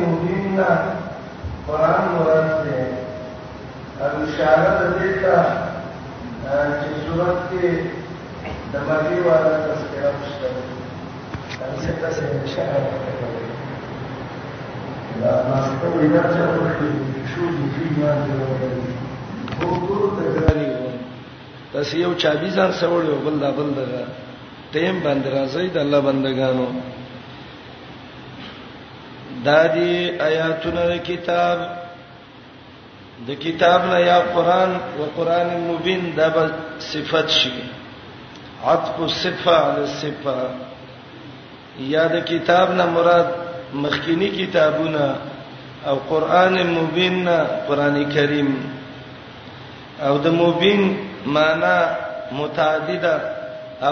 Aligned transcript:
يهودين 0.00 0.58
قران 1.68 2.00
مراد 2.14 2.48
دي 2.64 2.78
اشاره 4.00 4.72
د 4.80 4.82
دې 4.98 5.10
ته 5.22 5.36
چې 6.78 6.88
صورت 7.04 7.38
کې 7.48 7.64
د 8.72 8.74
مکی 8.88 9.16
والا 9.26 9.52
تذکرہ 9.66 10.10
مشته 10.20 10.48
ده 10.56 11.76
څه 11.82 11.90
څه 12.00 12.16
څه 12.16 12.24
اشاره 12.46 12.92
کوي 13.04 13.46
دا 15.20 15.32
ماسته 15.48 15.86
وینا 15.96 16.22
چې 16.32 16.88
شو 17.30 17.42
دي 17.56 17.66
فيه 17.74 17.92
باندې 18.00 18.32
هو 18.40 18.52
ټول 19.60 20.00
تګرالي 20.18 20.68
تاسو 21.72 21.94
یو 22.04 22.12
چابي 22.24 22.48
ځان 22.56 22.70
سره 22.82 22.90
وړو 22.96 23.18
بل 23.28 23.36
دا 23.46 23.50
بل 23.62 23.68
دا 23.78 23.84
تیم 24.72 24.96
باندې 25.06 25.28
راځي 25.34 25.66
د 25.74 25.76
الله 25.86 26.00
بندگانو 26.08 26.66
دا 29.44 29.62
دي 29.76 29.90
آیاتونه 30.28 30.82
کتاب 31.08 31.58
د 33.26 33.40
کتاب 33.44 33.80
نه 33.90 33.98
یا 34.10 34.18
قران 34.34 34.72
او 34.98 35.02
قران 35.16 35.50
مبین 35.68 36.02
دا 36.16 36.28
به 36.36 36.44
صفت 36.90 37.28
شي 37.38 37.52
عطف 38.72 38.96
الصفه 39.08 39.54
علی 39.64 39.80
الصفه 39.88 40.36
یا 41.94 42.04
د 42.14 42.24
کتاب 42.30 42.68
نه 42.80 42.86
مراد 42.96 43.30
مخکینی 43.84 44.28
کتابونه 44.38 45.04
او 45.92 45.96
قران 46.10 46.56
مبین 46.76 47.16
نه 47.28 47.36
قران 47.68 47.96
کریم 48.14 48.50
او 50.08 50.14
د 50.24 50.40
مبین 50.42 50.82
معنی 51.36 51.76
متعدده 52.38 53.16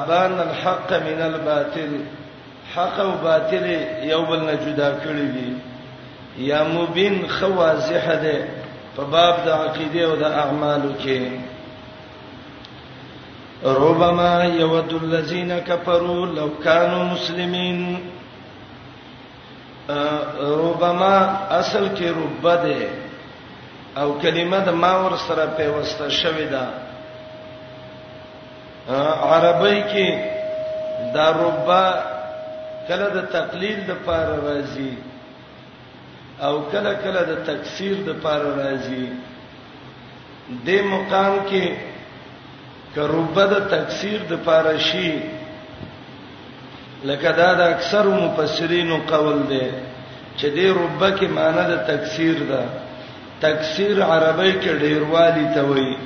ابان 0.01 0.33
الحق 0.45 0.89
من 1.07 1.21
الباطل 1.31 1.93
حق 2.77 3.01
او 3.01 3.13
باطل 3.23 3.65
یو 4.03 4.23
بل 4.25 4.41
نه 4.41 4.55
جدا 4.57 4.95
کړی 5.05 5.29
دي 5.35 5.57
یا 6.49 6.63
مبین 6.69 7.15
خواضح 7.39 8.05
ده 8.15 8.49
په 8.97 9.03
باب 9.11 9.35
د 9.45 9.47
عقیده 9.49 10.01
او 10.05 10.15
د 10.17 10.23
اعمالو 10.23 10.95
کې 11.05 11.21
ربما 13.65 14.45
یود 14.45 14.93
الذین 15.03 15.59
کفروا 15.67 16.27
لو 16.37 16.51
کانوا 16.65 17.05
مسلمین 17.05 17.99
ربما 20.41 21.15
اصل 21.59 21.89
کې 21.97 22.09
رب 22.17 22.43
ده 22.65 22.83
او 23.97 24.13
کلمه 24.23 24.59
د 24.67 24.69
ما 24.85 24.95
ور 25.03 25.15
سره 25.27 25.47
پیوسته 25.57 26.05
شوې 26.09 26.47
ده 26.55 26.67
عربی 29.31 29.83
کې 29.93 30.09
دا 31.15 31.27
ربا 31.33 31.85
کله 32.89 33.09
د 33.17 33.19
تقلیل 33.37 33.79
د 33.91 33.93
پار 34.07 34.27
راځي 34.49 34.93
او 36.47 36.55
کله 36.73 36.93
کله 37.05 37.21
د 37.31 37.35
تکفیر 37.51 37.97
د 38.09 38.19
پار 38.25 38.43
راځي 38.63 39.05
د 40.67 40.69
مقام 40.95 41.35
کې 41.49 41.67
کروبه 42.95 43.45
د 43.53 43.57
تکفیر 43.75 44.19
د 44.33 44.43
پار 44.49 44.67
شي 44.89 45.09
لکه 47.11 47.31
دا 47.41 47.51
د 47.61 47.61
اکثر 47.75 48.05
مفسرینو 48.23 48.97
قول 49.13 49.39
دی 49.53 49.67
چې 50.39 50.47
د 50.57 50.59
ربه 50.81 51.09
کې 51.19 51.27
معنی 51.39 51.65
د 51.73 51.75
تکفیر 51.91 52.37
ده 52.51 52.63
تکفیر 53.47 53.97
عربی 54.15 54.53
کې 54.61 54.73
ډیروالی 54.85 55.47
ته 55.55 55.63
وایي 55.71 55.97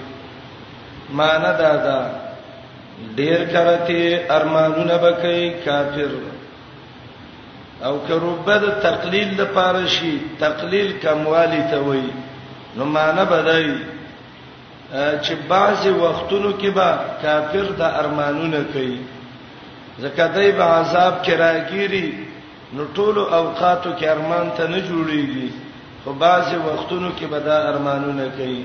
معنی 1.21 1.53
دا 1.65 1.73
ده 1.89 1.99
ډیر 3.21 3.41
کرته 3.55 4.27
ارمانونه 4.39 4.95
بکې 5.05 5.39
کافر 5.65 6.11
او 7.85 8.01
که 8.07 8.15
رب 8.15 8.49
د 8.65 8.67
تقلیل 8.87 9.37
د 9.37 9.45
پاره 9.55 9.87
شي 9.87 10.13
تقلیل 10.41 10.93
کموالی 11.03 11.63
ته 11.71 11.79
وای 11.87 12.09
نو 12.77 12.85
معنی 12.85 13.25
بدای 13.31 13.67
چې 15.25 15.33
بعضی 15.49 15.91
وختونو 15.91 16.53
کې 16.61 16.69
به 16.77 16.89
کافر 17.23 17.67
د 17.79 17.83
ارمانونه 18.03 18.65
کوي 18.73 18.99
زکه 19.99 20.27
دای 20.35 20.53
به 20.53 20.65
عذاب 20.65 21.23
کې 21.25 21.33
راګيري 21.45 22.09
نو 22.75 22.85
ټول 22.95 23.17
اوقاتو 23.19 23.91
کې 23.99 24.05
ارمان 24.05 24.51
ته 24.57 24.67
نه 24.69 24.81
جوړیږي 24.89 25.49
خو 26.05 26.13
بعضی 26.13 26.57
وختونو 26.57 27.11
کې 27.19 27.25
به 27.31 27.39
دا 27.41 27.59
ارمانونه 27.69 28.31
کوي 28.37 28.65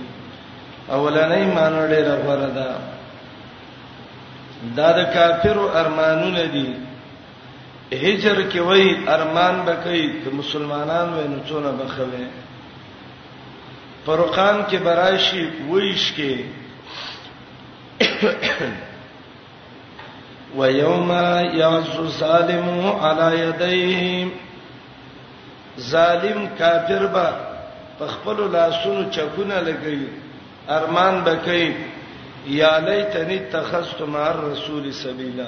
اولنې 0.90 1.42
معنی 1.58 1.84
ډیره 1.96 2.16
غوړه 2.26 2.50
ده 2.58 2.70
دا 4.76 4.90
د 4.98 5.04
کافرو 5.14 5.66
ارمانونه 5.76 6.46
دي 6.54 6.70
هجر 7.92 8.42
کې 8.50 8.60
وای 8.60 9.10
ارمان 9.14 9.56
بکې 9.66 10.22
د 10.26 10.34
مسلمانانو 10.34 11.14
وینو 11.18 11.40
څونه 11.48 11.72
بخوي 11.80 12.26
فرقان 14.06 14.58
کې 14.70 14.78
برایشي 14.84 15.42
وېش 15.70 16.14
کې 16.18 16.34
ويوم 20.58 21.12
يعز 21.62 21.90
الظالم 22.00 22.68
على 23.02 23.40
يديه 23.40 24.28
ظالم 25.90 26.48
کافر 26.60 27.06
به 27.98 28.08
خپل 28.14 28.52
لاسونو 28.52 29.04
چکونه 29.12 29.60
لګي 29.62 30.02
ارمان 30.78 31.22
بکې 31.26 31.74
یا 32.56 32.78
لیتنی 32.88 33.40
تخستم 33.52 34.16
الرسول 34.16 34.92
سبیلا 34.94 35.48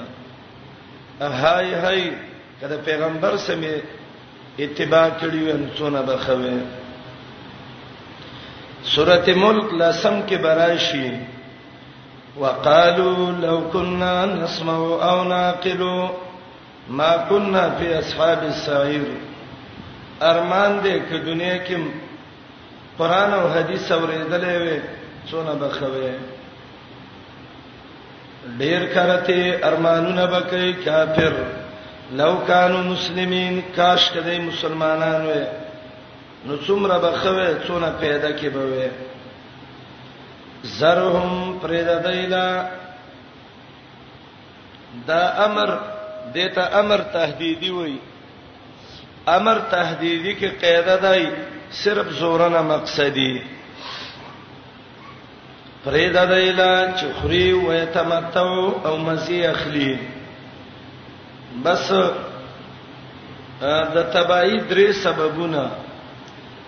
هاي 1.20 1.74
هاي 1.74 2.10
کله 2.64 2.76
پیغمبر 2.84 3.36
سمې 3.36 3.80
اتباع 4.64 5.08
کړی 5.20 5.38
وین 5.46 5.64
څونه 5.78 6.00
بخوي 6.08 6.56
سورته 8.90 9.32
ملک 9.40 9.72
لسم 9.80 10.14
کې 10.26 10.36
براشي 10.44 11.10
وقالو 12.38 13.26
لو 13.40 13.56
كنا 13.72 14.12
نسمع 14.30 14.76
او 15.10 15.24
نعقل 15.24 15.82
ما 17.00 17.08
كنا 17.28 17.64
في 17.80 17.90
اصحاب 17.98 18.44
السعير 18.50 19.04
ارمان 20.22 20.78
دې 20.84 21.02
چې 21.10 21.14
دنیا 21.26 21.56
کې 21.66 21.78
قران 23.02 23.34
او 23.40 23.42
حديث 23.56 23.90
اورېدلې 23.92 24.56
وې 24.62 24.80
څونه 25.30 25.54
بخوي 25.64 26.12
ډېر 28.58 28.84
کارته 28.96 29.58
ارمانونه 29.70 30.26
بکې 30.26 30.84
کافر 30.84 31.62
لو 32.12 32.34
کانوا 32.46 32.82
مسلمین 32.82 33.60
کاش 33.76 34.10
کدی 34.14 34.38
مسلمانان 34.40 35.26
وې 35.26 35.44
نو 36.46 36.54
څومره 36.66 36.96
بخوي 37.04 37.48
څونه 37.66 37.88
پیدا 38.00 38.30
کې 38.40 38.48
بوي 38.56 38.88
زرهم 40.80 41.32
پردایلا 41.62 42.46
دا 45.08 45.22
امر 45.44 45.70
دیتا 46.34 46.64
امر 46.80 46.98
تهدیدی 47.16 47.70
وای 47.76 47.96
امر 49.36 49.56
تهدیدی 49.70 50.32
کې 50.40 50.48
قاعده 50.64 50.96
دای 51.08 51.24
صرف 51.84 52.06
زورنه 52.18 52.60
مقصدی 52.72 53.34
پرې 55.84 56.12
دا 56.18 56.24
دایلا 56.32 56.72
چخري 57.00 57.48
و 57.52 57.68
یتمتو 57.72 58.54
او 58.90 58.94
مزي 59.06 59.38
اخلی 59.46 59.94
بس 61.62 61.90
د 63.94 64.02
تباہی 64.14 64.58
درې 64.60 64.92
سببونه 65.02 65.62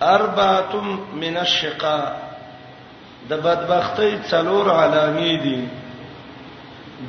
اربعه 0.01 0.71
من 1.23 1.37
الشقاء 1.37 2.30
د 3.29 3.37
بدبختی 3.45 4.11
څلور 4.31 4.65
علامې 4.81 5.33
دي 5.45 5.59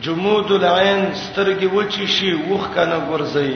جمود 0.05 0.49
العين 0.63 1.01
سترګې 1.27 1.69
وچی 1.77 2.07
شي 2.17 2.33
وښ 2.49 2.65
کنه 2.75 2.99
ګرځي 3.11 3.53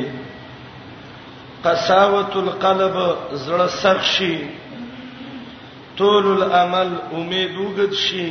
قساوت 1.65 2.33
القلب 2.45 2.97
زړه 3.45 3.67
سخت 3.83 4.05
شي 4.15 4.35
طول 5.99 6.25
الامل 6.43 6.89
امید 7.19 7.51
وګد 7.65 7.93
شي 8.07 8.29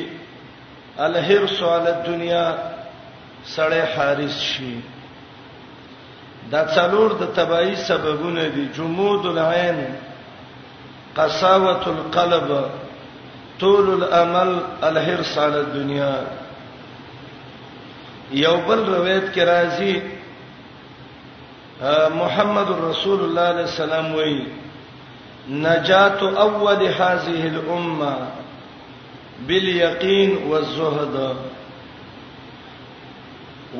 الحرص 1.08 1.60
على 1.74 1.90
الدنيا 1.96 2.46
سړی 3.56 3.84
حارس 3.96 4.38
شي 4.52 4.74
دا 6.52 6.62
څلور 6.76 7.10
د 7.22 7.34
تبعی 7.38 7.76
سببونه 7.76 8.44
دي 8.56 8.64
جمود 8.78 9.26
العين 9.26 9.80
قساوت 11.18 11.84
القلب 11.88 12.50
طول 13.60 14.04
الامل 14.04 14.60
الحرص 14.84 15.38
على 15.38 15.60
الدنيا 15.62 16.16
یوبل 18.32 18.80
روایت 18.96 19.36
کې 19.36 19.40
راځي 19.40 20.02
محمد 22.16 22.70
رسول 22.90 23.22
الله 23.24 23.42
عليه 23.42 23.64
السلام 23.72 24.14
وی 24.16 24.46
نجات 25.66 26.24
اول 26.24 26.84
هذه 26.88 27.48
الامه 27.54 28.16
باليقين 29.48 30.36
والزهد 30.48 31.36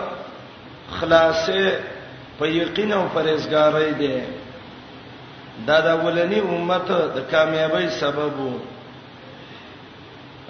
خلاصه 0.99 1.73
په 2.39 2.45
یقین 2.49 2.91
او 2.93 3.05
پرهیزګارۍ 3.13 3.91
دی 3.99 4.15
دا 5.67 5.79
د 5.85 6.05
ولنی 6.05 6.39
امت 6.53 6.87
د 7.15 7.17
کامیابی 7.31 7.89
سبب 7.99 8.35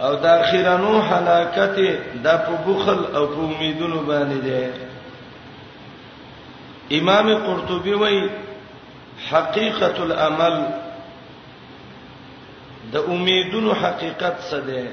او 0.05 0.15
د 0.23 0.25
اخیرانو 0.25 0.93
حلاکت 1.09 1.75
د 2.23 2.27
په 2.45 2.53
بخل 2.65 2.99
او 3.17 3.23
په 3.33 3.41
امیدونو 3.53 3.99
باندې 4.09 4.39
دی 4.47 4.63
امام 6.99 7.27
قرطبي 7.47 7.93
وایي 8.03 8.23
حقیقت 9.31 9.99
العمل 10.05 10.55
د 12.93 13.11
امیدونو 13.15 13.71
حقیقت 13.83 14.37
څه 14.49 14.57
ده 14.67 14.83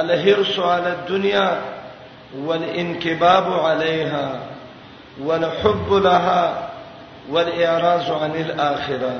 الهرس 0.00 0.58
علی 0.58 0.90
الدنیا 0.98 1.48
والانکباب 2.46 3.46
علیها 3.66 4.26
والحب 5.20 5.92
لها 5.92 6.68
والاعراض 7.30 8.12
عن 8.22 8.30
الاخره 8.30 9.16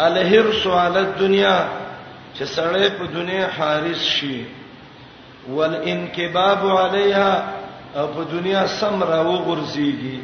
الهرس 0.00 0.66
على 0.66 1.00
الدنيا 1.00 1.68
چې 2.38 2.44
سړی 2.44 2.88
په 2.98 3.04
دنیا 3.06 3.48
حارس 3.48 3.96
شي 4.04 4.44
والانکباب 5.50 6.62
علیها 6.78 7.42
او 7.96 8.06
په 8.12 8.22
دنیا 8.32 8.66
سمرا 8.66 9.22
وغورځيږي 9.24 10.16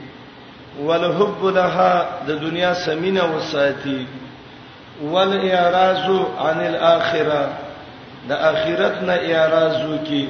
والحب 0.81 1.45
لها 1.45 2.07
د 2.27 2.31
دنیا 2.41 2.75
سمینه 2.75 3.25
وساتي 3.37 4.07
والاعراض 5.03 6.07
عن 6.39 6.59
الاخره 6.67 7.49
د 8.29 8.33
اخرت 8.33 8.97
نه 9.03 9.13
اعراض 9.33 9.79
وکي 9.91 10.29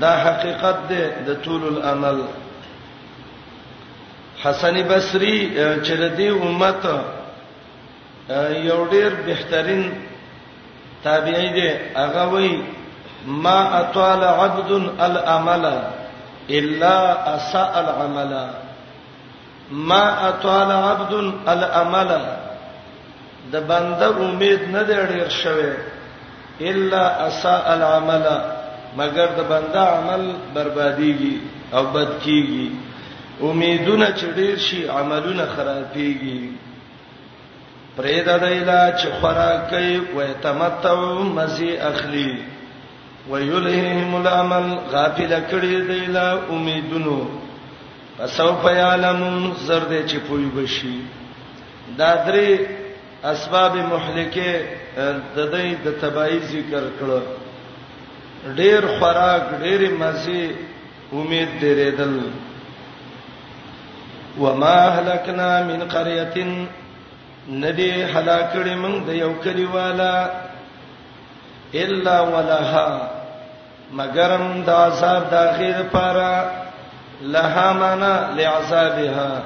دا 0.00 0.10
حقیقت 0.24 0.76
ده 0.90 1.02
د 1.26 1.28
طول 1.44 1.62
الامل 1.74 2.18
حسن 4.42 4.74
بصری 4.90 5.38
چې 5.84 5.92
د 6.02 6.04
دې 6.18 6.28
امت 6.46 6.82
یو 8.68 8.80
ډیر 8.90 9.12
بهترین 9.26 9.84
تابعی 11.04 11.48
دی 11.58 11.68
هغه 11.96 12.24
وایي 12.32 12.62
ما 13.44 13.58
اطال 13.80 14.20
عبد 14.24 14.70
الامل 14.98 15.64
الا 16.50 16.96
اساء 17.36 17.72
العمل 17.84 18.34
ما 19.70 20.04
اطال 20.28 20.70
عبد 20.72 21.12
الامل 21.48 22.10
د 23.52 23.56
بنده 23.70 24.06
امید 24.24 24.60
نه 24.72 24.82
دی 24.82 24.94
ډیر 25.06 25.28
شوه 25.42 25.76
الا 26.70 27.02
اساء 27.28 27.72
العمل 27.76 28.24
مګر 28.96 29.26
د 29.38 29.40
بنده 29.52 29.82
عمل 29.96 30.22
برباديږي 30.54 31.34
او 31.76 31.82
بد 31.94 32.10
کیږي 32.24 32.66
امیدونه 33.48 34.06
چډیر 34.20 34.52
شي 34.66 34.80
عملونه 34.88 35.44
خرابيږي 35.56 36.40
پرې 37.96 38.16
د 38.28 38.40
دایلا 38.44 38.82
چې 39.00 39.06
خوراک 39.20 39.60
کوي 39.70 39.96
وې 40.14 40.28
تمتعو 40.42 41.14
مزي 41.38 41.70
اخلي 41.90 42.30
ويلههم 43.30 44.10
العمل 44.22 44.66
غافل 44.92 45.32
کړي 45.50 45.74
دایلا 45.88 46.26
امیدونو 46.54 47.18
فسوف 48.18 48.62
يعلمون 48.76 49.36
زرد 49.66 49.92
چې 50.10 50.16
پوي 50.28 50.48
بشي 50.56 50.96
دا 51.98 52.10
درې 52.26 52.50
اسباب 53.32 53.74
محلکه 53.76 54.52
د 55.36 55.36
دې 55.52 55.66
د 55.84 56.00
تبعی 56.02 56.38
ذکر 56.52 56.84
کړو 57.00 57.20
ډېر 58.58 58.82
خوراک 58.98 59.44
ډېر 59.62 59.80
مزي 60.00 60.46
امید 61.12 61.48
دې 61.60 61.90
دل 61.98 62.22
وما 64.40 64.80
هلكنا 64.96 65.50
من 65.70 65.82
قريه 65.94 66.34
ندي 67.62 68.04
هلاکړې 68.12 68.74
موږ 68.82 68.96
د 69.06 69.10
یو 69.12 69.32
کلیوالا 69.44 70.14
الا 71.74 72.20
ولها 72.22 72.88
مگرم 73.98 74.62
د 74.66 74.70
عذاب 74.70 75.22
د 75.30 75.34
اخیر 75.34 75.82
پاره 75.92 76.50
لها 77.22 77.72
معنا 77.72 78.12
لعذابها 78.36 79.42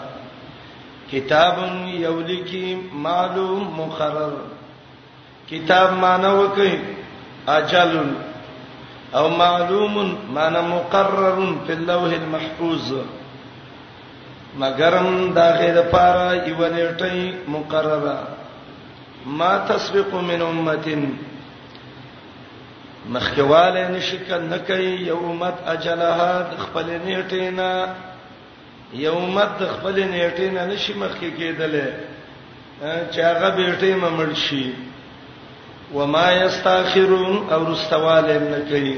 کتاب 1.11 1.57
یولکی 1.87 2.67
معلوم 2.93 3.65
مقرر 3.81 4.33
کتاب 5.51 5.93
معنا 5.93 6.29
وکي 6.35 6.77
اجل 7.49 7.93
او 9.15 9.29
معلوم 9.29 9.95
معنی 10.35 10.61
مقرر 10.69 11.41
فی 11.67 11.73
اللوح 11.73 12.13
المحفوظ 12.21 12.93
مگرم 14.59 15.33
دا 15.35 15.47
غیر 15.61 15.83
پارا 15.93 16.29
یو 16.49 16.63
نیټی 16.75 17.17
مقرره 17.49 18.17
ما 19.27 19.57
تسبق 19.69 20.15
من 20.15 20.43
امتين 20.43 21.05
مخکواله 23.17 23.85
نشک 23.89 24.29
نکي 24.51 24.85
یومت 25.11 25.57
اجلها 25.67 26.33
خپل 26.65 26.89
نیټینا 27.07 27.71
یومت 29.03 29.57
خپل 29.75 29.97
نیټینا 30.15 30.63
نشي 30.73 30.93
مخکې 30.95 31.31
کېدل 31.39 31.75
چاغه 33.15 33.51
بیټې 33.57 33.93
ممړ 34.03 34.29
شي 34.45 34.65
وما 35.95 36.27
یستاخرون 36.33 37.49
او 37.53 37.73
رستواله 37.73 38.39
نکړي 38.39 38.97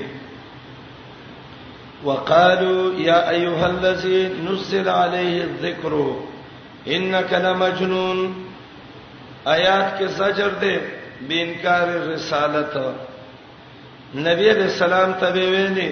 وقالوا 2.04 2.94
يا 3.08 3.30
ايها 3.30 3.66
الذي 3.66 4.28
نزل 4.46 4.88
عليه 4.88 5.42
الذكر 5.42 5.92
انك 6.86 7.32
لمجنون 7.32 8.20
آیات 9.46 9.98
کې 9.98 10.04
زجر 10.18 10.48
دی 10.60 10.76
بینکار 11.30 11.88
رسالت 12.14 12.74
نبی 14.14 14.50
علیہ 14.50 14.68
السلام 14.72 15.12
ته 15.20 15.32
ویلي 15.32 15.88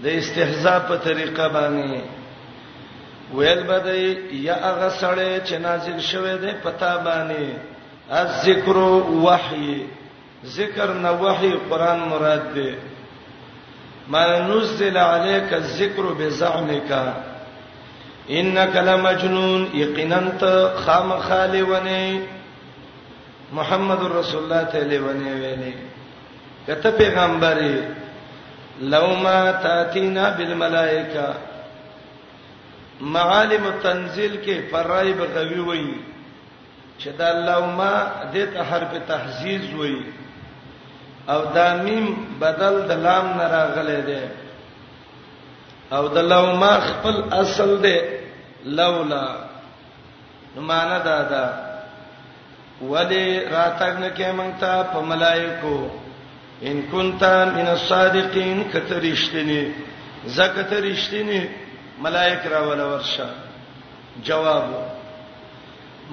د 0.00 0.06
استهزاء 0.06 0.78
په 0.90 0.96
طریقه 1.04 1.46
باندې 1.48 2.00
ویل 3.38 3.62
بده 3.70 3.94
یا 4.48 4.54
هغه 4.54 4.90
سړی 5.00 5.48
چې 5.48 5.54
نازل 5.68 6.00
شوی 6.08 6.36
دی 6.42 6.52
پتا 6.64 6.92
باندې 6.96 7.71
الذکر 8.10 8.76
وحی 9.24 9.82
ذکر 10.56 10.92
نه 10.94 11.10
وحی 11.22 11.50
قران 11.70 11.98
مراد 12.10 12.54
دی 12.54 12.70
ما 14.08 14.36
نزل 14.48 14.96
عليك 14.98 15.54
الذکر 15.54 16.12
بزعمك 16.18 17.12
انك 18.30 18.76
لمجنون 18.76 19.68
یقینا 19.74 20.20
ته 20.40 20.74
خامخاله 20.76 21.62
ونی 21.62 22.20
محمد 23.52 24.02
رسول 24.16 24.42
الله 24.42 24.62
تعالی 24.62 24.98
ونی 24.98 25.30
ویلي 25.32 25.74
کته 26.66 26.90
پیغمبري 26.90 27.76
لو 28.80 29.06
ما 29.14 29.52
تاتینا 29.52 30.30
بالملائکه 30.30 31.34
معالم 33.00 33.66
التنزيل 33.66 34.36
کې 34.46 34.70
فرای 34.72 35.12
بغوی 35.12 35.60
وی 35.60 36.11
چې 37.02 37.10
دا 37.20 37.28
اللهم 37.36 37.80
دې 38.34 38.46
ته 38.52 38.60
حرف 38.70 38.92
تحزیز 39.08 39.64
وایي 39.78 40.02
او 41.32 41.40
دا 41.56 41.66
میم 41.86 42.06
بدل 42.40 42.76
د 42.90 43.02
لام 43.06 43.26
نه 43.38 43.46
راغلی 43.56 43.98
دی 44.08 44.22
او 45.96 46.02
د 46.16 46.28
لوما 46.32 46.72
خپل 46.90 47.16
اصل 47.40 47.70
دی 47.84 47.96
لولا 48.80 49.24
نو 50.54 50.60
معنا 50.70 50.98
دا 51.08 51.18
ده 51.32 51.44
ولی 52.82 53.40
راتګ 53.54 53.94
نه 54.02 54.08
کې 54.16 54.30
مونږ 54.38 54.52
ته 54.60 54.82
په 54.82 55.00
ملائکو 55.00 55.88
ان 56.70 56.82
كنت 56.92 57.22
من 57.54 57.66
الصادقين 57.68 58.64
کترشتنی 58.72 59.62
زکه 60.38 60.62
ترشتنی 60.70 61.44
ملائک 62.08 62.46
را 62.56 62.60
ول 62.68 62.80
ورشه 62.80 63.26
جواب 64.28 64.64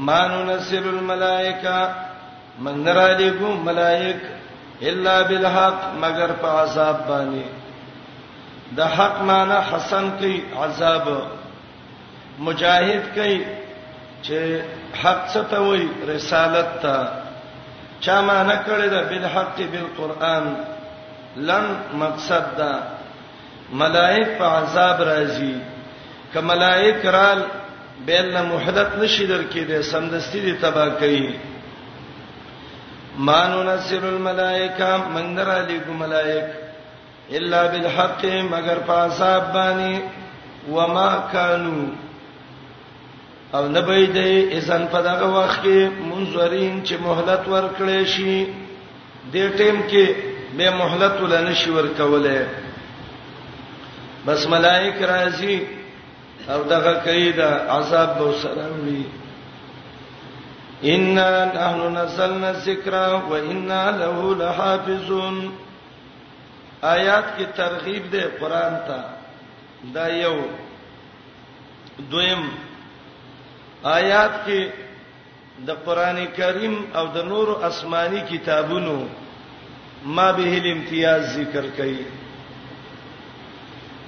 ما 0.08 0.20
ننزل 0.28 0.88
الملائکه 0.90 1.96
من 2.66 2.80
نرالی 2.84 3.30
کو 3.40 3.52
ملائک 3.64 4.84
الا 4.92 5.22
بالحق 5.28 5.82
مگر 6.02 6.32
په 6.42 6.48
عذاب 6.62 6.98
باندې 7.10 8.78
د 8.78 8.82
حق 8.98 9.22
معنی 9.30 9.60
حسن 9.72 10.10
کوي 10.20 10.36
عذاب 10.66 11.08
مجاهد 12.40 13.14
کوي 13.16 13.40
چې 14.24 14.62
حق 15.04 15.22
څه 15.34 15.40
ته 15.54 15.60
وایي 15.68 15.90
رسالت 16.14 16.76
ته 16.82 17.10
چا 18.08 18.20
معنی 18.32 18.58
کړی 18.68 18.88
دا 18.88 19.04
بالحق 19.14 19.62
بالقران 19.72 20.52
لن 21.52 21.72
مقصد 22.04 22.52
دا 22.58 22.74
ملائک 23.86 24.38
په 24.44 24.60
عذاب 24.60 24.98
راځي 25.00 25.54
ک 26.34 26.38
ملائک 26.52 27.06
رال 27.18 27.44
بین 28.06 28.26
له 28.34 28.42
محدت 28.50 28.90
نشي 29.00 29.26
درکې 29.30 29.60
د 29.70 29.72
سمدستي 29.92 30.40
دي 30.44 30.54
تبا 30.60 30.86
کوي 31.00 31.26
مانو 33.30 33.60
نسل 33.70 34.04
الملائکه 34.10 34.90
من 35.16 35.26
در 35.38 35.50
علیکم 35.56 35.96
ملائک 36.02 36.46
الا 37.40 37.62
بالحق 37.72 38.22
مگر 38.52 38.78
فاصاب 38.88 39.44
بانی 39.54 39.96
وما 40.76 41.12
كانوا 41.32 41.86
او 43.58 43.64
نبی 43.68 44.04
دې 44.08 44.54
اذن 44.58 44.84
په 44.92 45.00
دغه 45.08 45.28
وخت 45.38 45.60
کې 45.66 45.80
منظرین 46.12 46.74
چې 46.86 46.94
مهلت 47.08 47.44
ورکړې 47.48 48.02
شي 48.14 48.38
دې 49.34 49.58
ټیم 49.62 49.78
کې 49.92 50.06
به 50.58 50.68
مهلت 50.84 51.16
ولنه 51.26 51.54
شي 51.64 51.72
ورکولې 51.78 52.40
بس 54.32 54.42
ملائک 54.56 54.96
راځي 55.12 55.58
او 56.50 56.64
دغه 56.64 56.94
کید 57.04 57.42
عذاب 57.78 58.12
به 58.20 58.34
سره 58.42 58.68
وي 58.86 59.04
ان 60.94 61.04
نحن 61.56 61.98
نزلنا 61.98 62.50
الذکر 62.50 62.94
و 63.30 63.34
انا 63.36 63.92
له 63.92 64.36
لحافظون 64.42 65.52
آیات 66.84 67.26
کې 67.38 67.46
ترغیب 67.58 68.12
ده 68.12 68.22
قران 68.40 68.76
ته 68.88 69.04
دا 69.94 70.08
یو 70.10 70.36
دویم 72.12 72.44
آیات 73.84 74.34
کې 74.48 74.62
د 75.68 75.84
قران 75.86 76.26
کریم 76.38 76.76
او 76.96 77.06
د 77.16 77.26
نور 77.32 77.48
آسماني 77.66 78.22
کتابونو 78.30 78.98
ما 80.04 80.32
به 80.32 80.58
الامتیاز 80.64 81.30
ذکر 81.36 81.66
کړي 81.78 82.04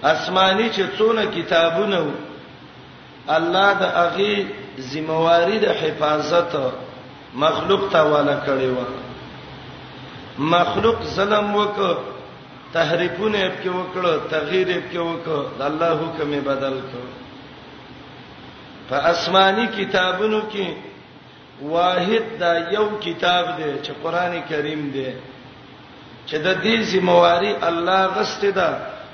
آسماني 0.04 0.70
چې 0.74 0.98
څونه 0.98 1.26
کتابونه 1.38 2.04
الله 3.30 3.74
د 3.80 3.84
هغه 3.86 4.34
ذمہواری 4.92 5.58
د 5.60 5.68
حفاظت 5.82 6.51
مخلوق 7.34 7.84
ته 7.92 8.01
والا 8.04 8.38
کړی 8.46 8.68
و 8.78 8.82
مخلوق 10.38 11.00
ظلم 11.16 11.56
وک 11.56 11.78
تحریفونه 12.74 13.38
اپ 13.48 13.56
کې 13.63 13.70
وکړه 13.78 14.13
تغییر 14.32 14.68
اپ 14.78 14.86
کې 14.92 14.98
وکړه 15.10 15.42
د 15.58 15.62
الله 15.68 15.92
حکم 16.01 16.30
بدل 16.48 16.75
کړ 16.92 17.06
په 18.90 18.96
آسماني 19.12 19.68
کتابونو 19.78 20.42
کې 20.51 20.68
واحد 21.62 22.25
دا 22.40 22.54
یو 22.75 22.86
کتاب 23.06 23.46
دی 23.58 23.72
چې 23.86 23.92
قران 24.04 24.34
کریم 24.50 24.90
دی 24.92 25.10
چې 26.28 26.36
د 26.46 26.62
دې 26.63 26.75
ذمہواری 26.92 27.56
الله 27.70 28.01
غسته 28.18 28.51
ده 28.51 28.70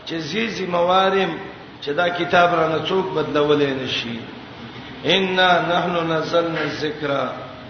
چې 0.05 0.15
زی 0.17 0.47
ذمہواریم 0.57 1.31
چې 1.81 1.91
دا 1.93 2.07
کتاب 2.09 2.55
را 2.55 2.67
نه 2.67 2.79
څوک 2.89 3.05
بدلولې 3.15 3.71
نشي 3.81 4.19
ان 5.05 5.23
نحن 5.73 5.95
نزلنا 6.11 6.61
الذکر 6.61 7.11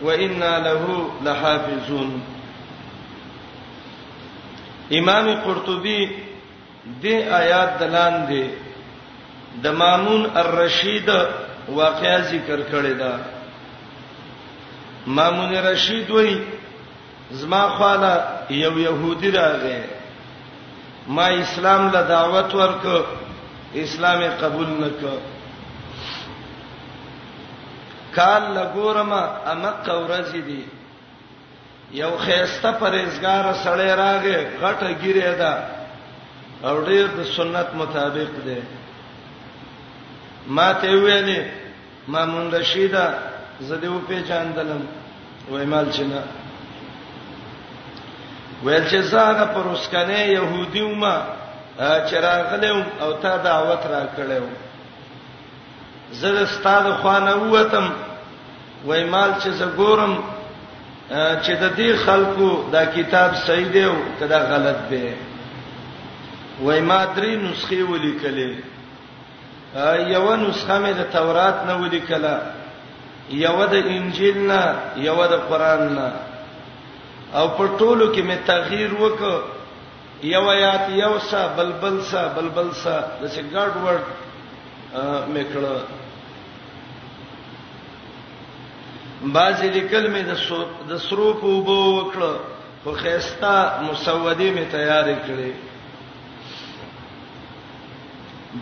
وانا 0.04 0.52
له 0.68 0.82
لحافظون 1.26 2.12
امام 5.00 5.28
قرطبي 5.46 6.02
دې 7.04 7.16
آیات 7.42 7.80
دلان 7.80 8.14
دي 8.28 8.48
د 9.64 9.68
مامون 9.82 10.26
الرشید 10.36 11.10
واقعا 11.80 12.18
ذکر 12.32 12.60
کړی 12.72 12.94
دا 13.04 13.14
مامون 15.20 15.52
رشید 15.70 16.12
وای 16.12 16.40
زما 17.32 17.68
خاله 17.70 18.14
یو 18.50 18.80
يهودي 18.80 19.30
راغی 19.32 19.80
ما 21.08 21.26
اسلام 21.28 21.92
له 21.94 22.02
دعوت 22.02 22.52
ورکړ 22.54 23.02
اسلام 23.84 24.22
قبول 24.42 24.70
نکړ 24.80 25.14
کال 28.18 28.44
لګورم 28.60 29.12
امک 29.54 29.84
اورځي 29.98 30.42
دي 30.48 30.64
یو 32.02 32.12
خيسته 32.26 32.70
پرېزګار 32.84 33.44
سړی 33.66 33.92
راغې 34.04 34.38
غټه 34.62 34.90
ګیره 35.02 35.34
ده 35.42 35.54
او 36.68 36.74
ډېر 36.88 37.06
د 37.18 37.20
سنت 37.36 37.70
مطابق 37.82 38.32
ده 38.48 38.60
ما 40.56 40.70
ته 40.82 40.90
ویلې 41.04 41.42
ما 42.12 42.22
مون 42.32 42.46
رشیدا 42.58 43.06
زده 43.68 43.88
و 43.92 44.00
په 44.08 44.22
چاندلم 44.28 44.82
وایمال 45.52 45.88
چنا 45.96 46.22
ویل 48.66 48.86
چې 48.90 48.98
زاغه 49.14 49.46
پروسکنه 49.56 50.20
يهودي 50.36 50.82
ومه 50.88 51.16
چراغلم 51.80 52.86
او 53.02 53.14
تا 53.22 53.38
دعوت 53.38 53.86
را 53.86 54.02
کړم 54.18 54.46
زه 56.12 56.30
د 56.34 56.38
استاد 56.44 56.86
خوانه 57.02 57.34
ووتم 57.36 57.86
وای 58.86 59.04
مال 59.14 59.32
چې 59.42 59.50
زه 59.60 59.66
ګورم 59.78 60.14
چې 61.44 61.52
د 61.62 61.66
دې 61.78 61.90
خلکو 62.06 62.50
دا 62.72 62.86
کتاب 62.86 63.30
صحیح 63.46 63.68
دی 63.74 63.84
او 63.84 63.96
کدا 64.20 64.40
غلط 64.52 64.78
دی 64.90 65.10
وای 66.62 66.82
ما 66.82 67.00
درې 67.16 67.34
نسخې 67.48 67.82
ولیکلې 67.92 68.54
یو 70.14 70.36
نسخه 70.36 70.76
مې 70.84 70.94
د 71.00 71.04
تورات 71.14 71.64
نه 71.68 71.74
ولیکله 71.82 72.36
یو 73.30 73.66
د 73.74 73.74
انجیل 73.74 74.38
نه 74.48 74.62
یو 74.96 75.20
د 75.34 75.36
قران 75.50 75.94
نه 75.96 76.10
او 77.40 77.48
په 77.58 77.64
ټولو 77.80 78.14
کې 78.16 78.22
مې 78.30 78.38
تغییر 78.48 78.94
وکړ 78.94 79.40
یو 80.24 80.48
آیات 80.50 80.90
یو 80.90 81.18
سا 81.30 81.46
بلبل 81.56 82.00
سا 82.12 82.26
بلبل 82.36 82.70
سا 82.84 82.98
د 83.22 83.26
سیګارډ 83.34 83.74
ورډ 83.86 84.04
میکړه 85.34 85.76
باز 89.34 89.60
لیکل 89.64 90.08
مې 90.14 90.22
د 90.24 90.34
د 90.90 90.98
سرو 91.08 91.30
په 91.42 91.48
وبو 91.56 91.78
وکړه 91.98 92.32
خو 92.84 92.92
خيستا 93.02 93.58
مسودې 93.86 94.50
مې 94.56 94.66
تیار 94.72 95.04
کړې 95.26 95.52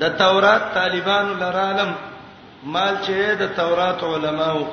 د 0.02 0.18
تورات 0.20 0.74
طالبانو 0.74 1.34
لرالم 1.46 1.92
مال 2.64 2.96
چې 3.06 3.36
د 3.42 3.56
تورات 3.58 4.04
علماو 4.04 4.66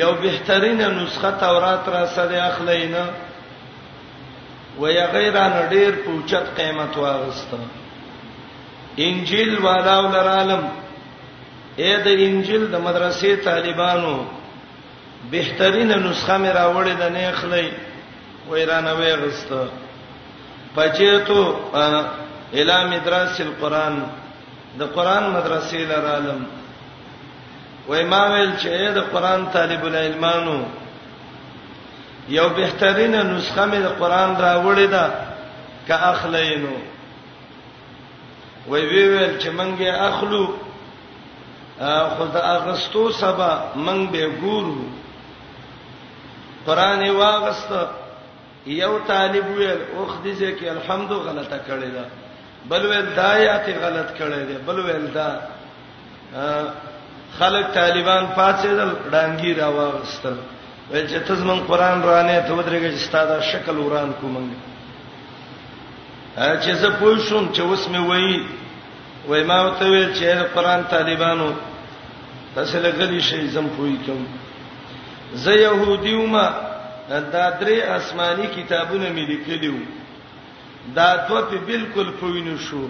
یو 0.00 0.12
بهترینه 0.22 0.88
نسخه 0.88 1.30
تورات 1.40 1.88
را 1.88 2.04
سره 2.16 2.36
اخلینه 2.50 3.04
ویا 4.80 5.04
غیر 5.12 5.36
ان 5.40 5.52
ډیر 5.70 5.92
پوچت 6.04 6.46
قیمت 6.56 6.96
واغسته 6.98 7.58
انجیل 9.04 9.56
والاو 9.64 10.02
لرالم 10.14 10.64
اې 11.78 11.96
د 12.06 12.24
انجیل 12.24 12.64
د 12.72 12.76
مدرسې 12.86 13.44
طالبانو 13.48 14.14
بهترین 15.34 15.90
نسخه 16.06 16.36
مې 16.42 16.50
راوړې 16.58 16.94
د 17.02 17.04
نه 17.16 17.32
خلې 17.40 17.66
ویرانه 18.50 18.92
وغسته 19.00 19.62
پچېتو 20.76 21.40
اله 22.58 22.78
مدرسې 22.92 23.40
القرآن 23.48 23.94
د 24.78 24.82
قرآن 24.94 25.24
مدرسې 25.36 25.78
لرالم 25.92 26.46
وای 27.88 28.04
ما 28.12 28.22
ویل 28.32 28.52
چې 28.56 28.68
د 28.96 29.06
قرآن 29.14 29.46
طالب 29.56 29.84
العلمانو 29.86 30.58
یو 32.28 32.48
بهترینه 32.48 33.22
نسخه 33.22 33.66
مې 33.70 33.80
د 33.86 33.88
قران 34.00 34.36
راوړې 34.36 34.86
ده 34.94 35.04
که 35.86 35.94
اخلینو 36.12 36.74
وی 38.68 38.80
وی 38.86 39.04
ویل 39.08 39.38
چې 39.40 39.48
منګه 39.48 39.92
اخلو 40.10 40.46
خو 42.16 42.24
د 42.32 42.36
اغستو 42.36 43.10
سبا 43.12 43.52
منګ 43.76 44.10
به 44.12 44.28
ګورو 44.40 44.84
قران 46.66 47.10
واغست 47.10 47.72
یو 48.66 48.98
طالب 49.06 49.48
ویل 49.56 49.80
اوخ 49.96 50.12
دې 50.24 50.58
چې 50.60 50.64
الحمد 50.68 51.10
غلطه 51.12 51.58
کړې 51.68 51.90
ده 51.96 52.04
بل 52.68 52.86
ویل 52.86 53.06
دایات 53.16 53.66
غلط 53.82 54.08
کړې 54.18 54.40
ده 54.48 54.58
بل 54.66 54.80
ویل 54.80 55.06
دا 55.14 55.30
خلک 57.38 57.64
طالبان 57.74 58.26
پاتې 58.36 58.66
دل 58.68 58.92
ډانګي 59.12 59.52
را 59.60 59.68
واغستل 59.68 60.36
ول 60.90 61.06
چې 61.08 61.18
تاسو 61.26 61.44
مون 61.48 61.60
قران 61.68 62.02
رانه 62.02 62.40
ته 62.48 62.52
ودرېږي 62.54 62.88
چې 62.94 63.00
ستاسو 63.08 63.48
شکل 63.50 63.76
وران 63.82 64.10
کوم 64.20 64.34
چې 66.36 66.70
زه 66.80 66.88
پوه 67.00 67.18
شوم 67.28 67.44
چې 67.54 67.60
اوس 67.62 67.88
مې 67.92 68.00
وایي 68.10 68.42
وای 69.28 69.44
ما 69.50 69.58
ته 69.80 69.84
ویل 69.90 70.10
چې 70.16 70.52
قران 70.54 70.82
طالبانو 70.90 71.48
تاسو 72.54 72.78
لګلی 72.86 73.20
شي 73.20 73.46
زم 73.54 73.66
پوي 73.76 73.96
کوم 74.06 74.26
زه 75.44 75.52
يهوديومه 75.52 76.44
دا 77.08 77.44
درې 77.60 77.78
آسماني 77.98 78.46
کتابونه 78.56 79.06
مې 79.08 79.24
لیکلیو 79.30 79.76
دا 80.96 81.06
دوه 81.28 81.40
په 81.50 81.56
بالکل 81.66 82.10
پوینو 82.20 82.56
شو 82.66 82.82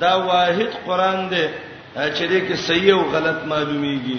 دا 0.00 0.14
واحد 0.30 0.72
قران 0.86 1.28
دی 1.30 1.44
چې 1.94 2.24
دې 2.24 2.40
کې 2.48 2.56
صحیح 2.68 2.94
او 2.94 3.02
غلط 3.16 3.38
معلومیږي 3.52 4.18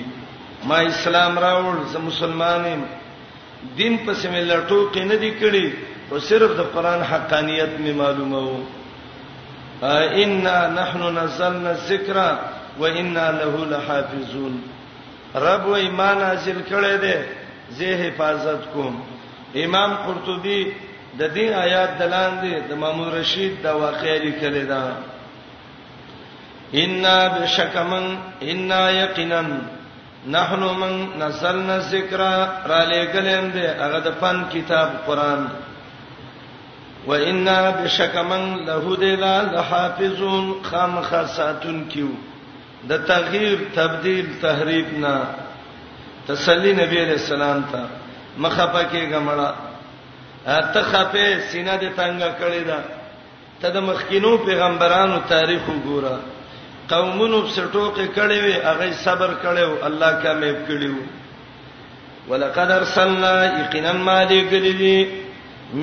ما 0.70 0.80
اسلام 0.92 1.40
راوړ 1.46 1.82
زه 1.94 2.00
مسلمان 2.10 2.66
یم 2.66 2.84
دین 3.78 3.94
په 4.06 4.14
سیملټو 4.22 4.80
کې 4.94 5.02
نه 5.12 5.16
دی 5.24 5.32
کړی 5.42 5.66
او 6.12 6.20
صرف 6.30 6.52
د 6.60 6.62
قران 6.74 7.02
حقانيت 7.12 7.72
می 7.84 7.94
معلومه 8.02 8.40
وو 8.48 8.60
انا 10.24 10.58
نحن 10.80 11.02
نزلنا 11.18 11.70
الذکر 11.78 12.18
وانا 12.80 13.26
له 13.40 13.54
لحافظون 13.72 14.54
رب 15.46 15.66
و 15.68 15.76
ایمان 15.86 16.18
حاصل 16.30 16.58
کړی 16.72 16.96
دی 17.06 17.18
زه 17.78 17.90
حفاظت 18.04 18.62
کوم 18.74 18.94
امام 19.66 19.92
قرطبي 20.06 20.62
د 21.20 21.24
دې 21.36 21.48
آیات 21.66 21.92
دلاندې 22.00 22.68
د 22.70 22.78
مامون 22.82 23.10
رشید 23.20 23.52
د 23.64 23.68
واقعې 23.82 24.20
لیکل 24.26 24.66
دا 24.66 24.84
ان 26.74 27.04
بشکمن 27.42 28.06
ان 28.42 28.72
یقینا 29.04 29.42
نحن 30.32 30.60
من 30.64 31.10
نزلنا 31.22 31.74
الذکر 31.76 32.18
را 32.66 32.84
لګلم 32.84 33.46
دې 33.54 33.66
هغه 33.82 34.00
د 34.06 34.10
فن 34.22 34.44
کتاب 34.54 34.90
قران 35.08 35.48
و 37.08 37.14
انا 37.14 37.58
بشکمن 37.72 38.44
له 38.68 38.96
دې 38.98 39.14
لا 39.26 39.42
لحافظون 39.52 40.48
خامخاتون 40.70 41.84
کیو 41.90 42.08
د 42.90 42.98
تغییر 43.14 43.58
تبديل 43.76 44.26
تحریف 44.42 44.88
نه 45.06 45.16
تسلی 46.28 46.74
نبی 46.84 46.98
علیہ 47.06 47.18
السلام 47.22 47.62
ته 47.72 47.84
مخفکه 48.38 49.08
غمړه 49.12 49.50
ته 50.74 50.82
خفه 50.82 51.40
سینه 51.40 51.80
دې 51.80 51.98
تنګه 51.98 52.32
کړی 52.40 52.64
دا 52.68 52.80
ته 53.62 53.70
د 53.80 53.84
مخکینو 53.90 54.38
پیغمبرانو 54.48 55.20
تاریخ 55.34 55.62
وګوره 55.70 56.18
قومونو 56.94 57.38
سټوکې 57.56 58.06
کړي 58.16 58.38
وي 58.46 58.56
هغه 58.68 58.88
صبر 59.06 59.32
کړو 59.44 59.70
الله 59.90 60.12
کامیاب 60.26 60.58
کړیو 60.68 60.98
ولقد 62.30 62.70
ارسلنا 62.80 63.32
یقینا 63.62 63.92
مالک 64.10 64.54
لذي 64.54 64.98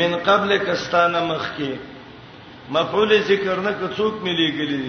من 0.02 0.12
قبل 0.28 0.56
کستانه 0.66 1.20
مخکی 1.30 1.72
مفعول 2.76 3.16
ذکر 3.30 3.56
نه 3.60 3.72
که 3.80 3.86
څوک 3.96 4.14
ملي 4.28 4.48
ګلی 4.60 4.86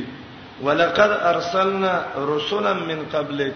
ولقد 0.69 1.11
ارسلنا 1.33 1.93
رسلا 2.31 2.73
من 2.85 2.99
قبلک 3.13 3.55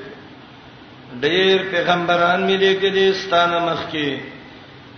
ډیر 1.26 1.58
پیغمبران 1.72 2.42
ملي 2.52 2.74
ګلی 2.84 3.08
ستانه 3.24 3.60
مخکی 3.72 4.10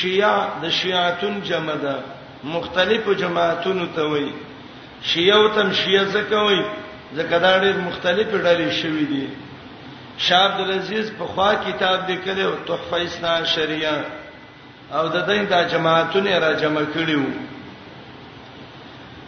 شیعه 0.00 0.48
د 0.62 0.68
شیعتون 0.80 1.40
جمع 1.48 1.74
ده 1.86 1.96
مختلفو 2.44 3.12
جماعتونو 3.14 3.86
ته 3.96 4.02
وای 4.02 4.28
شیعو 5.12 5.48
تم 5.54 5.72
شیعه 5.72 6.04
زکه 6.14 6.36
وای 6.44 6.60
زکه 7.18 7.38
دا 7.44 7.52
ډېر 7.62 7.76
مختلفې 7.88 8.38
ډلې 8.46 8.68
شوې 8.80 9.06
دي 9.12 9.24
شاه 10.26 10.44
عبد 10.50 10.60
العزيز 10.64 11.06
په 11.18 11.24
خوا 11.34 11.48
کتاب 11.66 12.10
لیکلی 12.10 12.42
او 12.42 12.52
تحفه 12.68 12.96
اسنا 13.06 13.32
شریعه 13.54 13.96
او 14.98 15.08
د 15.08 15.26
دین 15.30 15.44
دا 15.54 15.62
جماعتونه 15.72 16.38
را 16.46 16.52
جمع 16.60 16.84
کړیو 16.94 17.24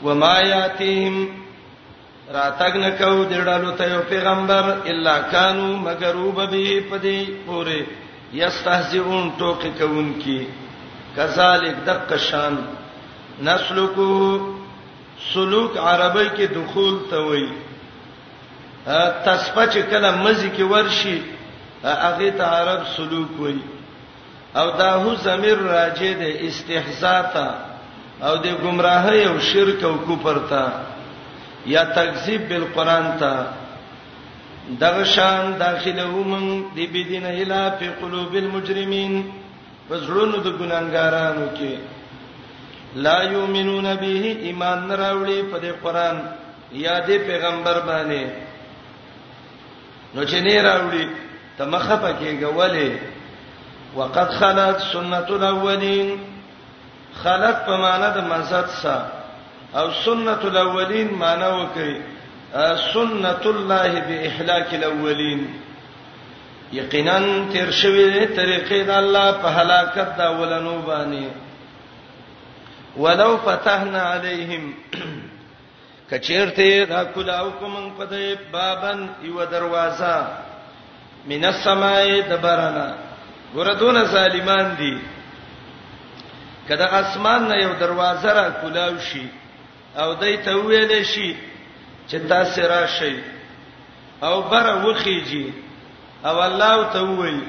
وما 0.04 0.36
یاتیم 0.40 1.16
راتګ 2.32 2.74
نکاو 2.86 3.24
د 3.34 3.44
ډالو 3.50 3.70
ته 3.82 3.90
یو 3.94 4.02
پیغمبر 4.08 4.64
الا 4.92 5.18
کانوا 5.32 5.76
مغروب 5.90 6.34
به 6.44 6.80
پدې 6.90 7.46
پوره 7.46 7.82
یستهزئون 8.40 9.30
ټوکی 9.38 9.68
کوونکی 9.78 10.40
کذالک 11.16 11.76
دقشان 11.86 12.56
نسلکو 13.40 14.40
سلوک 15.32 15.76
عربی 15.78 16.26
کې 16.36 16.46
دخول 16.56 16.98
ته 17.10 17.16
وایي 17.22 17.48
تصفه 19.24 19.64
چې 19.66 19.80
کله 19.90 20.10
مزي 20.16 20.48
کې 20.48 20.62
ورشي 20.70 21.16
هغه 21.84 22.30
ته 22.38 22.44
عرب 22.58 22.82
سلوک 22.96 23.30
وایي 23.40 23.62
او 24.60 24.70
دا 24.78 24.90
هو 24.94 25.14
زمير 25.24 25.62
راجه 25.62 26.12
د 26.20 26.38
استحزاء 26.50 27.22
ته 27.34 27.48
او 28.28 28.36
د 28.44 28.56
گمراهي 28.64 29.26
او 29.30 29.38
شرک 29.48 29.84
او 29.90 29.94
کفر 30.10 30.38
ته 30.50 30.64
یا 31.72 31.82
تکذیب 31.98 32.48
بالقران 32.48 33.10
ته 33.20 33.46
دغه 34.80 35.04
شان 35.16 35.58
داخله 35.58 36.08
ومن 36.14 36.48
د 36.76 36.78
بيدینه 36.80 37.28
اله 37.42 37.68
په 37.80 37.92
قلوب 38.00 38.34
المجرمين 38.44 39.28
پس 39.90 40.08
ورونو 40.08 40.36
د 40.36 40.58
ګناګارانو 40.58 41.48
کې 41.58 41.76
لا 42.94 43.22
یؤمنون 43.24 43.96
به 43.96 44.06
ایمان 44.42 44.86
نه 44.88 44.94
راوړي 44.96 45.42
په 45.52 45.58
دې 45.58 45.70
قران 45.82 46.16
یا 46.72 47.00
دې 47.06 47.18
پیغمبر 47.26 47.80
باندې 47.80 48.24
نو 50.14 50.24
چې 50.24 50.36
نه 50.46 50.62
راوړي 50.62 51.06
ته 51.58 51.64
مخه 51.64 51.96
پکې 51.96 52.44
غولې 52.44 52.90
وقد 53.94 54.28
خلت 54.30 54.78
سنت 54.92 55.30
الاولین 55.30 56.16
خلت 57.22 57.56
په 57.66 57.76
معنا 57.76 58.08
د 58.10 58.18
مزد 58.30 58.66
سره 58.82 59.12
او 59.74 59.90
سنت 60.04 60.44
الاولین 60.44 61.08
معنا 61.14 61.48
وکي 61.48 61.96
سنت 62.92 63.46
الله 63.46 64.00
باهلاك 64.08 64.74
الاولین 64.74 65.40
یقینا 66.72 67.18
تر 67.52 67.70
شوی 67.70 68.26
طریقې 68.26 68.86
د 68.86 68.90
الله 68.90 69.32
په 69.42 69.48
هلاکت 69.58 70.16
دا 70.18 70.28
ولنو 70.38 70.76
باندې 70.86 71.45
ولو 72.98 73.36
فتحنا 73.44 74.02
عليهم 74.12 74.72
کچیرته 76.10 76.84
دا 76.88 77.02
کلاو 77.14 77.50
کوم 77.60 77.74
په 77.98 78.04
دې 78.04 78.52
بابن 78.52 79.06
یو 79.22 79.44
دروازه 79.44 80.26
من 81.32 81.44
السماء 81.44 82.20
دبرنا 82.28 82.86
ګردون 83.54 84.04
ظالمان 84.14 84.74
دي 84.78 84.94
کدا 86.68 86.84
اسمان 87.00 87.48
نه 87.48 87.56
یو 87.62 87.72
دروازه 87.80 88.32
را 88.38 88.48
کلاو 88.62 88.98
شي 89.10 89.26
او 89.98 90.14
دای 90.14 90.36
ته 90.36 90.54
ویل 90.54 91.04
شي 91.04 91.36
چې 92.08 92.14
تاسو 92.28 92.62
را 92.74 92.86
شي 92.98 93.20
او 94.22 94.42
بره 94.42 94.74
وخیږي 94.84 95.46
او 96.26 96.42
الله 96.42 96.90
ته 96.92 97.00
وایي 97.02 97.40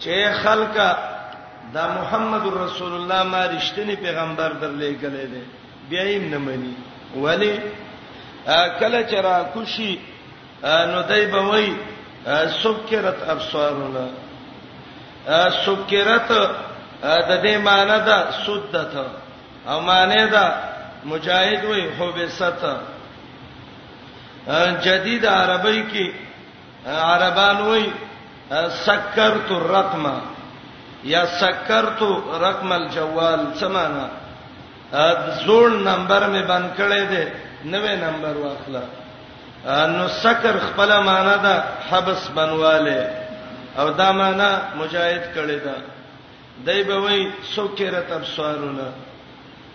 چې 0.00 0.32
خلکه 0.42 1.17
دا 1.74 1.86
محمد 1.98 2.44
رسول 2.62 2.92
الله 3.00 3.22
ما 3.32 3.42
رښتینی 3.54 3.96
پیغمبر 4.06 4.50
درلېګلې 4.60 5.24
دی 5.32 5.42
بیا 5.90 6.04
یې 6.10 6.18
نه 6.32 6.38
مني 6.44 6.74
ولی 7.24 7.54
کله 8.80 9.00
چې 9.10 9.16
را 9.26 9.36
کوشي 9.54 9.92
نو 10.92 11.00
دای 11.10 11.24
به 11.32 11.40
وای 11.48 11.66
سکرت 12.62 13.18
ابصارنا 13.32 14.06
سکرت 15.64 16.30
د 17.28 17.30
دې 17.44 17.54
معنی 17.68 17.98
ده 18.08 18.18
سدت 18.46 18.94
او 19.68 19.80
معنی 19.80 20.26
ده 20.34 20.44
مجاهد 21.04 21.64
وای 21.64 21.84
خوبست 21.98 22.64
جدید 24.86 25.26
عربی 25.26 25.80
کې 25.90 26.06
عربان 27.04 27.56
وای 27.66 27.84
سکرت 28.86 29.48
الرقمه 29.52 30.16
یا 31.04 31.24
سکرت 31.40 32.00
رقم 32.46 32.72
الجوال 32.72 33.40
سمانا 33.60 34.06
زوړ 35.44 35.68
نمبر 35.88 36.26
می 36.32 36.42
بند 36.50 36.68
کړی 36.78 37.00
دی 37.10 37.24
نوې 37.72 37.94
نمبر 38.04 38.36
واخله 38.42 38.82
نو 39.94 40.06
سکر 40.22 40.56
خپل 40.66 40.92
معنا 41.04 41.36
ده 41.42 41.54
حبس 41.90 42.28
بنواله 42.28 43.10
او 43.78 43.90
دا 43.90 44.12
معنا 44.12 44.50
مجاهد 44.80 45.24
کړی 45.34 45.58
ده 45.64 45.74
دای 46.66 46.82
به 46.82 46.98
وای 47.00 47.30
سوکرت 47.54 48.12
ابصارونه 48.12 48.88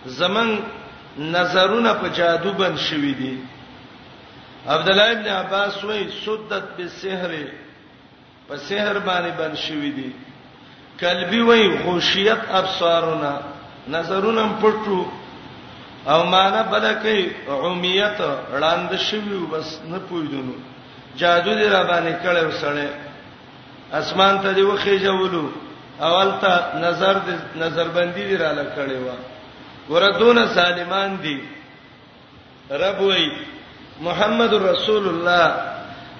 زمن 0.06 0.56
نظرونه 1.18 1.92
په 1.92 2.08
جادو 2.08 2.52
بند 2.52 2.78
شوې 2.78 3.14
دي 3.18 3.38
عبد 4.68 4.88
الله 4.88 5.10
ابن 5.12 5.28
عباس 5.38 5.84
وای 5.84 6.04
سدت 6.24 6.64
بالسحر 6.76 7.32
په 8.48 8.56
سحر 8.56 8.98
باندې 8.98 9.32
بند 9.40 9.54
شوې 9.56 9.92
دي 9.96 10.10
قلبي 11.00 11.40
وای 11.42 11.68
خوشیت 11.84 12.42
ابصارنا 12.50 13.32
نظرونه 13.88 14.46
پټو 14.60 15.02
او 16.12 16.22
معنا 16.26 16.62
بلکې 16.72 17.48
عمیت 17.64 18.18
وړاند 18.52 18.96
شوی 19.00 19.38
بس 19.52 19.78
نه 19.90 19.98
پویدونو 20.08 20.52
جادو 21.16 21.50
دې 21.54 21.68
را 21.74 21.82
باندې 21.84 22.24
کړه 22.24 22.42
وسړې 22.48 22.88
اسمان 23.92 24.38
ته 24.42 24.52
دی 24.52 24.62
وخی 24.62 24.98
جوړو 25.00 25.44
اول 26.00 26.30
ته 26.40 26.78
نظر 26.86 27.14
دې 27.26 27.58
نظر 27.62 27.88
بندي 27.94 28.28
دې 28.28 28.40
را 28.40 28.52
لکړې 28.52 28.96
و 29.06 29.10
ورته 29.94 30.54
سالمان 30.54 31.16
دي 31.22 31.40
رب 32.70 33.00
وای 33.00 33.30
محمد 34.00 34.52
رسول 34.54 35.08
الله 35.08 35.54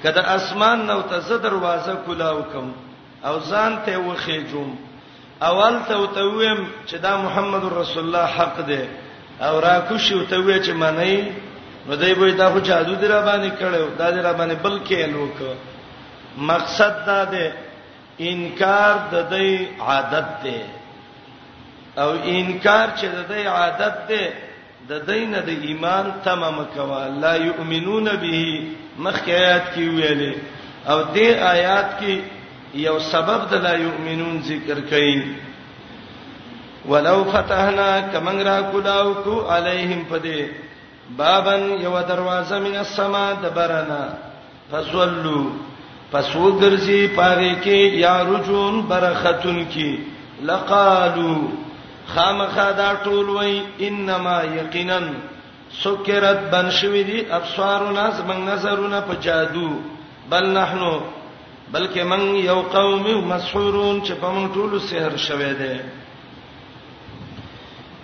کله 0.02 0.34
اسمان 0.34 0.86
نو 0.86 1.02
ته 1.02 1.20
زه 1.20 1.38
دروازه 1.38 1.94
کولاو 2.06 2.42
کوم 2.52 2.72
او 3.24 3.34
ځان 3.50 3.72
ته 3.86 3.94
وخېجوم 4.08 4.70
اول 5.48 5.76
ته 5.88 5.94
وتویم 6.02 6.60
چې 6.88 6.96
دا 7.06 7.16
محمد 7.26 7.64
رسول 7.80 8.04
الله 8.04 8.26
حق 8.38 8.58
دی 8.68 8.82
او 9.46 9.60
را 9.60 9.74
کوشي 9.88 10.14
وتوی 10.14 10.58
چې 10.64 10.70
منی 10.70 11.32
نو 11.88 11.96
دوی 12.00 12.14
به 12.14 12.30
دا 12.32 12.50
خو 12.50 12.58
جادو 12.68 12.94
دی 12.94 13.06
را 13.08 13.20
باندې 13.26 13.50
کړو 13.60 13.98
دا 13.98 14.10
دی 14.10 14.20
را 14.20 14.32
باندې 14.32 14.58
بلکې 14.64 15.08
لوک 15.12 15.36
مقصد 16.52 17.04
دا 17.06 17.24
دی 17.36 17.48
انکار 18.30 18.94
د 19.12 19.26
دې 19.30 19.80
عادت 19.80 20.28
دی 20.44 20.58
او 21.98 22.10
انکار 22.10 22.88
چې 22.96 23.04
د 23.04 23.18
دې 23.30 23.46
عادت 23.46 23.94
دی 24.08 24.24
د 24.88 25.06
دین 25.10 25.32
د 25.46 25.62
ایمان 25.68 26.06
تمام 26.24 26.56
کوا 26.76 27.04
لا 27.20 27.36
یؤمنون 27.36 28.08
به 28.22 28.62
مخکې 28.98 29.28
آیات 29.28 29.66
کې 29.74 29.84
ویلې 29.96 30.34
او 30.90 30.98
دې 31.14 31.28
آیات 31.54 31.90
کې 32.00 32.16
یو 32.82 32.98
سبب 33.10 33.40
د 33.50 33.54
لا 33.64 33.72
یؤمنون 33.74 34.38
ذکر 34.46 34.80
کین 34.90 35.20
ولو 36.90 37.22
فتحنا 37.32 37.88
کمن 38.12 38.40
را 38.48 38.60
کلاو 38.72 39.12
کو 39.24 39.44
علیہم 39.54 40.02
پدې 40.10 40.48
بابن 41.16 41.62
یو 41.82 41.94
دروازه 42.08 42.58
من 42.66 42.76
السما 42.82 43.22
دبرنا 43.44 44.00
فزلوا 44.70 45.44
فسوګرزی 46.12 46.98
پاره 47.16 47.54
کې 47.64 47.94
یا 48.04 48.16
رجون 48.32 48.80
برختون 48.92 49.64
کې 49.74 49.96
لقالو 50.50 51.38
خامخا 52.14 52.68
دا 52.78 52.92
ټول 53.04 53.30
وای 53.40 53.58
انما 53.88 54.38
یقینا 54.60 54.98
سکرت 55.82 56.48
بنشوی 56.52 57.02
دی 57.10 57.20
ابصارنا 57.40 58.08
زمنګ 58.10 58.52
نظرونه 58.54 59.00
په 59.08 59.14
جادو 59.28 59.68
بل 60.34 60.46
نحنو 60.58 60.96
بلکې 61.74 62.02
من 62.12 62.22
یو 62.50 62.60
قوم 62.72 63.06
مسحورون 63.28 63.96
چې 64.06 64.14
په 64.22 64.28
موږ 64.34 64.46
ټول 64.54 64.72
سحر 64.88 65.12
شوه 65.26 65.50
دي 65.60 65.74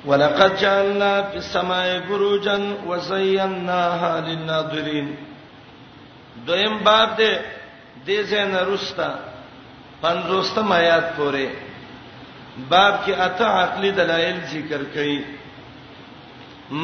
ولقد 0.06 0.56
جعلنا 0.60 1.10
في 1.32 1.36
السماء 1.42 1.86
بروجا 2.08 2.56
وزيناها 2.90 4.12
للناظرين 4.28 5.08
دویم 6.50 6.78
باب 6.88 7.10
دې 7.20 7.34
د 8.06 8.22
زین 8.30 8.54
رستا 8.72 9.10
پنځوستم 10.04 10.72
آیات 10.80 11.06
پورې 11.16 11.48
باب 12.74 12.94
کې 13.04 13.12
اته 13.26 13.46
عقلي 13.62 13.90
دلایل 13.98 14.38
ذکر 14.54 14.82
کړي 14.94 15.22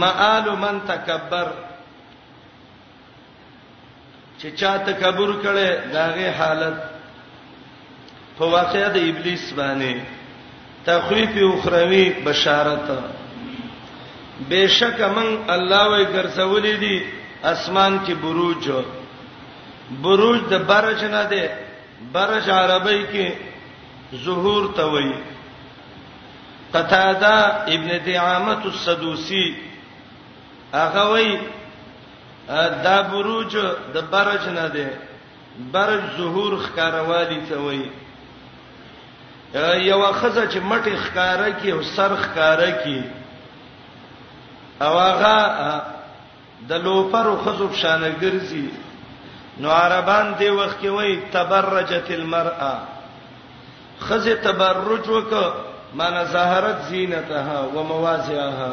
معال 0.04 0.54
من 0.64 0.78
تکبر 0.88 1.46
چې 4.40 4.50
چا 4.60 4.72
تکبر 4.86 5.30
کړي 5.44 5.68
داغه 5.92 6.26
حالت 6.38 6.78
په 8.38 8.44
واقعې 8.54 8.88
د 8.96 8.98
ابلیس 9.10 9.44
باندې 9.58 9.92
تخویف 10.88 11.32
اخروی 11.50 12.04
بشارت 12.26 12.88
بشک 14.50 15.00
من 15.16 15.28
الله 15.54 15.84
وی 15.92 16.04
ګرځولې 16.14 16.74
دي 16.84 16.96
اسمان 17.52 17.92
کې 18.04 18.14
بروج 18.22 18.62
بروج 20.04 20.40
د 20.52 20.66
برج 20.72 21.04
نه 21.14 21.22
ده 21.24 21.44
برج 22.12 22.50
عربی 22.60 23.00
کې 23.12 23.26
ظهور 24.26 24.62
ته 24.80 24.84
وایي 24.96 25.14
قتاده 26.74 27.36
ابن 27.74 27.90
دعامه 28.08 28.60
السدوسی 28.72 29.46
هغه 30.74 31.08
وایي 31.12 31.30
دا 32.86 33.00
بروج 33.10 33.56
د 33.94 33.98
برج 34.10 34.48
نه 34.48 34.66
دی 34.72 34.88
برج 35.74 36.00
ظهور 36.18 36.52
خکاروالی 36.66 37.40
ته 37.48 37.58
وایي 37.62 37.88
یو 39.88 40.00
خزه 40.20 40.46
چې 40.48 40.58
مټي 40.70 40.96
خکاره 41.04 41.48
کی 41.60 41.70
او 41.72 41.82
سر 41.82 42.14
خکاره 42.24 42.70
کی 42.84 43.00
او 44.84 44.98
هغه 44.98 45.36
د 46.68 46.72
لوپر 46.84 47.30
خزو 47.44 47.68
شانه 47.82 48.10
ګرځي 48.20 48.66
نو 49.60 49.70
عربان 49.70 50.32
دی 50.38 50.48
وخت 50.50 50.80
کې 50.82 50.86
وای 50.86 51.16
تبرجت 51.32 52.10
المرأه 52.10 52.74
خزه 54.00 54.34
تبرج 54.44 55.08
وک 55.08 55.32
معنی 55.94 56.24
ظاهرت 56.24 56.82
زینتها 56.88 57.60
و 57.74 57.82
مواضعها 57.82 58.72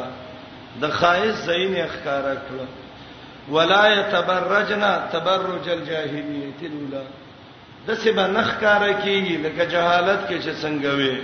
د 0.82 0.90
خایز 0.90 1.36
زین 1.44 1.76
خکاره 1.88 2.34
کړه 2.34 2.83
ولا 3.48 3.84
يتبرجنا 3.88 5.06
تبرج 5.12 5.68
الجاهليه 5.68 6.56
الاولى 6.62 7.04
د 7.86 7.94
څه 8.00 8.10
بنخ 8.16 8.48
کار 8.60 8.82
کیږي 9.04 9.36
لکه 9.44 9.64
جهالت 9.72 10.20
کې 10.28 10.38
چې 10.44 10.52
څنګه 10.62 10.90
وي 10.98 11.18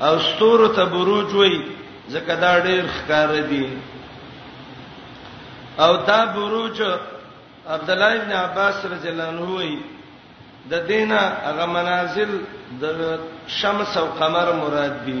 او 0.00 0.18
ستور 0.18 0.68
ته 0.76 0.84
بروج 0.84 1.34
وي 1.34 1.54
ځکه 2.12 2.34
دا 2.40 2.52
ډېر 2.66 2.84
ښکار 2.86 3.30
دي 3.50 3.68
او 5.78 5.96
دا 5.96 6.24
بروج 6.36 6.78
عبد 7.66 7.90
الله 7.90 8.12
ابن 8.16 8.32
عباس 8.32 8.86
رضی 8.92 9.08
الله 9.08 9.28
عنه 9.28 9.54
وي 9.58 9.78
د 10.70 10.74
دینه 10.86 11.20
هغه 11.44 11.66
منازل 11.66 12.38
د 12.80 12.82
شمس 13.60 13.96
او 13.96 14.06
قمر 14.06 14.52
مراد 14.60 15.04
دي 15.06 15.20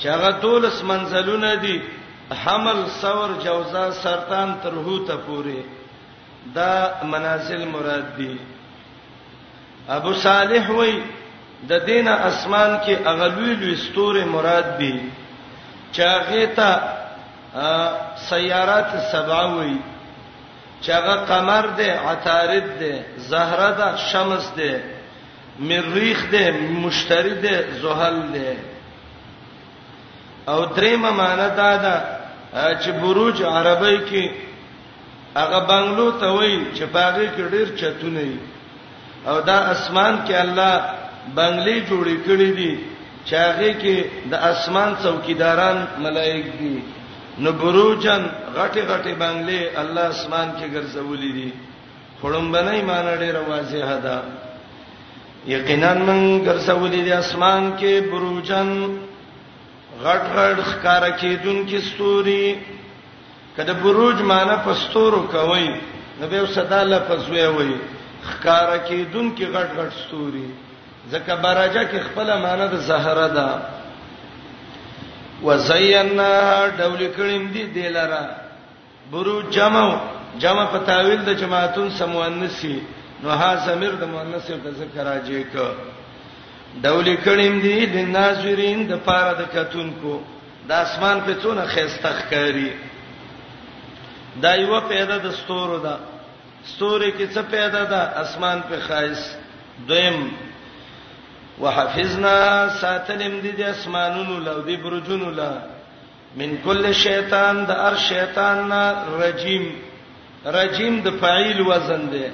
چې 0.00 0.06
هغه 0.08 0.30
دولس 0.42 0.82
منزلونه 0.84 1.54
دي 1.54 1.78
حمل 2.36 2.82
ثور 3.00 3.30
جوزا 3.44 3.90
سرطان 4.02 4.54
ترهو 4.62 4.98
ته 4.98 5.16
پوره 5.16 5.64
دا 6.54 6.92
منازل 7.02 7.64
مراد 7.68 8.16
دي 8.16 8.36
ابو 9.88 10.12
صالح 10.22 10.70
وای 10.70 11.00
د 11.68 11.72
دین 11.86 12.08
اسمان 12.08 12.76
کې 12.86 12.96
اغلوی 13.06 13.54
لستورې 13.54 14.24
مراد 14.32 14.78
دي 14.78 14.92
چاغه 15.92 16.44
ته 16.44 16.80
سیارات 18.30 18.90
سباوي 19.12 19.76
چاغه 20.80 21.14
قمر 21.32 21.66
ده 21.80 22.00
عطارد 22.10 22.78
ده 22.78 23.06
زهره 23.16 23.70
ده 23.78 23.96
شمس 24.12 24.52
ده 24.56 24.82
مریخ 25.60 26.26
ده 26.30 26.50
مشتری 26.84 27.34
ده 27.34 27.68
زحل 27.82 28.22
ده 28.32 28.56
او 30.48 30.66
درېمه 30.76 31.10
معنی 31.20 31.48
دا 31.56 31.76
ده 31.76 32.17
چې 32.52 32.92
بروج 33.02 33.42
عربی 33.42 33.96
کې 34.08 34.30
هغه 35.36 35.58
بنگلو 35.70 36.10
ته 36.20 36.26
وای 36.26 36.64
چې 36.74 36.84
پاګه 36.92 37.26
کې 37.36 37.42
ډیر 37.52 37.68
چتونه 37.78 38.20
وي 38.28 38.38
او 39.26 39.40
دا 39.40 39.58
اسمان 39.74 40.14
کې 40.26 40.32
الله 40.34 40.74
بنگلې 41.36 41.76
جوړې 41.88 42.16
کړې 42.26 42.50
دي 42.58 42.72
چې 43.28 43.34
هغه 43.46 43.70
کې 43.80 43.96
د 44.30 44.34
اسمان 44.34 44.90
څوکیداران 45.02 45.78
ملائک 46.02 46.46
دي 46.60 46.78
نو 47.38 47.52
بروجن 47.52 48.22
غټي 48.56 48.80
غټي 48.90 49.12
بنگلې 49.22 49.60
الله 49.80 50.04
اسمان 50.14 50.46
کې 50.58 50.66
ګرځولې 50.74 51.30
دي 51.38 51.50
خړم 52.22 52.46
بنای 52.52 52.82
مان 52.82 53.04
ډیر 53.22 53.36
واضحه 53.48 53.96
ده 54.06 54.16
یقینا 55.46 55.94
من 55.94 56.20
ګرځولې 56.46 57.00
دي 57.06 57.12
اسمان 57.12 57.72
کې 57.78 57.92
بروجن 58.10 58.68
غټ 60.04 60.22
غټ 60.34 60.56
ښکار 60.70 61.02
کیدون 61.22 61.58
کی 61.68 61.78
ستوري 61.90 62.44
کله 63.56 63.72
بروج 63.82 64.18
معنی 64.30 64.56
پستورو 64.64 65.22
کوي 65.34 65.66
نبی 66.22 66.38
صدا 66.56 66.82
لفظ 66.92 67.22
وی 67.32 67.46
وی 67.56 67.72
ښکار 68.30 68.68
کیدون 68.88 69.26
کی 69.36 69.44
غټ 69.54 69.68
غټ 69.78 69.90
ستوري 70.02 70.48
ځکه 71.12 71.32
براجه 71.44 71.82
کې 71.90 71.98
خپل 72.08 72.26
معنی 72.44 72.66
د 72.74 72.76
زهره 72.88 73.28
ده 73.38 73.48
وزینا 75.46 76.30
ډول 76.78 77.00
کړم 77.16 77.42
دي 77.54 77.64
دلارا 77.76 78.22
بروج 79.10 79.44
جمع 79.56 79.84
جمع 80.42 80.64
په 80.72 80.78
تعویل 80.88 81.20
د 81.26 81.30
جماعتون 81.42 81.90
سمونسی 81.98 82.76
نو 83.22 83.28
ها 83.42 83.50
زمیر 83.66 83.92
د 84.00 84.04
مؤنث 84.14 84.50
او 84.50 84.58
د 84.64 84.68
ذکر 84.80 85.04
راځي 85.10 85.42
ک 85.52 85.54
دولي 86.82 87.16
کړم 87.24 87.54
دي 87.62 87.78
د 87.94 87.96
ناظرین 88.16 88.80
د 88.90 88.96
پاره 89.04 89.32
د 89.40 89.44
کتونکو 89.54 90.12
د 90.68 90.72
اسمان 90.86 91.20
په 91.26 91.34
څونه 91.42 91.62
خيسته 91.74 92.10
ښکاری 92.20 92.70
دا 94.42 94.54
یو 94.62 94.80
پیدا 94.88 95.16
د 95.24 95.30
ستورو 95.40 95.78
ده 95.86 95.96
ستوري 96.72 97.10
کې 97.12 97.26
څه 97.34 97.42
پیدا 97.54 97.82
ده 97.92 98.00
اسمان 98.24 98.60
په 98.68 98.80
خایس 98.88 99.22
دویم 99.88 100.18
وحفظنا 101.62 102.36
ساتلم 102.80 103.40
دي 103.46 103.50
د 103.62 103.68
اسمانونو 103.74 104.38
لو 104.50 104.58
دي 104.68 104.76
برجونو 104.84 105.30
لا 105.40 105.52
من 106.36 106.54
کل 106.64 106.92
شیطان 107.04 107.64
د 107.66 107.70
ار 107.88 107.96
شیطان 108.08 108.68
نا 108.68 108.82
رجیم 109.22 109.66
رجیم 110.58 111.00
د 111.06 111.10
فاعل 111.20 111.60
وزن 111.70 112.06
ده 112.12 112.30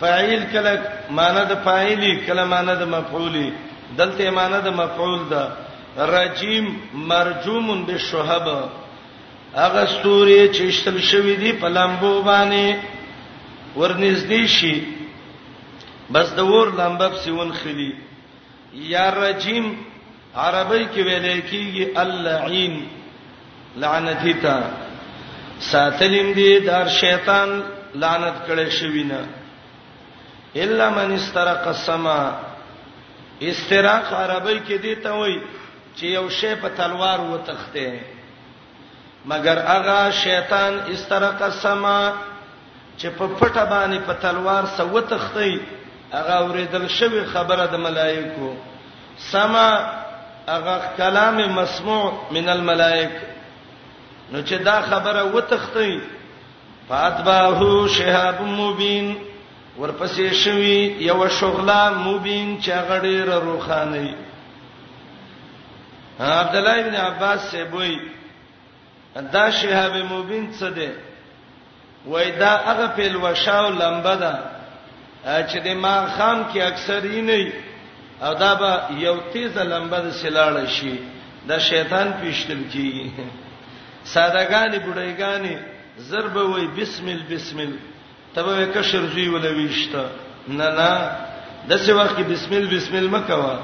فاعل 0.00 0.42
کله 0.52 0.82
معنی 1.20 1.44
د 1.52 1.64
فاعلی 1.64 2.12
کله 2.26 2.44
معنی 2.56 2.74
د 2.82 2.88
مفعولی 2.96 3.48
دلته 3.96 4.30
معنی 4.30 4.58
د 4.64 4.68
مفعول 4.74 5.20
ده 5.30 5.42
رجیم 6.14 6.66
مرجوم 6.94 7.84
بالشهب 7.86 8.46
هغه 9.56 9.84
سوري 9.86 10.48
چې 10.48 10.70
شتل 10.78 10.98
شوی 11.10 11.36
دی 11.36 11.52
په 11.52 11.68
لامبو 11.68 12.22
باندې 12.22 12.76
ورنږدې 13.76 14.46
شي 14.46 14.82
بس 16.12 16.32
د 16.34 16.38
ور 16.50 16.72
لامبب 16.76 17.12
سیون 17.24 17.52
خلی 17.62 17.92
یا 18.72 19.10
رجیم 19.10 19.72
عربی 20.36 20.84
کې 20.84 21.00
ویل 21.06 21.42
کېږي 21.50 21.98
اللعين 21.98 22.86
لعنت 23.76 24.20
هیتا 24.22 24.60
ساتلم 25.70 26.32
دي 26.32 26.58
دار 26.66 26.88
شیطان 27.00 27.62
لعنت 27.94 28.34
کړي 28.48 28.70
شوی 28.80 29.02
نه 29.02 29.26
الا 30.66 30.90
من 30.90 31.12
استرق 31.14 31.66
السما 31.68 32.20
استراق 33.46 34.12
عربی 34.20 34.58
کې 34.66 34.74
دی 34.82 34.94
ته 35.02 35.12
وای 35.18 35.34
چې 35.96 36.04
یو 36.12 36.28
شی 36.40 36.54
په 36.62 36.68
تلوار 36.76 37.20
وتخته 37.20 38.00
مگر 39.32 39.58
هغه 39.68 39.98
شیطان 40.22 40.78
استراق 40.94 41.42
السما 41.50 41.98
چې 42.98 43.06
په 43.18 43.26
پټه 43.38 43.64
باندې 43.70 43.98
په 44.08 44.12
تلوار 44.26 44.64
سو 44.76 44.88
وتخته 44.88 45.60
هغه 46.16 46.32
اوریدل 46.38 46.88
شوی 46.98 47.24
خبره 47.32 47.66
د 47.66 47.74
ملائکو 47.86 48.54
سما 49.30 49.68
هغه 50.48 50.80
کلام 50.96 51.36
مسموع 51.60 52.04
من 52.38 52.48
الملائک 52.58 53.10
نو 54.32 54.42
چې 54.42 54.52
دا 54.70 54.80
خبره 54.90 55.22
وتخته 55.38 55.88
فاتباهو 56.88 57.72
شهاب 57.98 58.42
مبین 58.58 59.16
ورپسې 59.80 60.28
شوی 60.44 60.80
یو 61.10 61.20
شغله 61.38 61.80
مبین 62.06 62.48
چې 62.60 62.70
غړې 62.88 63.42
روخانه 63.48 64.06
عبد 66.20 66.54
الله 66.60 66.76
ابن 66.84 66.94
عباس 67.08 67.40
سے 67.50 67.62
وای 67.72 67.94
دا 69.34 69.44
شهاب 69.58 69.94
مبین 70.12 70.48
څه 70.58 70.68
دی 70.76 70.88
وای 72.12 72.30
دا 72.42 72.52
هغه 72.68 72.86
په 72.96 73.04
لوشاو 73.14 73.68
لمبه 73.80 74.14
ده 74.22 74.32
چې 75.48 75.58
د 75.66 75.68
ما 75.82 75.96
خام 76.14 76.38
کې 76.52 76.58
اکثر 76.70 77.00
یې 77.04 77.22
نه 77.28 77.52
او 78.22 78.32
دا 78.42 78.52
به 78.60 78.70
یو 79.06 79.16
تیز 79.32 79.58
لمبه 79.72 79.98
ده 80.04 80.12
سلاړ 80.22 80.66
شي 80.76 80.94
دا 81.48 81.58
شیطان 81.70 82.12
پیشتل 82.20 82.62
کیږي 82.72 83.06
سادهګانی 84.14 84.78
بډایګانی 84.86 85.56
ضرب 86.08 86.36
وای 86.36 86.66
بسم 86.78 87.08
الله 87.14 87.26
بسم 87.30 87.58
الله 87.66 87.86
تبه 88.38 88.66
کشر 88.74 89.02
زوی 89.14 89.28
ولويشتا 89.34 90.04
نه 90.58 90.68
نه 90.78 90.92
دسه 91.70 91.92
وخت 91.98 92.16
کې 92.18 92.24
بسم 92.30 92.52
الله 92.54 92.68
بسم 92.76 92.94
الله 92.96 93.10
مکوا 93.18 93.58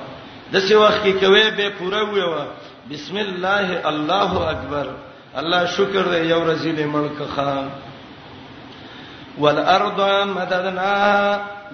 دسه 0.53 0.75
وخت 0.77 1.05
کې 1.05 1.13
کوي 1.25 1.51
به 1.51 1.69
پوره 1.79 2.03
ویوا 2.11 2.45
بسم 2.91 3.17
الله 3.17 3.69
الله 3.91 4.31
اکبر 4.53 4.87
الله 5.35 5.67
شکر 5.67 6.05
دې 6.13 6.15
یو 6.33 6.45
رزیل 6.51 6.87
ملک 6.87 7.23
خان 7.37 7.69
والارض 9.39 10.01
مددنا 10.37 10.95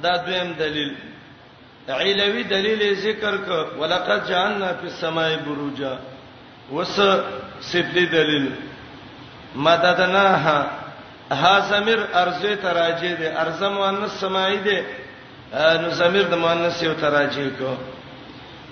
دا 0.02 0.12
دویم 0.26 0.52
دلیل 0.58 0.92
علوی 1.88 2.42
دلیل 2.42 2.94
ذکر 3.06 3.36
ک 3.36 3.48
ولقد 3.80 4.28
جعلنا 4.28 4.72
فی 4.80 4.86
السماء 4.86 5.36
بروجا 5.46 5.98
وس 6.74 7.00
سفلی 7.60 8.06
دلیل 8.06 8.46
مددناها 9.54 10.66
ها 11.32 11.60
زمير 11.60 12.06
ارزه 12.14 12.54
تراجه 12.54 13.14
دي 13.14 13.38
ارزه 13.40 13.68
مؤنث 13.68 14.20
سمای 14.20 14.56
دي 14.56 14.78
نو 15.54 15.88
زمير 15.90 16.26
د 16.28 16.34
مؤنث 16.34 16.82
یو 16.82 16.92
تراجه 16.94 17.50
کو 17.58 17.74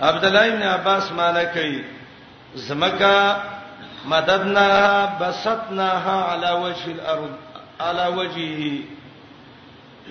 عبد 0.03 0.25
الله 0.25 0.47
ابن 0.49 0.63
عباس 0.63 1.13
معنی 1.13 1.47
کوي 1.47 1.85
زمکا 2.55 3.43
مددناها 4.05 5.19
بسطناها 5.21 6.23
على 6.25 6.51
وجه 6.63 6.87
الارض 6.93 7.33
على 7.81 8.07
وجهه 8.17 8.79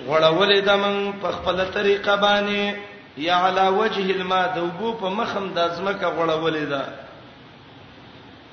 غړولې 0.07 0.60
د 0.67 0.69
من 0.69 1.13
په 1.13 1.31
خپل 1.31 1.65
طریقه 1.73 2.15
باندې 2.15 2.75
یا 3.17 3.33
على 3.36 3.67
وجه 3.67 4.12
الماء 4.12 4.53
دوبو 4.55 4.91
په 4.93 5.10
مخم 5.10 5.53
د 5.53 5.69
زمکه 5.69 6.07
غړولې 6.17 6.65
ده 6.69 6.86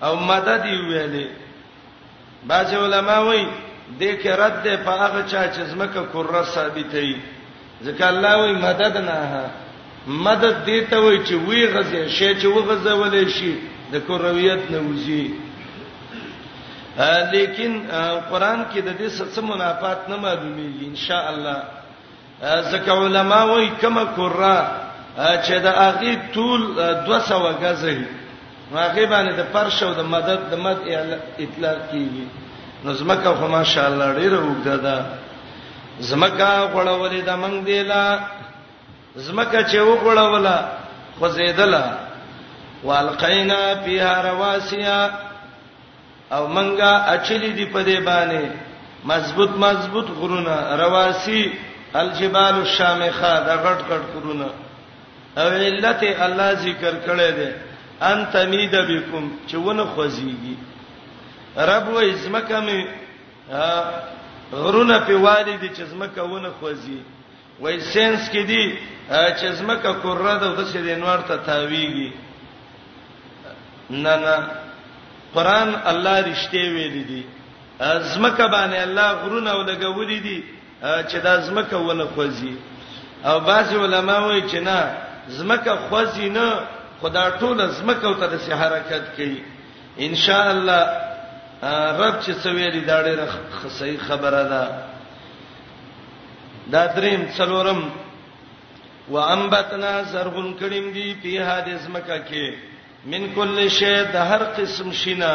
او 0.03 0.17
مدد 0.17 0.65
یې 0.65 0.79
ویلې 0.89 1.29
باج 2.45 2.75
علماء 2.75 3.21
وایي 3.25 3.47
دې 3.89 4.15
کې 4.23 4.29
رد 4.41 4.57
ده 4.65 4.77
په 4.87 4.91
هغه 5.01 5.23
چا 5.31 5.43
چې 5.55 5.63
زمکه 5.71 6.03
کره 6.13 6.43
ثابتې 6.55 6.99
وي 7.05 7.17
ځکه 7.85 8.05
الله 8.13 8.35
وي 8.43 8.53
مدد 8.67 8.97
نه 8.97 9.19
مدد 10.07 10.57
دې 10.69 10.81
ته 10.91 10.99
وي 11.01 11.19
چې 11.27 11.35
وی 11.49 11.67
غزه 11.75 12.09
شي 12.09 12.31
چې 12.41 12.47
وغزه 12.47 12.93
ولې 13.01 13.25
شي 13.37 13.53
د 13.93 13.95
کرویت 14.09 14.63
نه 14.71 14.79
وځي 14.89 15.27
لیکن 17.33 17.73
قران 18.31 18.65
کې 18.73 18.81
د 18.89 18.91
دې 19.01 19.09
څه 19.35 19.41
منافات 19.43 20.09
نه 20.09 20.17
معلومیږي 20.17 20.87
ان 20.89 20.97
شاء 20.97 21.25
الله 21.33 21.61
ځکه 22.73 22.91
علما 23.05 23.43
وایي 23.45 23.71
کما 23.81 24.05
کره 24.17 24.57
چې 25.47 25.57
د 25.67 25.67
اغي 25.67 26.15
طول 26.35 26.61
200 27.07 27.35
غزه 27.63 27.97
هغه 28.75 29.07
باندې 29.13 29.33
د 29.37 29.43
فرش 29.53 29.83
او 29.83 29.93
د 29.95 30.01
مدد 30.15 30.41
د 30.51 30.55
مد 30.65 30.79
اطلاق 31.45 31.79
کیږي 31.93 32.25
نو 32.85 32.93
زمکه 32.93 33.31
خو 33.41 33.47
ماشا 33.49 33.83
الله 33.87 34.11
ډیره 34.21 34.39
وګدا 34.49 34.77
ده 34.87 34.97
زمکه 36.11 36.49
غړولې 36.75 37.21
د 37.29 37.37
منګ 37.43 37.57
دیلا 37.69 38.05
زمکه 39.27 39.61
چې 39.71 39.79
وغړوله 39.89 40.57
خو 41.19 41.27
زیدله 41.37 41.85
والقینا 42.89 43.61
فیها 43.85 44.15
رواسیا 44.29 44.99
او 46.37 46.43
منګه 46.47 46.93
اچلی 47.15 47.53
دی 47.59 47.65
په 47.73 47.81
دې 47.89 47.99
باندې 48.09 48.45
مضبوط 49.13 49.51
مضبوط 49.65 50.09
غرونه 50.21 50.57
رواسی 50.85 51.43
الجبال 51.95 52.55
الشامخه 52.65 53.33
دا 53.47 53.55
غټ 53.65 53.81
غټ 53.91 54.03
غرونه 54.15 54.49
او 55.39 55.49
علت 55.67 56.03
الله 56.03 56.51
ذکر 56.55 56.95
کړی 57.07 57.31
دی 57.39 57.51
ان 58.11 58.25
تمید 58.33 58.75
بكم 58.77 59.31
چې 59.49 59.55
ونه 59.57 59.85
خوځيږي 59.97 60.55
رب 61.57 61.89
و 61.89 61.97
ازمکه 61.99 62.57
می 62.61 62.87
غرونه 64.53 64.99
په 64.99 65.17
والدي 65.17 65.69
چې 65.69 65.81
ازمکه 65.81 66.23
ونه 66.23 66.51
خوځي 66.61 67.01
وای 67.61 67.81
سنس 67.81 68.29
کې 68.29 68.39
دي 68.47 68.79
چې 69.11 69.45
ازمکه 69.45 69.93
کور 69.93 70.39
ده 70.39 70.55
د 70.55 70.65
څه 70.73 70.77
دینوار 70.79 71.19
ته 71.21 71.37
تاویږي 71.47 72.13
نه 73.91 74.15
نه 74.17 74.39
قران 75.35 75.75
الله 75.85 76.23
رښتې 76.23 76.69
ویل 76.75 77.07
دي 77.07 77.25
ازمکه 77.81 78.47
باندې 78.47 78.77
الله 78.77 79.13
غرونه 79.13 79.51
ولګولې 79.53 80.23
دي 80.23 80.45
چې 80.83 81.17
د 81.25 81.27
ازمکه 81.27 81.77
ونه 81.77 82.05
خوځي 82.17 82.55
او 83.25 83.41
بعض 83.41 83.75
علما 83.75 84.19
وایي 84.21 84.43
چې 84.49 84.55
نه 84.57 84.95
زمکه 85.29 85.75
خوځي 85.89 86.29
نه 86.29 86.49
خدا 87.03 87.31
ټول 87.41 87.69
زمکه 87.69 88.07
او 88.07 88.15
ته 88.15 88.27
د 88.27 88.37
حرکت 88.53 89.15
کوي 89.17 89.43
ان 89.99 90.15
شاء 90.15 90.51
الله 90.51 91.14
رب 91.63 92.21
چې 92.23 92.33
سویری 92.43 92.81
دا 92.85 93.03
ډېر 93.03 93.19
صحیح 93.79 93.99
خبره 94.07 94.43
ده 94.51 94.63
دا 96.73 96.87
دریم 96.97 97.25
څلورم 97.37 97.81
وانبتنا 99.11 99.93
زرغون 100.11 100.55
کریم 100.61 100.91
دی 100.93 101.15
په 101.23 101.45
حدیث 101.49 101.89
مکه 101.89 102.19
کې 102.29 102.47
من 103.07 103.27
کل 103.35 103.69
شی 103.69 103.95
د 104.13 104.17
هر 104.31 104.43
قسم 104.57 104.93
شینا 104.93 105.35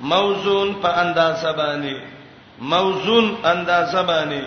موزون 0.00 0.74
په 0.82 0.88
اندازه 1.02 1.52
باندې 1.52 1.96
موزون 2.60 3.36
اندازه 3.44 4.02
باندې 4.06 4.42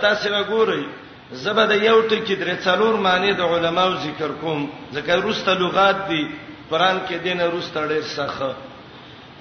تاسو 0.00 0.28
وګورئ 0.28 0.84
زبده 1.32 1.74
یو 1.74 2.08
ټکی 2.08 2.34
درې 2.36 2.56
څلور 2.64 2.94
معنی 2.96 3.32
د 3.32 3.40
علماو 3.42 3.96
ذکر 3.96 4.32
کوم 4.40 4.70
ځکه 4.92 5.10
روسته 5.16 5.54
لغات 5.54 6.08
دی 6.08 6.22
قران 6.70 7.00
کې 7.08 7.14
دینه 7.22 7.44
روسته 7.46 7.88
ډېر 7.88 8.04
سخه 8.16 8.54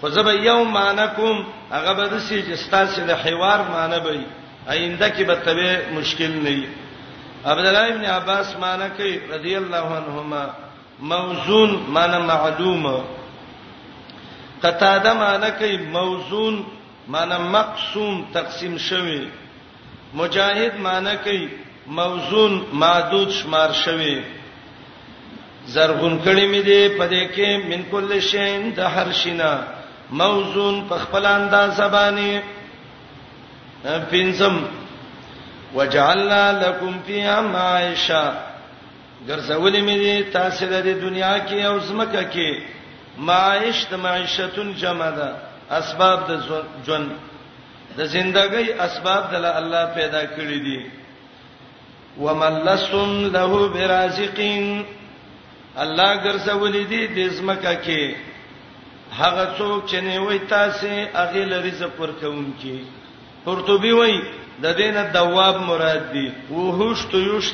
خو 0.02 0.08
زب 0.16 0.28
یوم 0.50 0.68
مانکم 0.80 1.36
هغه 1.76 1.92
به 1.98 2.06
د 2.12 2.16
سې 2.28 2.38
چې 2.48 2.54
ستاسو 2.64 3.02
د 3.10 3.12
حوار 3.24 3.60
معنی 3.74 4.00
به 4.06 4.12
آینده 4.74 5.08
کې 5.16 5.22
به 5.30 5.36
تبه 5.46 5.72
مشکل 5.98 6.32
نه 6.46 6.52
وي 6.58 6.68
عبد 7.52 7.66
الله 7.66 7.86
ابن 7.94 8.04
عباس 8.18 8.48
معنی 8.62 8.90
کوي 8.98 9.16
رضی 9.34 9.56
الله 9.56 9.86
عنهما 10.00 10.44
موزون 11.00 11.70
معنی 11.96 12.18
معلوم 12.32 12.86
قتاده 14.64 15.14
معنی 15.14 15.52
کوي 15.60 15.78
موزون 15.78 16.66
معنی 17.08 17.38
مقسوم 17.56 18.26
تقسیم 18.34 18.78
شوی 18.78 19.28
مجاهد 20.14 20.76
معنی 20.86 21.16
کوي 21.26 21.50
موزون 21.88 22.54
معدود 22.74 23.30
شمار 23.30 23.72
شوی 23.74 24.24
زرغون 25.68 26.20
کړي 26.26 26.46
مې 26.54 26.62
دي 26.70 26.82
پدې 27.00 27.24
کې 27.36 27.50
من 27.72 27.82
کل 27.92 28.20
شین 28.20 28.70
د 28.78 28.80
هر 28.80 29.12
شینا 29.24 29.54
موزون 30.12 30.82
په 30.90 30.98
خپل 30.98 31.26
انداز 31.26 31.80
باندې 31.82 32.42
پینځم 34.10 34.60
وجعلنا 35.76 36.42
لكم 36.52 37.00
فيها 37.08 37.42
معيشه 37.42 38.22
ګرځولې 39.28 39.82
مې 39.82 39.96
دي 40.04 40.24
تاسو 40.36 40.66
د 40.72 40.84
دنیا 41.02 41.34
کې 41.48 41.62
او 41.66 41.80
زمکه 41.80 42.24
کې 42.24 42.64
معيشت 43.30 43.94
معيشتون 43.94 44.74
جمع 44.84 45.10
ده 45.10 45.36
اسباب 45.80 46.24
د 46.28 46.42
ژوند 46.86 47.10
د 47.98 48.02
زندګۍ 48.06 48.68
اسباب 48.88 49.32
د 49.32 49.36
الله 49.36 49.86
پیدا 49.96 50.24
کړې 50.26 50.60
دي 50.66 50.86
وملسم 52.18 53.32
له 53.34 53.68
برازقین 53.76 54.84
الله 55.78 56.12
ګرځولې 56.24 56.84
دي 56.94 57.08
د 57.18 57.34
زمکه 57.36 57.76
کې 57.86 58.16
هغه 59.18 59.46
څوک 59.58 59.80
چې 59.90 59.98
نه 60.08 60.16
وای 60.26 60.40
تاسو 60.54 60.88
هغه 61.20 61.44
لرزه 61.52 61.88
پر 61.98 62.10
کوم 62.22 62.52
کی 62.62 62.78
قرطبي 63.46 63.92
وای 64.00 64.16
د 64.64 64.76
دینه 64.82 65.04
دواب 65.18 65.56
مراد 65.70 66.04
دی 66.14 66.26
وحوش 66.50 67.00
تویوش 67.12 67.46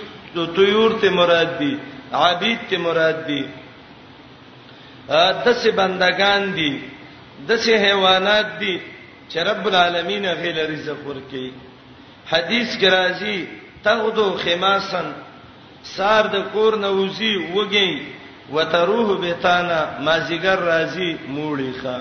تویور 0.55 0.91
ته 1.01 1.09
مراد 1.09 1.51
دی 1.59 1.71
عبید 2.21 2.59
ته 2.69 2.77
مراد 2.77 3.19
دی 3.27 3.41
دسه 5.45 5.71
بندگان 5.77 6.43
دي 6.57 6.71
دسه 7.49 7.71
حیوانات 7.85 8.49
دي 8.59 8.73
چې 9.31 9.37
رب 9.49 9.63
العالمین 9.67 10.25
غیل 10.41 10.57
رزق 10.73 11.07
ورکي 11.07 11.51
حدیث 12.31 12.69
کې 12.81 12.89
راځي 12.97 13.37
تغدو 13.83 14.27
خماسن 14.43 15.07
سار 15.95 16.27
د 16.33 16.43
کور 16.53 16.75
نوزی 16.83 17.33
وګي 17.55 17.89
وتروح 18.53 19.07
بتانا 19.21 19.79
ما 20.05 20.15
زیګر 20.27 20.59
راضی 20.69 21.09
موړي 21.35 21.71
ښا 21.81 21.97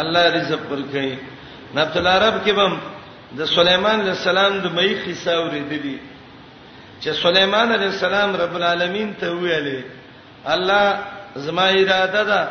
الله 0.00 0.24
رزق 0.36 0.62
ورکړي 0.70 1.12
نبت 1.74 1.94
العرب 1.96 2.36
کې 2.44 2.52
بم 2.54 2.72
د 3.38 3.48
سليمان 3.56 4.00
عليه 4.00 4.12
السلام 4.18 4.52
د 4.60 4.66
مې 4.76 4.90
قصه 5.06 5.32
اوریدلې 5.36 5.96
چې 7.02 7.10
سليمان 7.24 7.72
عليه 7.72 7.90
السلام 7.96 8.36
رب 8.36 8.54
العالمین 8.60 9.14
ته 9.20 9.28
ویلې 9.32 9.80
الله 10.52 10.86
زما 11.36 11.66
اراده 11.68 12.22
ده 12.24 12.42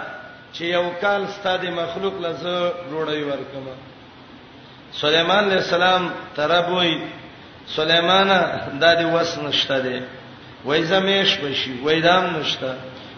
چې 0.53 0.61
یو 0.63 0.89
کال 1.01 1.27
ستاسو 1.27 1.71
مخلوق 1.81 2.13
لزه 2.21 2.73
روړی 2.91 3.21
ورکم 3.29 3.65
سليمان 4.93 5.43
عليه 5.45 5.57
السلام 5.57 6.11
ترابوي 6.35 7.01
سليمانه 7.77 8.37
د 8.81 8.83
دې 8.97 9.05
وس 9.15 9.37
نشته 9.37 9.79
دي 9.79 10.01
وای 10.65 10.83
زمیش 10.83 11.37
بشي 11.43 11.73
وای 11.83 12.01
دام 12.01 12.37
نشته 12.39 12.75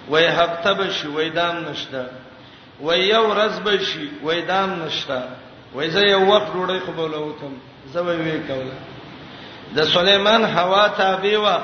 وای 0.10 0.26
هفته 0.26 0.74
به 0.74 0.90
شي 0.90 1.08
وای 1.08 1.30
دام 1.30 1.56
نشته 1.70 2.06
وای 2.82 3.04
یو 3.08 3.24
ورځ 3.34 3.60
به 3.64 3.78
شي 3.78 4.10
وای 4.24 4.42
دام 4.42 4.84
نشته 4.84 5.24
وای 5.76 5.90
زه 5.90 6.00
یو 6.00 6.26
وخت 6.26 6.48
ډوډۍ 6.54 6.80
قبول 6.88 7.14
وتم 7.14 7.54
زه 7.94 8.02
به 8.04 8.16
وی 8.18 8.40
کوله 8.40 8.74
د 9.76 9.84
سليمان 9.84 10.44
هوا 10.44 10.88
تابع 10.88 11.40
و 11.40 11.58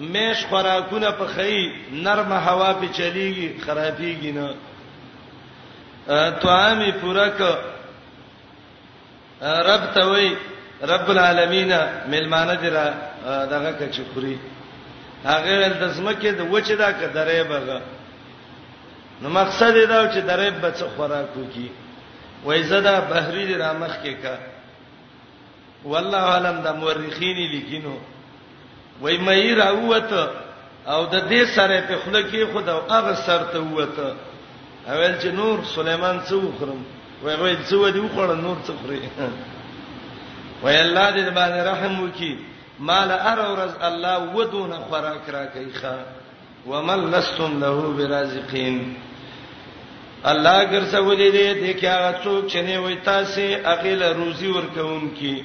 مېش 0.00 0.46
خوراکونه 0.48 1.10
په 1.10 1.26
خی 1.26 1.72
نرمه 1.92 2.34
هوا 2.38 2.72
په 2.72 2.88
چلیږي 2.88 3.60
خرابېږي 3.66 4.32
نه 4.32 4.48
توامي 6.42 6.92
پورک 6.92 7.38
رب 9.42 9.84
ته 9.94 10.04
وای 10.06 10.36
رب 10.82 11.10
العالمین 11.10 11.72
ملمانه 12.08 12.54
دې 12.62 12.72
را 12.72 12.86
دغه 13.46 13.72
کچ 13.72 14.00
خوري 14.14 14.38
هغه 15.24 15.68
د 15.82 15.84
زمکه 15.96 16.30
د 16.40 16.40
وچه 16.54 16.74
دا 16.82 16.90
که 16.98 17.06
درې 17.16 17.40
بغه 17.52 17.78
نو 19.22 19.26
مقصد 19.40 19.74
دا 19.92 20.00
چې 20.12 20.20
درې 20.30 20.48
به 20.62 20.70
څه 20.78 20.86
خوراک 20.96 21.36
وکي 21.36 21.68
وای 22.44 22.62
زدا 22.72 22.94
بحری 23.10 23.44
د 23.46 23.52
رامخ 23.60 23.94
کې 24.02 24.12
کا 24.22 24.36
والله 25.84 26.24
علم 26.34 26.56
د 26.66 26.68
مورخین 26.80 27.36
لیکینو 27.52 27.96
وای 29.02 29.16
مې 29.26 29.52
راوته 29.62 30.22
او 30.92 31.00
د 31.14 31.16
دې 31.30 31.42
سره 31.56 31.80
په 31.88 31.96
خله 32.02 32.22
کې 32.30 32.52
خود 32.52 32.68
او 32.68 32.80
هغه 32.92 33.14
سر 33.14 33.42
ته 33.52 33.58
وته 33.60 34.08
اول 34.88 35.12
چې 35.22 35.26
نور 35.40 35.56
سليمان 35.76 36.20
څو 36.28 36.38
خرم 36.58 36.80
وای 37.22 37.34
وای 37.36 37.56
څو 37.68 37.90
دی 37.92 38.00
وخړ 38.00 38.28
نور 38.46 38.56
څو 38.66 38.72
خري 38.82 39.00
وای 40.62 40.76
الله 40.84 41.06
دې 41.14 41.30
باندې 41.36 41.60
رحم 41.70 41.94
وکي 42.04 42.34
مال 42.88 43.10
ار 43.12 43.38
ورز 43.38 43.70
الله 43.82 44.34
ودون 44.36 44.72
خوراک 44.72 45.28
را 45.28 45.44
کوي 45.46 45.72
ښا 45.80 45.96
ومن 46.66 47.10
لستم 47.14 47.52
له 47.60 47.80
برازقین 47.98 48.96
الله 50.24 50.64
ګر 50.64 50.84
څه 50.84 50.98
ولې 51.00 51.30
دې 51.30 51.54
دې 51.60 51.72
کې 51.80 51.86
هغه 51.88 52.12
څوک 52.24 52.44
چې 52.50 52.56
نه 52.68 52.78
وي 52.84 52.94
تاسو 52.96 53.40
اغیله 53.64 54.12
روزي 54.12 54.46
ورکون 54.48 55.08
کی 55.18 55.42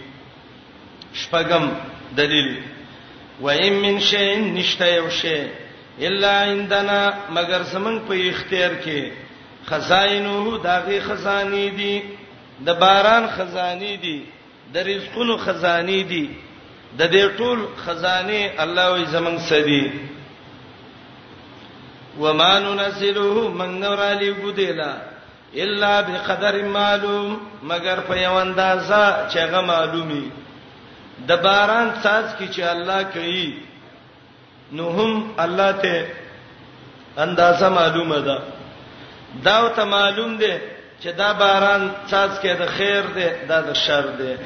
شپغم 1.14 1.70
دلیل 2.18 2.50
و 3.42 3.48
ایم 3.50 3.74
من 3.82 4.00
شی 4.00 4.36
نشته 4.36 4.88
یو 4.96 5.10
شی 5.22 5.40
الا 6.08 6.34
عندنا 6.52 7.02
مگر 7.38 7.62
سمون 7.72 8.00
په 8.08 8.16
اختیار 8.30 8.72
کې 8.84 9.12
خزائنو 9.70 10.58
داغي 10.70 11.00
خزانی 11.12 11.70
دي 11.84 11.94
د 12.66 12.70
باران 12.80 13.28
خزانی 13.38 13.96
دي 14.08 14.18
د 14.74 14.78
رزقونو 14.88 15.38
خزانی 15.48 16.04
دي 16.14 16.26
د 17.00 17.02
دې 17.16 17.26
ټول 17.40 17.60
خزانه 17.86 18.42
الله 18.64 18.86
وي 18.94 19.04
زمنګ 19.16 19.38
سدي 19.52 19.84
وما 22.22 22.54
ننزله 22.66 23.38
من 23.60 23.70
نور 23.84 24.00
علی 24.12 24.30
ګدلا 24.44 24.92
الا 25.64 25.92
بقدر 26.08 26.56
معلوم 26.78 27.32
مگر 27.72 27.98
په 28.08 28.14
یو 28.26 28.36
اندازه 28.46 29.06
چې 29.32 29.38
هغه 29.46 29.62
معلومي 29.72 30.26
د 31.28 31.32
باران 31.48 31.88
ساز 32.04 32.26
کی 32.38 32.48
چې 32.56 32.62
الله 32.74 33.02
کوي 33.14 33.50
نو 34.78 34.86
هم 34.98 35.12
الله 35.44 35.72
ته 35.86 35.98
اندازه 37.26 37.70
معلومه 37.80 38.20
ده 38.28 38.38
دا 39.48 39.58
ته 39.80 39.84
معلوم 39.86 40.38
ده 40.38 40.60
چې 41.02 41.08
دا 41.18 41.34
باران 41.44 41.90
ساز 42.14 42.32
کې 42.42 42.54
د 42.62 42.66
خیر 42.78 43.04
ده 43.16 43.30
دا 43.50 43.60
د 43.68 43.74
شر 43.86 44.06
ده 44.20 44.38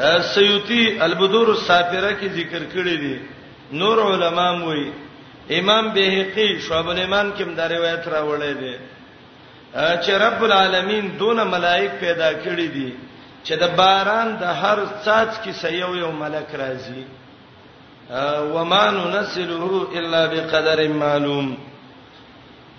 سیوطی 0.00 0.98
البدور 1.00 1.48
السافره 1.50 2.10
کې 2.20 2.28
ذکر 2.36 2.62
کړی 2.74 2.96
دی 3.00 3.16
نور 3.72 3.98
علما 4.10 4.52
موي 4.56 4.92
امام 5.58 5.90
بهقي 5.92 6.60
شعب 6.68 6.88
الایمان 6.90 7.32
کې 7.36 7.42
دا 7.56 7.66
روایت 7.68 8.04
راوړی 8.08 8.52
دی 8.60 8.74
چې 9.74 10.10
رب 10.24 10.44
العالمین 10.44 11.10
دون 11.18 11.40
ملائک 11.50 11.90
پیدا 12.00 12.32
کړی 12.32 12.66
دي 12.74 12.92
چې 13.44 13.52
د 13.64 13.74
باران 13.76 14.36
د 14.40 14.44
هر 14.62 14.78
څاڅ 15.04 15.30
کې 15.44 15.50
سيو 15.60 15.94
یو 15.96 16.10
ملک 16.22 16.48
راځي 16.54 17.02
وما 18.54 18.90
ننسله 18.90 19.86
الا 19.98 20.26
بقدر 20.32 20.88
معلوم 20.88 21.54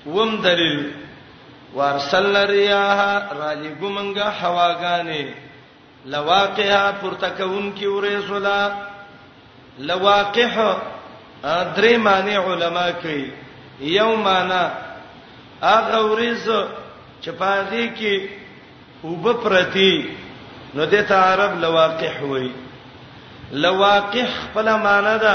وم 0.05 0.35
دلیل 0.41 0.91
وارسل 1.75 2.35
الرياح 2.35 2.99
را 3.33 3.53
لګومنګه 3.53 4.29
هواګانې 4.43 5.51
لواقعه 6.11 6.91
پرتکون 7.01 7.71
کی 7.75 7.85
ورسولا 7.87 8.61
لواقعه 9.79 10.65
درې 11.75 11.97
معنی 12.07 12.35
علما 12.37 12.89
کوي 13.03 13.25
یو 13.93 14.09
معنی 14.25 14.59
هغه 15.63 16.01
ورز 16.05 16.45
چې 17.21 17.29
پاږي 17.39 17.85
کې 17.97 18.29
وب 19.03 19.43
پرتی 19.43 19.91
نو 20.75 20.85
د 20.91 21.11
عرب 21.13 21.55
لواقح 21.63 22.19
وای 22.31 22.49
لواقح 23.65 24.29
په 24.53 24.61
معنی 24.87 25.15
دا 25.23 25.33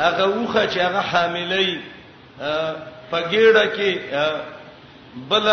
هغه 0.00 0.28
وخه 0.28 0.66
چې 0.66 0.78
هغه 0.78 1.00
حاملې 1.12 1.80
پګېړه 3.10 3.66
کې 3.76 3.90
بل 5.28 5.48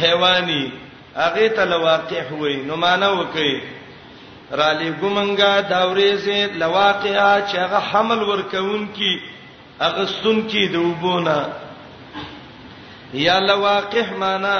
حیواني 0.00 0.64
هغه 1.16 1.46
ته 1.56 1.64
لواقع 1.64 2.32
وي 2.32 2.62
نو 2.62 2.76
معنا 2.76 3.08
وکي 3.10 3.62
را 4.52 4.72
لګومنګا 4.72 5.60
داورې 5.70 6.16
سي 6.24 6.46
لواقع 6.46 7.40
چې 7.48 7.56
هغه 7.56 7.78
حمل 7.92 8.22
ورکون 8.30 8.86
کی 8.96 9.20
هغه 9.80 10.04
سن 10.16 10.40
کی 10.48 10.66
دوبونه 10.74 11.38
یا 13.14 13.38
لواقع 13.40 14.04
معنا 14.18 14.56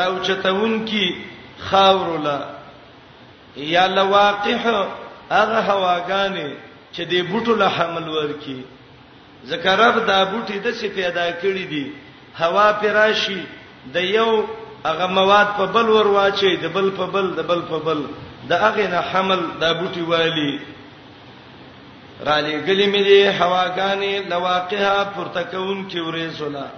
راوچتون 0.00 0.74
کی 0.86 1.06
خاورلا 1.58 2.38
یا 3.56 3.86
لواقع 3.86 4.56
هغه 5.30 5.60
هواګانې 5.68 6.54
چې 6.92 7.02
دې 7.10 7.22
بوټو 7.30 7.56
له 7.62 7.68
حمل 7.68 8.08
ورکی 8.08 8.60
ذکرب 9.46 10.06
دا 10.06 10.24
بوټي 10.24 10.58
د 10.58 10.72
څه 10.72 10.86
پیدا 10.96 11.30
کړی 11.42 11.68
دي 11.70 11.92
هوا 12.40 12.72
پراشي 12.72 13.40
د 13.94 13.96
یو 13.96 14.44
هغه 14.88 15.06
مواد 15.18 15.48
په 15.58 15.64
بل 15.74 15.86
ور 15.96 16.06
واچي 16.16 16.52
د 16.62 16.66
بل 16.76 16.86
په 16.98 17.04
بل 17.14 17.26
د 17.38 17.40
بل 17.50 17.60
په 17.70 17.76
بل 17.86 18.00
د 18.48 18.52
هغه 18.64 18.86
نه 18.92 19.00
حمل 19.10 19.40
د 19.60 19.62
بوټي 19.78 20.04
والی 20.12 20.52
را 22.28 22.36
لګلې 22.48 22.86
مې 22.92 23.02
دي 23.08 23.22
هواګانې 23.40 24.14
لواقها 24.32 24.94
پرتکون 25.14 25.78
کې 25.90 26.00
ورې 26.06 26.26
زولا 26.38 26.68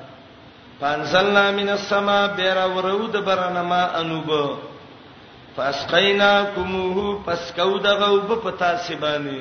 پانزلنا 0.81 1.45
من 1.59 1.69
السما 1.79 2.21
بیر 2.37 2.59
ورود 2.75 3.15
برنما 3.29 3.83
انوب 4.01 4.29
فاسقیناکموه 5.57 6.99
پس 7.27 7.43
کو 7.57 7.73
دغه 7.89 8.07
وب 8.15 8.31
پتا 8.47 8.71
سیبانی 8.87 9.41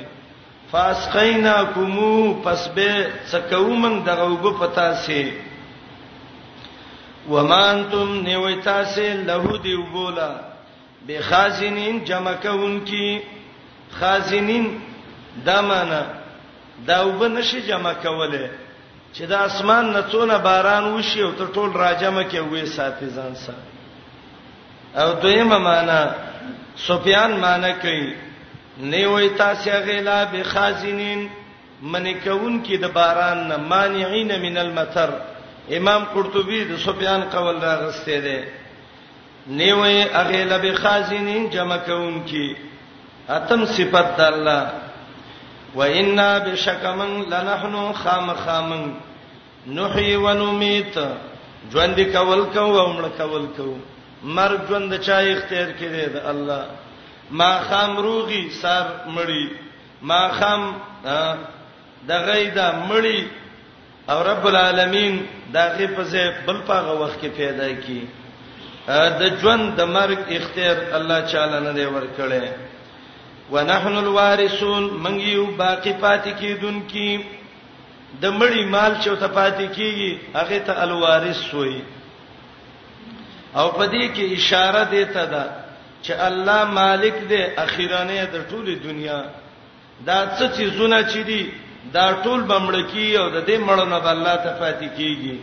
فاسقیناکمو 0.71 2.13
پس 2.45 2.61
به 2.75 2.91
څکو 3.31 3.67
من 3.83 3.93
دغه 4.09 4.25
وب 4.33 4.45
پتا 4.59 4.87
سی 5.05 5.21
ومانتم 7.31 8.13
نیویتا 8.23 8.83
سے 8.93 9.09
لہو 9.25 9.55
دیو 9.63 9.81
بولا 9.93 10.27
به 11.07 11.19
خازنین 11.29 11.99
جمع 12.05 12.31
کونکي 12.43 13.07
خازنین 13.99 14.77
دا 15.45 15.61
معنا 15.61 16.01
دا 16.87 17.01
وبنه 17.07 17.41
شي 17.51 17.59
جمع 17.67 17.93
کوله 18.01 18.49
چې 19.13 19.21
د 19.21 19.33
اسمان 19.47 19.91
نڅونه 19.93 20.37
باران 20.47 20.87
وشي 20.95 21.21
او 21.23 21.31
ته 21.41 21.45
ټول 21.57 21.75
راجمه 21.81 22.23
کې 22.23 22.39
وې 22.51 22.65
ساتي 22.77 23.09
ځان 23.19 23.35
سره 23.35 23.65
او 25.03 25.13
دویمه 25.25 25.57
معنا 25.67 25.99
سفیان 26.87 27.37
معنا 27.45 27.69
کوي 27.85 28.13
نه 28.79 29.07
وای 29.13 29.29
تاسو 29.43 29.71
غیلا 29.85 30.23
به 30.31 30.43
خازنین 30.55 31.27
منی 31.93 32.13
کون 32.13 32.59
کې 32.65 32.73
د 32.83 32.91
باران 32.99 33.47
نه 33.47 33.57
مانعين 33.69 34.37
من 34.47 34.57
المطر 34.65 35.09
امام 35.73 36.03
قرطبي 36.13 36.63
د 36.65 36.77
سفيان 36.79 37.21
قول 37.33 37.63
راغسته 37.63 38.19
ده 38.25 38.37
نیوې 39.57 39.97
هغه 40.13 40.43
لبه 40.51 40.73
خازنین 40.81 41.47
جمع 41.55 41.77
کون 41.85 42.19
کی 42.29 42.49
اتم 43.37 43.65
صفات 43.77 44.15
د 44.17 44.21
الله 44.21 44.67
و 45.75 45.79
انا 45.83 46.37
بشکمن 46.47 47.13
لنحنو 47.29 47.93
خامخامن 48.03 48.91
نحي 49.77 50.15
ونمیت 50.25 50.95
ژوند 51.71 51.99
کول 52.13 52.43
کو 52.53 52.65
او 52.79 52.87
مړ 52.93 53.05
کول 53.17 53.45
کو 53.57 53.73
مر 54.35 54.51
ژوند 54.69 54.93
چا 55.05 55.17
اختیار 55.31 55.69
کړي 55.79 56.09
د 56.15 56.27
الله 56.31 56.65
ما 57.41 57.49
خام 57.69 57.97
روغي 58.07 58.43
سر 58.61 58.85
مړی 59.15 59.51
ما 60.01 60.19
خام 60.39 60.69
دغه 62.07 62.37
دا 62.55 62.67
مړی 62.91 63.19
او 64.09 64.23
رب 64.23 64.45
العالمین 64.47 65.13
دا 65.53 65.63
غي 65.77 65.87
په 65.87 66.03
ځای 66.11 66.31
بل 66.45 66.57
پاغه 66.67 66.93
وخت 67.01 67.21
کې 67.21 67.27
پیدا 67.37 67.67
کی 67.85 68.01
د 69.21 69.23
ژوند 69.41 69.75
د 69.77 69.81
مرګ 69.95 70.19
اختیار 70.37 70.77
الله 70.97 71.19
تعالی 71.31 71.59
نه 71.67 71.71
دی 71.77 71.85
ورکړی 71.85 72.49
ونحن 73.51 73.95
الوارثون 73.97 74.83
من 75.05 75.19
یو 75.21 75.45
باقی 75.45 75.93
پاتې 76.03 76.31
کیدونکې 76.41 77.21
د 78.21 78.25
مړی 78.39 78.63
مال 78.75 78.93
چې 79.01 79.11
ته 79.19 79.27
پاتې 79.27 79.65
کیږي 79.75 80.17
هغه 80.37 80.59
ته 80.59 80.81
الوارث 80.83 81.53
وایي 81.53 81.81
او 83.55 83.67
په 83.71 83.85
دې 83.85 84.15
کې 84.15 84.25
اشاره 84.37 84.83
دی 84.91 85.05
ته 85.05 85.25
دا 85.25 85.43
چې 86.03 86.11
الله 86.29 86.63
مالک 86.81 87.15
دی 87.29 87.41
اخیرانه 87.65 88.25
د 88.25 88.35
ټوله 88.49 88.81
دنیا 88.87 89.25
دا 90.05 90.19
څه 90.37 90.57
چیزونه 90.57 91.03
چي 91.03 91.23
دي 91.23 91.43
دا 91.93 92.05
ټول 92.23 92.41
بمړکی 92.49 93.17
او 93.19 93.27
د 93.29 93.37
دې 93.47 93.57
مړونه 93.67 93.97
به 94.03 94.09
الله 94.15 94.35
ته 94.43 94.51
فاتح 94.59 94.85
کیږي 94.97 95.35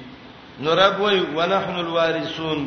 نو 0.62 0.74
رب 0.76 0.98
وای 1.00 1.18
ونحن 1.36 1.74
الوارثون 1.76 2.60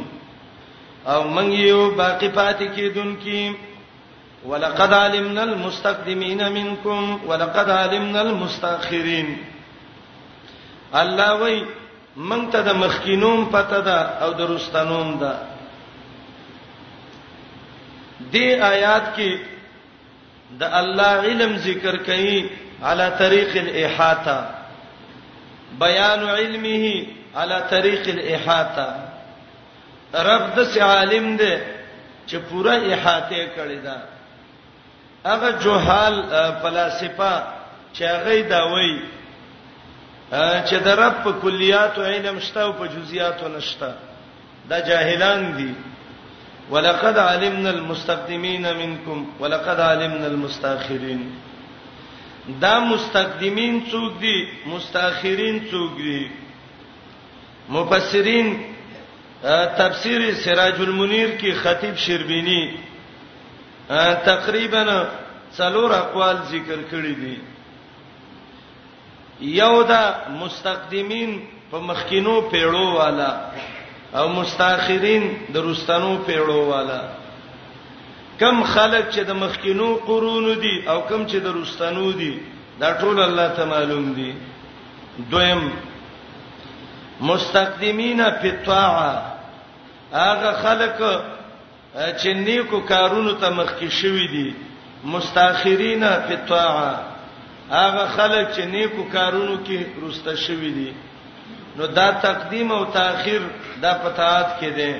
او 1.11 1.21
من 1.35 1.51
یو 1.51 1.89
باقی 2.01 2.29
فاتح 2.35 2.65
کیدونکې 2.75 3.55
ولقد 4.45 4.93
علمنا 4.93 5.41
المستقدمين 5.43 6.51
منكم 6.51 7.19
ولقد 7.27 7.69
علمنا 7.69 8.21
المستاخرين 8.21 9.37
الله 10.93 11.31
وای 11.41 11.63
من 12.15 12.47
ته 12.51 12.61
د 12.61 12.69
مخکینوم 12.83 13.45
پته 13.45 13.79
ده 13.81 13.97
او 14.23 14.31
د 14.33 14.41
رستنوم 14.51 15.17
ده 15.21 15.33
دې 18.31 18.47
آیات 18.73 19.03
کې 19.17 19.37
د 20.59 20.63
الله 20.63 21.11
علم 21.13 21.57
ذکر 21.57 21.95
کړي 21.97 22.49
على 22.81 23.15
طريق 23.19 23.55
الاحاطه 23.55 24.49
بیان 25.79 26.23
علمه 26.29 27.05
على 27.35 27.63
طريق 27.71 28.03
الاحاطه 28.07 28.87
رب 30.15 30.55
د 30.55 30.63
سي 30.63 30.81
عالم 30.81 31.35
دی 31.37 31.57
چې 32.27 32.35
پوره 32.35 32.93
احاطه 32.93 33.47
کړی 33.55 33.79
دا 33.87 33.97
هغه 35.25 35.51
جوحال 35.63 36.23
فلسفه 36.61 37.43
چې 37.95 38.03
هغه 38.03 38.41
دا 38.49 38.61
وایي 38.65 38.99
چې 40.67 40.75
د 40.85 40.87
رب 40.87 41.23
په 41.23 41.31
کلیات 41.41 41.97
او 41.99 42.03
علم 42.05 42.39
شته 42.39 42.61
او 42.61 42.71
په 42.73 42.87
جزئیات 42.87 43.43
نشته 43.43 43.93
دا 44.69 44.79
جاهلان 44.79 45.57
دي 45.57 45.73
ولقد 46.71 47.17
علمنا 47.17 47.69
المستقدمين 47.69 48.77
منكم 48.77 49.27
ولقد 49.39 49.79
علمنا 49.79 50.27
المستاخرين 50.27 51.21
دا 52.61 52.79
مستقدمین 52.79 53.79
څوک 53.91 54.13
دي 54.21 54.37
مستاخرین 54.65 55.57
څوک 55.71 55.91
دي 55.97 56.23
مفسرین 57.69 58.47
تفسیر 59.77 60.21
سراج 60.43 60.75
المنیر 60.81 61.29
کې 61.39 61.51
خطیب 61.61 61.95
شربینی 62.05 62.61
تقریبا 64.25 64.83
څلور 65.57 65.91
اقوال 65.97 66.37
ذکر 66.51 66.77
کړی 66.91 67.13
دي 67.21 67.35
یو 69.55 69.83
دا 69.87 70.03
مستقدمین 70.29 71.37
په 71.71 71.79
مخکینو 71.89 72.39
پیړو 72.51 72.87
والا 72.95 73.31
او 74.17 74.27
مستاخرین 74.29 75.23
درستانو 75.53 76.15
پیړو 76.25 76.63
والا 76.69 77.01
کم 78.39 78.63
خلک 78.73 79.05
چې 79.11 79.19
د 79.23 79.31
مخکینو 79.41 79.87
قرون 80.07 80.47
دي 80.63 80.75
او 80.91 80.97
کم 81.09 81.25
چې 81.27 81.35
د 81.45 81.55
رستنو 81.57 82.11
دي 82.21 82.33
دا 82.79 82.89
ټول 83.01 83.19
الله 83.27 83.47
ته 83.59 83.65
معلوم 83.71 84.11
دي 84.17 84.31
دویم 85.31 85.63
مستقدمینا 87.29 88.29
فتوا 88.41 88.83
هغه 90.13 90.51
خلک 90.63 90.97
چې 92.17 92.27
نیکو 92.45 92.79
کارونو 92.91 93.33
ته 93.43 93.49
مخکې 93.49 93.89
شوی 94.01 94.27
دي 94.35 94.47
مستاخرینا 95.15 96.11
فتوا 96.27 96.67
هغه 97.71 98.07
خلک 98.07 98.55
چې 98.55 98.61
نیکو 98.75 99.03
کارونو 99.17 99.57
کې 99.65 100.03
رسته 100.09 100.35
شوی 100.45 100.71
دي 100.79 100.91
نو 101.77 101.87
دا 101.99 102.11
تقدیم 102.27 102.71
او 102.71 102.85
تاخير 102.99 103.41
دا 103.81 103.93
پتاات 104.03 104.47
کې 104.59 104.69
دي 104.79 104.95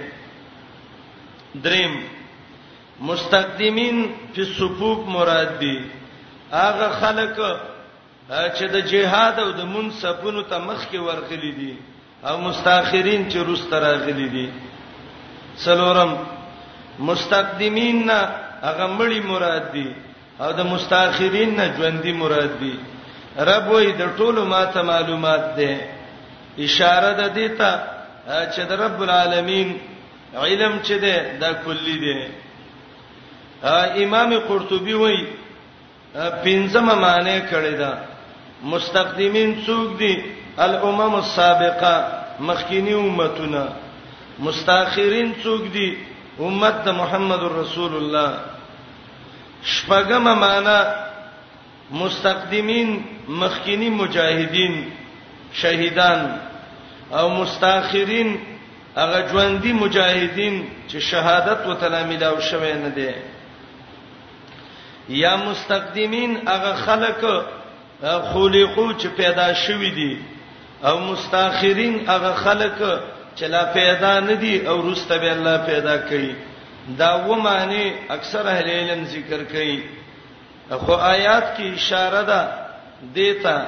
دریم 1.67 1.93
مستقدمین 3.01 3.97
په 4.35 4.43
صفوف 4.57 4.99
مراد 5.07 5.59
دي 5.59 5.75
هغه 6.51 6.87
خلک 7.01 7.33
چې 8.57 8.65
د 8.73 8.87
جهاد 8.91 9.35
او 9.39 9.51
د 9.51 9.61
منصبونو 9.73 10.41
ته 10.49 10.57
مخ 10.67 10.87
کې 10.91 10.99
ورغلي 11.07 11.51
دي 11.51 11.73
او 12.29 12.37
مستاخرین 12.37 13.29
چې 13.31 13.37
روسته 13.37 13.75
راغلي 13.79 14.27
دي 14.29 14.47
څلورم 15.63 16.11
مستقدمین 16.99 18.05
نه 18.07 18.19
هغه 18.61 18.87
مړی 18.97 19.21
مراد 19.31 19.65
دي 19.73 19.87
او 20.39 20.51
د 20.51 20.59
مستاخرین 20.73 21.49
نه 21.59 21.65
ژوندۍ 21.77 22.13
مراد 22.13 22.53
دي 22.59 22.73
رب 23.39 23.67
وې 23.71 23.91
د 23.99 24.15
ټولو 24.17 24.41
ماته 24.53 24.81
معلومات 24.83 25.45
ده 25.57 25.71
اشاره 26.59 27.11
ده 27.19 27.27
دې 27.35 27.49
ته 27.59 27.71
چې 28.53 28.61
د 28.69 28.71
رب 28.71 29.01
العالمین 29.01 29.77
علم 30.35 30.73
چې 30.85 30.95
ده 31.03 31.15
دا 31.41 31.51
کلی 31.65 31.97
ده 32.03 32.17
امام 33.63 34.35
قرطبي 34.47 34.93
وایي 34.93 35.23
پنځمه 36.43 36.95
معنی 36.95 37.41
کړی 37.51 37.75
دا 37.77 37.91
مستقدمین 38.71 39.61
څوک 39.65 39.97
دي 39.99 40.13
الامم 40.57 41.15
السابقه 41.15 41.95
مخکینی 42.39 42.93
امتونه 42.93 43.63
مستاخرین 44.39 45.33
څوک 45.43 45.61
دي 45.73 45.87
امت 46.39 46.87
محمد 46.99 47.43
رسول 47.59 47.95
الله 47.95 48.29
شپږمه 49.63 50.33
معنی 50.45 51.95
مستقدمین 52.01 52.99
مخکینی 53.27 53.89
مجاهدین 53.89 54.83
شهیدان 55.61 56.19
او 57.11 57.29
مستاخرین 57.29 58.37
هغه 58.97 59.19
ژوندۍ 59.31 59.71
مجاهدین 59.83 60.65
چې 60.89 60.97
شهادت 61.11 61.67
وتلا 61.67 62.03
ملاو 62.05 62.39
شوه 62.39 62.73
نه 62.83 62.89
دي 62.95 63.09
یا 65.09 65.37
مستقدمین 65.37 66.37
هغه 66.47 66.73
خلق 66.75 67.25
خلقو 68.01 68.93
چې 68.99 69.07
پیدا 69.17 69.53
شوی 69.53 69.89
دي 69.89 70.17
او 70.83 70.99
مستاخرین 70.99 71.99
هغه 72.09 72.33
خلق 72.33 72.77
چې 73.37 73.43
لا 73.43 73.65
پیدا 73.73 74.19
نه 74.19 74.35
دي 74.35 74.67
او 74.67 74.89
رسته 74.91 75.17
به 75.17 75.31
الله 75.31 75.57
پیدا 75.57 75.97
کوي 75.97 76.35
دا 76.97 77.25
و 77.29 77.35
معنی 77.35 77.93
اکثر 78.09 78.47
اهل 78.47 78.69
علم 78.69 79.05
ذکر 79.05 79.43
کوي 79.51 79.83
خو 80.69 80.91
آیات 80.93 81.57
کې 81.57 81.61
اشاره 81.63 82.21
ده 82.21 82.49
دیتا 83.15 83.61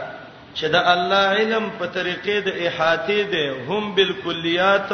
چې 0.55 0.63
د 0.65 0.75
الله 0.75 1.27
علم 1.39 1.69
په 1.79 1.85
طریقې 1.87 2.41
د 2.45 2.47
احاطې 2.47 3.31
ده 3.31 3.55
هم 3.69 3.95
بالکلیات 3.95 4.91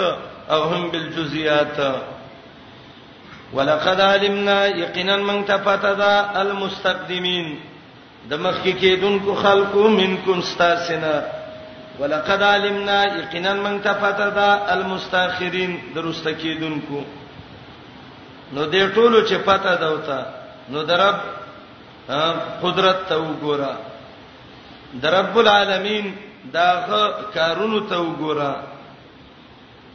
او 0.50 0.64
هم 0.70 0.90
بالجزئیات 0.92 1.80
ولقد 3.54 4.02
علمنا 4.02 4.66
یقینا 4.68 5.18
من 5.18 5.46
تفتدا 5.48 6.30
المستقدمین 6.42 7.60
د 8.30 8.34
مخکې 8.40 8.74
کېدونکو 8.82 9.36
خلقو 9.44 9.88
منکم 9.90 10.40
استاسنا 10.40 11.24
ولقد 12.00 12.42
علمنا 12.44 13.00
یقینا 13.20 13.54
من 13.54 13.82
تفتدا 13.84 14.62
المستاخرین 14.76 15.80
درسته 15.96 16.34
کېدونکو 16.44 17.00
نو 18.54 18.72
دې 18.72 18.96
ټولو 18.96 19.22
چې 19.30 19.34
پته 19.46 19.76
دوته 19.86 20.26
نو 20.70 20.84
درب 20.92 21.16
قدرت 22.62 23.00
ته 23.10 23.16
وګوره 23.16 23.76
درب 25.08 25.34
العالمین 25.40 26.06
داغه 26.54 27.02
کارونو 27.34 27.80
ته 27.80 27.96
وګوره 28.04 28.54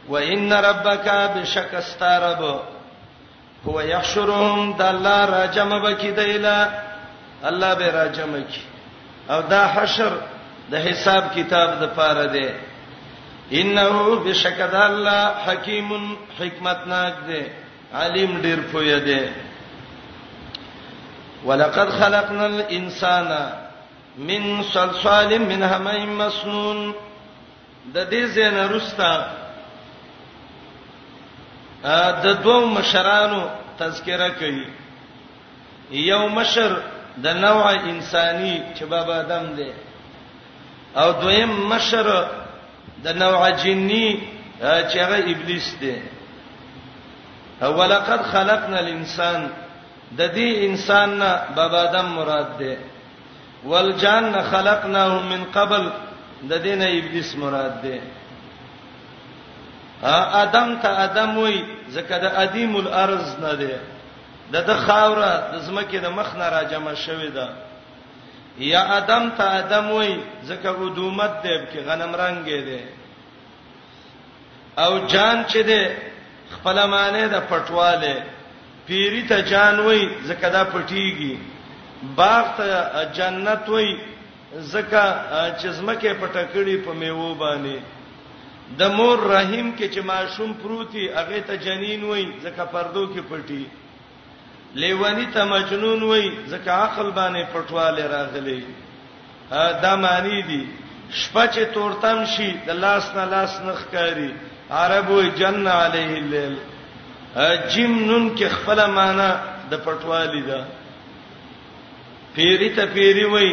وان 0.09 0.53
ربک 0.65 1.07
بشک 1.35 1.71
استرب 1.79 2.41
هو 3.67 3.81
یحشرهم 3.81 4.61
د 4.73 4.81
الله 4.91 5.19
را 5.31 5.43
جمع 5.55 5.79
بکی 5.85 6.11
دیلا 6.19 6.57
الله 7.49 7.71
به 7.79 7.87
را 7.95 8.05
جمع 8.17 8.39
کی 8.51 8.61
او 9.33 9.37
دا 9.51 9.63
حشر 9.75 10.11
د 10.71 10.75
حساب 10.87 11.23
کتاب 11.37 11.69
د 11.81 11.85
پاره 11.97 12.27
دی 12.33 12.47
انه 13.59 13.87
بشکد 14.25 14.75
الله 14.89 15.21
حکیم 15.47 15.91
حکمتناک 16.39 17.13
دی 17.27 17.41
علیم 18.03 18.33
ډیر 18.43 18.59
پوی 18.71 18.99
دی 19.07 19.23
ولقد 21.47 21.89
خلقنا 21.99 22.43
الانسان 22.45 23.29
من 24.27 24.45
صلصال 24.73 25.37
من 25.37 25.63
حمیم 25.73 26.11
مسنون 26.21 26.95
د 27.93 27.97
دې 28.11 28.23
زنه 28.35 28.63
رستا 28.75 29.11
د 32.23 32.43
دوو 32.43 32.65
مشرانو 32.75 33.41
تذکرہ 33.79 34.29
کوي 34.39 34.65
یو 35.91 36.27
مشر 36.27 36.71
د 37.23 37.27
نوع 37.43 37.65
انساني 37.91 38.59
چې 38.75 38.83
باب 38.91 39.11
ادم 39.11 39.45
دی 39.57 39.71
او 40.99 41.07
دویم 41.21 41.53
مشر 41.71 42.07
د 43.05 43.07
نوع 43.23 43.41
جنی 43.61 44.07
چې 44.89 44.97
هغه 45.03 45.17
ابلیس 45.33 45.67
دی 45.81 45.95
ولقد 47.61 48.21
خلقنا 48.31 48.77
الانسان 48.79 49.49
د 50.17 50.21
دې 50.35 50.49
انسان 50.69 51.09
نه 51.19 51.31
باب 51.55 51.73
ادم 51.75 52.05
مراد 52.19 52.47
دی 52.59 52.75
والجن 53.63 54.33
خلقناه 54.51 55.21
من 55.31 55.43
قبل 55.55 55.83
د 56.43 56.53
دې 56.63 56.75
نه 56.81 56.87
ابلیس 56.99 57.35
مراد 57.35 57.73
دی 57.83 57.97
ادم 60.03 60.77
ته 60.81 60.99
ادم 61.03 61.37
وای 61.37 61.63
زکه 61.89 62.17
د 62.19 62.25
ادیم 62.35 62.75
الارض 62.75 63.39
نه 63.39 63.53
دی 63.59 63.73
د 64.51 64.55
د 64.69 64.73
خاوره 64.87 65.31
د 65.53 65.55
زمکه 65.65 65.99
د 65.99 66.05
مخ 66.07 66.35
نه 66.35 66.49
را 66.49 66.63
جمع 66.71 66.93
شوې 67.05 67.29
ده 67.35 67.47
یا 68.57 68.81
ادم 68.99 69.29
ته 69.37 69.45
ادم 69.59 69.91
وای 69.91 70.19
زکه 70.43 70.71
ودومت 70.71 71.33
دی 71.43 71.55
چې 71.71 71.77
غنم 71.87 72.13
رنگې 72.23 72.59
دی 72.67 72.81
او 74.77 75.05
جان 75.07 75.45
چې 75.45 75.57
دی 75.65 75.83
خپل 76.51 76.85
معنی 76.87 77.25
د 77.29 77.35
پټواله 77.49 78.15
پیری 78.87 79.23
ته 79.27 79.41
جان 79.41 79.79
وای 79.79 80.09
زکه 80.23 80.49
دا 80.49 80.63
پټیږي 80.73 81.37
باغ 82.15 82.43
ته 82.57 82.67
جنت 83.13 83.69
وای 83.69 83.95
زکه 84.59 85.05
چې 85.59 85.67
زمکه 85.69 86.13
پټکړې 86.13 86.75
په 86.85 86.93
میوه 86.93 87.35
باندې 87.39 87.77
د 88.77 88.81
مور 88.97 89.17
رحم 89.33 89.69
کې 89.77 89.87
چې 89.93 90.01
ماشوم 90.11 90.51
پروتي 90.61 91.05
هغه 91.19 91.39
ته 91.47 91.55
جنین 91.65 92.03
وای 92.09 92.25
ځکه 92.45 92.63
پردو 92.73 93.03
کې 93.13 93.21
پټي 93.29 93.63
لیوانی 94.81 95.25
ته 95.37 95.43
مجنون 95.53 96.03
وای 96.09 96.25
ځکه 96.47 96.71
عقل 96.71 97.11
باندې 97.11 97.43
پټواله 97.53 98.03
راغلي 98.07 98.63
دا 99.83 99.95
معنی 100.03 100.41
دي 100.49 100.61
شپه 101.11 101.45
چې 101.47 101.73
تورتم 101.77 102.23
شي 102.35 102.51
د 102.69 102.79
لاس 102.83 103.09
نه 103.15 103.25
لاس 103.35 103.59
نخ 103.69 103.81
کاری 103.93 104.29
عربو 104.81 105.19
جن 105.41 105.67
علیه 105.67 106.13
الليل 106.21 106.55
جیم 107.69 108.05
نون 108.05 108.37
کې 108.37 108.43
خپل 108.57 108.85
معنی 108.99 109.29
د 109.71 109.81
پټوالی 109.87 110.43
ده 110.51 110.63
پیری 112.35 112.69
ته 112.79 112.85
پیری 112.93 113.25
وای 113.35 113.51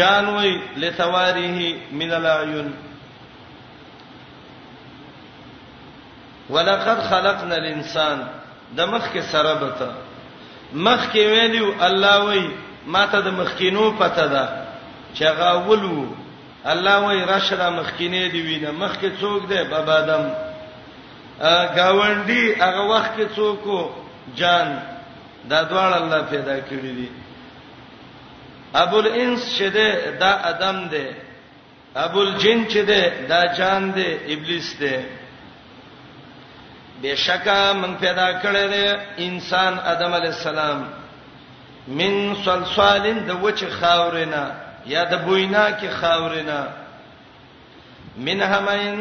جان 0.00 0.28
وای 0.34 0.56
لثواریه 0.80 1.76
من 2.00 2.10
العیون 2.20 2.72
ولقد 6.50 7.02
خلقنا 7.10 7.54
الانسان 7.56 8.24
د 8.76 8.80
مخ 8.80 9.04
کې 9.12 9.20
سره 9.32 9.54
بته 9.54 9.88
مخ 10.72 11.02
کې 11.12 11.18
ویلو 11.32 11.74
الله 11.86 12.16
وای 12.24 12.50
ماته 12.86 13.20
د 13.20 13.28
مخکینو 13.40 13.90
پته 13.98 14.26
ده 14.26 14.48
چې 15.14 15.22
غاولو 15.38 16.14
الله 16.72 16.96
وای 17.04 17.24
راشد 17.24 17.60
مخکینه 17.60 18.28
دی 18.32 18.40
وینه 18.46 18.70
مخ 18.70 18.92
کې 19.00 19.10
څوک 19.20 19.46
ده 19.48 19.64
بابا 19.64 20.00
دم 20.00 20.24
گاونډي 21.76 22.44
هغه 22.64 22.80
وخت 22.88 23.10
کې 23.16 23.26
څوک 23.36 23.90
جان 24.36 24.78
دا 25.48 25.62
دوړ 25.64 25.92
الله 26.02 26.20
پیدا 26.30 26.56
کړی 26.58 26.92
دي 26.98 27.08
ابو 28.74 28.98
الانس 28.98 29.48
شده 29.58 30.16
دا 30.20 30.30
ادم 30.50 30.88
ده 30.88 31.14
ابو 31.96 32.20
الجن 32.22 32.64
چده 32.66 33.26
دا 33.28 33.40
جان 33.54 33.90
ده 33.92 34.06
ابلیس 34.28 34.76
ده 34.80 35.02
بشکا 37.02 37.60
من 37.80 37.94
پیدا 38.00 38.30
کړی 38.42 38.66
دی 38.72 38.86
انسان 39.26 39.78
ادم 39.92 40.12
علی 40.14 40.26
السلام 40.26 40.82
من 41.98 42.14
صلصالین 42.44 43.18
د 43.28 43.42
وچ 43.44 43.64
خاورینا 43.80 44.42
یا 44.92 45.02
د 45.12 45.22
بوینا 45.24 45.64
کې 45.72 45.86
خاورینا 46.00 46.58
من 48.26 48.40
همین 48.52 49.00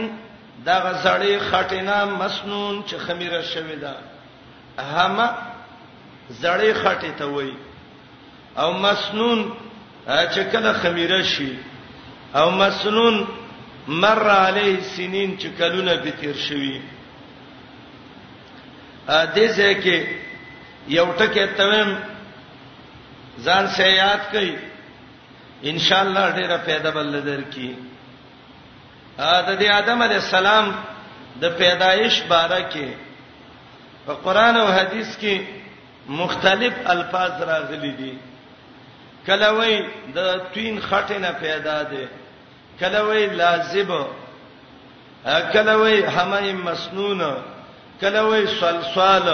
دا 0.65 0.75
غزړی 0.83 1.33
خټینا 1.51 1.97
مسنون 2.21 2.79
چې 2.87 2.95
خمیره 3.07 3.41
شوی 3.51 3.75
دا 3.75 3.95
هم 4.97 5.19
زړی 6.41 6.73
خټی 6.83 7.11
ته 7.17 7.25
وای 7.35 7.51
او 8.61 8.73
مسنون 8.85 9.45
چې 10.07 10.39
کله 10.55 10.73
خمیره 10.85 11.21
شي 11.33 11.51
او 12.35 12.49
مسنون 12.51 13.21
مر 13.87 14.27
علیه 14.29 14.81
سنین 14.95 15.37
چې 15.39 15.45
کلونه 15.61 15.95
به 16.07 16.11
تیر 16.21 16.35
شوی 16.47 16.75
ا 19.09 19.25
دې 19.35 19.47
ځکه 19.57 20.07
یو 20.87 21.05
ټکه 21.17 21.45
تویم 21.57 21.89
ځان 23.45 23.65
سه 23.67 23.83
یاد 23.87 24.21
کړئ 24.33 24.51
ان 25.63 25.79
شاء 25.79 26.01
الله 26.03 26.29
ډیره 26.31 26.57
پیدا 26.65 26.89
بل 26.91 27.21
درکې 27.25 27.75
ا 29.19 29.41
د 29.47 29.59
دې 29.59 29.67
آدم 29.73 30.01
علی 30.03 30.15
السلام 30.15 30.71
د 31.41 31.49
پیدایش 31.57 32.21
باره 32.27 32.69
کې 32.73 32.87
په 34.05 34.13
قران 34.13 34.55
او 34.57 34.67
حدیث 34.67 35.17
کې 35.17 35.41
مختلف 36.07 36.73
الفاظ 36.85 37.41
راغلي 37.41 37.91
دي 37.91 38.17
کله 39.27 39.49
وای 39.53 39.85
د 40.15 40.41
توین 40.53 40.79
خټینه 40.81 41.31
پیدا 41.39 41.83
ده 41.83 42.07
کله 42.79 43.01
وای 43.03 43.27
لازم 43.27 43.91
کله 45.53 45.75
وای 45.77 46.01
حمای 46.07 46.53
مسنونه 46.53 47.31
کله 48.01 48.21
وې 48.29 48.45
سلسال 48.61 49.27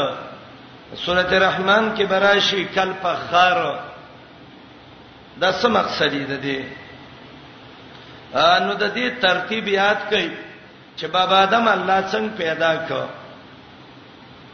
سورته 1.05 1.37
رحمان 1.41 1.85
کې 1.95 2.05
براشي 2.13 2.63
کل 2.77 2.89
فخر 3.03 3.59
دا 5.43 5.51
څه 5.51 5.67
مقصد 5.75 6.17
دی 6.29 6.55
د 8.31 8.55
نو 8.63 8.73
د 8.81 8.91
دې 8.95 9.21
ترتیب 9.25 9.67
یاد 9.73 9.99
کړئ 10.09 10.29
چې 10.99 11.05
بابا 11.13 11.37
آدم 11.43 11.67
الله 11.75 11.99
څنګه 12.11 12.37
پیدا 12.41 12.73
کړ 12.89 13.05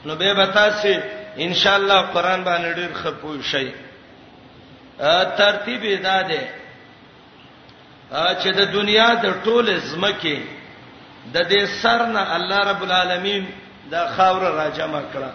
نو 0.05 0.15
به 0.15 0.33
وتا 0.41 0.67
سي 0.83 0.93
ان 1.47 1.53
شاء 1.63 1.75
الله 1.79 2.01
قران 2.17 2.43
باندې 2.43 2.75
ډېر 2.75 2.93
خپو 3.03 3.41
شي 3.41 3.67
ترتیب 5.41 5.81
ادا 5.95 6.19
ده 6.29 6.41
چې 8.11 8.47
د 8.61 8.71
دنیا 8.77 9.09
د 9.25 9.35
ټوله 9.43 9.75
زمکه 9.89 10.37
د 11.33 11.37
دې 11.49 11.65
سر 11.81 12.05
نه 12.13 12.29
الله 12.39 12.59
رب 12.71 12.83
العالمین 12.89 13.51
دا 13.93 14.03
خاور 14.15 14.43
راجمه 14.61 15.01
کړه 15.13 15.29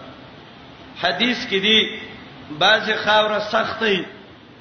حدیث 1.01 1.39
کې 1.49 1.59
دی 1.65 1.79
بعضی 2.63 2.93
خاور 3.03 3.31
سختي 3.53 3.97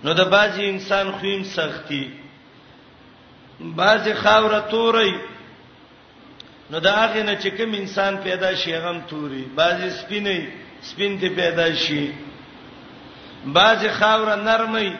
نو 0.05 0.11
د 0.21 0.23
بعضی 0.35 0.65
انسان 0.75 1.07
خویم 1.17 1.43
سختي 1.57 2.05
بعضی 3.83 4.13
خاور 4.23 4.53
توري 4.75 5.15
نو 6.71 6.77
دا 6.87 6.93
هغه 6.93 7.23
نه 7.29 7.35
چې 7.43 7.47
کوم 7.57 7.71
انسان 7.81 8.13
پیدا 8.27 8.51
شي 8.61 8.75
هغه 8.77 8.93
توري 9.13 9.45
بعضی 9.61 9.89
سپینې 9.91 10.37
سپین 10.91 11.21
ته 11.21 11.29
پیدا 11.41 11.69
شي 11.85 12.05
بعضی 13.59 13.89
خاور 13.99 14.29
نرمي 14.49 14.93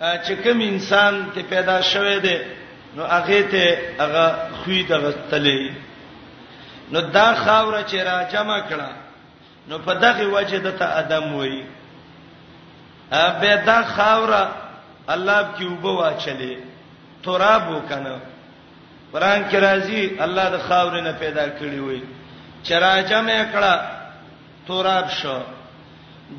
چې 0.00 0.32
کوم 0.44 0.60
انسان 0.72 1.24
ته 1.34 1.42
پیدا 1.54 1.80
شوه 1.94 2.16
دی 2.28 2.38
نو 2.96 3.02
هغه 3.16 3.42
ته 3.42 3.78
هغه 4.00 4.26
خوې 4.60 4.90
دغه 4.92 5.14
تلې 5.34 5.60
نو 6.92 7.00
دا 7.00 7.34
خاور 7.34 7.82
چې 7.88 7.94
را 8.04 8.22
جمع 8.32 8.60
کړه 8.68 8.90
نو 9.68 9.78
په 9.78 9.94
دغه 9.94 10.26
وجه 10.26 10.58
دته 10.68 10.98
ادم 10.98 11.34
وای 11.36 11.62
ا 13.12 13.30
به 13.40 13.56
دا 13.56 13.82
خاور 13.96 14.32
الله 15.14 15.40
کې 15.58 15.62
وبو 15.66 15.96
واچلې 16.02 16.56
تراب 17.22 17.68
وکنه 17.70 18.20
قران 19.12 19.44
کې 19.50 19.54
راځي 19.66 20.20
الله 20.20 20.50
د 20.50 20.58
خاور 20.68 21.00
نه 21.00 21.12
پیدا 21.12 21.46
کړی 21.58 21.78
وای 21.80 22.02
چې 22.64 22.72
را 22.82 23.02
جمع 23.10 23.44
کړه 23.52 23.74
تراب 24.68 25.08
شو 25.10 25.40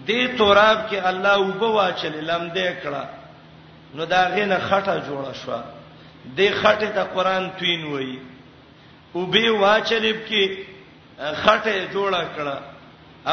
دې 0.07 0.37
تراب 0.37 0.79
کې 0.89 1.05
الله 1.09 1.37
وبو 1.39 1.73
واچلې 1.79 2.21
لم 2.23 2.51
دې 2.53 2.83
کړه 2.83 3.03
نو 3.95 4.05
دا 4.05 4.23
غینه 4.35 4.59
خټه 4.69 4.95
جوړه 5.07 5.33
شو 5.45 5.61
دې 6.37 6.51
خټه 6.63 6.87
ته 6.95 7.03
قران 7.03 7.49
توین 7.59 7.85
وای 7.93 8.19
او 9.13 9.25
به 9.25 9.49
واچلب 9.51 10.15
کې 10.29 10.49
خټه 11.43 11.87
جوړه 11.93 12.23
کړه 12.35 12.57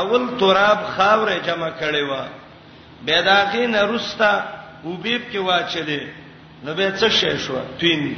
اول 0.00 0.22
تراب 0.40 0.78
خاورې 0.96 1.46
جمع 1.46 1.70
کړي 1.80 2.02
و 2.02 2.16
به 3.06 3.22
داخې 3.22 3.56
نرستا 3.76 4.32
او 4.84 4.92
به 5.02 5.20
کې 5.32 5.36
واچلې 5.48 6.02
نو 6.64 6.74
به 6.74 6.90
څه 6.98 7.08
شې 7.18 7.34
شو 7.44 7.54
تین 7.78 8.16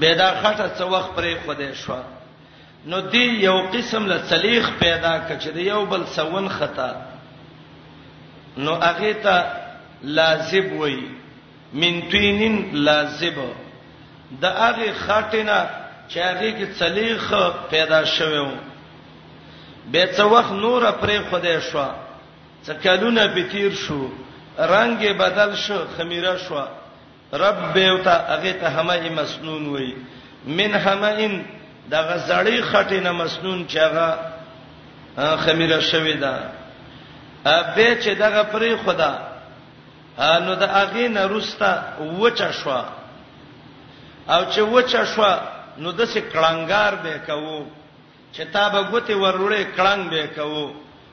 به 0.00 0.14
دا 0.14 0.28
خټه 0.42 0.66
څه 0.78 0.84
وخت 0.92 1.10
پرې 1.16 1.34
خوده 1.44 1.74
شو 1.74 1.96
نو 2.86 3.00
دی 3.00 3.24
یو 3.48 3.56
قسم 3.72 4.06
له 4.06 4.16
صلیخ 4.28 4.70
پیدا 4.78 5.18
کچ 5.28 5.44
دی 5.54 5.62
یو 5.62 5.84
بل 5.90 6.02
سون 6.14 6.48
خطا 6.48 6.92
نو 8.56 8.74
هغه 8.74 9.12
ته 9.24 9.44
لازب 10.16 10.72
وای 10.78 10.98
من 11.72 12.02
توینن 12.10 12.56
لازب 12.72 13.38
وای 13.38 13.63
د 14.42 14.44
هغه 14.46 14.92
خاطینا 15.06 15.58
چې 16.10 16.16
هغه 16.28 16.48
کې 16.58 16.66
صلیخ 16.80 17.34
پیدا 17.70 18.00
شوو 18.16 18.48
به 19.92 20.06
څو 20.16 20.20
وخت 20.34 20.52
نور 20.64 20.82
پرې 21.02 21.18
خدای 21.30 21.60
شو 21.70 21.86
څکلونه 22.66 23.22
به 23.34 23.42
تیر 23.52 23.72
شو 23.84 24.00
رنگ 24.72 25.18
بدل 25.18 25.50
شو 25.64 25.78
خمیره 25.98 26.34
شو 26.48 26.56
رب 27.42 27.58
به 27.74 27.92
وتا 27.94 28.10
هغه 28.34 28.52
ته 28.60 28.68
همای 28.68 29.08
مسنون 29.08 29.66
وای 29.66 29.92
من 30.46 30.74
هماین 30.86 31.44
دغه 31.90 32.16
زړی 32.28 32.58
خټینه 32.72 33.06
مسنون 33.10 33.66
چاغه 33.66 34.08
خمیره 35.44 35.80
شوې 35.80 36.16
ده 36.24 36.34
به 37.76 37.88
چې 38.02 38.08
دغه 38.24 38.42
پرې 38.42 38.76
خدا 38.84 39.14
نو 40.46 40.54
د 40.54 40.66
اغې 40.82 41.06
نه 41.10 41.22
روستا 41.22 41.70
وچه 42.20 42.52
شو 42.62 42.82
او 44.28 44.44
چې 44.50 44.60
وچه 44.60 45.04
شو 45.14 45.22
نو 45.82 45.92
د 45.98 46.00
سې 46.12 46.20
کړنګار 46.32 46.92
به 47.02 47.14
کوو 47.28 47.58
چې 48.34 48.42
تا 48.52 48.68
به 48.68 48.80
ګوتې 48.90 49.14
ورولې 49.22 49.64
کړنګ 49.76 50.02
به 50.12 50.26
کوو 50.36 50.66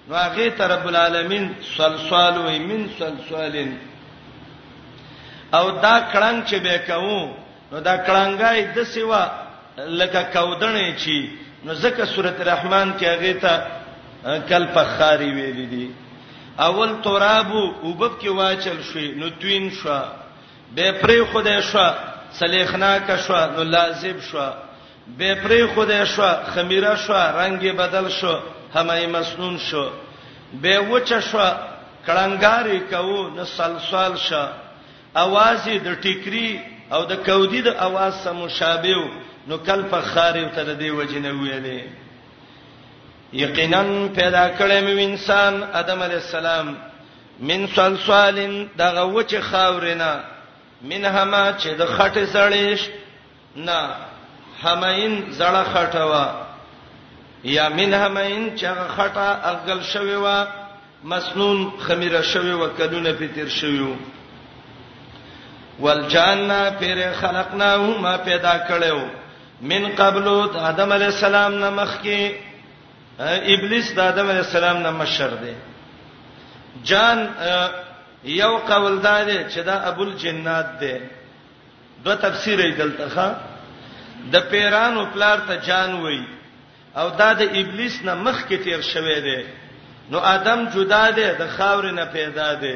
نو 0.07 0.15
هغه 0.15 0.49
ته 0.57 0.63
رب 0.73 0.85
العالمین 0.91 1.45
سلسال 1.77 2.33
وې 2.45 2.59
من 2.69 2.89
سلسالین 2.99 3.71
او 5.57 5.65
دا 5.71 5.95
کړنګ 6.13 6.45
چې 6.49 6.55
به 6.65 6.77
کوو 6.87 7.21
نو 7.71 7.79
دا 7.79 7.95
کړنګای 7.97 8.61
د 8.75 8.83
سیوا 8.93 9.23
لکه 9.77 10.21
کودنې 10.33 10.89
چی 10.97 11.17
نو 11.63 11.73
زکه 11.73 12.05
سورته 12.05 12.43
رحمان 12.53 12.93
کې 12.99 13.05
هغه 13.05 13.33
ته 13.43 13.55
کل 14.49 14.67
فخاری 14.73 15.31
ویل 15.31 15.69
دي 15.69 15.89
اول 16.67 16.91
تراب 17.03 17.51
وبب 17.83 18.19
کې 18.21 18.27
واچل 18.37 18.79
شي 18.93 19.11
نو 19.15 19.29
توین 19.29 19.69
شو 19.71 19.99
به 20.75 20.91
پرې 21.01 21.19
خدای 21.33 21.61
شو 21.61 21.87
سلیخنا 22.39 22.91
کا 23.07 23.15
شو 23.25 23.33
نو 23.53 23.61
لازم 23.63 24.17
شو 24.29 24.49
به 25.17 25.29
پرې 25.43 25.61
خدای 25.75 26.05
شو 26.15 26.31
خمیره 26.55 26.95
شو 27.07 27.13
رنگي 27.37 27.71
بدل 27.81 28.07
شو 28.09 28.35
همای 28.75 29.07
مسنون 29.07 29.57
شو 29.57 29.91
به 30.61 30.79
وچ 30.79 31.13
شو 31.31 31.51
کلنګاری 32.07 32.79
کو 32.93 33.29
نو 33.35 33.45
سلسال 33.45 34.15
شو 34.27 34.45
اواز 35.15 35.63
د 35.67 36.01
ټیکری 36.03 36.55
او 36.93 37.05
د 37.05 37.13
کودی 37.25 37.61
د 37.61 37.67
اواز 37.67 38.13
سره 38.23 38.33
مشابه 38.33 38.95
نو 39.47 39.57
کل 39.57 39.83
فخاری 39.91 40.45
تر 40.55 40.73
دی 40.73 40.89
وجنه 40.89 41.31
ویلې 41.31 41.81
یقینا 43.43 43.83
پیدا 44.15 44.49
کړم 44.59 44.87
انسان 45.03 45.63
ادم 45.73 46.03
علی 46.03 46.13
السلام 46.13 46.77
من 47.39 47.67
سلسال 47.75 48.65
دغه 48.77 49.03
وچ 49.11 49.35
خاورینه 49.51 50.19
منهما 50.83 51.43
چې 51.59 51.67
د 51.75 51.85
خټه 51.85 52.25
زړېش 52.25 52.81
نه 53.55 53.89
همین 54.63 55.13
زړه 55.39 55.63
خټوا 55.73 56.27
یا 57.43 57.69
منهمین 57.69 58.57
چې 58.57 58.67
خټه 58.95 59.29
اغل 59.51 59.81
شوی 59.81 60.15
و 60.15 60.45
مسنون 61.03 61.71
خمیره 61.85 62.21
شوی 62.21 62.51
و 62.51 62.67
کلونه 62.77 63.11
پتیر 63.13 63.47
شوی 63.49 63.79
و 63.79 63.95
والجاننا 65.79 66.61
پیر 66.79 66.97
خلقناهما 67.19 68.17
پیدا 68.17 68.53
کړو 68.67 68.99
من 69.61 69.89
قبل 69.97 70.23
د 70.25 70.55
ادم 70.71 70.91
علی 70.93 71.05
السلام 71.05 71.53
نه 71.63 71.69
مخکي 71.69 72.35
ابلیس 73.55 73.93
د 73.95 73.99
ادم 73.99 74.29
علی 74.29 74.37
السلام 74.45 74.77
نه 74.77 74.91
مشر 74.91 75.29
دی 75.45 75.53
جان 76.89 77.27
یو 78.23 78.57
قول 78.57 78.99
دا 79.01 79.23
دی 79.25 79.37
چې 79.53 79.57
دا 79.65 79.79
ابو 79.81 80.03
الجنات 80.03 80.79
دی 80.79 80.93
دوه 82.03 82.15
تفسیر 82.15 82.59
یې 82.59 82.73
دلته 82.77 83.09
ښا 83.15 83.29
د 84.33 84.49
پیرانو 84.49 85.05
پلار 85.13 85.37
ته 85.47 85.55
جان 85.57 85.93
وای 85.93 86.23
او 86.95 87.09
دا 87.09 87.33
د 87.33 87.41
ابلیس 87.41 88.01
نه 88.05 88.13
مخ 88.15 88.43
کې 88.49 88.55
تیر 88.63 88.81
شوی 88.81 89.21
دی 89.21 89.41
نو 90.11 90.19
ادم 90.19 90.65
جدا 90.75 91.09
دی 91.11 91.27
د 91.39 91.47
خاور 91.57 91.91
نه 91.91 92.05
پیدا 92.05 92.53
دی 92.61 92.75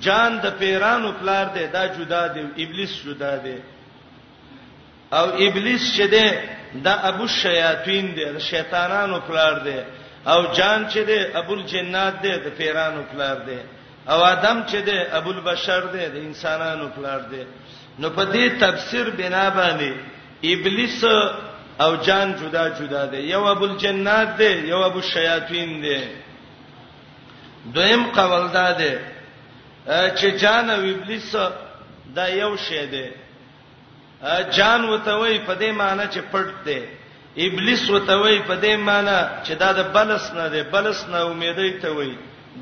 جان 0.00 0.38
د 0.40 0.46
پیرانو 0.58 1.12
پلار 1.12 1.46
دی 1.54 1.66
دا 1.66 1.86
جدا 1.88 2.26
دی 2.28 2.40
ابلیس 2.64 2.94
جدا 3.04 3.36
دی 3.44 3.56
او 5.12 5.26
ابلیس 5.46 5.94
چې 5.96 6.00
دی 6.10 6.28
دا 6.84 6.94
ابو 7.10 7.26
شیاطین 7.28 8.06
دی 8.16 8.24
د 8.24 8.38
شیطانانو 8.38 9.18
پلار 9.26 9.54
دی 9.64 9.76
او 10.26 10.46
جان 10.56 10.88
چې 10.90 10.98
دی 11.08 11.18
ابو 11.34 11.52
الجنات 11.54 12.22
دی 12.22 12.30
د 12.44 12.48
پیرانو 12.58 13.02
پلار 13.10 13.36
دی 13.36 13.58
او 14.10 14.18
ادم 14.34 14.58
چې 14.70 14.74
دی 14.86 14.98
ابو 15.18 15.30
البشر 15.30 15.80
دی 15.94 16.04
د 16.14 16.16
انسانانو 16.28 16.88
پلار 16.96 17.20
دی 17.30 17.42
نو 17.98 18.08
په 18.16 18.24
دې 18.32 18.60
تفسیر 18.64 19.06
بنا 19.20 19.44
باندې 19.50 19.92
ابلیس 20.52 21.04
او 21.84 21.90
جان 22.06 22.32
جدا 22.40 22.64
جدا 22.80 23.04
دی 23.12 23.20
یو 23.32 23.44
ابو 23.54 23.64
الجنات 23.70 24.28
دی 24.38 24.52
یو 24.72 24.82
ابو 24.88 24.98
الشیاطین 25.04 25.70
دی 25.84 26.00
دویم 27.76 28.02
قول 28.16 28.46
دا 28.58 28.68
دی 28.80 28.92
چې 29.88 30.26
جان 30.42 30.70
او 30.70 30.80
ابلیس 30.92 31.30
دا 32.16 32.26
یو 32.28 32.56
شی 32.66 32.86
دی 32.92 33.06
جان 34.56 34.84
وته 34.84 35.12
وای 35.12 35.38
په 35.38 35.54
دې 35.54 35.72
معنی 35.80 36.04
چې 36.14 36.20
پټ 36.32 36.48
دی 36.64 36.80
ابلیس 37.46 37.90
وته 37.90 38.14
وای 38.14 38.38
په 38.38 38.54
دې 38.62 38.76
معنی 38.88 39.18
چې 39.44 39.52
دا 39.64 39.72
د 39.82 39.90
بلس 39.98 40.30
نه 40.34 40.48
دی 40.48 40.62
بلس 40.76 41.04
نه 41.10 41.18
امیدې 41.18 41.82
ته 41.82 41.90
وای 41.96 42.12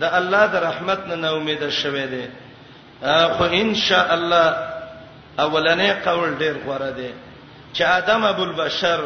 د 0.00 0.04
الله 0.18 0.46
د 0.46 0.56
رحمت 0.68 1.00
نه 1.08 1.16
نا 1.22 1.30
امید 1.38 1.62
شوه 1.70 2.04
دي 2.12 2.24
خو 3.36 3.44
ان 3.60 3.74
شاء 3.74 4.12
الله 4.14 4.46
اولنې 5.40 5.90
قول 6.06 6.30
ډیر 6.42 6.54
غوړه 6.64 6.90
دي 6.96 7.10
چې 7.74 7.82
ادم 7.98 8.24
ابو 8.26 8.42
البشر 8.44 9.00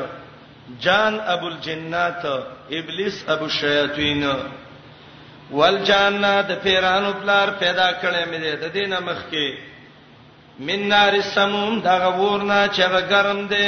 جان 0.84 1.18
ابو 1.34 1.47
الجنات 1.49 2.22
ابلیس 2.70 3.24
ابو 3.34 3.49
شیاطین 3.57 4.24
والجنات 5.51 6.49
پیرانو 6.62 7.12
پلار 7.22 7.49
پیدا 7.59 7.91
کړي 7.93 8.26
مې 8.26 8.37
دي 8.45 8.53
د 8.62 8.72
دینه 8.78 8.99
مخ 9.09 9.20
کې 9.30 9.59
من 10.70 10.89
نار 10.89 11.12
السموم 11.22 11.80
دا 11.80 11.97
غورنا 12.20 12.61
چې 12.68 12.80
غرم 13.11 13.47
دي 13.55 13.66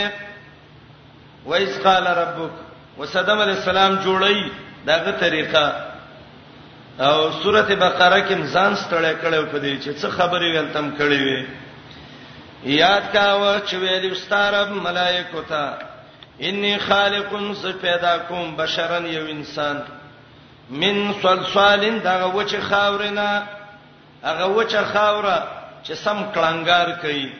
وایس 1.51 1.81
قال 1.83 2.07
ربک 2.23 2.53
وسدم 2.99 3.39
علی 3.41 3.53
السلام 3.59 4.01
جوړی 4.05 4.51
داغه 4.87 5.11
طریقه 5.21 5.88
او 7.01 7.33
سورته 7.43 7.75
بقره 7.77 8.21
کې 8.29 8.47
ځان 8.53 8.73
ستړی 8.77 9.15
کړو 9.23 9.43
په 9.53 9.59
دې 9.59 9.75
چې 9.83 9.91
څه 10.01 10.09
خبرې 10.19 10.49
ویل 10.53 10.69
تم 10.77 10.87
کړې 10.99 11.21
وي 11.27 11.45
یاد 12.81 13.05
کاوه 13.13 13.61
چې 13.67 13.75
ویل 13.75 14.13
استارب 14.13 14.69
ملائکه 14.83 15.43
تا 15.49 15.79
انی 16.49 16.79
خالقن 16.79 17.53
ز 17.61 17.67
پیدا 17.81 18.19
کوم 18.29 18.57
بشرن 18.57 19.07
یو 19.07 19.25
انسان 19.27 19.81
من 20.71 21.15
صلصالین 21.23 21.99
دغه 21.99 22.27
وچه 22.39 22.61
خاورینه 22.71 23.43
هغه 24.25 24.47
وچه 24.59 24.83
خاوره 24.93 25.39
چې 25.85 25.93
سم 25.93 26.25
کلنګار 26.33 27.03
کوي 27.03 27.33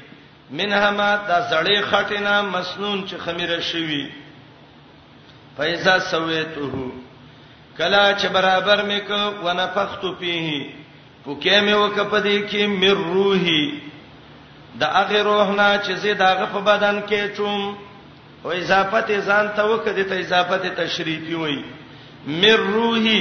منهما 0.51 1.11
د 1.29 1.45
زړې 1.51 1.83
خټینه 1.91 2.41
مسنون 2.43 3.05
چې 3.07 3.17
خمیره 3.25 3.61
شوی 3.61 4.09
فایزا 5.57 5.99
سویته 5.99 6.71
کلا 7.79 8.05
چې 8.19 8.29
برابر 8.37 8.79
مې 8.89 9.01
کو 9.09 9.21
ونفخت 9.47 10.03
فيه 10.21 10.49
پوکې 11.25 11.57
مې 11.67 11.75
وکپدې 11.83 12.39
کې 12.51 12.63
مې 12.81 12.91
روحي 13.05 14.81
د 14.81 14.83
هغه 14.97 15.21
روح 15.29 15.49
نه 15.59 15.69
چې 15.85 15.93
زه 16.05 16.13
داغه 16.23 16.47
په 16.55 16.61
بدن 16.71 16.97
کې 17.09 17.37
چوم 17.37 17.79
او 18.45 18.49
اضافت 18.61 19.09
ځان 19.29 19.47
ته 19.57 19.63
وکړې 19.71 20.05
ته 20.09 20.17
اضافت 20.25 20.67
تشریفي 20.81 21.35
وای 21.43 21.59
مې 22.27 22.53
روحي 22.75 23.21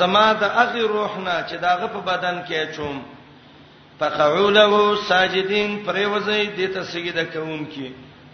زما 0.00 0.26
د 0.42 0.54
هغه 0.58 0.82
روح 0.96 1.12
نه 1.18 1.44
چې 1.48 1.54
داغه 1.68 1.86
په 1.94 2.00
بدن 2.10 2.36
کې 2.48 2.76
چوم 2.76 2.96
فقعوله 3.98 4.96
ساجدين 5.08 5.80
پریوځي 5.86 6.42
د 6.60 6.76
ته 6.76 6.82
سجده 6.92 7.24
کوم 7.24 7.66
کې 7.72 7.86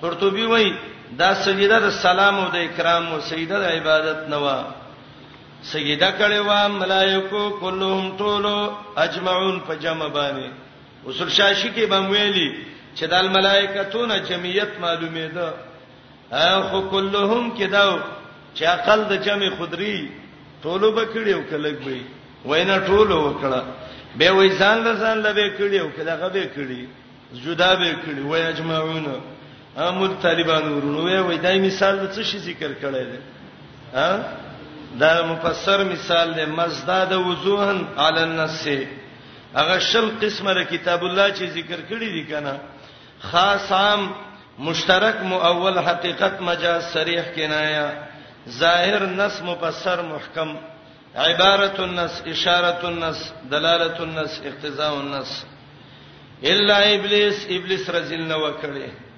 قرطبي 0.02 0.46
وای 0.50 0.74
دا 1.22 1.34
سجده 1.46 1.78
د 1.88 1.96
سلام 2.02 2.34
او 2.44 2.48
د 2.52 2.56
اکرام 2.68 3.12
او 3.14 3.20
سجده 3.32 3.58
د 3.64 3.74
عبادت 3.78 4.28
نه 4.28 4.38
وای 4.44 4.68
سیدا 5.68 6.10
کړي 6.10 6.40
وا 6.46 6.66
ملائکو 6.68 7.42
كلهم 7.60 8.10
طولو 8.18 8.56
اجمعون 9.02 9.58
فجمع 9.68 10.06
باندې 10.08 10.50
اصول 11.08 11.30
شاشي 11.38 11.68
کې 11.76 11.90
بمویلی 11.90 12.48
چې 12.94 13.04
د 13.14 13.28
ملائکتونه 13.34 14.18
جمعیت 14.30 14.78
معلومه 14.86 15.26
ده 15.26 15.54
اخو 16.32 16.90
كلهم 16.90 17.56
کې 17.56 17.64
دا 17.76 17.84
چې 18.54 18.62
اقل 18.72 19.04
د 19.12 19.22
جمع 19.28 19.50
خدري 19.60 19.94
طولو 20.62 20.92
بکړیو 20.92 21.50
کلک 21.50 21.76
به 21.84 21.98
وینا 22.52 22.78
طولو 22.90 23.16
وکړه 23.16 23.62
به 24.18 24.30
وې 24.30 24.58
ځان 24.60 24.78
له 24.88 24.94
ځان 25.04 25.22
له 25.26 25.32
به 25.32 25.48
کړیو 25.62 25.86
کله 25.96 26.28
به 26.38 26.50
کړی 26.56 26.86
جدا 27.46 27.74
به 27.74 27.94
کړی 28.02 28.22
وای 28.26 28.42
اجمعون 28.42 29.06
امر 29.88 30.08
طالبان 30.22 30.64
ورونو 30.74 31.08
وای 31.26 31.38
دای 31.48 31.58
مثال 31.70 32.04
د 32.06 32.12
څه 32.14 32.22
شي 32.30 32.38
ذکر 32.52 32.70
کړی 32.82 33.04
دی 33.10 33.20
ها 33.98 34.12
دا 34.98 35.14
مفسر 35.26 35.78
مثال 35.92 36.28
دی 36.38 36.44
مزداد 36.58 37.12
وضوحن 37.12 37.78
علی 38.06 38.22
النص 38.22 38.66
هغه 39.54 39.78
شل 39.90 40.08
قسمه 40.22 40.52
ر 40.52 40.64
کتاب 40.64 41.04
الله 41.04 41.28
چې 41.34 41.44
ذکر 41.58 41.80
کړی 41.88 42.08
دی 42.16 42.22
کنه 42.30 42.58
خاص 43.20 43.72
عام 43.72 44.10
مشترک 44.58 45.16
مؤول 45.22 45.78
حقیقت 45.78 46.40
مجاز 46.40 46.82
صریح 46.94 47.22
کنایا 47.36 47.88
ظاهر 48.48 49.06
نص 49.06 49.40
مفسر 49.42 50.02
محکم 50.02 50.54
عبارت 51.16 51.80
النص 51.80 52.22
اشاره 52.26 52.84
النص 52.88 53.20
دلاله 53.50 54.00
النص 54.02 54.40
اقتضاء 54.44 54.92
النص 54.92 55.44
الا 56.44 56.76
ابلیس 56.78 57.46
ابلیس 57.50 57.90
رزل 57.90 58.20
نو 58.22 58.52
کړي 58.62 59.09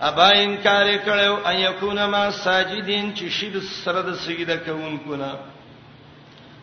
ابا 0.00 0.28
انکار 0.42 0.86
کړو 1.04 1.34
ان 1.48 1.58
یکون 1.60 1.98
ما 2.10 2.30
ساجدین 2.42 3.12
چې 3.14 3.28
شید 3.38 3.56
سره 3.84 4.02
د 4.08 4.14
سجده 4.24 4.56
کوونکو 4.64 5.16
نه 5.16 5.30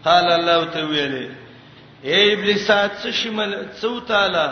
قال 0.03 0.31
الله 0.31 0.65
تعالی 0.73 1.29
اے 2.03 2.19
ابلیس 2.33 2.67
څه 2.71 3.11
شمل 3.21 3.53
څو 3.81 3.99
تعالی 4.11 4.45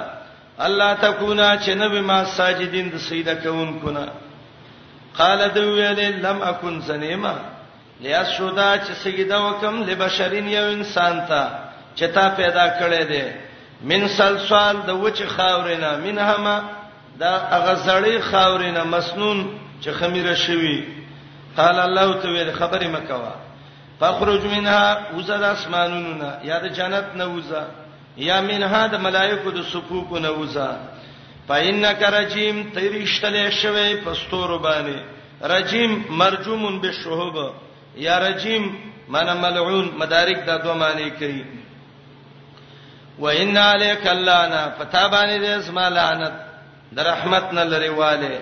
الله 0.68 0.94
تکونا 1.02 1.50
چې 1.58 1.70
نبی 1.84 2.02
ما 2.12 2.24
ساجدین 2.38 2.90
د 2.96 2.98
سجده 3.08 3.34
کوونکو 3.44 3.90
نه 3.98 4.06
قال 5.20 5.46
دویل 5.56 6.00
لم 6.26 6.42
اكن 6.42 6.82
سنیما 6.88 7.34
لیا 8.02 8.24
شودا 8.38 8.74
چې 8.78 8.92
سجده 9.04 9.40
وکم 9.46 9.84
لبشرین 9.90 10.48
یو 10.50 10.64
انسان 10.72 11.22
ته 11.28 11.44
چې 11.96 12.04
تا 12.18 12.28
پیدا 12.42 12.68
کړې 12.80 13.04
ده 13.04 13.34
من 13.90 14.08
سلسال 14.20 14.78
د 14.88 14.96
وچ 15.04 15.22
خاورینه 15.36 15.98
منهما 16.04 16.60
دا 17.22 17.34
هغه 17.54 17.74
زړې 17.88 18.16
خاورې 18.32 18.70
نه 18.78 18.84
مسنون 18.84 19.60
چې 19.82 19.90
خمیره 20.00 20.36
شوی 20.36 20.78
قال 21.58 21.80
الله 21.80 22.14
تعالی 22.22 22.52
خبرې 22.54 22.88
مکوا 22.96 23.36
فخرج 24.00 24.42
منها 24.42 25.12
وزد 25.16 25.44
اسمانونا 25.44 26.32
یا 26.44 26.60
د 26.60 26.68
جنت 26.74 27.06
نه 27.16 27.26
وزا 27.28 27.66
یا 28.18 28.42
منها 28.42 28.88
د 28.88 28.96
ملائکه 28.98 29.52
د 29.52 29.62
صفوف 29.64 30.12
نه 30.22 30.30
وزا 30.32 30.78
فإنك 31.50 32.04
رجيم 32.04 32.72
تیرشتلې 32.76 33.50
شوی 33.64 33.96
پستور 34.06 34.58
باندې 34.60 34.98
رجیم 35.44 36.06
مرجومن 36.10 36.80
بالشهوب 36.82 37.54
یا 37.98 38.20
رجیم 38.20 38.76
معنا 39.08 39.34
ملعون 39.34 39.92
مدارک 40.00 40.46
دا 40.46 40.58
دوه 40.58 40.74
معنی 40.74 41.10
کوي 41.12 41.46
وإن 43.20 43.58
عليك 43.58 44.08
اللعنه 44.08 44.74
فتابانه 44.80 45.38
دې 45.44 45.50
اسما 45.60 45.90
لعنت 45.90 46.49
در 46.96 47.04
رحمت 47.04 47.54
نه 47.54 47.64
لري 47.64 47.88
والے 47.98 48.38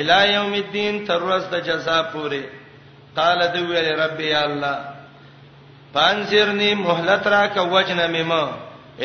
الی 0.00 0.32
یوم 0.34 0.52
الدین 0.52 1.04
تر 1.06 1.22
ورځ 1.22 1.42
د 1.50 1.64
جزا 1.64 2.02
پوره 2.12 2.42
قال 3.16 3.40
دی 3.54 3.62
ویل 3.64 3.88
رب 4.00 4.20
یا 4.20 4.40
الله 4.44 4.78
پانځرنی 5.94 6.70
مهلت 6.84 7.26
را 7.26 7.46
کا 7.54 7.64
وجنه 7.74 8.06
میما 8.06 8.42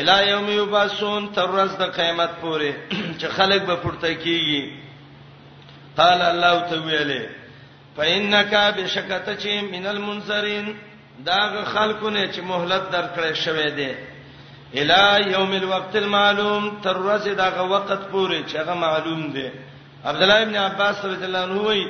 الی 0.02 0.30
یوم 0.30 0.48
یبعثون 0.50 1.28
تر 1.34 1.46
ورځ 1.50 1.76
د 1.78 1.82
قیامت 1.96 2.30
پوره 2.40 2.72
چې 3.18 3.26
خلک 3.36 3.62
به 3.62 3.76
پورته 3.76 4.14
کیږي 4.24 4.62
قال 5.96 6.22
الله 6.22 6.68
تعالی 6.70 7.20
فإنك 7.96 8.54
بشکته 8.54 9.36
چې 9.40 9.64
من 9.72 9.86
المنذرین 9.86 10.74
داغه 11.24 11.64
خلقونه 11.64 12.26
چې 12.32 12.40
مهلت 12.52 12.82
درکړې 12.92 13.34
شوې 13.36 13.70
ده 13.80 13.94
الی 14.80 15.30
یوم 15.32 15.52
الوقت 15.52 15.96
المعلوم 15.96 16.68
تر 16.84 16.96
ورځې 16.96 17.28
دغه 17.40 17.62
وخت 17.72 18.02
پورې 18.12 18.52
چې 18.52 18.56
هغه 18.60 18.74
معلوم 18.84 19.22
دی 19.32 19.50
عبد 20.04 20.22
الله 20.22 20.42
ابن 20.42 20.56
عباس 20.56 21.04
رضی 21.04 21.24
الله 21.24 21.42
عنه 21.42 21.60
وی 21.60 21.88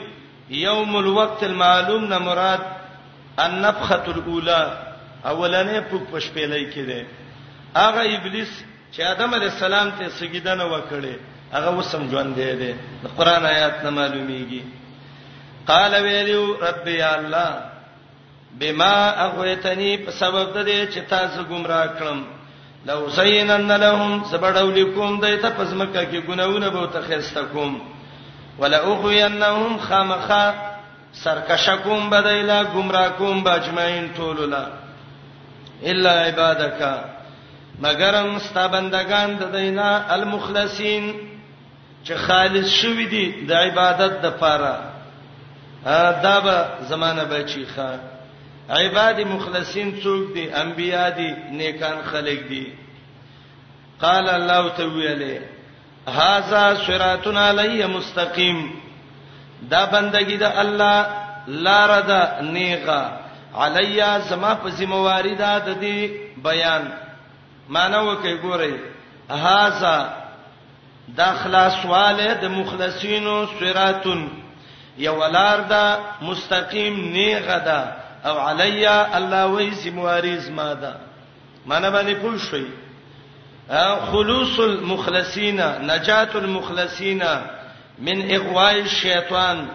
یوم 0.62 0.96
الوقت 0.96 1.44
المعلوم 1.50 2.04
نه 2.04 2.18
مراد 2.28 2.60
النفخه 3.44 4.02
الاولى 4.08 4.72
اولنې 5.24 5.78
په 5.90 5.98
پښپېلې 6.12 6.74
کې 6.74 6.78
دی 6.78 7.06
هغه 7.76 8.18
ابلیس 8.18 8.50
چې 8.92 9.00
آدم 9.12 9.34
علی 9.34 9.44
السلام 9.52 9.90
ته 10.00 10.08
سجدنه 10.18 10.64
وکړي 10.64 11.14
هغه 11.54 11.78
وسم 11.78 12.10
ژوند 12.10 12.34
دی 12.36 12.52
دی 12.64 12.72
د 13.06 13.16
قران 13.18 13.46
آیات 13.46 13.84
نه 13.84 13.90
معلومیږي 13.90 14.62
قال 15.68 15.94
ویلو 15.94 16.54
رب 16.66 16.88
یا 16.88 17.14
الله 17.14 17.70
بما 18.60 19.10
اغویتنی 19.24 19.96
په 20.04 20.10
سبب 20.10 20.46
د 20.54 20.66
دې 20.68 20.94
چې 20.94 20.98
تاسو 21.10 21.42
گمراه 21.44 21.86
کړم 21.98 22.24
لو 22.86 23.08
زینن 23.08 23.72
لهم 23.72 24.22
سبړو 24.30 24.70
لکم 24.76 25.20
دایته 25.20 25.50
پزمکه 25.56 26.04
کې 26.04 26.26
ګناونه 26.28 26.68
به 26.68 26.86
ته 26.92 27.00
خسته 27.00 27.42
کوم 27.52 27.78
ولا 28.58 28.78
اخوینهم 28.92 29.76
خامخا 29.88 30.44
سرکشکم 31.22 32.10
بدایلا 32.10 32.62
گمراکم 32.74 33.42
باجمعین 33.42 34.06
طوللا 34.16 34.64
الا 35.92 36.12
عبادک 36.24 36.82
مگرم 37.82 38.38
ستا 38.38 38.66
بندگان 38.68 39.36
د 39.40 39.52
دینا 39.56 40.02
المخلصین 40.16 41.12
چې 42.04 42.12
خالص 42.26 42.68
شوی 42.70 43.06
دي 43.06 43.24
د 43.48 43.52
عبادت 43.52 44.22
د 44.22 44.26
پاره 44.30 44.76
دا 46.22 46.40
به 46.40 46.84
زمانہ 46.88 47.22
بچی 47.30 47.64
ښه 47.76 47.88
عباد 48.70 49.18
مخلصین 49.30 49.90
څوک 50.02 50.32
دي 50.34 50.50
انبیا 50.62 51.08
دي 51.16 51.30
نیکان 51.56 51.98
خلق 52.10 52.42
دي 52.48 52.64
قال 54.00 54.28
الله 54.28 54.68
تعالی 54.76 55.40
هاذا 56.08 56.62
صراطنا 56.86 57.48
علی 57.50 57.86
مستقیم 57.86 58.70
دا 59.70 59.84
بندگی 59.92 60.36
د 60.36 60.42
الله 60.42 61.06
لار 61.48 62.00
ده 62.00 62.40
نیغه 62.40 63.10
علیا 63.54 64.18
زما 64.28 64.54
په 64.54 64.70
ذمہواری 64.70 65.34
ده 65.34 65.58
د 65.58 65.80
دې 65.80 66.10
بیان 66.44 66.90
معنی 67.68 67.96
وکي 67.96 68.38
ګورئ 68.38 68.74
هاذا 69.30 70.08
دا 71.16 71.32
خلاصواله 71.44 72.32
د 72.42 72.44
مخلصینو 72.44 73.46
صراطن 73.60 74.28
یو 74.98 75.18
لار 75.26 75.60
ده 75.60 75.98
مستقیم 76.22 76.94
نیغه 77.00 77.58
ده 77.58 78.01
او 78.24 78.34
علیا 78.38 79.06
الله 79.16 79.42
وای 79.42 79.70
سیمواری 79.74 80.36
زما 80.38 80.74
ده 80.74 80.92
معنی 81.66 81.88
باندې 81.90 82.14
پوه 82.22 82.38
شئ 82.38 82.64
خلوص 84.10 84.58
المخلصین 84.60 85.60
نجات 85.60 86.36
المخلصین 86.36 87.22
من 87.98 88.22
اغواء 88.30 88.72
الشیطان 88.72 89.68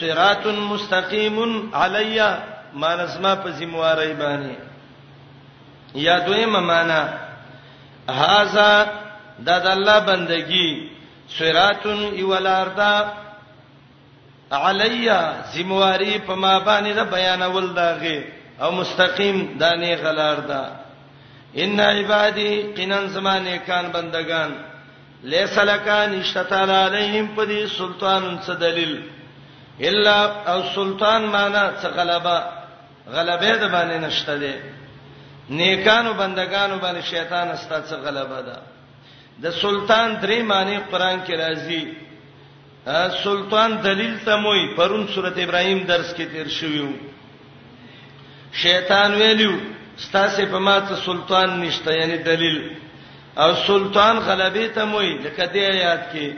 صراط 0.00 0.46
مستقیم 0.46 1.40
علیا 1.74 2.36
مانزما 2.72 3.34
په 3.36 3.50
ذمہواری 3.50 4.14
باندې 4.20 4.56
یا 5.94 6.18
دویمه 6.18 6.60
معنا 6.60 7.08
هاذا 8.10 8.86
د 9.44 9.48
الله 9.50 10.00
بندگی 10.00 10.88
صراط 11.28 11.86
یولاردا 12.14 13.23
علیا 14.50 15.32
ذمواری 15.54 16.18
په 16.26 16.34
ما 16.34 16.58
باندې 16.58 16.92
دا 16.94 17.04
بیانول 17.04 17.74
داغه 17.74 18.24
او 18.60 18.70
مستقیم 18.70 19.56
دانه 19.60 19.94
غلار 19.96 20.36
دا 20.40 20.70
ان 21.56 21.80
عبادی 21.80 22.62
قنن 22.76 23.06
زمانه 23.08 23.56
کان 23.58 23.84
بندگان 23.92 24.50
لیسلکان 25.22 26.14
اشتتال 26.20 26.70
علیهم 26.70 27.26
پدی 27.36 27.66
سلطان 27.66 28.38
څه 28.46 28.50
دلیل 28.60 29.02
الا 29.80 30.30
او 30.52 30.62
سلطان 30.74 31.24
معنا 31.26 31.72
څه 31.82 31.86
غلبا 31.88 32.40
غلبې 33.12 33.56
د 33.58 33.68
باندې 33.70 34.04
نشته 34.04 34.38
دی 34.38 34.54
نیکانو 35.50 36.12
بندگانو 36.12 36.78
باندې 36.78 37.00
شیطان 37.04 37.48
استا 37.48 37.82
څه 37.86 37.94
غلبا 37.94 38.40
ده 38.40 38.56
د 39.42 39.50
سلطان 39.52 40.20
درې 40.22 40.42
معنی 40.42 40.76
قران 40.90 41.20
کې 41.26 41.30
راځي 41.36 41.84
سلطان 43.22 43.72
دلیل 43.84 44.14
تموي 44.26 44.74
پرون 44.76 45.06
سورته 45.14 45.42
ابراهيم 45.44 45.78
درس 45.88 46.12
کې 46.16 46.24
تیر 46.32 46.48
شویو 46.58 46.88
شیطان 48.62 49.14
ویلو 49.20 49.52
ستاسو 50.06 50.42
په 50.50 50.58
ماته 50.58 50.94
سلطان 51.06 51.60
نشته 51.60 51.94
یعنی 51.94 52.16
دلیل 52.28 52.58
او 53.36 53.54
سلطان 53.66 54.18
غلبې 54.18 54.74
تموي 54.74 55.14
لکه 55.18 55.46
دې 55.46 55.58
آیات 55.72 56.12
کې 56.12 56.32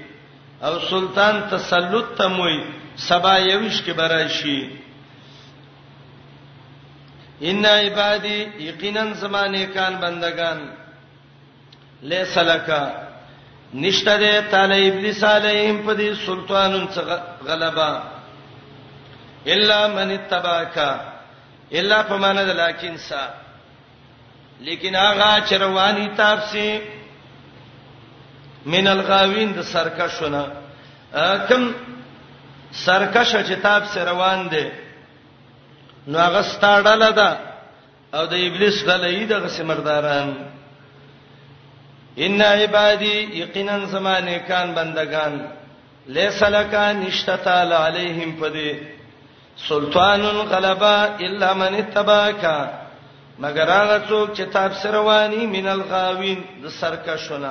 او 0.62 0.78
سلطان 0.90 1.40
تسلط 1.50 2.06
تموي 2.18 2.58
سبا 3.08 3.36
یوش 3.38 3.80
کې 3.82 3.90
براشي 4.02 4.60
ان 7.42 7.66
عبادي 7.66 8.38
یقینا 8.66 9.02
زمانه 9.14 9.64
کان 9.74 9.96
بندگان 10.02 10.64
لیسلکا 12.02 12.82
نشته 13.84 14.12
دې 14.20 14.50
تعالی 14.50 14.76
ابلیس 14.90 15.22
علیهم 15.30 15.80
په 15.86 15.94
دې 15.94 16.26
سلطانون 16.26 16.84
څخه 16.88 17.20
غلبا 17.46 18.02
الا 19.54 19.80
من 19.96 20.10
اتباکا 20.14 20.88
الا 21.80 22.00
فمن 22.12 22.36
لکن 22.60 22.96
سا 23.08 23.26
لیکن 24.68 24.96
هغه 25.00 25.28
چروانی 25.48 26.08
تابسي 26.22 26.68
من 28.76 28.86
الغاوین 28.94 29.52
د 29.56 29.62
سرکشونه 29.62 30.46
کم 31.48 31.68
سرکشه 32.84 33.42
کتاب 33.50 33.84
سره 33.94 34.10
روان 34.10 34.48
دي 34.54 34.66
نو 36.08 36.18
هغه 36.18 36.42
ستاړه 36.52 37.10
ده 37.12 37.28
او 38.14 38.26
د 38.26 38.34
ابلیس 38.34 38.82
غلې 38.82 39.30
دغه 39.34 39.48
سمرداران 39.48 40.36
ان 42.24 42.40
عبادی 42.42 43.14
یقینا 43.42 43.78
زما 43.92 44.18
نیکان 44.28 44.68
بندگان 44.74 45.32
لیس 46.16 46.42
لک 46.52 46.74
نشتا 46.98 47.62
علیہم 47.86 48.30
پدی 48.40 48.70
سلطانن 49.68 50.38
غلبا 50.50 50.96
الا 51.28 51.52
من 51.62 51.74
اتباک 51.82 52.44
مگر 53.44 53.68
هغه 53.70 53.96
څوک 54.08 54.32
چې 54.36 54.42
تاب 54.52 54.72
سروانی 54.82 55.46
من 55.54 55.66
الغاوین 55.70 56.38
د 56.62 56.68
سرکشونه 56.76 57.50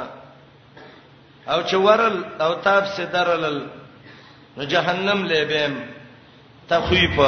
او 1.47 1.61
چې 1.63 1.73
ورل 1.87 2.15
او 2.45 2.47
تاب 2.67 2.85
سدرلل 2.93 3.59
نو 4.57 4.65
جهنم 4.71 5.21
لبیم 5.33 5.75
تخویف 6.71 7.19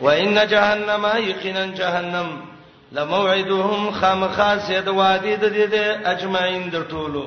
و 0.00 0.06
ان 0.10 0.44
جهنم 0.50 1.06
یقینا 1.30 1.64
جهنم 1.78 2.36
لموعدهم 2.92 3.90
خامخاس 4.00 4.70
د 4.70 4.88
وادي 5.00 5.36
د 5.36 5.44
دې 5.56 5.64
د 5.74 5.76
اجمعین 6.12 6.68
د 6.74 6.88
ټولو 6.92 7.24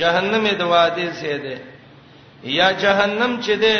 جهنم 0.00 0.44
د 0.58 0.62
وادي 0.72 1.08
سي 1.20 1.36
ده 1.44 1.56
یا 2.58 2.68
جهنم 2.82 3.32
چې 3.44 3.52
ده 3.52 3.74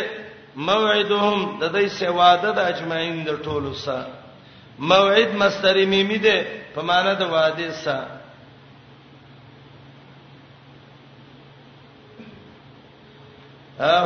موعدهم 0.56 1.38
د 1.60 1.64
دې 1.74 1.86
سواده 1.88 2.50
د 2.52 2.58
اجمعین 2.72 3.24
د 3.24 3.30
ټولو 3.46 3.74
سره 3.74 4.12
موعد 4.92 5.30
مستری 5.42 5.84
میمی 5.86 6.18
ده 6.18 6.36
په 6.74 6.82
معنا 6.92 7.12
د 7.14 7.22
وادي 7.34 7.70
سره 7.84 8.10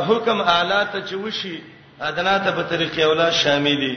حکم 0.07 0.41
اعلی 0.41 0.81
ته 0.91 0.99
چوشي 1.09 1.57
ادنا 2.01 2.37
ته 2.39 2.51
په 2.51 2.63
طریقې 2.69 2.99
اوله 3.03 3.29
شاملې 3.43 3.95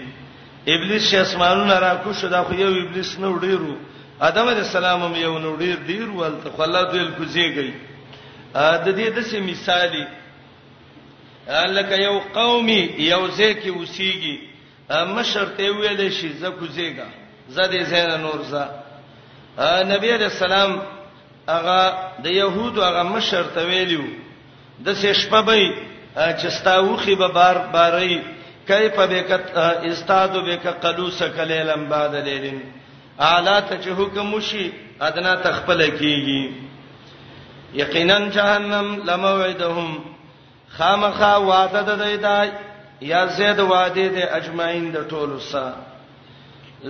ابلیس 0.73 1.11
چې 1.11 1.15
اسمانونو 1.19 1.75
را 1.83 1.93
کو 2.05 2.13
شو 2.21 2.29
دا 2.35 2.43
خو 2.47 2.55
یو 2.55 2.69
ابلیس 2.85 3.13
نه 3.21 3.29
وډیرو 3.35 3.75
ادم 4.29 4.49
علی 4.55 4.61
السلام 4.65 5.01
هم 5.05 5.15
یو 5.21 5.33
نه 5.39 5.49
وډیر 5.49 5.79
ډیر 5.93 6.11
ولته 6.17 6.51
خو 6.57 6.63
الله 6.65 6.83
دوی 6.91 7.05
کوزیږي 7.19 7.71
د 8.85 8.89
دې 8.97 9.09
د 9.17 9.19
څه 9.31 9.39
مثالی 9.51 10.05
لکه 11.79 11.97
یو 12.07 12.13
قومي 12.37 12.81
یو 13.13 13.23
ځکه 13.27 13.67
وسیږي 13.71 14.37
مشر 15.17 15.47
ته 15.57 15.71
ویل 15.79 16.07
شي 16.21 16.29
زکو 16.45 16.67
زیګا 16.79 17.09
زدې 17.51 17.83
زین 17.83 18.11
نور 18.27 18.43
ز 18.43 18.55
نبی 19.93 20.13
علیہ 20.15 20.31
السلام 20.35 20.79
هغه 21.49 22.23
د 22.25 22.27
يهودو 22.27 22.83
هغه 22.89 23.03
مشر 23.17 23.45
ته 23.59 23.67
ویلو 23.73 24.03
د 24.87 24.89
سې 24.93 25.13
شپه 25.23 25.41
به 25.49 25.69
چې 26.17 26.49
ستاوخي 26.61 27.15
به 27.23 27.29
بار 27.39 27.59
باري 27.77 28.19
کیف 28.69 28.99
بکت 29.11 29.57
استاد 29.91 30.33
بک 30.49 30.67
قلوسک 30.85 31.39
لیلن 31.51 31.85
بعد 31.93 32.15
لیلن 32.25 32.59
اعلی 33.29 33.55
ته 33.69 33.77
چې 33.85 33.89
حکم 34.01 34.35
وشي 34.35 34.69
ادنا 35.07 35.35
تخپل 35.47 35.81
کیږي 35.89 36.51
یقینا 37.81 38.19
جهنم 38.37 38.93
لموعدهم 39.09 39.97
خامخا 40.79 41.33
وعده 41.47 41.83
د 41.89 41.99
دیدا 42.05 42.37
یا 43.15 43.25
زید 43.41 43.61
وعده 43.65 44.07
د 44.19 44.31
اجمعین 44.43 44.87
د 44.93 45.09
ټولو 45.15 45.41
سره 45.53 45.77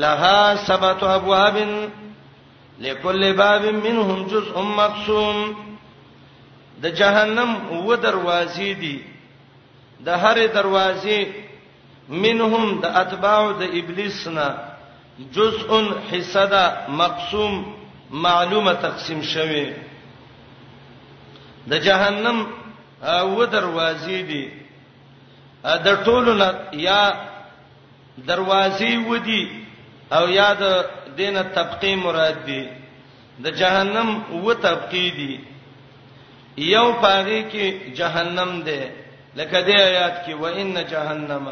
لها 0.07 0.57
سبعه 0.67 1.05
ابواب 1.15 1.57
لكل 2.87 3.33
باب 3.43 3.65
منهم 3.83 4.27
جزء 4.35 4.55
مقسوم 4.77 5.45
د 6.87 6.97
جهنم 7.03 7.57
و 7.73 7.97
دروازې 7.97 8.79
دي 8.81 9.01
د 10.01 10.09
هرې 10.09 10.57
دروازې 10.61 11.47
منهم 12.09 12.81
د 12.83 12.87
اتباع 13.03 13.43
د 13.61 13.63
ابلیس 13.81 14.21
نه 14.37 14.49
جزء 15.37 15.69
حصدا 16.11 16.65
مقسوم 17.01 17.55
معلومه 18.25 18.73
تقسیم 18.87 19.21
شوه 19.33 19.67
د 21.71 21.81
جهنم 21.89 22.39
او 23.03 23.45
دروازې 23.55 24.19
دي 24.31 24.45
د 25.87 26.03
ټولو 26.07 26.33
نه 26.41 26.51
یا 26.73 27.01
دروازې 28.29 28.93
ودی 29.11 29.43
او 30.13 30.25
یا 30.29 30.53
د 30.61 30.65
دینه 31.17 31.43
طبقه 31.55 31.97
مراد 31.97 32.39
دي 32.49 32.63
د 33.45 33.51
جهنم 33.61 34.09
و 34.47 34.53
طبقه 34.53 35.09
دي 35.21 35.41
یو 36.57 36.93
پاره 36.93 37.41
کې 37.53 37.65
جهنم 37.99 38.61
ده 38.63 38.81
لکه 39.37 39.61
د 39.61 39.69
آیات 39.69 40.17
کې 40.27 40.35
و 40.41 40.45
ان 40.47 40.75
جهنم 40.91 41.47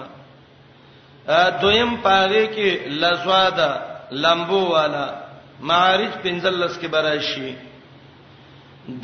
دویم 1.61 1.95
پاره 2.05 2.47
کې 2.55 2.91
لزواده 3.01 3.70
لمبو 4.24 4.61
والا 4.72 5.07
معارج 5.61 6.12
پنځلس 6.22 6.77
کې 6.79 6.87
براشي 6.91 7.55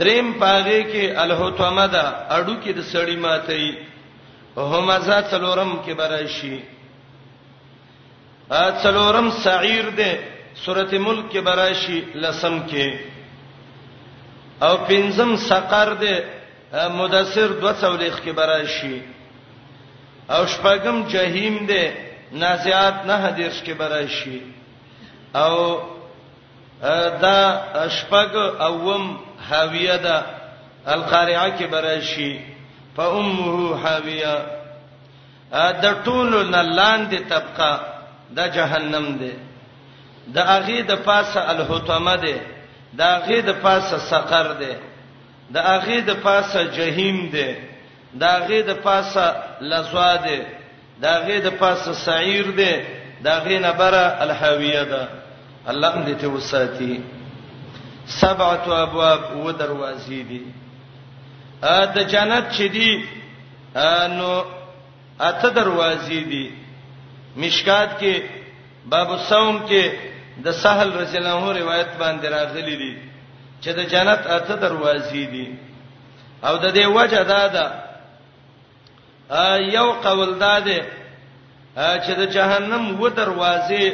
دریم 0.01 0.33
پاره 0.33 0.83
کې 0.83 1.19
الہوتمه 1.23 1.87
ده 1.95 2.05
اډو 2.31 2.55
کې 2.65 2.71
د 2.75 2.81
سړی 2.93 3.17
ماتي 3.17 3.75
همزه 4.57 5.17
څلورم 5.31 5.73
کې 5.85 5.93
براشي 6.03 6.61
ا 8.51 8.71
څلورم 8.83 9.31
سعیر 9.43 9.91
ده 9.91 10.19
سورته 10.65 10.99
ملک 10.99 11.25
کې 11.33 11.41
براشي 11.51 12.01
لسم 12.15 12.61
کې 12.71 12.95
او 14.63 14.77
پنځم 14.77 15.37
سقر 15.49 15.93
ده 16.07 16.15
مدثر 17.01 17.49
200 17.67 17.93
لیخ 18.01 18.21
کې 18.25 18.31
براشي 18.33 19.03
او 20.31 20.47
شپږم 20.47 21.05
جهنم 21.15 21.67
ده 21.67 22.12
نازعات 22.33 22.95
نه 23.07 23.17
حدیث 23.27 23.63
کې 23.63 23.71
براشي 23.79 24.41
او 25.35 25.79
دا 27.21 27.63
شپږ 27.89 28.35
اوم 28.61 29.21
حاویه 29.51 29.97
ده 29.97 30.25
القارعه 30.87 31.59
کې 31.59 31.63
براشي 31.73 32.39
فامه 32.97 33.77
حاویه 33.83 34.47
دا 35.53 35.95
ټول 36.05 36.51
نه 36.51 36.63
لاندې 36.63 37.29
طبقه 37.31 37.81
دا 38.31 38.47
جهنم 38.49 39.17
ده 39.19 39.33
د 40.35 40.39
اغه 40.39 40.81
د 40.83 40.93
پاسه 41.05 41.51
الحطمه 41.51 42.17
ده 42.17 42.41
د 42.95 43.01
اغه 43.01 43.41
د 43.41 43.51
پاسه 43.63 43.99
سقر 43.99 44.53
ده 44.53 44.77
د 45.53 45.57
اغه 45.57 46.01
د 46.01 46.11
پاسه 46.23 46.65
جهنم 46.65 47.29
ده 47.33 47.57
د 48.15 48.23
اغه 48.23 48.61
د 48.63 48.71
پاسه 48.85 49.35
لزوا 49.61 50.17
ده 50.17 50.62
دا 51.05 51.15
غې 51.27 51.39
د 51.47 51.49
پاسه 51.61 51.93
سعیر 52.07 52.47
دی 52.61 52.75
دا 53.27 53.35
غې 53.45 53.57
نه 53.67 53.73
بره 53.81 54.05
الحاویه 54.25 54.83
ده 54.93 55.03
الله 55.71 55.93
دې 56.07 56.15
ته 56.21 56.27
وساتي 56.35 56.95
سبعه 58.21 58.67
ابواب 58.87 59.23
و 59.47 59.51
دروازې 59.63 60.19
دي 60.31 60.43
ا 61.79 61.81
د 61.95 61.99
جنت 62.13 62.45
چې 62.57 62.63
دي 62.77 62.93
نو 64.19 64.31
اته 65.31 65.49
دروازې 65.61 66.21
دي 66.31 66.47
مشکات 67.41 67.91
کې 68.01 68.15
باب 68.87 69.09
الصوم 69.19 69.57
کې 69.69 69.85
د 70.45 70.51
سهل 70.63 70.89
رسول 71.01 71.17
الله 71.27 71.59
روایت 71.61 71.91
باندې 72.01 72.27
راغلي 72.37 72.77
دي 72.83 72.95
چې 73.63 73.69
د 73.79 73.81
جنت 73.93 74.21
اته 74.37 74.55
دروازې 74.67 75.23
دي 75.35 75.49
او 76.47 76.55
د 76.65 76.67
دې 76.77 76.85
وجه 76.97 77.23
دا 77.33 77.43
ده 77.55 77.67
یو 79.75 79.87
قول 80.03 80.35
داده 80.39 80.81
چې 81.77 82.13
د 82.21 82.33
جهنم 82.35 83.01
و 83.03 83.09
دروازې 83.09 83.85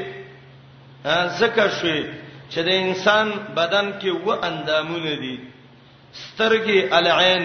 زکه 1.38 1.66
شوي 1.78 2.00
چې 2.52 2.60
د 2.66 2.68
انسان 2.68 3.26
بدن 3.56 3.86
کې 4.00 4.12
و 4.26 4.32
اندامونه 4.48 5.14
دي 5.22 5.36
سترګې 6.34 6.78
العين 6.98 7.44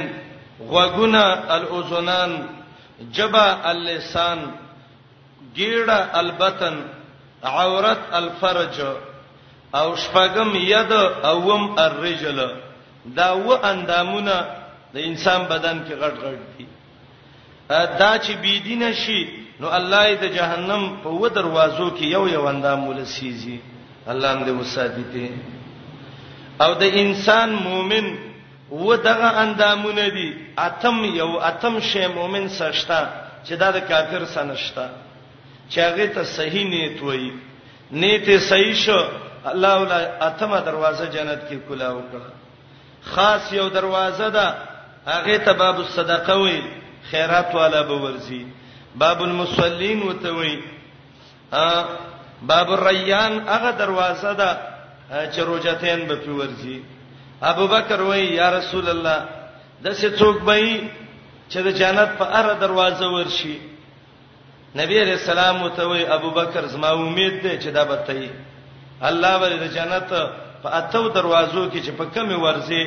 غوګونه 0.60 1.24
الاذنان 1.58 2.32
جبا 3.16 3.48
اللسان 3.72 4.40
ګیړه 5.58 6.00
البتن 6.20 6.76
عورت 7.44 8.02
الفرج 8.20 8.78
او 9.80 9.96
شپغم 9.96 10.52
ید 10.56 10.92
اوم 11.32 11.64
الرجل 11.86 12.40
دا 13.06 13.30
و 13.34 13.50
اندامونه 13.72 14.38
د 14.94 14.98
انسان 14.98 15.42
بدن 15.46 15.78
کې 15.88 15.94
غټ 16.02 16.16
غټ 16.24 16.40
دي 16.58 16.66
دا 17.70 18.18
چې 18.18 18.32
بی 18.41 18.59
دینه 18.59 18.93
شي 18.93 19.24
نو 19.59 19.68
الله 19.68 20.05
یې 20.09 20.16
د 20.22 20.26
جهنم 20.36 20.95
په 21.03 21.09
و 21.09 21.28
دروازو 21.28 21.89
کې 21.97 22.03
یو 22.03 22.28
یو 22.28 22.45
اندام 22.47 22.88
ولسیږي 22.88 23.57
الله 24.07 24.45
دې 24.45 24.51
وساتې 24.61 25.28
او 26.61 26.74
د 26.74 26.84
انسان 26.84 27.49
مؤمن 27.55 28.16
و 28.72 28.95
دغه 28.95 29.30
اندامونه 29.43 30.09
دي 30.09 30.34
اتم 30.59 31.03
یو 31.05 31.38
اتم 31.39 31.80
شی 31.80 32.07
مؤمن 32.07 32.47
سشتا 32.47 33.01
چې 33.45 33.53
دا 33.59 33.72
د 33.72 33.78
کافر 33.88 34.26
سنشتا 34.26 34.89
چې 35.70 35.78
هغه 35.80 36.07
ته 36.16 36.24
صحیح 36.24 36.70
نیت 36.70 37.01
وایي 37.01 37.32
نیت 37.91 38.38
صحیح 38.41 38.74
شو 38.74 38.99
الله 39.45 39.74
ولا 39.82 39.97
اتمه 40.28 40.59
دروازه 40.61 41.05
جنت 41.07 41.41
کې 41.49 41.57
کلا 41.70 41.89
وکړه 41.93 42.30
خاص 43.03 43.53
یو 43.53 43.70
دروازه 43.70 44.30
ده 44.30 44.53
هغه 45.07 45.38
ته 45.38 45.53
باب 45.53 45.76
الصدقه 45.80 46.38
وایي 46.38 46.83
خیرات 47.12 47.56
والا 47.56 47.82
به 47.89 47.93
ورزي 48.06 48.43
باب 49.01 49.20
المصلين 49.30 49.99
وتوي 50.08 50.56
ا 51.54 51.66
باب 52.49 52.68
الريان 52.78 53.34
هغه 53.54 53.72
دروازه 53.80 54.34
ده 54.34 54.51
چې 55.34 55.39
روجتين 55.49 55.99
به 56.08 56.16
په 56.26 56.32
ورزي 56.39 56.78
ابو 57.41 57.68
بکر 57.68 58.01
وای 58.01 58.26
یا 58.39 58.49
رسول 58.58 58.89
الله 58.89 59.20
د 59.86 59.93
څه 59.99 60.08
څوک 60.20 60.38
به 60.47 60.56
چې 61.51 61.60
د 61.66 61.70
جنت 61.80 62.10
په 62.20 62.26
اره 62.39 62.54
دروازه 62.64 63.08
ورشي 63.16 63.56
نبی 64.80 64.99
رسول 65.14 65.30
الله 65.38 65.64
وتوي 65.66 66.01
ابو 66.16 66.30
بکر 66.30 66.66
زما 66.66 66.89
امید 66.93 67.36
ده 67.43 67.51
چې 67.62 67.68
دا 67.78 67.84
به 67.86 67.97
تې 68.08 68.30
الله 69.08 69.34
ولې 69.41 69.58
د 69.60 69.66
جنت 69.76 70.10
په 70.64 70.70
اتو 70.80 71.08
دروازو 71.10 71.72
کې 71.72 71.80
چې 71.86 71.91
په 71.97 72.06
کمی 72.16 72.34
ورزي 72.36 72.84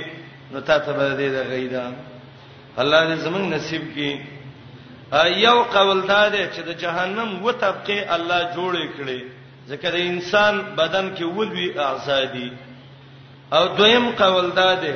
نو 0.53 0.61
تاسو 0.61 0.93
به 0.93 1.09
دې 1.19 1.29
د 1.35 1.37
غیدان 1.51 1.93
الله 2.83 3.05
دې 3.09 3.19
زمنګ 3.27 3.47
نصیب 3.55 3.83
کړي 3.95 4.13
یو 5.47 5.63
قول 5.75 6.01
دا 6.09 6.23
دی 6.29 6.45
چې 6.55 6.61
د 6.69 6.79
جهنم 6.83 7.31
و 7.47 7.53
طبقه 7.63 7.99
الله 8.17 8.41
جوړ 8.55 8.75
کړي 8.97 9.21
ځکه 9.69 9.89
د 9.95 9.97
انسان 10.13 10.55
بدن 10.81 11.11
کې 11.17 11.25
ولوي 11.37 11.79
اعضاء 11.87 12.25
دي 12.35 12.53
او 13.53 13.63
دویم 13.79 14.07
قول 14.23 14.51
دا 14.61 14.69
دی 14.85 14.95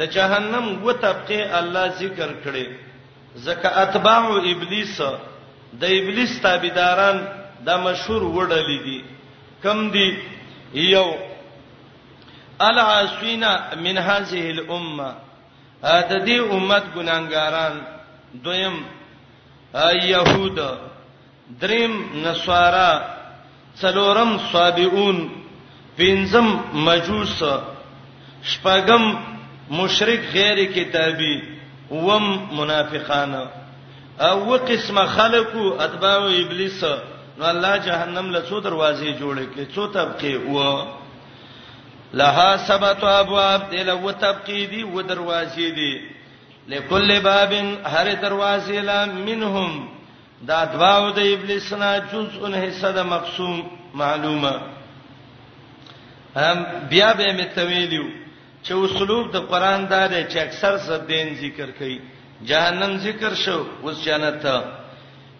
د 0.00 0.12
جهنم 0.14 0.66
و 0.86 0.90
طبقه 1.04 1.40
الله 1.60 1.86
ذکر 2.02 2.30
کړي 2.44 2.66
ځکه 3.46 3.68
اتباع 3.82 4.24
ابلیس 4.54 4.98
د 5.82 5.94
ابلیس 6.00 6.32
تابعداران 6.42 7.18
دا 7.70 7.76
مشهور 7.86 8.22
وډلې 8.36 8.78
دي 8.86 8.98
کم 9.62 9.90
دي 9.90 10.08
یو 10.96 11.06
العاسینا 12.66 13.50
من 13.86 13.98
هذه 14.08 14.44
الامه 14.50 15.14
د 16.10 16.12
دې 16.26 16.38
امت 16.54 16.84
ګناګاران 16.96 17.74
دویم 18.44 18.76
يهود 20.14 20.58
دریم 21.62 21.94
نصارا 22.24 22.90
څلورم 23.80 24.30
صابئون 24.52 25.18
پنځم 25.96 26.46
مجوس 26.86 27.40
شپږم 28.50 29.04
مشرک 29.78 30.20
غیر 30.32 30.58
کتابي 30.74 31.34
وم 31.90 32.26
منافقان 32.58 33.32
او 34.28 34.56
قسم 34.68 34.96
خلقو 35.16 35.64
اتباع 35.84 36.20
ابلیس 36.42 36.80
نو 37.38 37.44
الله 37.52 37.76
جهنم 37.86 38.26
له 38.34 38.40
څو 38.50 38.56
دروازې 38.60 39.08
جوړې 39.20 39.44
کړي 39.52 39.64
څو 39.74 39.86
طبقه 39.86 40.32
و 40.54 40.58
لها 42.14 42.56
سبت 42.56 43.04
ابواب 43.04 43.70
دله 43.70 43.92
و 43.94 44.10
تبقیدی 44.12 44.82
و 44.82 45.00
دروازې 45.02 45.70
دي 45.74 46.00
لكل 46.68 47.20
باب 47.20 47.52
هر 47.84 48.14
دروازې 48.22 48.70
لا 48.80 49.04
منهم 49.04 49.88
دا 50.46 50.64
دواو 50.64 51.10
د 51.10 51.18
ابلیس 51.18 51.72
نه 51.72 51.98
جزء 51.98 52.64
حصہ 52.68 52.86
د 52.92 52.98
مقسوم 52.98 53.62
معلومه 53.94 54.60
هم 56.36 56.64
بیا 56.90 57.12
به 57.12 57.32
متویلیو 57.32 58.04
چې 58.64 58.72
اسلوب 58.72 59.32
د 59.32 59.36
قران 59.38 59.86
دا 59.86 60.06
دی 60.06 60.24
چې 60.24 60.36
اکثر 60.36 60.78
سدین 60.78 61.34
ذکر 61.34 61.70
کوي 61.78 62.00
جهنم 62.44 62.96
ذکر 62.98 63.34
شو 63.34 63.66
اوس 63.82 64.04
جنت 64.04 64.42
ته 64.42 64.64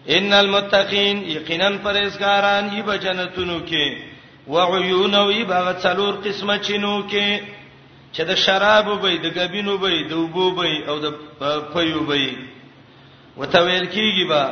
ان 0.09 0.33
المتقین 0.33 1.17
یقینا 1.29 1.69
پرهیزګاران 1.83 2.73
یی 2.73 2.81
به 2.81 2.97
جنتونو 2.97 3.59
کې 3.67 4.08
وعيون 4.49 5.15
وي 5.15 5.43
باغ 5.51 5.65
څلور 5.85 6.13
قسمه 6.25 6.55
چینو 6.67 6.93
کې 7.11 7.29
چې 8.15 8.21
د 8.29 8.37
شراب 8.43 8.85
وبې 8.91 9.13
د 9.23 9.25
غبینو 9.39 9.73
وبې 9.81 9.97
د 10.09 10.11
وبو 10.23 10.45
وبې 10.51 10.73
او 10.89 10.95
د 11.05 11.07
پيو 11.73 11.97
وبې 12.03 12.27
وتویل 13.39 13.85
کیږي 13.95 14.25
با 14.31 14.43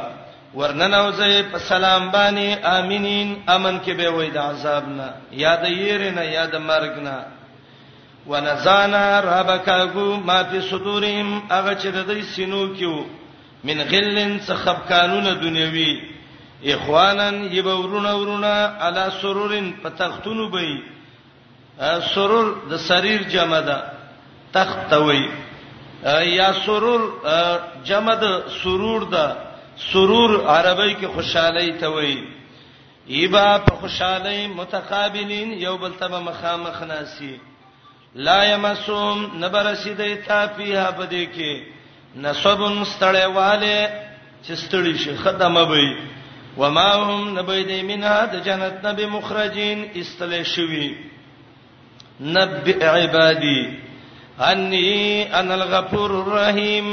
ورننوزه 0.60 1.30
په 1.54 1.58
سلام 1.72 2.04
باندې 2.12 2.48
امينين 2.78 3.28
امن 3.56 3.76
کې 3.86 3.94
به 4.00 4.10
وې 4.18 4.28
د 4.34 4.38
عذاب 4.50 4.84
نه 4.98 5.08
یاد 5.46 5.64
یېر 5.82 6.02
نه 6.18 6.24
یاد 6.38 6.54
مرګ 6.70 6.94
نه 7.08 7.18
ونزانا 8.30 9.04
ربکاغو 9.30 10.10
ما 10.30 10.38
فی 10.52 10.60
صدورهم 10.70 11.30
هغه 11.52 11.74
چې 11.82 11.88
د 11.96 12.00
دې 12.10 12.22
سینو 12.36 12.62
کې 12.78 12.94
من 13.70 13.78
غلن 13.92 14.32
څخه 14.40 14.62
خپکانونه 14.68 15.32
دنیوي 15.44 15.92
اخوانن 16.66 17.44
یبورونه 17.54 18.12
ورونه 18.14 18.54
علا 18.82 19.10
سرورن 19.22 19.72
په 19.84 19.90
تختونو 19.90 20.50
بې 20.52 20.82
سرور 22.16 22.54
د 22.70 22.78
سریر 22.88 23.22
جمع 23.24 23.60
ده 23.62 23.82
تخت 24.54 24.90
توي 24.90 25.30
یا 26.36 26.52
سرور 26.66 27.02
جمع 27.86 28.14
ده 28.16 28.42
سرور 28.64 29.04
ده 29.04 29.36
سرور 29.94 30.46
عربی 30.48 30.96
کې 30.96 31.06
خوشحالي 31.08 31.72
توي 31.72 32.24
یبا 33.08 33.58
په 33.58 33.76
خوشحالي 33.76 34.48
متقابلین 34.48 35.52
یو 35.54 35.78
بل 35.78 35.92
ته 36.00 36.08
مخامخ 36.08 36.84
ناسي 36.84 37.40
لا 38.16 38.44
یمسوم 38.46 39.32
نبرسیدای 39.44 40.16
تا 40.16 40.48
فیها 40.48 40.92
بده 40.92 41.24
کې 41.34 41.64
نسبن 42.16 42.84
ستړیواله 42.84 43.90
چې 44.46 44.52
ستړي 44.56 44.98
شي 44.98 45.16
خدامه 45.18 45.64
وي 45.70 45.90
وما 46.58 46.94
هم 46.96 47.40
نبید 47.40 47.72
منها 47.90 48.26
د 48.34 48.44
جنت 48.48 48.78
نبی 48.86 49.06
مخرجین 49.18 49.80
استل 50.02 50.34
شوی 50.54 50.88
نبئ 52.38 52.78
عبادی 52.92 53.62
انی 54.50 55.24
انا 55.40 55.54
الغفور 55.54 56.10
الرحیم 56.22 56.90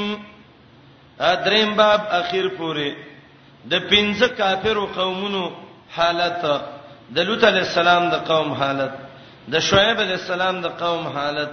ادریم 1.28 1.74
باب 1.76 2.02
اخیر 2.20 2.48
پوره 2.58 2.90
د 3.70 3.74
پنځه 3.90 4.28
کافرو 4.38 4.86
قومونو 4.96 5.42
حالت 5.96 6.42
د 7.18 7.28
لوط 7.28 7.44
علی 7.50 7.58
السلام 7.68 8.08
د 8.14 8.24
قوم 8.32 8.52
حالت 8.52 8.94
د 9.54 9.64
شعیب 9.68 10.00
علی 10.00 10.12
السلام 10.22 10.60
د 10.66 10.74
قوم 10.82 11.06
حالت 11.16 11.52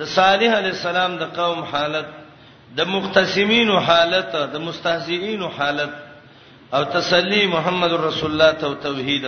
د 0.00 0.08
صالح 0.14 0.52
علی 0.60 0.70
السلام 0.78 1.16
د 1.24 1.34
قوم 1.40 1.62
حالت 1.72 2.08
د 2.80 2.88
مختصمینو 2.92 3.78
حالت 3.88 4.36
د 4.54 4.64
مستهزئینو 4.66 5.48
حالت 5.58 5.92
او 6.74 6.82
تسلی 6.98 7.46
محمد 7.52 7.92
رسول 8.06 8.30
الله 8.30 8.52
تو 8.58 8.74
توحید 8.82 9.24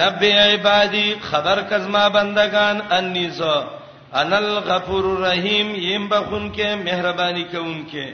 نبی 0.00 0.30
عبادی 0.30 1.14
خبر 1.22 1.60
کزما 1.70 2.08
بندگان 2.08 2.80
انیزا 2.96 3.56
ان 4.20 4.32
الغفور 4.32 5.04
الرحیم 5.06 5.74
یم 5.74 6.06
بخون 6.08 6.52
کې 6.56 6.60
مهرباني 6.84 7.44
کوون 7.44 7.80
کې 7.92 8.06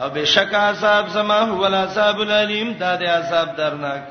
او 0.00 0.08
بشک 0.14 0.54
عذاب 0.54 1.08
زما 1.10 1.36
هو 1.52 1.62
العذاب 1.66 2.20
الالم 2.24 2.72
دا 2.80 2.94
د 3.02 3.12
عذاب 3.18 3.56
درناک 3.56 4.02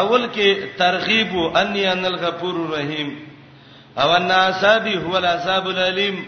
اول 0.00 0.28
کې 0.34 0.76
ترغیب 0.78 1.32
انی 1.62 1.86
ان 1.86 2.04
الغفور 2.06 2.54
الرحیم 2.64 3.14
او 4.02 4.10
ان 4.16 4.30
عذابی 4.42 4.94
هو 4.96 5.16
العذاب 5.16 5.66
الالم 5.74 6.22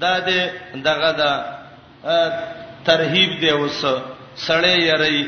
دا 0.00 0.16
د 0.20 0.50
دغه 0.88 1.12
دا 1.22 1.30
ترهیب 2.84 3.40
دی 3.40 3.50
وسه 3.52 3.94
سړی 4.36 4.74
یری 4.88 5.22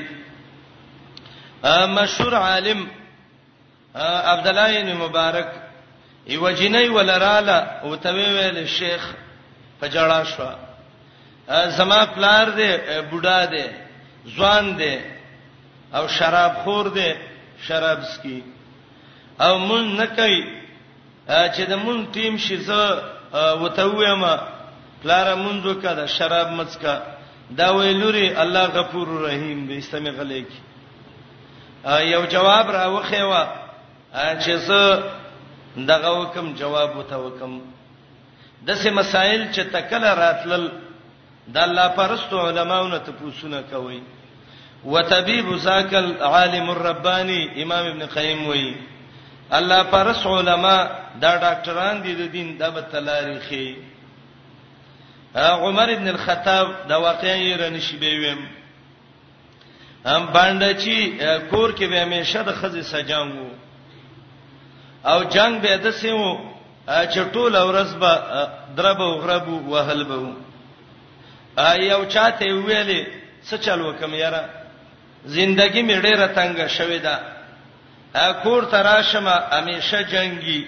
مشهور 1.96 2.32
عالم 2.34 2.86
عبد 4.32 4.46
الله 4.46 4.82
بن 4.82 4.94
مبارک 4.96 5.48
یو 6.26 6.50
جنې 6.56 6.88
ولراله 6.88 7.80
او 7.82 7.94
ته 7.96 8.12
ویل 8.14 8.66
شیخ 8.66 9.06
په 9.80 9.86
جړا 9.88 10.22
شو 10.24 10.52
زما 11.76 12.04
پلار 12.06 12.46
دې 12.50 13.00
بوډا 13.10 13.46
دې 13.46 13.68
ځوان 14.36 14.76
دې 14.78 14.98
او 15.94 16.08
شراب 16.08 16.54
خور 16.64 16.86
دې 16.90 17.14
شراب 17.68 18.02
سکي 18.04 18.40
او 19.40 19.58
مون 19.58 19.96
نکي 20.00 20.44
چې 21.28 21.62
د 21.68 21.72
مون 21.84 22.06
ټیم 22.14 22.38
شي 22.38 22.56
زه 22.56 23.02
وته 23.34 23.86
وېما 23.92 24.38
پلار 25.02 25.34
مونږ 25.36 25.62
وکړه 25.66 26.06
شراب 26.06 26.48
مڅکا 26.50 27.00
دا 27.50 27.70
وی 27.70 27.92
نوري 27.94 28.36
الله 28.42 28.64
غفور 28.66 29.08
رحیم 29.22 29.66
دې 29.68 29.78
استمع 29.78 30.10
غلیک 30.10 30.48
یو 32.00 32.24
جواب 32.24 32.70
را 32.70 32.88
وخه 32.92 33.24
وا 33.26 33.44
چې 34.14 34.50
زه 34.54 35.02
دغه 35.76 36.12
وکم 36.20 36.52
جواب 36.54 36.96
وته 36.96 37.16
وکم 37.18 37.60
دسه 38.66 38.90
مسائل 38.90 39.52
چې 39.52 39.60
تکل 39.72 40.04
راتلل 40.04 40.68
د 41.48 41.58
الله 41.58 41.88
پرستو 41.88 42.40
علماونه 42.40 42.98
ته 42.98 43.12
پوښتنه 43.12 43.62
کوي 43.70 44.02
وتبيب 44.84 45.54
زاکل 45.56 46.14
عالم 46.20 46.70
الرباني 46.70 47.62
امام 47.62 47.86
ابن 47.86 48.06
قیم 48.06 48.46
وایي 48.48 48.76
الله 49.52 49.82
پرس 49.82 50.26
علما 50.26 50.76
دا 51.20 51.36
ډاکټران 51.36 52.02
دي 52.04 52.14
د 52.14 52.32
دین 52.32 52.56
د 52.58 52.80
تاریخي 52.92 53.74
عمر 55.36 55.90
ابن 55.92 56.08
الخطاب 56.08 56.86
دا 56.88 56.96
واقعي 56.96 57.54
رنشي 57.56 57.96
بيوم 57.96 58.48
هم 60.06 60.26
باندې 60.32 60.74
چې 60.80 61.50
کور 61.50 61.72
کې 61.76 61.82
به 61.82 62.00
همیشه 62.02 62.42
د 62.42 62.50
خزې 62.52 62.82
سجانګو 62.82 63.50
او 65.04 65.22
جنگ 65.24 65.60
به 65.60 65.76
د 65.76 65.90
سیمو 65.90 66.38
چې 66.88 67.18
ټول 67.32 67.56
ورځ 67.56 67.94
به 68.00 68.18
درب 68.76 69.00
او 69.00 69.14
غرب 69.20 69.48
وهل 69.48 70.04
به 70.04 70.32
ایو 71.62 72.04
چاته 72.04 72.44
ویلې 72.46 73.06
څه 73.50 73.54
چل 73.60 73.80
وکم 73.82 74.14
یاره 74.14 74.48
زندګی 75.26 75.82
مې 75.82 76.02
ډېره 76.02 76.26
تنګه 76.34 76.66
شوې 76.68 77.00
ده 77.02 77.18
کور 78.42 78.62
تراشمه 78.64 79.30
همیشه 79.52 80.02
جنگي 80.04 80.66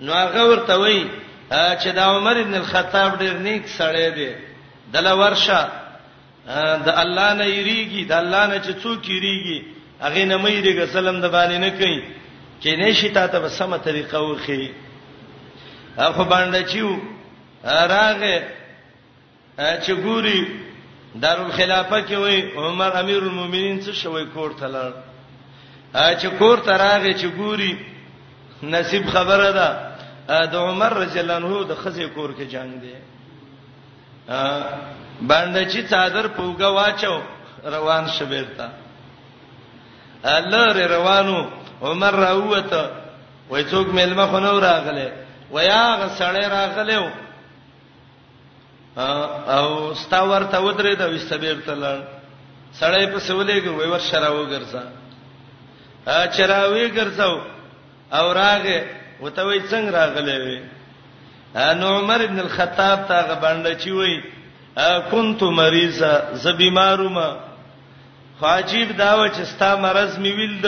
نو 0.00 0.12
هغه 0.12 0.42
ورته 0.50 0.74
وایي 0.78 1.23
چې 1.50 1.92
دا 1.94 2.04
عمر 2.04 2.36
ابن 2.40 2.54
الخطاب 2.54 3.18
ډیر 3.18 3.32
نیک 3.38 3.68
سړی 3.68 4.10
دی 4.10 4.30
دله 4.92 5.12
ورشه 5.16 5.60
د 6.86 6.88
الله 6.88 7.34
نه 7.34 7.46
یریږي 7.46 8.04
د 8.08 8.12
الله 8.12 8.46
نه 8.46 8.56
چې 8.64 8.72
څوک 8.82 9.00
یریږي 9.08 9.58
هغه 10.00 10.24
نه 10.24 10.36
مې 10.38 10.62
ریګه 10.64 10.86
سلام 10.92 11.20
د 11.20 11.26
باندې 11.28 11.56
نه 11.64 11.70
کوي 11.78 12.02
چې 12.62 12.70
نشي 12.80 13.08
تا 13.08 13.26
ته 13.26 13.38
په 13.40 13.48
سمه 13.48 13.78
طریقه 13.78 14.18
وخی 14.20 14.70
خو 16.14 16.24
باندې 16.24 16.62
چیو 16.62 16.98
راغه 17.64 18.42
چې 19.84 19.92
ګوري 20.04 20.40
دارو 21.22 21.52
خلافه 21.52 22.00
کې 22.08 22.12
وای 22.14 22.50
عمر 22.56 22.90
امیر 23.00 23.22
المؤمنین 23.24 23.80
څه 23.80 23.92
شوی 23.92 24.24
کور 24.34 24.50
ته 24.60 24.66
لړ 24.68 24.92
چې 26.20 26.26
کور 26.38 26.58
ته 26.60 26.76
راغی 26.76 27.12
چې 27.14 27.26
ګوري 27.38 27.72
نصیب 28.62 29.06
خبره 29.08 29.52
ده 29.52 29.93
د 30.28 30.54
عمر 30.56 30.92
رضی 30.96 31.20
الله 31.20 31.34
عنه 31.36 31.54
د 31.70 31.74
خزه 31.76 32.06
کور 32.16 32.30
کې 32.32 32.44
جنگ 32.54 32.70
دی 32.82 32.94
باندې 35.28 35.62
چې 35.72 35.86
صادر 35.90 36.26
پوګه 36.36 36.68
واچو 36.76 37.20
روان 37.64 38.06
شبیرتا 38.18 38.68
الله 40.24 40.86
روانو 40.86 41.46
عمر 41.82 42.14
راوته 42.14 42.90
وای 43.50 43.64
څوک 43.64 43.88
ملما 43.92 44.26
خنو 44.26 44.58
راغله 44.60 45.12
ویا 45.52 45.98
غسړې 46.00 46.44
راغله 46.56 47.12
او 49.52 49.94
ستا 49.94 50.20
ورته 50.24 50.58
ودرې 50.60 50.96
دا 50.98 51.06
وسبیر 51.08 51.56
تلل 51.66 52.02
سړې 52.80 53.04
په 53.14 53.18
سولېږي 53.18 53.68
وای 53.68 53.88
ور 53.88 53.98
شراو 54.00 54.46
ګرځا 54.46 54.82
ا 56.06 56.26
چراوي 56.26 56.90
ګرځاو 56.90 57.40
او 58.12 58.32
راغه 58.32 58.80
وته 59.20 59.42
وای 59.46 59.60
څنګه 59.70 59.90
راغلې 59.98 60.36
وې 60.44 60.60
نو 61.78 61.86
عمر 61.98 62.20
ابن 62.24 62.38
الخطاب 62.40 63.04
ته 63.08 63.16
غبنده 63.30 63.74
چی 63.82 63.90
وای 63.92 64.22
كنت 65.10 65.42
مریضا 65.42 66.12
ز 66.42 66.46
بیماروما 66.46 67.28
خواجب 68.38 68.96
دا 68.98 69.14
و 69.18 69.26
چې 69.28 69.42
ستا 69.52 69.74
مرز 69.84 70.18
می 70.18 70.32
ویلد 70.38 70.66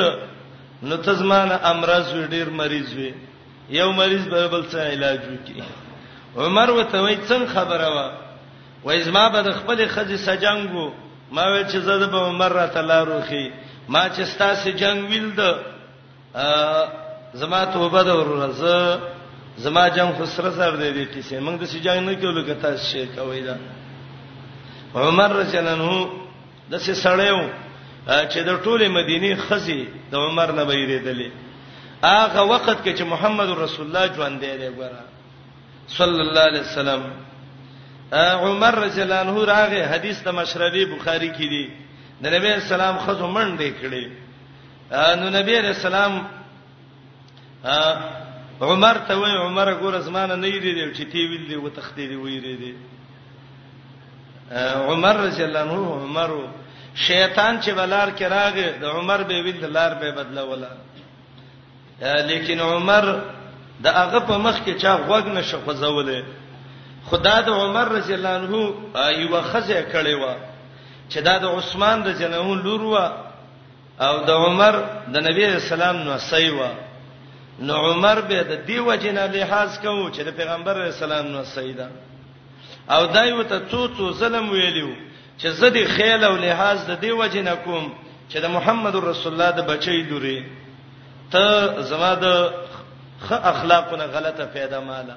نو 0.83 0.97
تزمان 1.07 1.49
امراض 1.65 2.13
ډیر 2.35 2.49
مریض 2.61 2.93
وي 2.95 3.13
یو 3.79 3.93
مریض 3.93 4.29
به 4.29 4.49
بل 4.49 4.63
څه 4.71 4.75
علاج 4.93 5.21
وکي 5.33 5.63
عمر 6.37 6.71
وته 6.71 7.01
وای 7.03 7.17
څنګه 7.29 7.47
خبره 7.55 7.89
وا 7.95 8.11
وای 8.85 9.03
زما 9.03 9.29
به 9.29 9.43
د 9.43 9.51
خپل 9.59 9.89
خزي 9.89 10.17
سجنګو 10.19 10.87
ما 11.33 11.45
وې 11.47 11.65
چې 11.73 11.77
زده 11.87 12.07
به 12.07 12.19
عمر 12.19 12.49
را 12.53 12.67
تلاروخي 12.67 13.51
ما 13.89 14.09
چې 14.09 14.21
ستا 14.25 14.55
سجنګ 14.55 15.11
ویلد 15.11 15.41
زما 17.37 17.65
توبه 17.73 18.03
ده 18.05 18.13
ورزه 18.21 19.01
زما 19.65 19.85
جنگ 19.97 20.13
خسره 20.19 20.51
سر 20.59 20.71
دی 20.81 20.91
دي 20.97 21.05
کیسه 21.15 21.39
موږ 21.47 21.57
د 21.61 21.65
سې 21.71 21.79
جنگ 21.85 22.01
نه 22.09 22.15
کولو 22.23 22.43
کته 22.51 22.77
شي 22.89 23.07
کوي 23.17 23.41
دا 23.43 23.57
عمر 24.95 25.31
رجل 25.33 25.69
انه 25.75 26.09
د 26.71 26.75
سې 26.79 26.93
سړیو 27.05 27.43
چې 28.33 28.39
د 28.49 28.61
ټوله 28.65 28.89
مدینه 28.99 29.37
خزي 29.49 29.81
د 30.11 30.15
عمر 30.17 30.53
نه 30.59 30.65
بیریدلې 30.69 31.31
هغه 32.05 32.43
وخت 32.43 32.85
کې 32.85 32.95
چې 32.99 33.05
محمد 33.13 33.49
رسول 33.49 33.87
الله 33.87 34.15
ژوند 34.17 34.41
دی 34.41 34.69
ګوره 34.79 35.03
صلی 35.99 36.21
الله 36.27 36.41
علیه 36.51 36.61
وسلم 36.63 37.03
عمر 38.45 38.75
رجل 38.85 39.13
انه 39.13 39.45
راغه 39.45 39.83
حدیث 39.95 40.23
د 40.23 40.29
مشربی 40.31 40.85
بخاری 40.85 41.29
کې 41.35 41.47
دی 41.55 41.67
د 42.23 42.27
نبی 42.35 42.49
اسلام 42.55 42.99
خزو 42.99 43.29
منډې 43.37 43.71
کړې 43.83 44.05
نو 45.21 45.31
نبی 45.39 45.61
رسول 45.61 45.95
الله 45.95 46.36
عمر 48.61 48.99
ته 49.09 49.15
وای 49.17 49.35
عمر 49.35 49.75
ګور 49.81 50.01
زمانه 50.01 50.35
نه 50.35 50.47
یری 50.49 50.73
دی 50.75 50.95
چې 50.95 51.11
تی 51.13 51.27
ویل 51.27 51.47
دی 51.49 51.57
وتختی 51.57 52.07
دی 52.09 52.15
ویری 52.17 52.57
دی 52.57 52.75
عمر 54.89 55.15
رضی 55.17 55.43
الله 55.45 55.61
عنه 55.61 55.77
عمر 55.77 56.31
شیطان 56.95 57.61
چې 57.61 57.71
بلار 57.75 58.09
کې 58.19 58.23
راغې 58.23 58.81
د 58.81 58.85
عمر 58.85 59.23
به 59.23 59.43
ویل 59.43 59.61
دلار 59.61 59.95
به 59.95 60.11
بدلا 60.11 60.43
ولا 60.43 60.69
لیکن 62.23 62.61
عمر 62.61 63.05
د 63.81 63.87
هغه 63.89 64.19
په 64.21 64.37
مخ 64.39 64.57
کې 64.65 64.75
چا 64.83 64.97
غوګ 65.09 65.27
نشه 65.37 65.59
خوځولې 65.67 66.25
خدا 67.11 67.41
د 67.41 67.49
عمر 67.51 67.89
رضی 67.89 68.15
الله 68.15 68.29
عنه 68.29 68.75
یو 69.21 69.41
خزه 69.43 69.83
کړې 69.93 70.15
و 70.23 70.35
چې 71.11 71.19
دا 71.21 71.39
د 71.39 71.45
عثمان 71.47 72.03
د 72.03 72.09
جنون 72.19 72.59
لور 72.63 72.83
و 72.85 72.95
او 74.01 74.25
د 74.25 74.31
عمر 74.31 74.73
د 75.13 75.17
نبی 75.29 75.45
اسلام 75.47 75.97
نو 75.97 76.19
سیوا 76.19 76.69
نو 77.61 77.75
عمر 77.75 78.21
به 78.29 78.41
د 78.51 78.67
دیو 78.69 78.95
جنا 79.03 79.27
لحاظ 79.37 79.79
کوو 79.83 80.11
چې 80.11 80.21
د 80.29 80.37
پیغمبر 80.37 80.79
اسلام 80.81 81.27
نو 81.37 81.45
سیدا 81.55 81.89
او 82.95 83.07
دایو 83.13 83.43
ته 83.43 83.59
تو 83.71 83.87
تو 83.97 84.13
ظلم 84.19 84.49
ویلیو 84.51 84.91
چې 85.39 85.47
زدي 85.61 85.85
خیال 85.97 86.25
او 86.25 86.37
لحاظ 86.37 86.85
د 86.91 87.01
دیو 87.05 87.27
جنا 87.33 87.55
کوم 87.55 87.89
چې 88.31 88.37
د 88.45 88.53
محمد 88.57 88.95
رسول 89.05 89.33
الله 89.33 89.51
د 89.57 89.67
بچی 89.73 90.03
دوری 90.11 90.39
ته 91.31 91.83
زما 91.93 92.13
د 92.27 92.37
خ 93.29 93.33
اخلاقونه 93.53 94.05
غلطه 94.05 94.45
پیدا 94.53 94.81
مالا 94.91 95.15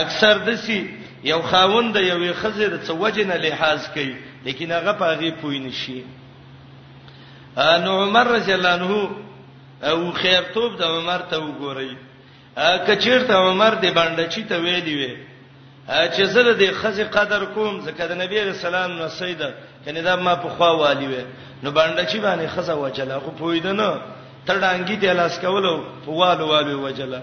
اکثر 0.00 0.38
دسی 0.46 0.80
یو 1.24 1.40
خاوند 1.50 1.96
یوې 1.96 2.34
خزه 2.40 2.66
د 2.66 2.84
څوجنه 2.88 3.36
لحاظ 3.44 3.88
کوي 3.94 4.16
لیکن 4.44 4.72
هغه 4.72 4.92
په 4.92 5.04
هغه 5.14 5.30
پوی 5.40 5.58
نشي 5.58 6.02
ان 7.56 7.88
عمر 7.94 8.26
رضی 8.26 8.52
الله 8.52 8.68
عنه 8.78 9.10
او 9.82 10.12
خیرتوب 10.12 10.76
د 10.78 10.82
عمر 10.82 11.18
ته 11.30 11.36
وګورئ 11.38 11.90
کچیر 12.86 13.22
ته 13.26 13.34
عمر 13.34 13.74
دی 13.74 13.90
باندې 13.90 14.28
چی 14.28 14.44
ته 14.44 14.58
ویلی 14.58 14.94
وی 14.94 15.16
چې 15.88 16.22
زره 16.22 16.52
د 16.54 16.72
خزي 16.74 17.04
قدر 17.04 17.44
کوم 17.54 17.80
ځکه 17.86 18.04
د 18.10 18.12
نبی 18.18 18.40
رسول 18.40 18.74
الله 18.74 18.96
نو 18.96 19.08
سیدا 19.08 19.50
کني 19.84 20.02
دا 20.02 20.16
ما 20.16 20.34
په 20.34 20.48
خوا 20.48 20.70
والی 20.74 21.06
وی 21.06 21.24
نو 21.62 21.70
باندې 21.70 22.06
چی 22.12 22.18
باندې 22.20 22.46
خزه 22.56 22.74
وجله 22.74 23.18
خو 23.20 23.30
پویدنه 23.30 24.00
تړانګی 24.48 24.96
دی 25.00 25.12
لاس 25.12 25.38
کولو 25.38 25.82
په 26.06 26.10
والو 26.10 26.48
والو 26.48 26.80
وجله 26.82 27.20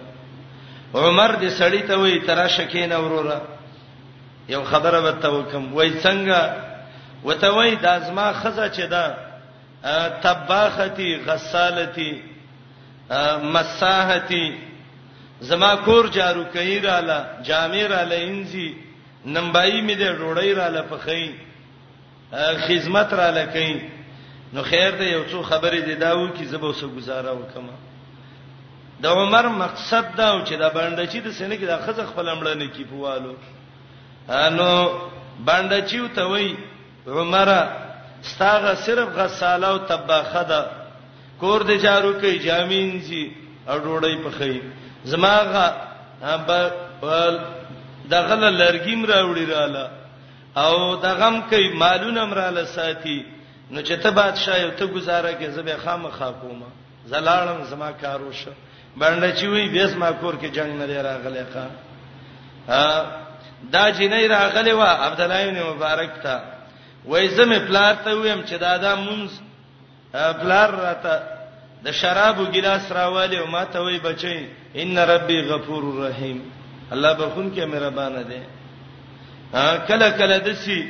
عمر 0.94 1.32
دې 1.32 1.60
سړی 1.60 1.88
ته 1.88 1.96
وی 2.00 2.20
ترا 2.20 2.48
شکین 2.48 2.92
اورورا 2.92 3.42
یو 4.50 4.64
خبره 4.64 5.02
به 5.02 5.12
توکم 5.12 5.74
وای 5.74 5.92
څنګه 6.04 6.54
وته 7.24 7.48
وای 7.50 7.76
د 7.76 7.86
ازما 7.86 8.34
خزه 8.34 8.70
چې 8.74 8.90
دا 8.90 9.16
تباختی 10.24 11.16
غسالتی 11.28 12.22
مساحتی 13.54 14.50
زما 15.48 15.74
کور 15.86 16.06
جارو 16.14 16.44
کوي 16.54 16.80
رااله 16.80 17.26
جامې 17.46 17.84
رااله 17.94 18.20
انځي 18.26 18.70
نمبای 19.26 19.82
می 19.82 19.96
دې 19.96 20.18
ډوړی 20.20 20.54
رااله 20.58 20.82
پخې 20.82 21.30
خدمت 22.68 23.14
رااله 23.14 23.46
کوي 23.46 23.82
نو 24.54 24.64
خیر 24.64 24.92
دې 24.92 25.04
یو 25.16 25.24
څو 25.32 25.42
خبرې 25.44 25.80
دې 25.82 25.96
داو 26.00 26.28
کی 26.38 26.46
زبو 26.46 26.72
سه 26.74 26.88
گزاره 26.88 27.32
وکم 27.32 27.68
د 29.02 29.06
عمر 29.06 29.46
مقصد 29.62 30.16
دا 30.18 30.34
و 30.38 30.46
چې 30.46 30.54
دا 30.60 30.70
باندې 30.70 31.10
چې 31.10 31.18
د 31.26 31.32
سینې 31.32 31.56
کې 31.56 31.66
د 31.66 31.78
خزخ 31.86 32.06
فلمړنې 32.16 32.76
کې 32.76 32.84
پوالو 32.90 33.34
انو 34.30 34.90
باندې 35.46 35.90
چې 35.90 35.96
وته 35.96 36.24
وای 36.26 36.56
عمره 37.08 37.72
ستاغه 38.22 38.74
صرف 38.86 39.10
غساله 39.18 39.68
او 39.68 39.78
تباخه 39.78 40.44
ده 40.44 40.85
کور 41.40 41.62
دې 41.62 41.78
جارو 41.86 42.12
کوي 42.20 42.38
جامین 42.48 43.00
سي 43.08 43.24
او 43.70 43.78
ډوړی 43.78 44.16
په 44.24 44.32
خی 44.38 44.60
زماغه 45.14 45.66
دغه 48.12 48.36
لرګیم 48.50 49.06
راوړی 49.06 49.46
رااله 49.46 49.90
او 50.64 50.96
دغم 51.08 51.42
کوي 51.54 51.70
مالونه 51.84 52.26
مراله 52.32 52.66
ساتي 52.76 53.18
نو 53.72 53.82
چې 53.82 53.94
ته 54.04 54.10
بادشاہ 54.20 54.60
یو 54.62 54.70
ته 54.80 54.86
گزاره 54.96 55.32
کې 55.32 55.50
زبې 55.58 55.78
خامخا 55.86 56.32
کومه 56.42 56.68
زلاړم 57.12 57.62
زما 57.70 57.92
کارو 58.02 58.32
شو 58.44 58.52
باندې 58.98 59.40
چې 59.40 59.46
وی 59.46 59.68
بیس 59.70 59.96
ما 59.96 60.12
کور 60.12 60.34
کې 60.40 60.46
جنگ 60.46 60.82
نه 60.82 61.02
راغلی 61.10 61.46
ښا 61.54 61.66
دا 63.72 63.84
جنې 63.92 64.32
راغلی 64.32 64.72
و 64.74 64.82
عبد 64.84 65.22
الله 65.22 65.50
بن 65.52 65.60
مبارک 65.76 66.12
ته 66.24 66.42
وای 67.06 67.28
زمې 67.30 67.60
پلار 67.68 67.94
ته 68.04 68.12
ویم 68.12 68.42
چې 68.50 68.54
دادا 68.60 68.96
مونږ 68.96 69.45
پلار 70.16 70.70
راته 70.76 71.14
د 71.86 71.92
شرابو 71.92 72.46
ګلاس 72.56 72.92
راواله 72.92 73.38
او 73.42 73.48
ماته 73.48 73.80
وای 73.82 74.00
بچي 74.00 74.48
ان 74.76 74.98
ربي 74.98 75.40
غفور 75.50 75.84
رحيم 76.08 76.40
الله 76.92 77.14
بخون 77.14 77.52
کې 77.56 77.60
مهربان 77.60 78.24
دی 78.30 78.42
کله 79.88 80.10
کله 80.20 80.38
دسی 80.38 80.82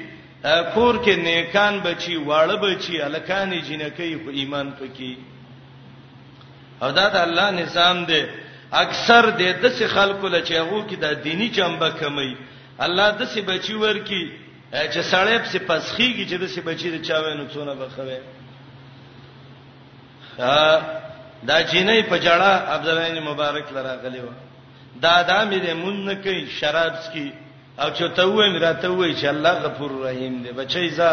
کور 0.73 1.06
کې 1.06 1.10
نیکان 1.26 1.80
بچي 1.80 2.18
واړه 2.18 2.56
بچي 2.64 3.02
الکانې 3.02 3.60
جنکی 3.69 4.15
خو 4.23 4.30
ایمان 4.30 4.72
پکې 4.80 5.15
او 6.84 6.91
دا 6.91 7.10
د 7.10 7.15
الله 7.27 7.49
نظام 7.61 8.06
دی 8.06 8.22
اکثر 8.72 9.30
د 9.31 9.38
دې 9.38 9.72
څخه 9.80 9.88
خلکو 9.97 10.27
لچې 10.27 10.52
هغه 10.52 10.88
کې 10.88 10.95
د 11.03 11.14
دینی 11.27 11.49
جنبه 11.49 11.89
کمی 11.89 12.35
الله 12.80 13.11
دسی 13.19 13.41
بچي 13.41 13.73
ورکی 13.73 14.23
چې 14.72 15.02
سړی 15.11 15.35
په 15.38 15.60
پسخيږي 15.68 16.26
چې 16.30 16.34
دسی 16.41 16.61
بچي 16.61 16.89
د 16.91 17.06
چاوې 17.07 17.34
نو 17.38 17.45
څونه 17.53 17.73
بخوي 17.76 18.18
دا 20.40 21.57
جینې 21.72 22.10
په 22.10 22.18
جړه 22.18 22.52
عبدالرحمن 22.76 23.20
مبارک 23.30 23.66
لره 23.78 23.91
غلی 24.03 24.20
و 24.20 24.30
دا 25.02 25.22
دا 25.22 25.40
مې 25.49 25.74
مون 25.74 26.06
نه 26.06 26.14
کوي 26.16 26.49
شراب 26.60 26.94
سکي 27.06 27.34
او 27.80 27.88
چې 27.90 28.14
ته 28.16 28.24
وې 28.28 28.48
مې 28.53 28.60
راته 28.66 28.88
وې 28.91 29.16
چې 29.22 29.26
الله 29.26 29.52
غفور 29.66 29.91
رحیم 30.07 30.44
دی 30.44 30.52
بچي 30.52 30.90
ځا 30.99 31.12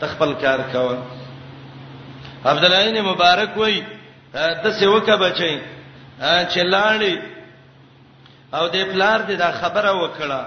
تخپل 0.00 0.32
کار 0.42 0.60
کاوه 0.72 0.98
عبدالرحمن 2.44 3.00
مبارک 3.02 3.50
وې 3.56 3.82
د 4.34 4.72
څه 4.78 4.82
وکه 4.94 5.16
بچي 5.16 5.60
چې 6.52 6.58
لاړې 6.58 7.18
او 8.54 8.68
د 8.68 8.76
پلار 8.92 9.20
دې 9.28 9.32
دا 9.44 9.50
خبره 9.60 9.92
وکړه 10.02 10.42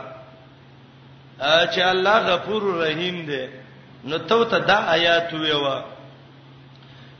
چې 1.75 1.79
الله 1.93 2.19
غفور 2.35 2.61
رحیم 2.83 3.25
دی 3.25 3.45
نو 4.03 4.17
ته 4.17 4.45
ته 4.51 4.57
دا 4.59 4.75
آیات 4.97 5.33
ویوه 5.33 5.92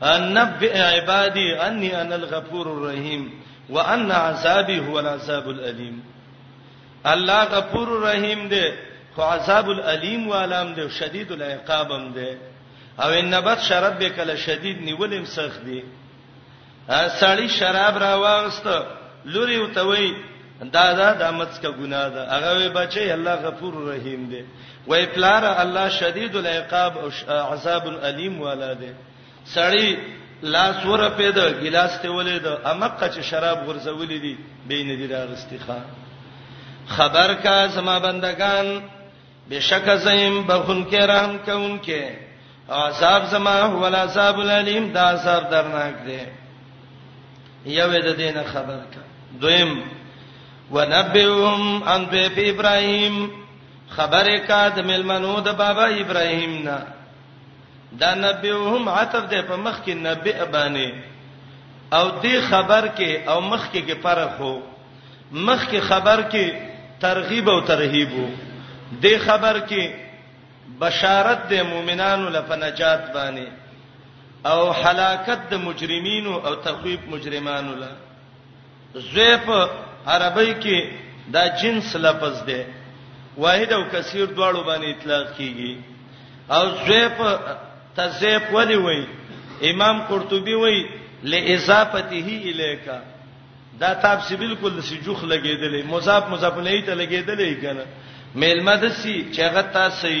نبئ 0.06 0.78
عبادي 0.82 1.54
اني 1.66 2.00
انا 2.00 2.14
الغفور 2.16 2.72
الرحيم 2.72 3.40
وان 3.70 4.10
عذابي 4.10 4.78
هو 4.88 5.00
العذاب 5.00 5.50
الالم 5.50 6.00
الله 7.06 7.44
غفور 7.44 8.02
رحیم 8.02 8.48
دی 8.48 8.64
خو 9.16 9.22
عذاب 9.22 9.68
الالم 9.70 10.28
والام 10.28 10.74
دی 10.74 10.90
شدید 10.90 11.32
العقابم 11.32 12.12
دی 12.12 12.28
او 13.00 13.10
انبت 13.10 13.60
شراب 13.60 13.98
به 13.98 14.08
کله 14.10 14.36
شدید 14.36 14.78
نیولم 14.82 15.24
سخت 15.24 15.60
دی 15.64 15.84
سړی 17.20 17.46
شراب 17.58 17.98
را 17.98 18.14
واغست 18.20 18.66
لوري 19.24 19.58
وتوي 19.58 20.14
دا 20.72 20.92
دا 20.92 21.12
د 21.14 21.22
امڅ 21.22 21.58
کا 21.62 21.70
ګناه 21.70 22.08
ده 22.08 22.22
هغه 22.32 22.56
وی 22.58 22.68
بچي 22.68 23.12
الله 23.14 23.34
غفور 23.46 23.74
رحیم 23.94 24.28
دی 24.30 24.44
وای 24.86 25.06
پلار 25.06 25.44
الله 25.44 25.88
شدید 25.88 26.36
العقاب 26.36 26.98
او 26.98 27.08
عذاب 27.52 27.86
الالم 27.88 28.40
والا 28.40 28.72
دی 28.72 28.92
سړی 29.52 29.96
لاس 30.42 30.84
ور 30.86 30.98
پیدا 31.16 31.48
ګلاس 31.60 32.00
ته 32.02 32.10
ولید 32.14 32.46
امقه 32.46 33.08
چې 33.08 33.20
شراب 33.30 33.68
ورزولې 33.68 34.18
دي 34.24 34.34
بین 34.68 34.88
دې 34.98 35.10
راغستخه 35.14 35.80
خبر 36.96 37.34
کا 37.42 37.54
زما 37.74 37.98
بندگان 38.06 38.66
بشک 39.50 39.88
زیم 40.04 40.40
بخون 40.46 40.84
کې 40.90 40.96
رحم 41.12 41.36
کون 41.44 41.78
کې 41.84 42.02
عذاب 42.80 43.24
زما 43.30 43.56
هو 43.62 43.84
العذاب 43.86 44.40
الالم 44.40 44.88
دا 44.92 45.00
عذاب 45.10 45.50
درناک 45.50 45.94
دی 46.06 46.20
یو 47.76 47.88
د 47.92 48.16
دینه 48.16 48.42
خبر 48.52 48.78
کا 48.94 49.02
دویم 49.44 49.72
ونبئهم 50.72 51.82
ان 51.94 52.06
ابراهيم 52.36 53.30
خبره 53.96 54.38
کا 54.46 54.68
د 54.68 54.78
ملمنو 54.90 55.40
د 55.40 55.48
بابا 55.64 55.84
ابراهيم 55.86 56.62
نه 56.64 56.93
دا 58.00 58.14
نبيهم 58.14 58.88
عتب 58.88 59.28
ده 59.30 59.42
په 59.48 59.56
مخ 59.56 59.76
کې 59.86 59.90
نبي 59.94 60.32
ابانه 60.42 60.94
او 61.92 62.10
دې 62.22 62.36
خبر 62.50 62.88
کې 62.98 63.28
او 63.28 63.40
مخ 63.40 63.66
کې 63.72 63.80
کې 63.86 63.96
فرق 64.02 64.32
هو 64.40 64.62
مخ 65.32 65.66
کې 65.70 65.78
خبر 65.80 66.20
کې 66.32 66.52
ترغیب 67.00 67.48
او 67.48 67.60
ترهیب 67.60 68.12
وو 68.18 68.28
دې 69.02 69.18
خبر 69.26 69.58
کې 69.68 69.92
بشارت 70.78 71.46
د 71.50 71.62
مؤمنانو 71.68 72.28
لپاره 72.36 72.58
نجات 72.62 73.12
باندې 73.14 73.48
او 74.46 74.70
هلاکت 74.72 75.44
د 75.50 75.54
مجرمینو 75.66 76.38
او 76.46 76.54
تخویب 76.54 77.00
مجرمانو 77.14 77.74
لپاره 77.82 79.02
زيف 79.12 79.50
عربی 80.06 80.54
کې 80.54 80.92
دا 81.36 81.46
جنس 81.62 81.94
لفظ 81.96 82.42
دی 82.46 82.62
واحد 83.36 83.72
او 83.72 83.82
کثیر 83.92 84.26
دواړو 84.26 84.66
باندې 84.70 84.88
اطلاق 84.88 85.36
کیږي 85.38 85.76
او 86.50 86.68
زيف 86.86 87.20
تذیب 87.96 88.54
ولی 88.54 88.74
وای 88.74 89.06
امام 89.62 89.98
قرطبی 90.08 90.54
وای 90.62 90.84
لاضافته 91.32 92.16
الیکا 92.50 92.98
دا 93.80 93.90
تابسی 94.02 94.34
بالکل 94.36 94.74
سی 94.80 94.96
جوخ 95.04 95.20
لګیدلې 95.32 95.82
مضاف 95.92 96.24
مضاف 96.32 96.56
نه 96.58 96.70
ایته 96.70 96.94
لګیدلې 97.00 97.52
کنه 97.62 97.84
میلمه 98.34 98.74
دسی 98.84 99.14
چې 99.34 99.40
هغه 99.48 99.60
تاسو 99.76 100.14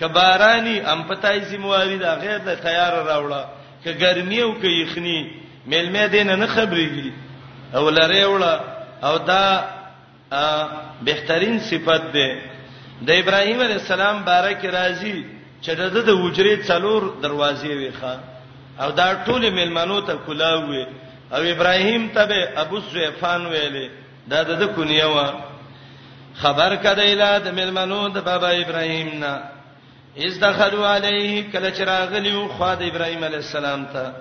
کبارانی 0.00 0.80
ام 0.80 1.00
پتاي 1.08 1.40
زمواري 1.40 1.98
دا 1.98 2.12
غیر 2.22 2.38
د 2.38 2.54
تیار 2.62 2.92
راوړه 3.10 3.42
ک 3.84 3.88
ګرمي 4.00 4.42
او 4.42 4.52
ک 4.52 4.64
یخني 4.64 5.30
میلمه 5.66 6.06
دین 6.06 6.26
نه 6.38 6.46
خبرېږي 6.54 7.10
او 7.76 7.88
لره 7.88 8.22
وړه 8.32 8.54
او 9.04 9.16
دا 9.18 9.68
بهترین 11.02 11.58
صفت 11.58 12.02
ده 12.12 12.38
د 13.06 13.10
ابراهیم 13.10 13.60
علی 13.60 13.72
السلام 13.72 14.22
بارک 14.24 14.64
راضی 14.64 15.22
چې 15.62 15.70
د 15.78 15.82
د 16.08 16.10
وجرې 16.24 16.54
څلور 16.68 17.02
دروازې 17.24 17.72
ویخه 17.82 18.14
او 18.82 18.88
دا 19.00 19.08
ټول 19.26 19.42
میلمنو 19.58 20.00
ته 20.08 20.14
کلاوي 20.26 20.84
او 21.34 21.40
ابراهیم 21.54 22.02
ته 22.14 22.22
به 22.30 22.40
ابو 22.62 22.80
سویفان 22.88 23.46
ویلې 23.46 23.86
دا 24.30 24.40
د 24.42 24.62
کونیه 24.74 25.06
وا 25.14 25.28
خبر 26.42 26.70
کده 26.84 27.02
اله 27.12 27.30
د 27.46 27.48
میلمنو 27.58 28.08
د 28.16 28.18
بابا 28.30 28.48
ابراهیم 28.62 29.08
نه 29.22 29.34
از 30.26 30.38
دخلوا 30.40 30.94
علیه 30.96 31.50
کله 31.52 31.70
چې 31.76 31.80
راغلیو 31.92 32.48
خو 32.56 32.70
د 32.80 32.82
ابراهیم 32.90 33.22
علی 33.24 33.36
السلام 33.42 33.84
ته 33.92 34.12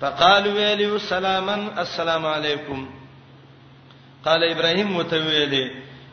فقالوا 0.00 0.52
ویلو 0.54 0.98
سلامن 0.98 1.68
السلام 1.84 2.26
علیکم 2.26 2.86
قال 4.24 4.44
ابراهیم 4.44 4.88
متویلې 4.98 5.70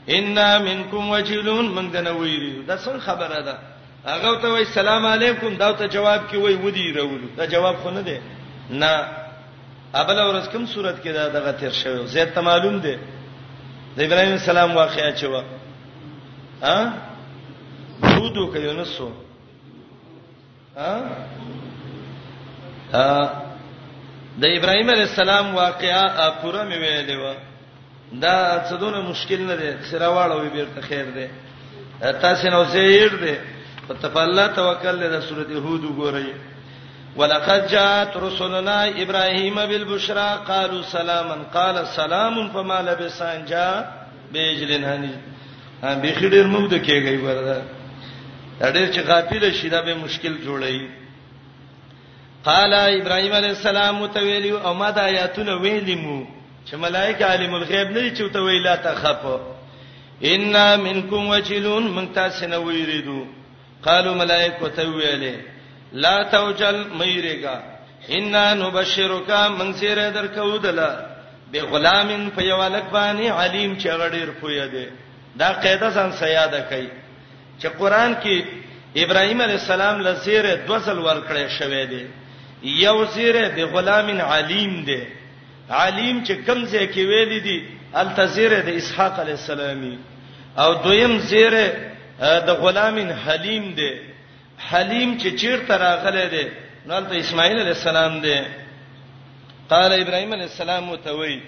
ان 0.09 0.37
منکم 0.67 1.09
وجلون 1.09 1.65
من 1.67 1.91
دنویری 1.91 2.63
دا 2.67 2.75
څنګه 2.83 2.99
خبره 2.99 3.41
ده 3.47 3.57
هغه 4.13 4.31
ته 4.41 4.47
وای 4.49 4.65
سلام 4.65 5.03
علیکم 5.05 5.51
دا 5.55 5.71
ته 5.73 5.88
جواب 5.88 6.21
کی 6.29 6.38
وای 6.38 6.55
ودی 6.65 6.93
رولو 6.93 7.27
دا 7.38 7.45
جواب 7.53 7.75
خو 7.84 7.89
نه 7.89 8.01
دی 8.07 8.17
نه 8.69 8.89
ابل 9.93 10.17
ورځ 10.27 10.47
کوم 10.51 10.65
صورت 10.65 10.97
کې 11.03 11.07
دا 11.13 11.27
دغه 11.29 11.51
تیر 11.51 11.71
شوی 11.71 12.07
زید 12.07 12.34
ته 12.34 12.41
معلوم 12.41 12.77
دی 12.79 12.95
د 13.97 13.99
ابراهیم 14.01 14.31
السلام 14.31 14.75
واقعیا 14.75 15.11
چوا 15.11 15.43
ها 16.63 16.77
ودو 18.21 18.47
کوي 18.51 18.73
نو 18.73 18.85
سو 18.85 19.11
ها 20.77 20.93
د 24.41 24.43
ابراهیم 24.57 24.89
علی 24.91 25.01
السلام 25.09 25.55
واقعیا 25.55 26.31
پوره 26.41 26.63
مې 26.69 26.77
ویلې 26.84 27.15
و 27.23 27.35
دا 28.21 28.63
څه 28.69 28.73
دونه 28.79 29.01
مشکل 29.09 29.39
نه 29.47 29.55
دی 29.55 29.71
سره 29.91 30.07
واړو 30.15 30.38
به 30.41 30.49
بیرته 30.49 30.81
خیر 30.81 31.05
دی 31.15 31.27
تاسو 32.21 32.47
نو 32.47 32.63
زه 32.63 32.79
یې 32.79 33.03
ور 33.11 33.15
دی 33.25 33.35
فتفلا 33.89 34.47
توکل 34.47 34.99
له 34.99 35.19
سورۃ 35.19 35.51
هود 35.51 35.84
وګورئ 35.85 36.26
ولقد 37.15 37.68
جاءت 37.68 38.18
رسلنا 38.18 38.88
ابراهيم 39.03 39.55
بالبشرى 39.65 40.39
قالوا 40.47 40.81
سلاما 40.81 41.38
قال 41.53 41.88
سلام 41.88 42.49
فما 42.49 42.81
لبث 42.81 43.22
ان 43.22 43.45
جاء 43.45 44.07
بجلناني 44.34 45.14
بخډیر 45.84 46.45
موږ 46.53 46.64
د 46.73 46.84
کېږي 46.85 47.18
وردا 47.26 47.57
ډېر 48.73 48.88
چې 48.93 48.99
غافل 49.09 49.51
شي 49.61 49.69
دا 49.69 49.81
به 49.81 49.93
مشکل 49.93 50.38
جوړي 50.45 50.77
قال 52.49 52.73
ابراهيم 52.73 53.34
عليه 53.34 53.51
السلام 53.57 54.01
متویلی 54.01 54.49
او 54.51 54.73
ما 54.73 54.89
د 54.89 54.97
آیاتونه 54.99 55.55
ویلی 55.61 55.95
مو 55.95 56.18
چې 56.68 56.73
ملائکه 56.76 57.26
عالم 57.26 57.53
الغیب 57.53 57.88
نه 57.91 58.11
چې 58.15 58.34
تو 58.34 58.43
ویلا 58.45 58.76
تخف 58.76 59.39
ان 60.23 60.53
منکم 60.84 61.27
وجلون 61.30 61.88
من 61.95 62.07
تاسو 62.14 62.47
نه 62.47 62.57
ویریدو 62.57 63.19
قالو 63.85 64.11
ملائکه 64.21 64.69
ته 64.75 64.81
ویلې 64.89 65.35
لا 65.93 66.23
توجل 66.23 66.77
مېریګا 66.99 67.57
ان 68.17 68.31
نبشرک 68.59 69.29
من 69.59 69.73
سیر 69.79 69.97
درکو 70.09 70.57
دلا 70.57 70.91
به 71.51 71.61
غلامین 71.71 72.29
په 72.35 72.41
یوالک 72.43 72.83
باندې 72.91 73.25
علیم 73.39 73.77
چې 73.79 73.87
غډیر 74.01 74.27
پوی 74.41 74.67
دی 74.69 74.85
دا 75.39 75.49
قاعده 75.63 75.89
سن 75.95 76.11
سیاده 76.21 76.59
کوي 76.69 76.89
چې 77.61 77.67
قران 77.79 78.15
کې 78.23 78.35
ابراهیم 79.03 79.41
علی 79.41 79.53
السلام 79.53 80.01
لزیره 80.01 80.55
دوسل 80.67 80.97
ورکړې 80.99 81.49
شوې 81.59 81.83
دی 81.91 82.05
یو 82.63 83.05
زیره 83.05 83.47
به 83.55 83.65
غلامین 83.65 84.21
علیم 84.21 84.83
دی 84.87 85.01
علیم 85.69 86.23
چې 86.25 86.31
کمزه 86.45 86.87
کې 86.93 86.97
ویل 87.09 87.43
دي 87.43 87.57
التزیره 88.01 88.59
د 88.59 88.69
اسحاق 88.69 89.19
علی 89.19 89.31
السلامي 89.31 89.97
او 90.57 90.73
دویم 90.73 91.19
زیره 91.19 91.67
د 92.19 92.49
غلامین 92.64 93.11
حلیم 93.26 93.64
دی 93.77 93.91
حلیم 94.69 95.10
چې 95.22 95.30
چیرته 95.41 95.73
راغله 95.77 96.23
دی 96.34 96.45
نو 96.88 97.02
ته 97.10 97.15
اسماعیل 97.19 97.57
علی 97.64 97.73
السلام 97.80 98.14
دی 98.26 98.38
قال 99.73 99.91
ابراهيم 100.02 100.34
عليه 100.34 100.49
السلام 100.53 100.95
ته 100.95 101.11
وی 101.19 101.41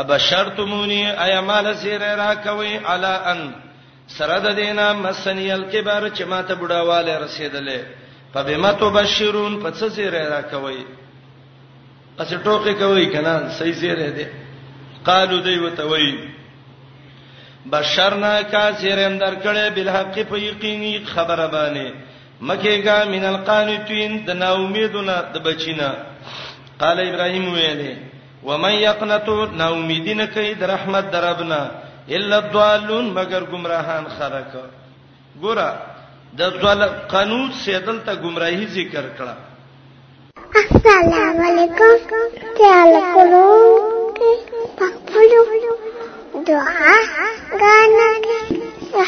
ابشرتمونی 0.00 1.06
ایمال 1.10 1.74
سیر 1.82 2.02
را 2.16 2.34
کوي 2.34 2.76
علی 2.76 3.14
ان 3.32 3.40
سره 4.16 4.38
د 4.40 4.46
دینا 4.56 4.92
مسنیل 4.92 5.62
کبر 5.72 6.10
چې 6.10 6.22
ماته 6.22 6.54
بډاواله 6.54 7.14
رسیدلې 7.26 7.78
په 8.32 8.42
بما 8.42 8.72
تو 8.72 8.90
بشیرون 8.90 9.62
په 9.62 9.70
څه 9.70 9.90
سیر 9.90 10.12
را 10.28 10.40
کوي 10.42 10.84
اسې 12.18 12.36
ټوکې 12.44 12.72
کوي 12.80 13.06
کنه 13.06 13.48
صحیح 13.58 13.72
سیر 13.74 14.10
دی 14.10 14.24
قالو 15.04 15.38
دی 15.40 15.58
وته 15.58 15.84
وی 15.84 16.32
بشرنا 17.70 18.32
کاثیرن 18.50 19.18
درکړې 19.18 19.66
بل 19.74 19.88
حق 19.88 20.16
په 20.30 20.38
یقیني 20.38 20.94
خبره 21.14 21.46
باندې 21.54 21.88
مکه 22.48 22.72
کا 22.86 23.04
من 23.14 23.24
القانتین 23.24 24.16
د 24.26 24.30
نا 24.40 24.48
امیدونه 24.62 25.14
د 25.34 25.44
بچینا 25.46 25.90
قال 26.80 26.98
ابراهیم 27.08 27.44
ویلې 27.54 27.94
ومن 28.48 28.72
یقنتو 28.86 29.36
نا 29.60 29.68
امیدین 29.76 30.26
کای 30.34 30.54
د 30.54 30.62
رحمت 30.72 31.10
دربنا 31.12 31.60
الا 32.16 32.36
الضالون 32.42 33.06
مگر 33.20 33.42
گمراهان 33.52 34.04
خرک 34.18 34.52
ګوره 35.44 35.70
د 36.40 36.60
ځل 36.62 36.82
قانون 37.14 37.46
سیدل 37.62 37.98
ته 38.08 38.14
گمراهی 38.24 38.66
ذکر 38.66 39.04
کړه 39.18 39.34
السلام 40.64 41.40
علیکم 41.50 42.28
تعال 42.58 42.92
کولو 43.14 43.50
پخپلو 44.78 45.44
دعا 46.46 46.94
غانا 47.52 48.10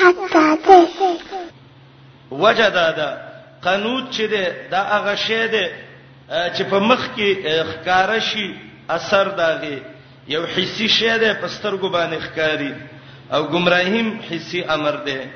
حتا 0.00 0.54
ده 0.68 0.86
وجدا 2.30 2.90
ده 2.90 3.18
قنوت 3.62 4.12
چې 4.16 4.20
ده 4.20 4.68
دا 4.70 4.78
هغه 4.82 5.14
شی 5.16 5.46
ده 5.48 5.68
چې 6.56 6.62
په 6.70 6.74
مخ 6.78 7.00
کې 7.16 7.36
ښکارا 7.70 8.18
شي 8.18 8.54
اثر 8.90 9.28
داغي 9.28 9.82
یو 10.28 10.46
حسي 10.46 10.88
شی 10.88 11.18
ده 11.18 11.34
پسترګو 11.34 11.90
باندې 11.96 12.20
ښکاری 12.26 12.74
او 13.32 13.42
گمراهیم 13.48 14.20
حسي 14.30 14.62
امر 14.64 14.96
ده 14.96 15.26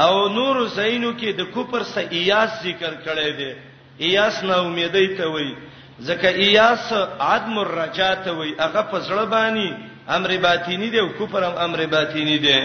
او 0.00 0.28
نور 0.28 0.66
زینو 0.66 1.12
کې 1.18 1.34
د 1.38 1.42
کوپر 1.54 1.82
سه 1.82 2.00
ایاس 2.10 2.50
ذکر 2.62 2.94
کړی 3.04 3.36
دی 3.38 3.52
ایاس 4.00 4.44
نه 4.44 4.54
امیدې 4.56 5.18
ته 5.18 5.26
وای 5.26 5.54
ځکه 6.02 6.24
ایاس 6.28 6.92
عدم 7.20 7.58
الرجا 7.58 8.14
ته 8.14 8.32
وای 8.32 8.54
هغه 8.60 8.82
په 8.92 9.00
زړه 9.00 9.24
باندې 9.30 9.91
امر 10.08 10.36
باطینی 10.36 10.90
دی 10.90 10.98
او 10.98 11.08
کفر 11.08 11.44
هم 11.44 11.54
امر 11.64 11.86
باطینی 11.86 12.38
دی 12.38 12.58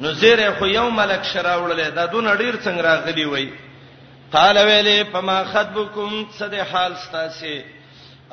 نو 0.00 0.12
زیره 0.12 0.50
خو 0.58 0.66
یو 0.66 0.90
ملک 0.90 1.22
شراوړل 1.24 1.90
دا 1.90 2.06
دون 2.06 2.36
ډیر 2.36 2.54
څنګه 2.56 2.82
راغلی 2.84 3.24
وای 3.24 3.48
قال 4.32 4.58
ویلی 4.58 5.02
پما 5.04 5.44
خطبکم 5.44 6.26
صد 6.38 6.54
حال 6.54 6.94
ستاسه 6.96 7.64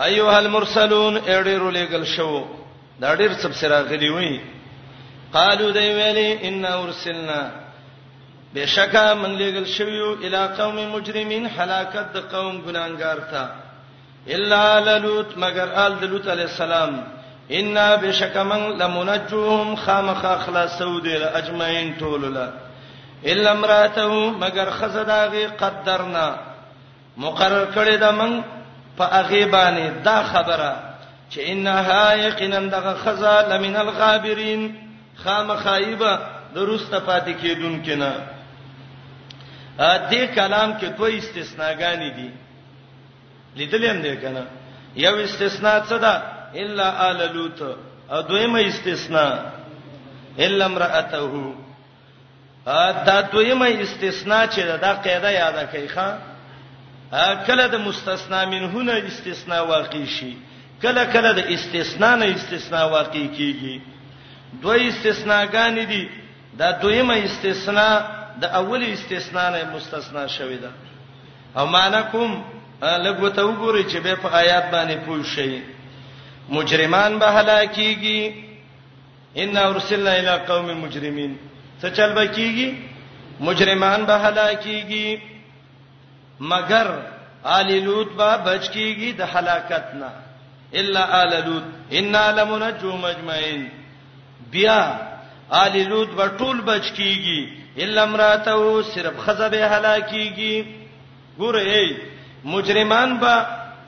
ایها 0.06 0.38
المرسلون 0.38 1.18
اډیرو 1.18 1.72
لګل 1.72 2.06
شو 2.16 2.46
دا 3.02 3.16
ډیر 3.16 3.34
څه 3.34 3.52
سره 3.52 3.82
غلی 3.84 4.10
وای 4.10 4.40
قالو 5.34 5.70
دی 5.72 5.90
ویلی 6.00 6.48
ان 6.48 6.66
ارسلنا 6.66 7.52
بشکا 8.56 9.14
من 9.14 9.38
لګل 9.40 9.66
شو 9.68 10.16
الی 10.24 10.48
قوم 10.58 10.76
مجرمین 10.94 11.46
هلاکت 11.58 12.14
د 12.14 12.18
قوم 12.20 12.62
ګناګار 12.66 13.18
تا 13.32 13.50
الا 14.28 14.98
لوط 15.00 15.28
مگر 15.38 15.68
آل 15.86 15.96
د 16.00 16.04
لوط 16.04 16.28
علی 16.28 16.42
السلام 16.42 17.04
ان 17.58 17.76
بشکمن 17.96 18.70
لمنجوهم 18.80 19.76
خامخ 19.76 20.26
خلاصو 20.46 21.00
دل 21.00 21.24
اجمعین 21.24 21.94
طوللا 22.00 22.48
الا 23.26 23.52
امراته 23.52 24.30
مگر 24.32 24.70
خزداغه 24.70 25.48
قدرنا 25.58 26.28
مقرر 27.18 27.66
کړی 27.76 27.98
دا 27.98 28.12
من 28.12 28.44
په 28.98 29.04
هغه 29.04 29.46
باندې 29.46 30.06
دا 30.06 30.24
خبره 30.24 30.76
چې 31.32 31.38
انها 31.40 32.14
یقینا 32.18 32.60
دغه 32.60 32.94
خزا 33.04 33.42
لمن 33.50 33.76
الغابرین 33.76 34.70
خامخایبه 35.16 36.20
دروسته 36.56 37.00
پاتې 37.08 37.30
کیدون 37.42 37.84
کنا 37.86 38.14
ا 39.80 40.10
دې 40.12 40.16
کلام 40.36 40.80
کې 40.80 40.84
دوه 40.86 41.10
استثناګانی 41.18 42.10
دي 42.16 42.32
لیدلې 43.56 43.90
هم 43.90 44.02
دې 44.04 44.22
کنا 44.26 44.42
یو 44.96 45.16
استثناء 45.18 45.80
څه 45.90 45.94
ده 46.06 46.39
الا 46.56 47.12
آل 47.12 47.34
لوط 47.36 47.62
او 48.12 48.22
دویمه 48.22 48.68
استثناء 48.68 49.52
الا 50.40 50.66
امراته 50.66 51.56
دا 53.06 53.22
دویمه 53.22 53.82
استثناء 53.84 54.48
چې 54.48 54.60
دا 54.60 54.78
قاعده 54.94 55.30
یاد 55.32 55.70
کړئ 55.72 55.88
ښا 55.94 56.08
کله 57.48 57.68
د 57.68 57.76
مستثنا 57.76 58.46
منهونه 58.46 58.94
استثناء 58.94 59.64
واقع 59.68 60.06
شي 60.06 60.38
کله 60.82 61.04
کله 61.06 61.32
د 61.32 61.40
استثناء 61.40 62.16
نه 62.16 62.26
استثناء 62.36 62.86
واقع 62.90 63.26
کیږي 63.38 63.82
دوی 64.62 64.90
استثناګان 64.90 65.86
دي 65.88 66.10
دا 66.58 66.72
دویمه 66.72 67.16
استثناء 67.26 68.02
د 68.42 68.46
اولی 68.46 68.94
استثناء 68.94 69.50
نه 69.52 69.76
مستثنا 69.76 70.28
شوې 70.28 70.58
ده 70.64 70.72
او 71.58 71.66
مانکم 71.68 72.44
لګوتو 72.84 73.54
ګوري 73.60 73.84
چې 73.92 73.98
به 74.04 74.16
په 74.16 74.34
آیات 74.36 74.72
باندې 74.72 75.06
پوه 75.06 75.24
شئ 75.24 75.60
مجرمان 76.58 77.12
به 77.20 77.28
هلاکیږي 77.40 78.20
ان 79.42 79.54
ارسلنا 79.64 80.12
الی 80.20 80.36
قوم 80.48 80.68
مجرمین 80.84 81.32
څه 81.82 81.88
چل 81.96 82.10
به 82.14 82.24
کیږي 82.28 82.70
مجرمان 83.50 84.00
به 84.12 84.16
هلاکیږي 84.26 85.08
مگر 86.54 86.88
آل 87.58 87.70
لوط 87.84 88.10
به 88.22 88.30
بچ 88.48 88.64
کیږي 88.74 89.10
د 89.22 89.24
هلاکت 89.34 89.86
نه 90.02 90.10
الا 90.82 91.02
آل 91.22 91.34
لوط 91.48 91.66
ان 92.02 92.14
لمنجو 92.40 92.92
مجمعین 93.06 93.62
بیا 94.52 94.82
آل 95.62 95.74
لوط 95.94 96.10
به 96.20 96.26
ټول 96.38 96.58
بچ 96.72 96.84
کیږي 96.98 97.42
الا 97.84 98.02
امراته 98.04 98.60
صرف 98.94 99.16
خزبه 99.26 99.62
هلاکیږي 99.78 100.56
ګوره 101.40 101.64
ای 101.74 101.96
مجرمان 102.46 103.10
به 103.20 103.34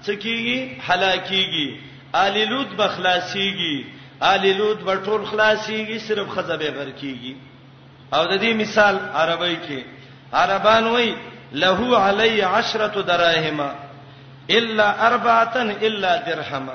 څه 0.05 0.11
کیږي 0.25 0.59
هلاکیږي 0.89 1.67
آل 2.15 2.47
لوط 2.49 2.67
بخلاصيږي 2.77 3.85
آل 4.23 4.57
لوط 4.57 4.77
بټول 4.79 5.25
خلاصيږي 5.25 5.99
صرف 6.07 6.27
خزبه 6.35 6.69
غر 6.75 6.91
کیږي 7.01 7.33
او 8.13 8.25
د 8.25 8.39
دې 8.41 8.51
مثال 8.63 8.95
عربی 9.13 9.55
کې 9.67 9.79
عربان 10.33 10.85
وای 10.87 11.15
له 11.53 11.99
علی 11.99 12.41
عشرة 12.41 13.01
دراهم 13.01 13.59
الا 14.49 15.07
اربعه 15.07 15.55
الا 15.87 16.17
درهم 16.27 16.69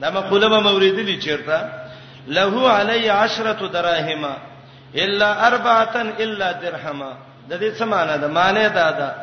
دا 0.00 0.10
مقوله 0.10 0.48
به 0.48 0.60
موریدلی 0.60 1.16
چیرته 1.18 1.70
له 2.28 2.70
علی 2.72 3.08
عشرة 3.10 3.66
دراهم 3.68 4.24
الا 4.96 5.46
اربعه 5.48 5.96
الا 6.18 6.52
درهم 6.52 7.14
د 7.50 7.54
دې 7.60 7.78
څه 7.78 7.82
معنی 7.82 8.18
ده 8.18 8.28
معنی 8.28 8.68
دا 8.68 8.90
ده 8.90 9.14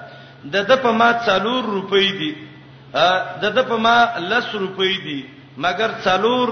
د 0.45 0.56
د 0.70 0.72
په 0.84 0.91
ما 0.91 1.12
4 1.26 1.45
روپۍ 1.62 2.12
دي 2.20 2.34
د 3.41 3.43
د 3.55 3.59
په 3.69 3.77
ما 3.84 3.95
لس 4.31 4.47
روپۍ 4.63 4.93
دي 5.05 5.22
مګر 5.63 5.89
څلور 6.05 6.47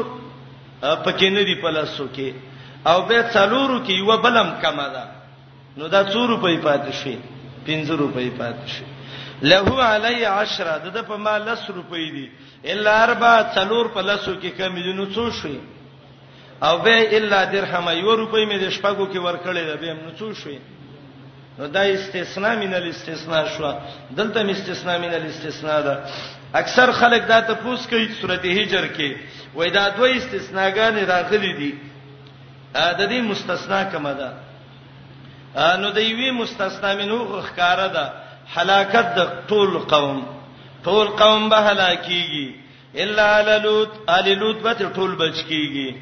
پکې 1.06 1.28
نه 1.36 1.44
دي 1.48 1.56
په 1.64 1.70
لاسو 1.78 2.06
کې 2.16 2.30
او 2.90 3.02
به 3.08 3.24
څلورو 3.36 3.80
کې 3.86 3.94
یو 4.00 4.18
بلم 4.24 4.50
کما 4.64 4.88
ده 4.96 5.04
نو 5.78 5.88
دا 5.88 6.02
څو 6.12 6.22
روپۍ 6.34 6.58
پاتې 6.68 6.92
شي 7.02 7.18
50 7.66 8.00
روپۍ 8.04 8.30
پاتې 8.40 8.68
شي 8.74 8.84
له 9.42 9.84
علی 9.92 10.24
10 10.26 10.88
د 10.96 10.98
په 11.10 11.16
ما 11.24 11.36
لس 11.40 11.64
روپۍ 11.80 12.06
دي 12.16 12.28
الا 12.72 12.94
اربع 13.04 13.34
څلور 13.56 13.86
په 13.96 14.02
لاسو 14.02 14.32
کې 14.42 14.50
کم 14.58 14.76
دي 14.86 14.94
نو 14.94 15.06
څو 15.16 15.32
شي 15.42 15.60
او 16.68 16.78
به 16.78 17.18
الا 17.18 17.40
درهم 17.54 17.88
یو 18.04 18.12
روپۍ 18.16 18.46
مې 18.50 18.58
د 18.64 18.70
شپږو 18.76 19.06
کې 19.12 19.20
ورکړې 19.28 19.64
ده 19.70 19.76
به 19.76 19.94
نو 20.04 20.12
څو 20.20 20.34
شي 20.42 20.58
نو 21.60 21.66
دا 21.68 21.94
استثناء 21.94 22.56
من 22.56 22.74
الاستثناء 22.74 23.48
شو 23.58 23.74
دلته 24.18 24.52
استثناء 24.52 24.98
من 25.00 25.10
الاستثناء 25.20 25.82
ده 25.82 26.04
اکثر 26.56 26.92
خلک 26.92 27.22
دا 27.28 27.40
ته 27.40 27.54
پوس 27.54 27.88
کوي 27.88 28.10
سورته 28.22 28.48
هجر 28.52 28.88
کې 28.98 29.14
وای 29.56 29.70
دا 29.70 29.90
دوه 29.90 30.18
استثناګانې 30.18 31.04
راغلي 31.10 31.54
دي 31.54 31.74
دا 32.74 33.06
دې 33.10 33.22
مستثنا 33.32 33.84
کما 33.84 34.14
ده 34.14 34.34
نو 35.78 35.90
د 35.90 35.98
یوې 35.98 36.32
مستثنا 36.42 36.96
منو 36.96 37.42
ښکارا 37.42 37.88
ده 37.94 38.14
هلاکت 38.56 39.06
د 39.16 39.30
ټول 39.52 39.78
قوم 39.88 40.24
ټول 40.84 41.08
قوم 41.08 41.50
به 41.50 41.72
هلاکیږي 41.72 42.48
الا 42.96 43.24
على 43.36 43.60
لوط 43.64 43.90
على 44.10 44.36
لوط 44.36 44.56
به 44.58 44.74
ټول 44.74 45.16
بچ 45.20 45.36
کیږي 45.50 45.96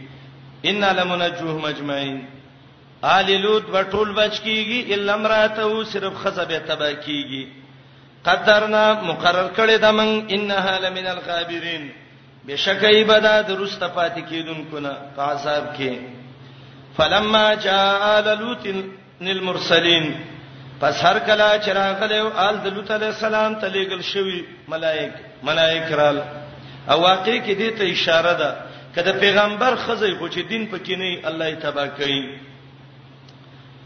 ان 0.65 0.81
لمنجوه 0.85 1.57
مجمعين 1.61 2.36
آل 3.02 3.32
لوط 3.41 3.65
وټول 3.74 4.11
بچ 4.15 4.40
کیږي 4.41 4.94
الا 4.95 5.14
امراته 5.14 5.84
صرف 5.91 6.14
خزبه 6.24 6.57
تبا 6.68 6.91
کیږي 7.06 7.45
قدرنا 8.26 8.86
مقرر 9.03 9.48
کړی 9.56 9.78
د 9.82 9.86
من 9.98 10.10
انها 10.30 10.80
لمن 10.82 11.07
الغابرین 11.07 11.88
بشکای 12.48 13.03
بدا 13.03 13.41
درست 13.48 13.84
پات 13.95 14.18
کیدونکو 14.30 14.80
نه 14.80 14.94
عذاب 15.18 15.65
کې 15.78 15.95
فلما 16.98 17.53
جاء 17.53 18.18
آل 18.18 18.40
لوط 18.40 18.68
للمرسلین 19.22 20.11
پس 20.82 21.03
هر 21.03 21.19
کله 21.19 21.48
چې 21.61 21.69
راغله 21.80 22.22
آل 22.48 22.57
لوط 22.74 22.91
علی 22.91 23.06
السلام 23.06 23.56
ته 23.60 23.68
لېګل 23.69 24.02
شوی 24.02 24.41
ملائک 24.76 25.11
ملائک 25.52 25.91
رال 26.02 26.19
او 26.90 26.99
واقع 27.02 27.38
کې 27.38 27.56
دې 27.60 27.78
ته 27.78 27.84
اشاره 27.94 28.34
ده 28.34 28.56
کله 28.99 29.11
پیغمبر 29.24 29.76
خزې 29.86 30.19
خو 30.19 30.30
چې 30.30 30.40
دین 30.53 30.69
پکې 30.74 30.91
نه 31.06 31.28
الله 31.28 31.56
تبا 31.65 31.88
کوي 32.02 32.22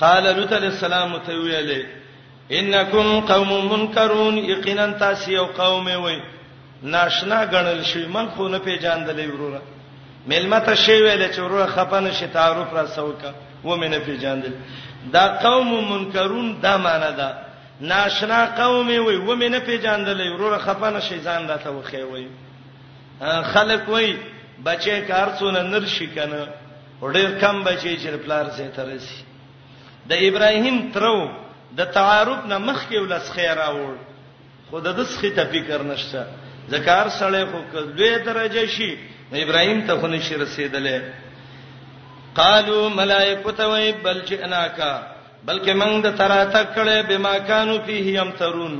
قال 0.03 0.23
لوط 0.37 0.53
علیہ 0.57 0.69
السلام 0.73 1.11
ته 1.25 1.33
ویلې 1.33 1.85
انکم 2.59 3.09
قوم 3.31 3.49
منکرون 3.73 4.37
یقینا 4.47 4.85
تاسو 5.03 5.31
یو 5.31 5.43
قوم 5.57 5.87
وي 6.05 6.15
ناشنا 6.93 7.41
غنل 7.51 7.83
شي 7.89 8.01
من 8.15 8.29
خو 8.35 8.47
نه 8.55 8.61
پیژاندلې 8.69 9.29
وروره 9.33 9.61
ملمته 10.33 10.75
شی 10.85 10.97
ویلې 11.01 11.35
چې 11.35 11.39
وروره 11.43 11.65
خپنه 11.75 12.11
شي 12.21 12.27
تعارف 12.37 12.73
را 12.79 12.85
سوکا 12.95 13.33
و 13.65 13.75
مې 13.75 13.83
نه 13.93 13.99
پیژاندل 14.09 14.53
دا 15.15 15.25
قوم 15.47 15.71
منکرون 15.93 16.51
دا 16.67 16.75
معنی 16.89 17.13
ده 17.23 17.33
ناشنا 17.95 18.43
قوم 18.63 18.87
وي 18.87 19.15
و 19.15 19.39
مې 19.39 19.43
نه 19.47 19.59
پیژاندلې 19.59 20.33
وروره 20.35 20.57
خپنه 20.67 20.99
شي 21.09 21.21
ځان 21.31 21.49
راته 21.49 21.69
وخی 21.69 22.03
وي 22.11 22.27
خلک 23.55 23.89
وي 23.97 24.13
بچي 24.69 25.01
کار 25.15 25.37
څونه 25.39 25.61
نر 25.73 25.85
شي 25.97 26.07
کنه 26.21 26.45
وړ 27.01 27.17
کم 27.41 27.63
بچي 27.67 27.97
چې 27.99 28.23
پلار 28.25 28.49
زه 28.61 28.67
ترسي 28.77 29.25
د 30.11 30.13
ابراهیم 30.29 30.77
ترو 30.95 31.17
د 31.79 31.81
تعارف 31.97 32.39
نه 32.51 32.57
مخ 32.67 32.79
کې 32.89 32.97
ولس 33.03 33.27
خیره 33.35 33.67
وړ 33.75 33.95
خود 34.69 34.87
د 34.99 35.03
سخی 35.11 35.29
ته 35.37 35.43
فکر 35.53 35.83
نشته 35.91 36.23
ذکر 36.71 37.09
سره 37.19 37.39
خو 37.51 37.59
دوی 37.99 38.11
درجه 38.27 38.63
شي 38.75 38.89
ابراهیم 39.43 39.79
ته 39.89 39.93
خو 40.01 40.07
نشي 40.13 40.35
رسیدلې 40.35 40.99
قالو 42.39 42.79
ملائکه 42.95 43.51
ته 43.59 43.63
وای 43.73 43.91
بل 44.07 44.19
جناکا 44.31 44.93
بلکې 45.47 45.73
موږ 45.81 46.01
د 46.05 46.17
تراته 46.21 46.61
کړه 46.75 46.97
بما 47.11 47.35
کانوا 47.51 47.77
فيه 47.91 48.15
يمترون 48.19 48.75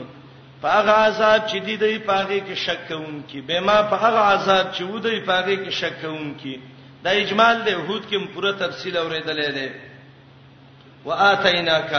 پاغه 0.64 0.95
عذاب 1.06 1.45
چې 1.48 1.56
دی 1.70 1.78
دی 1.84 1.98
پاغه 2.10 2.40
کې 2.49 2.53
شک 2.66 2.84
کوم 2.90 3.22
کی 3.30 3.40
بما 3.53 3.78
پاغه 3.94 4.26
عذاب 4.36 4.68
چې 4.74 4.82
ودی 4.90 5.20
پاغه 5.32 5.56
کې 5.64 5.70
شک 5.80 5.95
کوم 6.02 6.28
کی 6.44 6.58
دا 7.06 7.10
اجمال 7.22 7.64
دی 7.70 7.78
هود 7.78 8.03
کې 8.12 8.34
پوره 8.36 8.52
تفصیل 8.60 8.98
اوریدلې 9.03 9.49
ده 9.60 9.88
واتیناک 11.06 11.91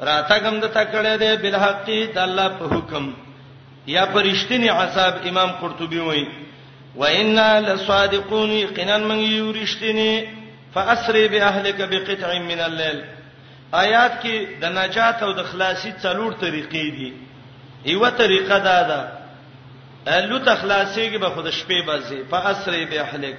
راتګم 0.00 0.56
د 0.60 0.64
تکړه 0.76 1.14
دې 1.22 1.32
بل 1.42 1.54
حق 1.64 1.88
د 2.14 2.18
الله 2.26 2.48
په 2.58 2.64
حکم 2.74 3.04
یا 3.96 4.04
پرشتنی 4.14 4.68
عذاب 4.78 5.14
امام 5.30 5.50
قرطبي 5.60 5.98
وایي 6.00 6.26
وإنا 6.96 7.60
لصادقون 7.60 8.50
یقینا 8.50 8.98
من 8.98 9.18
یورشتنی 9.18 10.10
فاسری 10.74 11.28
باهلک 11.28 11.76
بقطع 11.90 12.30
من 12.50 12.60
الليل 12.68 12.98
آیات 13.72 14.22
کې 14.22 14.36
د 14.62 14.72
نجات 14.78 15.22
او 15.22 15.32
د 15.32 15.42
خلاصي 15.50 15.92
څلور 16.04 16.32
طریقې 16.44 16.86
دي 16.98 17.12
یو 17.92 18.08
طریقه 18.10 18.58
دا 18.68 18.78
ده 18.90 19.08
لو 20.28 20.38
تخلاصي 20.38 21.10
کې 21.14 21.18
به 21.20 21.28
خود 21.28 21.50
شپې 21.50 21.86
بځي 21.88 22.20
فاسری 22.30 22.84
باهلک 22.84 23.36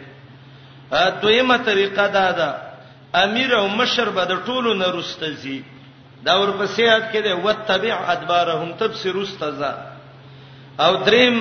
دویمه 1.22 1.58
طریقه 1.66 2.08
دا 2.18 2.32
ده 2.40 2.50
امیر 3.24 3.52
او 3.62 3.68
مشر 3.80 4.10
به 4.16 4.26
د 4.32 4.42
ټولو 4.46 4.74
نه 4.82 4.88
رستزي 5.00 5.60
دا 6.26 6.34
ورپسې 6.42 6.80
یاد 6.92 7.04
کړي 7.14 7.34
وتبع 7.46 7.96
ادبارهم 8.14 8.72
تبصر 8.80 9.14
رستزا 9.22 9.74
او 10.86 10.92
دریم 11.10 11.36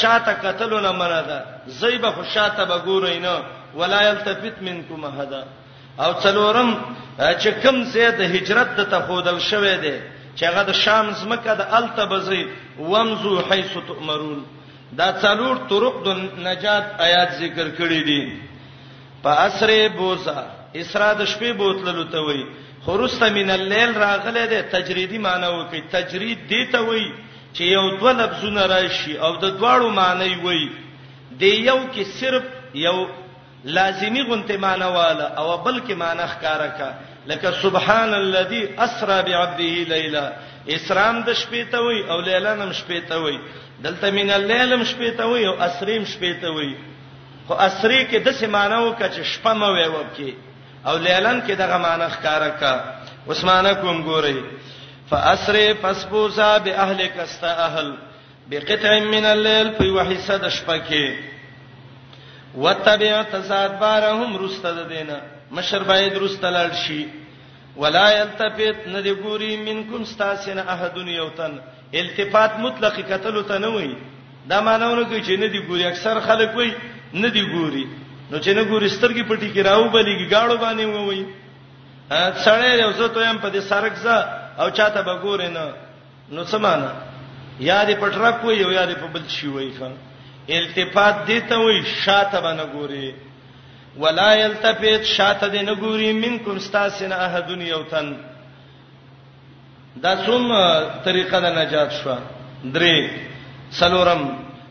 شاته 0.00 0.32
قتلونه 0.46 0.90
منه 1.02 1.20
ده 1.28 1.38
زیب 1.80 2.06
خو 2.16 2.22
شاته 2.34 2.64
به 2.72 2.78
ګورینه 2.88 3.34
ولا 3.78 4.00
یلتفت 4.08 4.58
منکم 4.68 5.04
احد 5.10 5.32
او 6.04 6.10
څلورم 6.22 6.70
چې 7.18 7.48
کوم 7.62 7.80
ځای 7.94 8.10
د 8.20 8.34
هجرت 8.34 8.76
د 8.78 8.90
تخودل 8.96 9.38
شوه 9.48 9.76
دی 9.86 9.94
چې 10.36 10.44
هغه 10.48 10.62
د 10.68 10.72
شام 10.82 11.10
زمکه 11.22 11.54
د 11.60 11.72
التبزی 11.78 12.42
ومزو 12.90 13.34
حيث 13.50 13.72
تؤمرون 13.88 14.42
دا 14.98 15.08
څلور 15.22 15.54
طرق 15.70 15.94
د 16.06 16.22
نجات 16.48 16.86
آیات 17.06 17.32
ذکر 17.40 17.68
کړی 17.78 18.02
دي 18.08 18.32
په 19.22 19.30
اسره 19.46 19.88
بوزا 19.98 20.42
اسراء 20.82 21.12
د 21.20 21.28
شپې 21.32 21.50
بوتللو 21.60 22.04
ته 22.14 22.18
وای 22.26 22.42
خرست 22.86 23.22
من 23.38 23.50
الليل 23.58 23.92
راغله 24.06 24.42
د 24.52 24.64
تجریدی 24.74 25.18
معنی 25.26 25.50
وکي 25.58 25.80
تجرید 25.96 26.40
دی 26.52 26.60
ته 26.72 26.80
وای 26.88 27.04
چې 27.54 27.62
یو 27.76 27.84
دوه 27.98 28.12
لفظونه 28.20 28.62
راشي 28.72 29.12
او 29.28 29.32
د 29.36 29.44
دواړو 29.58 29.88
معنی 30.00 30.32
وای 30.44 30.64
دی 31.42 31.50
یو 31.68 31.80
کې 31.94 32.02
صرف 32.20 32.44
یو 32.86 32.96
لازمی 33.76 34.22
غونته 34.30 34.56
معنی 34.64 34.88
والا 34.96 35.26
او 35.40 35.56
بل 35.56 35.76
کې 35.86 35.94
معنی 36.02 36.26
ښکارا 36.32 36.70
کا 36.80 36.90
لکه 37.30 37.50
سبحان 37.62 38.14
الذي 38.16 38.62
اسرا 38.88 39.20
بعبده 39.28 39.70
ليلا 39.92 40.26
اسرام 40.78 41.22
د 41.30 41.38
شپې 41.44 41.62
ته 41.74 41.78
وای 41.86 41.98
او 42.12 42.20
لیلا 42.30 42.54
نم 42.64 42.72
شپې 42.72 43.00
ته 43.12 43.16
وای 43.22 43.38
دلته 43.86 44.10
من 44.18 44.30
الليل 44.40 44.76
م 44.76 44.84
شپې 44.92 45.10
ته 45.20 45.24
وای 45.32 45.46
او 45.46 45.54
اسریم 45.68 46.04
شپې 46.04 46.32
ته 46.40 46.48
وای 46.58 46.74
خو 47.48 47.54
اسری 47.64 47.98
کې 48.10 48.16
د 48.26 48.30
سیمانو 48.36 48.86
کچ 49.00 49.18
شپه 49.32 49.50
مو 49.58 49.66
وای 49.74 49.88
وکي 49.90 50.30
او 50.88 50.96
لیلن 50.96 51.40
کې 51.46 51.52
دغه 51.60 51.76
معنی 51.84 52.04
ښکارا 52.16 52.48
کا 52.60 52.72
عثمانه 53.30 53.72
کوم 53.82 54.02
ګوري 54.08 54.40
فاسری 55.10 55.66
پسپوسا 55.82 56.58
به 56.58 56.82
اهلک 56.84 57.18
است 57.24 57.44
اهل 57.44 57.94
بقطع 58.50 58.92
من 59.14 59.24
الليل 59.34 59.70
په 59.78 59.84
وحیسه 59.96 60.36
د 60.44 60.48
شپه 60.58 60.76
کې 60.90 62.60
وتبع 62.66 63.22
تزادبارهم 63.32 64.36
رستد 64.44 64.80
دینا 64.88 65.18
مشر 65.58 65.82
باید 65.90 66.18
رستلل 66.22 66.72
شي 66.84 67.06
ولا 67.76 68.06
يلتفت 68.18 68.88
ندی 68.96 69.14
ګوري 69.14 69.52
منکم 69.68 70.02
استاسن 70.02 70.58
احدن 70.58 71.08
یوتن 71.08 71.58
التفات 71.94 72.58
مطلق 72.58 73.00
قتل 73.12 73.42
تنوي 73.48 73.94
دا 74.48 74.60
معنی 74.60 74.94
نه 74.94 75.04
کوي 75.04 75.20
چې 75.22 75.40
ندی 75.46 75.60
ګوري 75.68 75.86
اکثر 75.92 76.20
خلک 76.20 76.56
وایي 76.56 76.74
ندی 77.14 77.42
ګوري 77.52 77.86
نو 78.30 78.38
چې 78.38 78.50
نه 78.54 78.62
ګوري 78.70 78.88
سترګې 78.88 79.22
پټي 79.28 79.50
کې 79.50 79.62
راو 79.68 79.88
بلیږي 79.88 80.26
گاړو 80.30 80.56
باندې 80.56 80.84
ووي 80.84 81.26
سړی 82.46 82.70
یو 82.82 82.90
زه 83.00 83.08
ته 83.08 83.30
هم 83.30 83.38
په 83.44 83.48
دې 83.54 83.60
سرک 83.70 83.94
ځه 83.94 84.16
او 84.62 84.70
چاته 84.78 85.02
به 85.02 85.14
ګورې 85.14 85.48
نه 85.56 85.72
نو 86.34 86.44
سمانه 86.52 86.90
یادې 87.60 87.94
پټرک 88.02 88.44
وي 88.44 88.54
یو 88.56 88.70
یادې 88.70 88.94
په 88.94 89.06
بل 89.06 89.28
شي 89.36 89.48
وي 89.48 89.70
خان 89.78 89.94
التفات 90.58 91.22
دې 91.26 91.48
ته 91.50 91.58
وي 91.60 91.78
شاته 91.92 92.40
باندې 92.40 92.66
ګوري 92.74 93.14
ولا 94.04 94.30
یلتفت 94.40 95.02
شاته 95.12 95.50
دې 95.50 95.62
نه 95.68 95.74
ګوري 95.74 96.12
منکم 96.22 96.56
استاسن 96.62 97.12
احدن 97.12 97.60
یوتن 97.68 98.10
دا 100.02 100.16
څوم 100.26 100.50
طریقه 101.04 101.40
د 101.46 101.56
نجات 101.60 101.90
شو 102.00 102.16
درې 102.74 103.10
سلورم 103.78 104.28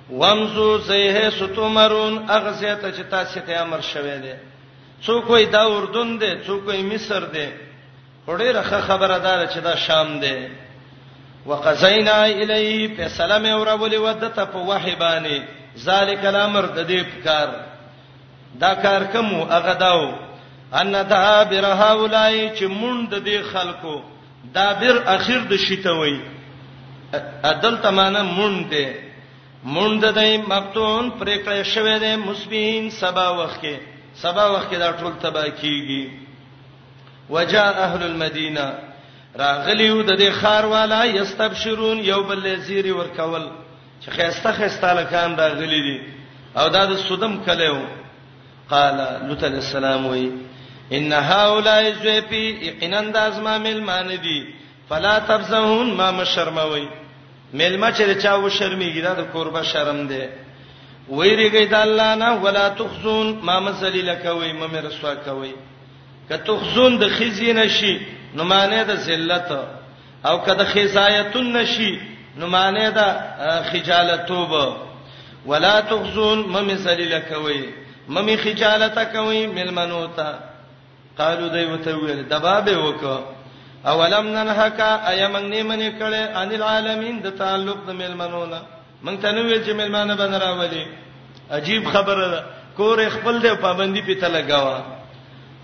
وامزو 0.10 0.78
زیه 0.78 1.30
ستمرون 1.30 2.30
اغه 2.30 2.52
زیته 2.52 2.92
چې 2.92 3.06
تاسو 3.12 3.40
ته 3.40 3.58
امر 3.62 3.82
شوه 3.82 4.18
دی 4.22 4.34
څوک 5.06 5.30
وي 5.30 5.46
دا 5.46 5.62
اردن 5.66 6.18
دی 6.20 6.32
څوک 6.48 6.66
وي 6.68 6.82
مصر 6.84 7.24
دی 7.26 7.48
وړي 8.28 8.52
رخه 8.58 8.82
خبره 8.82 9.18
دار 9.18 9.46
چې 9.48 9.58
دا 9.58 9.76
شام 9.76 10.20
دی 10.20 10.48
وقزینا 11.46 12.24
الیه 12.24 12.88
فسلام 12.98 13.46
اورول 13.46 13.96
ودته 13.98 14.46
په 14.46 14.58
وحی 14.58 14.96
باندې 14.96 15.42
ذالک 15.80 16.26
الامر 16.26 16.66
د 16.66 16.88
دې 16.90 17.04
فکر 17.14 17.50
دا 18.60 18.74
کار 18.76 19.04
کوم 19.04 19.30
هغه 19.50 19.74
داو 19.74 20.14
ان 20.82 20.92
دا 20.92 21.44
برها 21.44 21.94
ولای 21.94 22.52
چې 22.58 22.64
مونږ 22.68 23.10
د 23.10 23.26
دې 23.26 23.44
خلکو 23.54 24.02
دابر 24.54 25.02
اخر 25.08 25.40
د 25.50 25.56
شیته 25.68 25.92
وای 25.92 26.20
عدل 27.44 27.78
تمانه 27.78 28.22
مونږ 28.24 28.70
دی 28.70 29.05
مونډ 29.74 30.04
دای 30.16 30.34
مقتون 30.50 31.10
پرې 31.20 31.36
کړې 31.46 31.62
شوې 31.74 31.98
ده 32.02 32.16
مسبین 32.24 32.90
سبا 33.02 33.30
وخت 33.38 33.62
کې 33.62 33.76
سبا 34.24 34.46
وخت 34.56 34.68
کې 34.72 34.78
دا 34.84 34.90
ټول 35.02 35.14
تبا 35.22 35.46
کیږي 35.50 36.10
وجاء 37.30 37.74
اهل 37.86 38.04
المدینه 38.08 38.66
راغلیو 39.42 39.96
د 40.02 40.12
دې 40.20 40.30
خار 40.42 40.66
والا 40.74 41.00
یستبشرون 41.16 42.00
یو 42.08 42.18
بل 42.32 42.46
زیری 42.68 42.92
ورکول 42.98 43.46
چې 44.02 44.10
خيسته 44.18 44.52
خيسته 44.58 44.92
لکان 45.00 45.34
راغلی 45.40 45.80
دي 45.86 45.96
او 46.62 46.66
دا 46.76 46.84
د 46.92 46.96
سودم 47.08 47.34
کله 47.48 47.80
قال 48.74 48.98
لوط 49.28 49.44
علیہ 49.48 49.64
السلام 49.68 50.06
وی 50.12 50.28
ان 51.00 51.10
هؤلاء 51.32 51.82
ذیفی 52.04 52.44
یقینا 52.68 53.02
د 53.18 53.18
ازما 53.32 53.58
مل 53.66 53.82
مان 53.90 54.08
دي 54.28 54.38
فلا 54.94 55.16
تبزهون 55.32 55.92
ما 56.04 56.12
مشرموي 56.20 56.86
ملما 57.60 57.90
چې 57.98 58.20
چا 58.24 58.34
و 58.38 58.50
شرمېږي 58.50 59.02
دا 59.08 59.14
د 59.20 59.22
قربا 59.34 59.62
شرم 59.72 60.00
دی 60.12 60.24
وېریږي 61.18 61.66
د 61.74 61.76
الله 61.86 62.10
نه 62.22 62.30
ولا 62.46 62.66
تخزون 62.80 63.28
ما 63.48 63.60
مسلی 63.68 64.02
لکوي 64.12 64.52
مې 64.60 64.80
رسوا 64.88 65.14
کوي 65.28 65.54
که 66.30 66.38
تخزون 66.48 66.98
د 67.04 67.08
خزینه 67.18 67.66
شي 67.78 67.94
نو 68.38 68.44
معنی 68.52 68.82
د 68.92 68.96
ذلت 69.08 69.50
او 70.26 70.36
که 70.46 70.54
د 70.62 70.70
خزایتون 70.74 71.54
نشي 71.58 71.92
نو 72.40 72.48
معنی 72.56 72.88
د 72.92 73.00
خجالتوب 73.72 74.52
ولا 75.50 75.76
تخزون 75.92 76.44
مې 76.54 76.72
مسلی 76.72 77.06
لکوي 77.16 77.64
مې 78.10 78.36
خجالت 78.48 79.00
کوي 79.14 79.46
ملمنوتا 79.60 80.28
قالو 81.18 81.48
دوی 81.54 81.66
وته 81.72 81.96
ویل 81.98 82.24
دبابه 82.32 82.74
وکړه 82.74 83.35
اولم 83.94 84.26
ننهک 84.38 84.80
ايمن 85.12 85.44
نیمنه 85.54 85.88
کړه 86.02 86.22
ان 86.42 86.50
العالمین 86.60 87.16
د 87.26 87.34
تعلق 87.42 87.80
د 87.90 87.98
ملمنونه 88.02 88.60
مونږ 89.06 89.18
ته 89.24 89.32
نو 89.36 89.42
ویل 89.48 89.62
چې 89.66 89.72
ملمانه 89.80 90.16
بن 90.22 90.34
راولي 90.44 90.86
عجیب 91.58 91.84
خبره 91.94 92.28
ده 92.34 92.40
کور 92.80 93.02
خپل 93.16 93.40
د 93.44 93.48
پابندی 93.66 94.02
پیته 94.08 94.28
لگاوه 94.28 94.80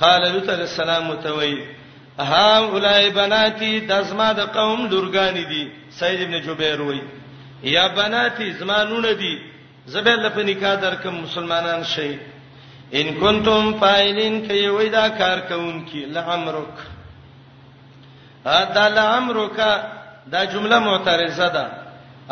قال 0.04 0.22
لوط 0.34 0.50
علیہ 0.56 0.68
السلام 0.74 1.10
توي 1.26 1.56
ها 2.20 2.66
اولای 2.70 3.10
بناتی 3.18 3.72
دزما 3.92 4.30
د 4.40 4.52
قوم 4.58 4.86
لورګانی 4.92 5.46
دي 5.54 5.64
سید 6.02 6.22
ابن 6.26 6.40
جبیر 6.48 6.82
وای 6.90 7.02
یا 7.76 7.88
بناتی 8.02 8.52
زمانونه 8.62 9.12
دي 9.24 9.34
زبر 9.96 10.16
لپاره 10.26 10.44
نکاح 10.52 10.76
درکم 10.86 11.16
مسلمانان 11.26 11.84
شي 11.96 12.12
ان 13.02 13.14
کنتم 13.22 13.74
فاعلین 13.84 14.42
کای 14.48 14.66
وای 14.70 14.90
دا 15.00 15.08
کار 15.18 15.40
کوونکی 15.48 16.06
لعمرک 16.16 16.76
دا 18.46 18.88
لامرک 18.90 19.58
دا 20.28 20.46
جمله 20.46 20.80
معترضه 20.80 21.48
ده 21.48 21.66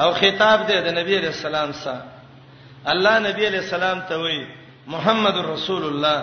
او 0.03 0.09
خطاب 0.13 0.59
دی 0.67 0.77
د 0.81 0.87
نبی 0.97 1.15
رسول 1.27 1.55
الله 1.55 1.71
سره 1.83 1.99
الله 2.91 3.15
نبی 3.19 3.45
علیہ 3.47 3.59
السلام 3.67 3.99
ته 4.09 4.15
وی 4.17 4.45
محمد 4.87 5.37
رسول 5.53 5.83
الله 5.83 6.17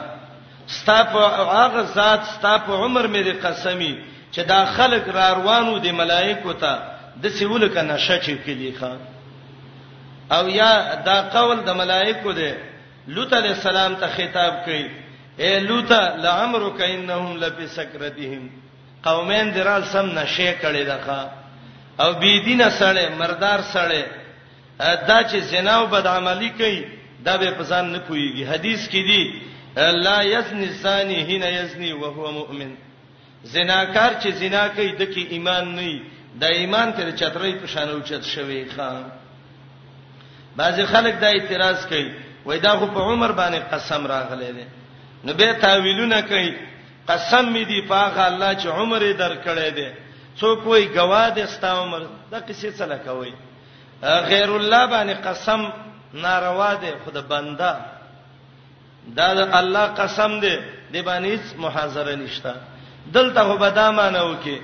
ستاپ 0.68 1.10
هغه 1.16 1.82
ذات 1.82 2.20
ستاپ 2.24 2.70
عمر 2.70 3.06
مې 3.06 3.22
د 3.28 3.46
قسمی 3.46 3.98
چې 4.32 4.40
دا 4.40 4.64
خلک 4.66 5.08
را 5.08 5.32
روانو 5.34 5.78
دي 5.78 5.90
ملائکو 5.92 6.52
ته 6.52 6.78
د 7.22 7.28
سیول 7.28 7.68
ک 7.68 7.76
نشه 7.76 8.20
چې 8.20 8.46
کلی 8.46 8.72
خان 8.80 8.98
او 10.30 10.48
یا 10.48 10.94
دا 11.04 11.22
قول 11.22 11.60
د 11.60 11.70
ملائکو 11.76 12.32
دی 12.32 12.52
لوط 13.08 13.32
علیہ 13.32 13.50
السلام 13.50 13.94
ته 13.94 14.06
خطاب 14.16 14.64
کوي 14.64 14.86
اے 15.38 15.58
لوط 15.60 15.92
لعمرک 15.92 16.80
انهم 16.80 17.36
لفی 17.36 17.66
سکرتهم 17.66 18.65
قومین 19.06 19.46
درال 19.54 19.82
سم 19.94 20.06
نشه 20.18 20.48
کړي 20.62 20.84
دغه 20.92 21.20
او 22.02 22.10
بی 22.22 22.32
دینه 22.46 22.68
سره 22.78 23.02
مردار 23.20 23.60
سره 23.74 24.00
دا 25.10 25.18
چې 25.22 25.36
زنا 25.52 25.74
او 25.82 25.86
بدعملی 25.92 26.50
کوي 26.60 26.78
دا 27.28 27.36
به 27.42 27.50
پسان 27.60 27.92
نه 27.92 28.00
پويږي 28.08 28.44
حدیث 28.52 28.88
کې 28.94 29.00
دی 29.10 29.42
لا 30.06 30.18
یزنی 30.24 30.66
زانی 30.82 31.14
هینا 31.30 31.48
یزنی 31.54 31.92
وهو 32.02 32.30
مؤمن 32.32 32.72
زناکار 33.54 34.12
چې 34.20 34.28
زنا 34.42 34.68
کوي 34.76 34.92
د 34.92 35.02
کې 35.12 35.32
ایمان 35.38 35.74
نه 35.74 36.02
د 36.44 36.60
ایمان 36.60 36.92
تر 37.00 37.10
چترې 37.16 37.60
په 37.64 37.74
شان 37.74 37.90
اوچت 37.94 38.24
شوی 38.34 38.62
خان 38.76 39.02
بعضی 40.60 40.84
خلک 40.92 41.20
دا 41.26 41.34
اعتراض 41.36 41.86
کوي 41.90 42.08
وای 42.46 42.58
دا 42.66 42.76
خو 42.78 42.86
په 42.86 43.00
عمر 43.12 43.32
باندې 43.36 43.74
قسم 43.74 44.06
راغلی 44.14 44.50
دی 44.56 44.66
نو 45.24 45.32
به 45.40 45.52
تعویلونه 45.62 46.20
کوي 46.32 46.50
قسم 47.08 47.44
می 47.52 47.64
دی 47.64 47.80
پاغه 47.88 48.20
الله 48.22 48.54
چې 48.54 48.66
عمر 48.66 49.02
درکړې 49.22 49.70
دی 49.78 49.88
څوک 50.40 50.66
وای 50.66 50.88
گواه 50.96 51.30
دې 51.36 51.44
ستا 51.54 51.70
عمر 51.82 52.02
دا 52.30 52.38
کیسې 52.48 52.70
څه 52.78 52.84
لکوي 52.92 53.32
غیر 54.02 54.50
الله 54.60 54.86
باندې 54.86 55.16
قسم 55.26 55.72
ناروا 56.24 56.74
دی 56.74 56.90
خود 57.04 57.28
بنده 57.28 57.70
دا 59.16 59.34
د 59.34 59.50
الله 59.60 59.86
قسم 60.00 60.40
دی 60.40 60.54
دی 60.92 61.02
باندې 61.02 61.38
محاضره 61.58 62.14
نشته 62.14 62.54
دلته 63.12 63.40
هو 63.40 63.56
بدامه 63.56 64.10
نه 64.10 64.22
وکي 64.30 64.58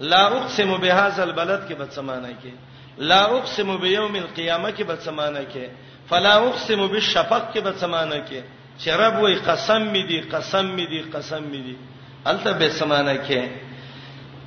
لا 0.00 0.26
اقسم 0.26 0.76
بهذا 0.78 1.22
البلد 1.22 1.60
کې 1.68 1.72
بدسمانه 1.80 2.28
کې 2.42 2.52
لا 2.98 3.24
اقسم 3.24 3.76
بيوم 3.76 4.14
القيامه 4.16 4.70
کې 4.76 4.82
بدسمانه 4.82 5.42
کې 5.54 5.64
فلا 6.10 6.34
اقسم 6.38 6.86
بالشفق 6.86 7.42
کې 7.54 7.58
بدسمانه 7.60 8.24
کې 8.30 8.40
شراب 8.84 9.18
وای 9.22 9.34
قسم 9.34 9.82
می 9.92 10.02
دی 10.06 10.20
قسم 10.20 10.64
می 10.76 10.86
دی 10.86 11.00
قسم 11.02 11.42
می 11.42 11.60
دی 11.62 11.76
الته 12.26 12.52
به 12.52 12.68
سمانه 12.68 13.16
کې 13.28 13.48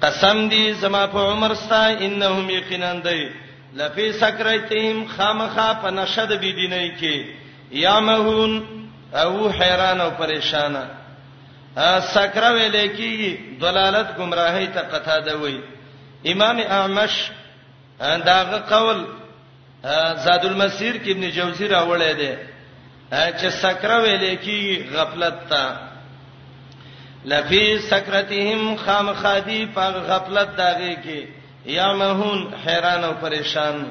قسم 0.06 0.50
دی 0.50 0.74
زما 0.74 1.08
په 1.08 1.18
عمر 1.20 1.54
ستا 1.54 1.84
انهم 2.06 2.50
یقینان 2.50 3.00
دی 3.04 3.22
لفی 3.76 4.12
سکرتهم 4.12 5.08
خامخا 5.18 5.74
په 5.84 5.90
نشد 5.92 6.40
بی 6.40 6.52
دیني 6.54 6.90
کې 7.00 7.16
یا 7.72 8.00
مهون 8.00 8.52
او 9.24 9.50
حیران 9.50 10.02
او 10.02 10.10
پریشانه 10.22 10.84
سکر 12.16 12.44
ویلې 12.56 12.90
کې 12.98 13.38
دلالت 13.62 14.18
گمراهی 14.18 14.68
ته 14.68 14.82
قطا 14.82 15.20
ده 15.20 15.38
وای 15.38 15.60
امام 16.26 16.58
اعمش 16.60 17.32
داغه 18.00 18.58
قول 18.58 19.04
زاد 20.26 20.46
المسیر 20.46 20.96
کې 21.06 21.10
ابن 21.10 21.30
جوزی 21.32 21.68
راوړی 21.70 22.14
دی 22.20 22.36
چې 23.16 23.50
سکره 23.62 23.98
ویلې 24.04 24.36
کی 24.36 24.90
غفلت 24.94 25.50
ته 25.50 25.78
لفی 27.32 27.66
سکرتهم 27.90 28.76
خامخادی 28.86 29.66
په 29.76 29.90
غفلت 30.10 30.50
داږي 30.58 30.96
کې 31.04 31.22
یا 31.76 31.92
مهون 32.00 32.42
حیران 32.66 33.04
او 33.10 33.12
پریشان 33.20 33.84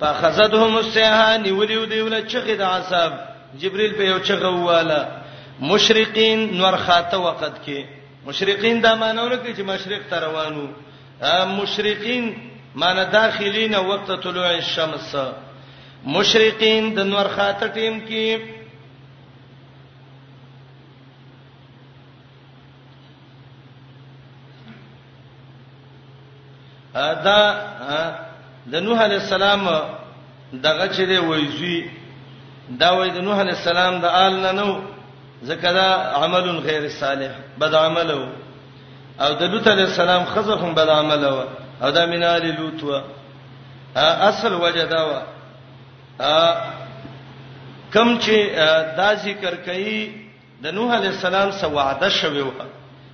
فخذتهم 0.00 0.76
السیحه 0.82 1.36
نیولیو 1.46 1.84
دیوله 1.92 2.20
چغې 2.28 2.58
د 2.62 2.70
عصب 2.70 3.12
جبرئیل 3.64 3.94
په 4.00 4.04
یو 4.12 4.18
چغه 4.30 4.48
واله 4.70 5.06
مشرقین 5.72 6.46
نور 6.58 6.76
خاته 6.86 7.16
وخت 7.28 7.52
کې 7.66 7.84
مشرقین 8.26 8.80
دا 8.82 8.94
مانور 9.02 9.36
کې 9.36 9.58
چې 9.58 9.60
مشرق 9.60 10.02
ته 10.10 10.16
روانو 10.26 10.66
مشرقین 11.62 12.32
معنی 12.82 13.02
داخلین 13.10 13.74
وقت 13.88 14.10
طلوع 14.22 14.46
الشمس 14.48 15.14
مشرقین 16.06 16.94
د 16.94 17.00
نور 17.08 17.26
خاطر 17.34 17.66
ټیم 17.74 18.00
کې 18.08 18.38
دا 27.24 27.38
د 28.72 28.80
نوح 28.82 29.02
علی 29.04 29.14
السلام 29.14 29.64
دغه 30.52 30.86
چې 30.86 31.00
دی 31.02 31.18
وایي 31.18 31.90
دا 32.80 32.90
وایي 32.96 33.10
د 33.10 33.18
نوح 33.20 33.38
علی 33.40 33.50
السلام 33.50 34.00
د 34.00 34.04
آل 34.04 34.34
نه 34.42 34.52
نو 34.52 34.80
ځکه 35.44 35.72
دا 35.78 35.88
عمل 36.22 36.48
غیر 36.68 36.88
صالح 36.88 37.30
بد 37.58 37.74
عمل 37.74 38.10
او 38.12 39.34
د 39.40 39.42
لوط 39.42 39.66
علی 39.68 39.82
السلام 39.82 40.24
خزه 40.24 40.56
هم 40.56 40.74
بد 40.74 40.88
عمل 40.88 41.24
او 41.82 41.90
دا 41.90 42.04
مینال 42.06 42.46
لوط 42.56 42.82
وا 42.82 43.02
اصل 44.28 44.52
وجدا 44.54 45.02
وا 45.06 45.22
کم 46.18 48.18
چې 48.20 48.50
دا 48.96 49.14
ذکر 49.14 49.54
کوي 49.66 50.12
د 50.62 50.66
نوح 50.70 50.94
علی 50.96 51.06
السلام 51.10 51.50
سره 51.58 51.68
وعده 51.70 52.08
شوی 52.10 52.40
و 52.40 52.50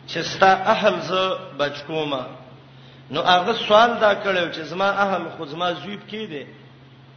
چې 0.07 0.19
ستا 0.23 0.53
اهل 0.67 1.01
ز 1.01 1.13
بچکوما 1.59 2.27
نو 3.11 3.23
هغه 3.23 3.53
سوال 3.67 3.95
دا 4.01 4.15
کړو 4.23 4.53
چې 4.55 4.61
زما 4.73 4.89
اهل 4.91 5.23
خو 5.37 5.47
زما 5.47 5.73
زویب 5.73 6.01
کې 6.11 6.27
دي 6.31 6.47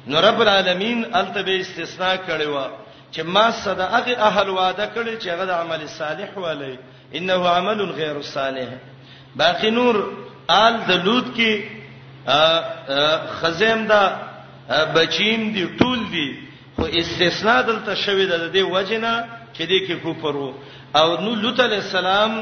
نو 0.06 0.18
رب 0.20 0.40
العالمین 0.40 1.14
التبه 1.16 1.60
استثناء 1.60 2.16
کړو 2.26 2.66
چې 3.12 3.20
ما 3.22 3.51
صدا 3.51 3.86
هغه 3.86 4.16
اهل 4.26 4.48
وعده 4.51 4.90
کړی 4.94 5.18
چې 5.24 5.28
هغه 5.28 5.44
د 5.44 5.51
عمل 5.51 5.89
صالح 5.89 6.39
ولي 6.39 6.78
انه 7.14 7.48
عمل 7.48 7.90
غیر 7.93 8.22
صالح 8.22 8.68
باقی 9.36 9.70
نور 9.70 10.12
آل 10.51 10.76
د 10.89 10.90
لوط 11.05 11.26
کې 11.36 11.77
خزیم 13.40 13.86
دا 13.86 14.12
بچیم 14.94 15.52
دی 15.52 15.64
ټول 15.80 15.98
دی 16.12 16.28
خو 16.76 16.82
استثناء 16.84 17.60
دلته 17.62 17.94
شوی 17.94 18.26
د 18.26 18.52
دې 18.52 18.62
وجنه 18.74 19.24
چې 19.56 19.62
دې 19.70 19.78
کې 19.86 19.94
کوفر 20.02 20.36
او 20.94 21.09
نو 21.24 21.34
لوط 21.34 21.60
علی 21.60 21.76
السلام 21.76 22.32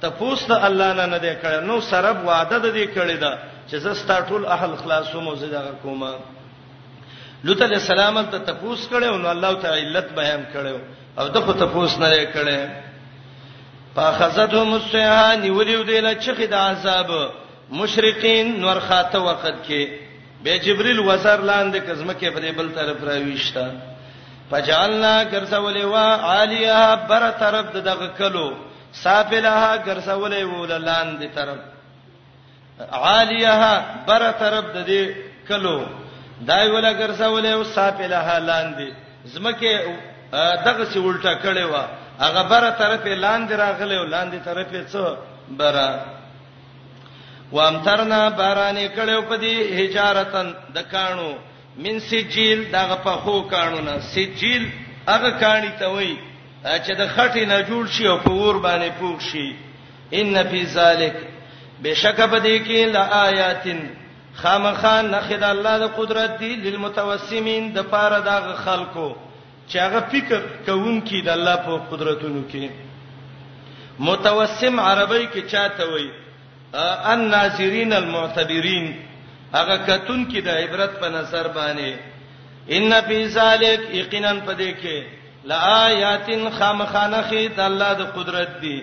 تپوس 0.00 0.46
د 0.46 0.52
الله 0.52 0.92
نه 0.92 1.06
نه 1.06 1.18
دی 1.18 1.32
کړی 1.42 1.60
نو 1.68 1.80
سرب 1.80 2.24
وعده 2.24 2.58
د 2.58 2.72
دې 2.74 2.88
کړی 2.96 3.16
دا 3.20 3.38
چې 3.70 3.76
زستا 3.76 4.20
ټول 4.20 4.46
اهل 4.46 4.76
خلاصوم 4.76 5.28
او 5.28 5.34
زدا 5.34 5.62
کومه 5.82 6.14
لوط 7.44 7.62
علی 7.62 7.74
السلام 7.74 8.24
ته 8.26 8.38
تپوس 8.38 8.88
کړو 8.90 9.14
نو 9.22 9.30
الله 9.30 9.52
تعالی 9.62 9.82
علت 9.86 10.12
بیان 10.14 10.44
کړو 10.54 10.74
او 11.18 11.28
دغه 11.28 11.52
تپوس 11.52 11.98
نه 11.98 12.08
لري 12.14 12.26
کړی 12.32 12.68
فاخذتهم 13.96 14.74
الصيحه 14.74 15.36
نیولیو 15.36 15.82
دی 15.82 16.00
له 16.00 16.14
چخې 16.20 16.42
د 16.48 16.54
عذاب 16.54 17.12
مشرقین 17.76 18.58
نور 18.60 18.76
خاطه 18.88 19.18
وخت 19.20 19.52
کې 19.68 19.88
به 20.42 20.56
جبريل 20.64 20.98
وزر 21.08 21.40
لاندې 21.40 21.76
کزمه 21.88 22.14
کې 22.14 22.24
په 22.34 22.52
بل 22.56 22.70
طرف 22.80 23.04
راويشتا 23.10 23.68
فجعلنا 24.50 25.12
غرسولې 25.32 25.84
وا 25.84 26.16
عالیه 26.30 26.94
بر 27.08 27.30
طرف 27.40 27.76
دغه 27.76 28.06
کلو 28.18 28.48
سافلها 29.02 29.84
غرسولې 29.86 30.42
ول 30.42 30.86
لاندې 30.86 31.36
طرف 31.36 31.58
عالیه 32.92 33.70
بر 34.06 34.30
طرف 34.38 34.64
د 34.76 34.86
دې 34.86 35.12
کلو 35.48 35.84
دای 36.40 36.68
ولا 36.70 36.92
غرسولې 36.92 37.46
او 37.52 37.64
سافلها 37.64 38.38
لاندې 38.40 38.92
زمکه 39.24 39.82
دغه 40.64 40.84
سی 40.84 40.98
الټه 41.12 41.44
کړې 41.44 41.72
وا 41.72 41.86
هغه 42.20 42.42
بر 42.42 42.70
طرف 42.70 43.06
لاندې 43.06 43.52
راغلې 43.52 43.98
او 44.00 44.04
لاندې 44.06 44.44
طرف 44.44 44.72
یې 44.72 44.84
څو 44.92 45.16
بره 45.60 46.17
وامترنا 47.52 48.20
بارانې 48.38 48.88
کړو 48.96 49.20
په 49.28 49.36
دې 49.42 49.80
هجارتن 49.80 50.50
د 50.74 50.78
کانو 50.92 51.30
من 51.84 52.00
سجیل 52.08 52.64
دغه 52.74 52.94
په 53.06 53.14
خو 53.24 53.36
کانو 53.52 53.78
نه 53.86 53.94
سجیل 54.08 54.66
هغه 55.08 55.30
کانی 55.42 55.70
ته 55.82 55.86
وای 55.88 56.16
چې 56.64 56.92
د 57.00 57.02
خټې 57.16 57.44
نه 57.52 57.58
جوړ 57.70 57.84
شي 57.98 58.06
او 58.10 58.18
په 58.26 58.32
ور 58.40 58.58
باندې 58.58 58.90
پوښ 59.00 59.20
شي 59.20 59.54
ان 60.20 60.34
فی 60.50 60.60
ذلک 60.74 61.16
بشک 61.84 62.20
په 62.20 62.38
دې 62.38 62.58
کې 62.66 62.80
لآیاتن 62.98 63.80
خامخان 64.40 65.10
نخد 65.16 65.42
الله 65.54 65.74
د 65.86 65.96
قدرت 65.96 66.38
دی 66.40 66.54
للمتوسمین 66.66 67.70
د 67.78 67.90
پاره 67.96 68.20
دغه 68.30 68.54
خلکو 68.66 69.08
چې 69.68 69.76
هغه 69.86 70.00
فکر 70.12 70.38
کوونکې 70.66 71.24
د 71.24 71.28
الله 71.36 71.56
په 71.66 71.80
قدرتونو 71.90 72.42
کې 72.50 72.68
متوسم 74.06 74.80
عربی 74.80 75.26
کې 75.26 75.52
چاته 75.52 75.84
وای 75.92 76.08
ان 76.74 77.30
ناظرین 77.30 77.92
المعتبرین 77.92 78.86
هغه 79.54 79.76
کتون 79.76 80.24
کې 80.26 80.38
د 80.38 80.48
عبرت 80.62 81.00
په 81.00 81.08
نظر 81.08 81.48
باندې 81.48 81.94
ان 82.78 82.92
فی 83.06 83.20
ذلک 83.36 83.94
یقینا 83.98 84.32
پدې 84.46 84.74
کې 84.82 85.02
لآیاتن 85.50 86.50
خامخانه 86.58 87.22
خې 87.30 87.56
د 87.60 87.60
الله 87.68 87.92
د 88.00 88.10
قدرت 88.16 88.60
دی 88.64 88.74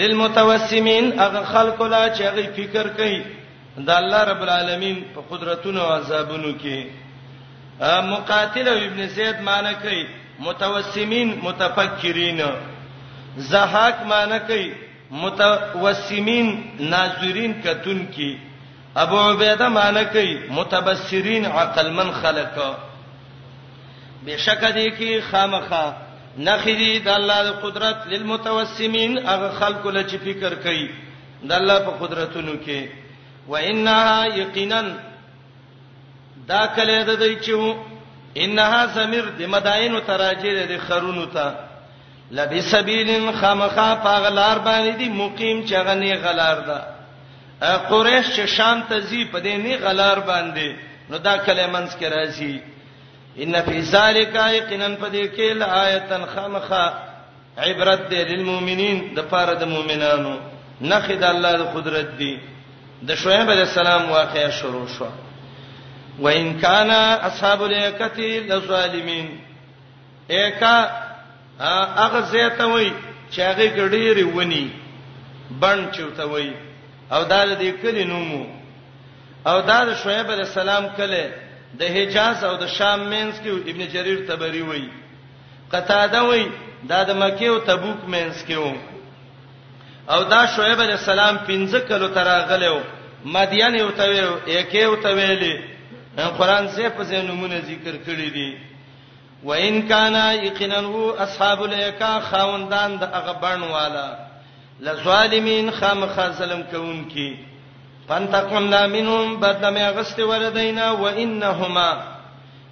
للمتوسمین 0.00 1.12
هغه 1.20 1.42
خلق 1.52 1.82
لا 1.94 2.02
چې 2.14 2.22
هغه 2.22 2.52
فکر 2.56 2.88
کوي 3.00 3.20
د 3.78 3.90
الله 3.98 4.24
رب 4.30 4.42
العالمین 4.46 5.04
په 5.14 5.20
قدرتونو 5.30 5.80
او 5.82 5.92
عذابونو 5.98 6.54
کې 6.58 6.86
مقاتل 8.10 8.68
ابن 8.68 9.06
زید 9.18 9.40
معنی 9.50 9.74
کوي 9.82 10.02
متوسمین 10.38 11.38
متفکرین 11.42 12.40
زهاک 13.52 13.94
معنی 14.12 14.38
کوي 14.46 14.70
متوسمین 15.10 16.60
ناظرین 16.90 17.52
کتون 17.64 18.04
کی 18.14 18.36
ابو 18.94 19.18
عبیده 19.30 19.68
مالکی 19.68 20.36
متبصرین 20.50 21.46
عقل 21.46 21.90
من 21.92 22.10
خلق 22.22 22.58
بشک 24.26 24.64
دی 24.74 24.90
کی 24.98 25.20
خامخه 25.30 25.86
نخیدی 26.38 26.98
د 27.04 27.08
الله 27.08 27.42
د 27.44 27.60
قدرت 27.62 28.06
للمتوسمین 28.06 29.18
هغه 29.18 29.50
خلق 29.60 29.86
له 29.86 30.02
چی 30.04 30.18
فکر 30.18 30.54
کوي 30.54 30.88
د 31.44 31.52
الله 31.52 31.78
په 31.86 31.90
قدرتونو 32.06 32.52
کې 32.66 32.86
و 33.48 33.56
انها 33.56 34.26
یقینا 34.34 34.82
دا 36.48 36.66
کله 36.76 37.02
د 37.04 37.10
دی 37.22 37.36
چې 37.36 37.74
انها 38.36 38.86
زمیر 38.94 39.24
د 39.38 39.42
مدائن 39.54 39.98
تراجر 40.06 40.62
د 40.70 40.78
خرونو 40.88 41.26
ته 41.26 41.46
لبسبیل 42.36 43.10
خامخا 43.40 43.94
پاغلار 44.04 44.58
باندې 44.64 44.96
دی 44.98 45.08
مقیم 45.08 45.62
چغنی 45.68 46.12
غلار 46.24 46.56
ده 46.60 46.80
قریش 47.76 48.26
چې 48.26 48.40
شام 48.56 48.80
ته 48.88 49.00
زی 49.00 49.24
په 49.24 49.38
دې 49.40 49.56
نه 49.64 49.76
غلار 49.84 50.18
باندې 50.20 50.72
نو 51.10 51.18
دا 51.18 51.36
کلمنس 51.36 51.96
کې 52.00 52.12
راځي 52.12 52.56
ان 53.42 53.54
فی 53.64 53.80
ذالک 53.92 54.34
یقینا 54.52 54.88
پدې 54.88 55.36
کې 55.36 55.52
لآیتن 55.54 56.24
خامخا 56.34 56.84
عبرت 57.58 58.08
دی 58.10 58.22
للمؤمنین 58.24 58.98
د 59.14 59.20
پاره 59.30 59.54
د 59.60 59.64
مؤمنانو 59.72 60.36
نخد 60.80 61.24
الله 61.32 61.52
د 61.58 61.70
قدرت 61.74 62.08
دی 62.18 62.36
د 63.08 63.14
شعیب 63.22 63.50
علی 63.50 63.60
السلام 63.60 64.10
واقعیا 64.10 64.50
شروع 64.60 64.86
شو 64.98 65.06
وان 66.26 66.58
کان 66.62 66.90
اصحاب 66.90 67.62
الیکتی 67.62 68.30
لظالمین 68.48 69.36
اکا 70.38 70.76
هغه 71.60 72.20
زیاته 72.32 72.66
وای 72.72 72.88
چې 73.32 73.38
هغه 73.50 73.66
ګډيري 73.78 74.24
ونی 74.36 74.64
بن 75.60 75.78
چوته 75.94 76.24
وای 76.32 76.48
او 77.14 77.22
دا 77.32 77.42
دې 77.60 77.70
کلی 77.82 78.04
نومو 78.04 78.42
او 79.50 79.58
دا 79.70 79.78
د 79.88 79.90
شعیب 80.02 80.28
علی 80.34 80.44
السلام 80.50 80.84
کله 80.98 81.24
د 81.78 81.82
حجاز 81.96 82.38
او 82.48 82.54
د 82.62 82.66
شام 82.76 83.00
مینس 83.12 83.34
کې 83.42 83.50
ابن 83.70 83.80
جرير 83.92 84.18
تبری 84.28 84.62
وای 84.66 84.84
قتاده 85.72 86.20
وای 86.28 86.44
دا 86.90 87.00
د 87.08 87.10
مکه 87.22 87.46
او 87.50 87.58
تبوک 87.68 88.00
مینس 88.12 88.36
کې 88.48 88.56
و 88.66 88.72
او 90.14 90.20
دا 90.32 90.40
شعیب 90.54 90.80
علی 90.80 90.94
السلام 91.00 91.36
پنځه 91.48 91.78
کلو 91.88 92.08
تراغلو 92.08 92.80
مدین 93.34 93.74
یو 93.78 93.90
ته 93.98 94.04
یو 94.16 94.30
کې 94.70 94.74
یو 94.88 94.96
ته 95.02 95.10
ویلي 95.16 95.54
قران 96.38 96.68
زه 96.68 96.88
په 96.96 97.02
زینو 97.04 97.34
مونږ 97.40 97.54
ذکر 97.70 97.94
کړی 98.06 98.28
دی 98.36 98.58
وان 99.44 99.80
کان 99.88 100.14
یقینا 100.44 100.78
هو 100.80 101.10
اصحاب 101.22 101.62
الیکا 101.62 102.18
خوندان 102.30 102.96
د 103.00 103.12
هغه 103.12 103.32
بڼ 103.44 103.60
والا 103.74 104.08
لظالمین 104.86 105.70
خامخ 105.78 106.20
ظلم 106.38 106.62
کوون 106.70 107.04
کی 107.12 107.30
فانتقمنا 108.08 108.82
منهم 108.94 109.40
بدلم 109.40 109.78
غست 109.98 110.20
وردینا 110.32 110.90
وانهما 111.02 111.88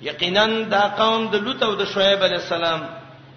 یقینا 0.02 0.46
دا 0.74 0.82
قوم 0.98 1.26
د 1.30 1.34
لوط 1.46 1.62
او 1.62 1.74
د 1.74 1.84
شعیب 1.94 2.22
علی 2.28 2.34
السلام 2.42 2.82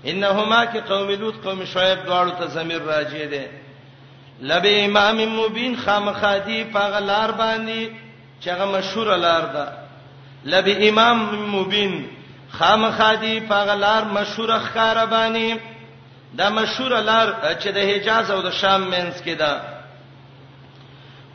انهما 0.06 0.66
کی 0.72 0.80
قوم 0.88 1.10
لوط 1.20 1.42
قوم 1.44 1.66
شعیب 1.74 2.00
دواړو 2.06 2.30
ته 2.40 2.48
زمير 2.60 2.82
راځي 2.86 3.26
دي 3.26 3.48
لبی 4.54 4.80
امام 4.86 5.18
مبین 5.40 5.76
خامخادی 5.86 6.64
پاغلار 6.74 7.32
باندې 7.32 7.90
چغه 8.46 8.66
مشهور 8.78 9.16
لار 9.26 9.42
ده 9.42 9.74
لبی 10.56 10.90
امام 10.90 11.28
مبین 11.58 12.06
خامخادي 12.54 13.40
پاغلار 13.50 14.04
مشهور 14.16 14.50
ښکارا 14.66 15.06
باندې 15.06 15.60
دا 16.38 16.48
مشهور 16.50 16.92
لار 17.10 17.28
چې 17.62 17.68
د 17.78 17.80
حجاز 17.90 18.32
او 18.32 18.42
د 18.42 18.50
شام 18.62 18.82
منځ 18.94 19.22
کې 19.26 19.36
ده 19.40 19.62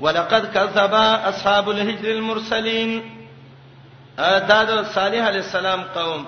ولقد 0.00 0.44
كذب 0.54 0.94
اصحاب 1.30 1.68
الحجر 1.70 2.08
المرسلين 2.10 2.90
دا 4.48 4.60
د 4.70 4.84
صالح 4.94 5.22
علی 5.28 5.38
السلام 5.44 5.82
قوم 5.94 6.24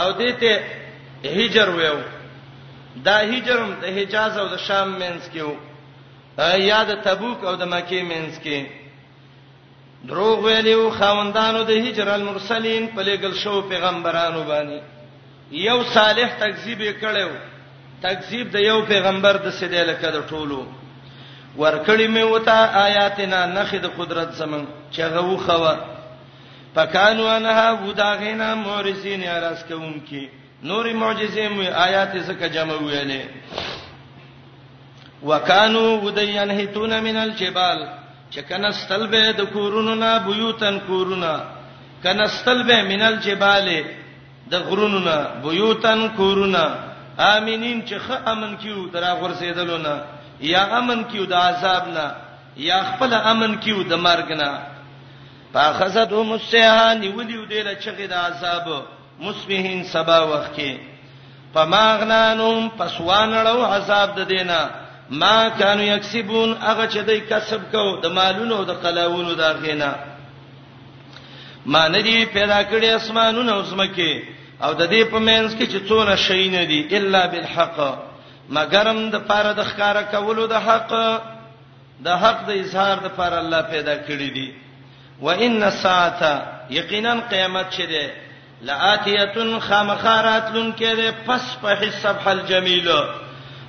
او 0.00 0.12
دته 0.12 0.60
هجر 1.36 1.68
ویو 1.74 1.98
دا 3.04 3.16
هجرم 3.32 3.70
د 3.82 3.84
حجاز 3.98 4.38
او 4.38 4.46
د 4.48 4.56
شام 4.66 4.88
منځ 4.98 5.34
کې 5.34 5.40
وو 5.40 5.56
یا 6.70 6.80
د 6.84 6.92
تبوک 7.04 7.44
او 7.44 7.56
د 7.56 7.64
مکه 7.74 8.02
منځ 8.02 8.38
کې 8.44 8.83
دروغ 10.08 10.36
ویلو 10.44 10.78
خوندانو 10.98 11.60
د 11.68 11.70
هجر 11.84 12.08
المرسلین 12.14 12.84
په 12.96 13.00
لګل 13.08 13.32
شو 13.42 13.54
پیغمبرانو 13.68 14.42
باندې 14.50 14.78
یو 15.60 15.78
صالح 15.94 16.28
تکذیب 16.42 16.80
کړو 17.02 17.28
تکذیب 18.06 18.46
د 18.56 18.58
یو 18.64 18.78
پیغمبر 18.90 19.34
د 19.44 19.46
سیدل 19.60 19.90
کده 20.02 20.20
ټولو 20.32 20.58
ورکړی 21.56 22.08
مې 22.08 22.24
وتا 22.32 22.60
آیاتنا 22.84 23.40
نخد 23.54 23.84
قدرت 23.98 24.30
زمون 24.42 24.62
چغو 24.98 25.34
خوا 25.46 25.74
پکانو 26.76 27.24
انها 27.38 27.68
وداغینا 27.88 28.48
مورسین 28.66 29.20
اراس 29.38 29.60
کوم 29.72 29.96
کی 30.08 30.24
نوري 30.68 30.92
معجزې 31.02 31.46
مې 31.56 31.74
آیات 31.88 32.12
زکه 32.30 32.46
جمع 32.60 32.76
ویلې 32.84 33.20
وکانو 35.28 35.84
ودین 36.06 36.50
هیتون 36.60 36.92
من 37.04 37.16
الجبال 37.26 37.80
چې 38.34 38.40
کنستل 38.50 39.02
به 39.12 39.24
د 39.40 39.42
کورونو 39.56 39.94
نه 40.02 40.10
بیوتن 40.26 40.76
کورونه 40.88 41.32
کنستل 42.04 42.58
به 42.68 42.76
منل 42.90 43.16
جبال 43.26 43.68
د 44.52 44.54
غرونو 44.68 44.98
نه 45.08 45.18
بیوتن 45.44 46.00
کورونه 46.18 46.64
امنین 47.34 47.78
چې 47.88 47.94
خ 48.06 48.08
امن 48.32 48.50
کیو 48.62 48.80
درا 48.94 49.12
غرسیدلونه 49.20 49.94
یا 50.52 50.62
امن 50.78 50.98
کیو 51.10 51.24
د 51.32 51.34
عذاب 51.48 51.84
نه 51.96 52.06
یا 52.68 52.78
خپل 52.90 53.10
امن 53.32 53.52
کیو 53.64 53.82
د 53.90 53.94
مرګ 54.06 54.28
نه 54.42 54.50
فاخذتهم 55.52 56.32
السیحان 56.38 57.02
ولیو 57.16 57.44
دیره 57.52 57.74
چغې 57.84 58.06
د 58.12 58.14
عذاب 58.26 58.66
مصبحین 59.24 59.80
سبا 59.94 60.18
وخت 60.30 60.50
کې 60.56 60.72
پماغنانم 61.54 62.68
پسوانړو 62.78 63.60
عذاب 63.76 64.08
د 64.18 64.20
دینه 64.32 64.60
ما 65.14 65.48
كانوا 65.48 65.84
يكسبون 65.84 66.52
هغه 66.56 66.86
چې 66.90 66.98
دوی 67.06 67.20
کسب 67.20 67.60
کو 67.72 68.00
د 68.00 68.06
مالونو 68.06 68.56
او 68.56 68.64
د 68.64 68.70
قلاونو 68.84 69.32
دا 69.34 69.52
غینا 69.62 69.92
ما 71.66 71.88
ندی 71.88 72.24
پیدا 72.32 72.60
کړی 72.62 72.84
اسمانونه 72.84 73.52
او 73.54 73.62
زمکه 73.62 74.22
او 74.62 74.72
د 74.72 74.88
دې 74.90 75.10
په 75.10 75.18
مینس 75.18 75.54
کې 75.54 75.66
چې 75.72 75.88
څونه 75.88 76.14
شي 76.16 76.48
نه 76.48 76.64
دي 76.64 76.96
الا 76.96 77.26
بالحق 77.26 77.78
مګرم 78.50 78.98
د 79.14 79.26
پاره 79.28 79.52
د 79.52 79.62
ښکارا 79.64 80.02
کولو 80.10 80.46
د 80.46 80.52
حق 80.66 80.90
د 82.06 82.20
حق 82.24 82.44
د 82.46 82.50
اظهار 82.50 82.98
د 83.06 83.16
پاره 83.18 83.38
الله 83.38 83.62
پیدا 83.72 83.96
کړی 83.96 84.34
دي 84.34 84.52
و 85.20 85.28
ان 85.30 85.62
الساعه 85.62 86.42
یقینا 86.70 87.14
قیامت 87.30 87.72
چې 87.72 87.82
ده 87.82 88.12
لاتیه 88.62 89.58
خامخارات 89.68 90.50
لن 90.54 90.72
کې 90.76 90.96
ده 91.00 91.14
پس 91.26 91.56
په 91.62 91.74
حساب 91.82 92.16
الجمیل 92.28 92.88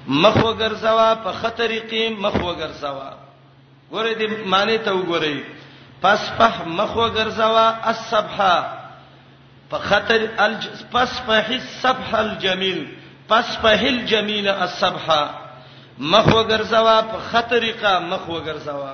مخ 0.08 0.36
وګرځوا 0.46 1.14
په 1.24 1.32
خطرېقې 1.32 2.10
مخ 2.20 2.34
وګرځوا 2.46 3.10
ګوره 3.92 4.14
دې 4.14 4.28
معنی 4.46 4.78
ته 4.78 4.94
وګورئ 4.94 5.38
پس 6.02 6.22
په 6.38 6.66
مخ 6.66 6.96
وګرځوا 6.96 7.76
الصبح 7.90 8.38
په 9.70 9.78
خطر 9.80 10.26
الج 10.40 10.68
پس 10.92 11.22
په 11.28 11.46
الصبح 11.50 12.16
الجميل 12.18 12.86
پس 13.30 13.58
په 13.62 13.70
الجميل 13.88 14.48
الصبح 14.48 15.12
مخ 15.98 16.26
وګرځوا 16.36 16.98
په 17.12 17.18
خطرېقه 17.32 18.00
مخ 18.00 18.28
وګرځوا 18.30 18.94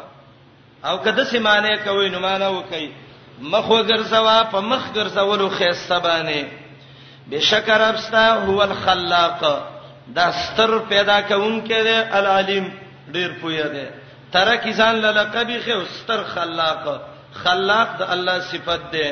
او 0.85 0.97
کده 0.97 1.23
سي 1.25 1.39
معنی 1.39 1.77
کوي 1.85 2.09
نو 2.09 2.19
معنی 2.19 2.45
وکي 2.57 2.91
مخ 3.41 3.65
وګرځوا 3.69 4.43
په 4.51 4.59
مخ 4.61 4.83
ګرځولو 4.95 5.49
خيسته 5.49 5.99
باندې 5.99 6.45
بشکر 7.31 7.81
ابستا 7.81 8.27
هو 8.45 8.61
الخلاق 8.61 9.70
دا 10.15 10.25
ستر 10.43 10.77
پیدا 10.87 11.19
کونکې 11.27 11.81
دی 11.83 11.97
العلیم 12.19 12.65
ډیر 13.13 13.29
پوهه 13.41 13.67
دی 13.75 13.85
ترک 14.35 14.65
انسان 14.71 14.95
للقبی 15.05 15.57
خو 15.65 15.79
ستر 15.97 16.23
خلاق 16.33 16.87
خلاق 17.43 17.93
د 17.99 18.11
الله 18.15 18.39
صفت 18.47 18.91
دی 18.95 19.05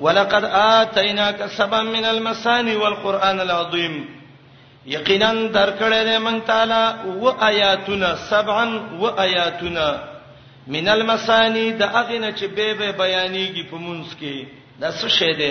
ولقد 0.00 0.44
اتیناک 0.60 1.42
سبا 1.56 1.80
من 1.82 2.04
المسانی 2.04 2.74
والقران 2.82 3.40
العظیم 3.44 3.96
یقینا 4.96 5.30
درکړه 5.52 6.06
دې 6.06 6.20
مونږ 6.26 6.46
تعالی 6.46 6.94
و 7.22 7.28
آیاتنا 7.46 8.10
سبعا 8.26 8.66
و 9.00 9.06
آیاتنا 9.22 9.86
من 10.74 10.88
المسانی 10.88 11.64
د 11.80 11.96
اغنه 12.02 12.34
چې 12.36 12.44
به 12.44 12.74
به 12.74 12.92
بیانېږي 12.92 13.70
په 13.70 13.76
مونږ 13.76 14.20
کې 14.20 14.46
د 14.80 14.90
څه 14.90 15.08
شی 15.18 15.32
دی 15.40 15.50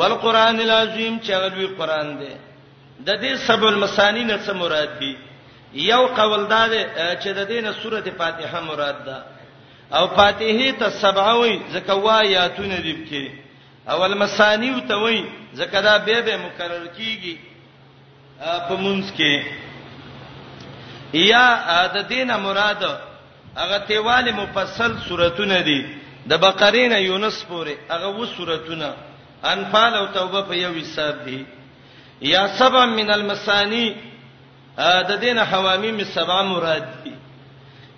والقران 0.00 0.60
العظیم 0.66 1.20
چې 1.24 1.30
غلوې 1.30 1.78
قران 1.78 2.10
دی 2.22 2.28
د 3.04 3.08
دې 3.22 3.32
سب 3.46 3.64
المسانی 3.64 4.24
نه 4.24 4.36
څه 4.44 4.52
مراد 4.62 4.90
دي 5.00 5.14
یو 5.92 6.02
قول 6.16 6.42
دا 6.48 6.62
دی 6.72 6.80
چې 7.20 7.30
د 7.38 7.48
دې 7.50 7.58
نه 7.66 7.72
سورته 7.82 8.10
فاتحه 8.20 8.60
مراد 8.60 8.96
ده 9.08 9.16
او 9.96 10.06
فاتحه 10.18 10.70
ته 10.78 10.88
سبعوي 10.90 11.56
زکوا 11.72 12.18
یا 12.24 12.48
تون 12.48 12.70
دیب 12.82 13.00
کې 13.08 13.24
اول 13.92 14.14
مسانی 14.18 14.68
او 14.74 14.80
ته 14.88 14.96
وای 15.02 15.20
زکدا 15.58 15.96
به 16.06 16.20
به 16.20 16.36
مکرر 16.46 16.84
کیږي 16.98 17.36
په 18.68 18.76
مونږ 18.82 19.04
کې 19.16 19.34
یا 21.12 21.46
د 21.94 21.96
دې 22.08 22.22
نه 22.30 22.36
مراد 22.36 22.82
هغه 23.60 23.78
تیواله 23.88 24.32
مفصل 24.32 24.96
سوراتونه 25.08 25.60
دي 25.68 25.80
د 26.30 26.38
بقره 26.44 26.88
نه 26.88 26.98
یونس 27.04 27.44
پورې 27.50 27.72
هغه 27.90 28.06
و 28.08 28.26
سوراتونه 28.26 28.94
انفال 29.44 29.94
او 29.94 30.06
توبه 30.06 30.42
په 30.42 30.54
یو 30.54 30.72
حساب 30.80 31.24
دي 31.24 31.44
یا 32.20 32.46
سبع 32.58 32.84
من 32.84 33.10
المسانی 33.10 33.88
د 35.08 35.12
دینه 35.20 35.42
حوامی 35.44 35.90
می 35.92 36.04
سبع 36.04 36.42
مراد 36.42 36.88
دي 37.04 37.12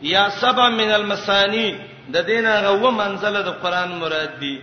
یا 0.02 0.28
سبع 0.40 0.68
من 0.68 0.90
المسانی 0.90 1.74
د 2.12 2.16
دینه 2.26 2.60
غو 2.60 2.90
منزله 2.90 3.42
د 3.42 3.48
قران 3.62 3.88
مراد 3.92 4.38
دي 4.40 4.60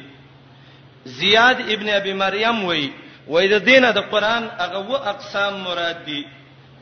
زیاد 1.05 1.59
ابن 1.69 1.89
ابي 1.89 2.13
مريم 2.13 2.63
وای 2.65 2.89
وای 3.27 3.47
د 3.47 3.53
دینه 3.65 3.91
د 3.91 3.99
قران 4.11 4.43
هغه 4.57 4.77
و 4.77 4.93
اقسام 5.13 5.53
مراد 5.65 6.05
دي 6.05 6.25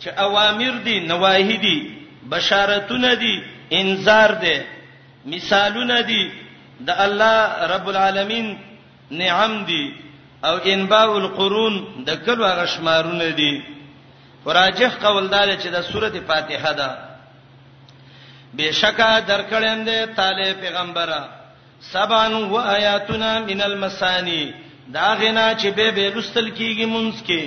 چې 0.04 0.08
اوامر 0.20 0.74
دي 0.86 1.00
نواهی 1.00 1.58
دي 1.58 1.92
بشارتونه 2.30 3.14
دي 3.14 3.44
انذار 3.72 4.32
دي 4.34 4.58
مثالونه 5.26 6.02
دي 6.02 6.32
د 6.80 6.90
الله 6.90 7.66
رب 7.74 7.88
العالمین 7.90 8.58
نعم 9.12 9.66
دي 9.66 9.84
او 10.50 10.56
انباء 10.72 11.10
القرون 11.18 11.76
د 12.08 12.10
کلو 12.26 12.46
غشمارونه 12.60 13.30
دي 13.40 13.54
وراجح 14.46 14.92
قول 15.06 15.26
دا 15.34 15.42
چې 15.62 15.68
د 15.76 15.82
سوره 15.92 16.14
فاتحه 16.30 16.72
ده 16.80 16.90
بشکا 18.58 19.12
درکړندې 19.30 19.98
تعالی 20.18 20.50
پیغمبره 20.64 21.22
سبان 21.94 22.34
و 22.36 22.58
آیاتنا 22.58 23.32
من 23.50 23.62
المسانی 23.62 24.54
دا 24.88 25.08
غنا 25.22 25.48
چې 25.62 25.66
به 25.78 25.92
به 25.96 26.10
لستل 26.16 26.50
کیږي 26.58 26.86
مونږ 26.96 27.14
کې 27.28 27.42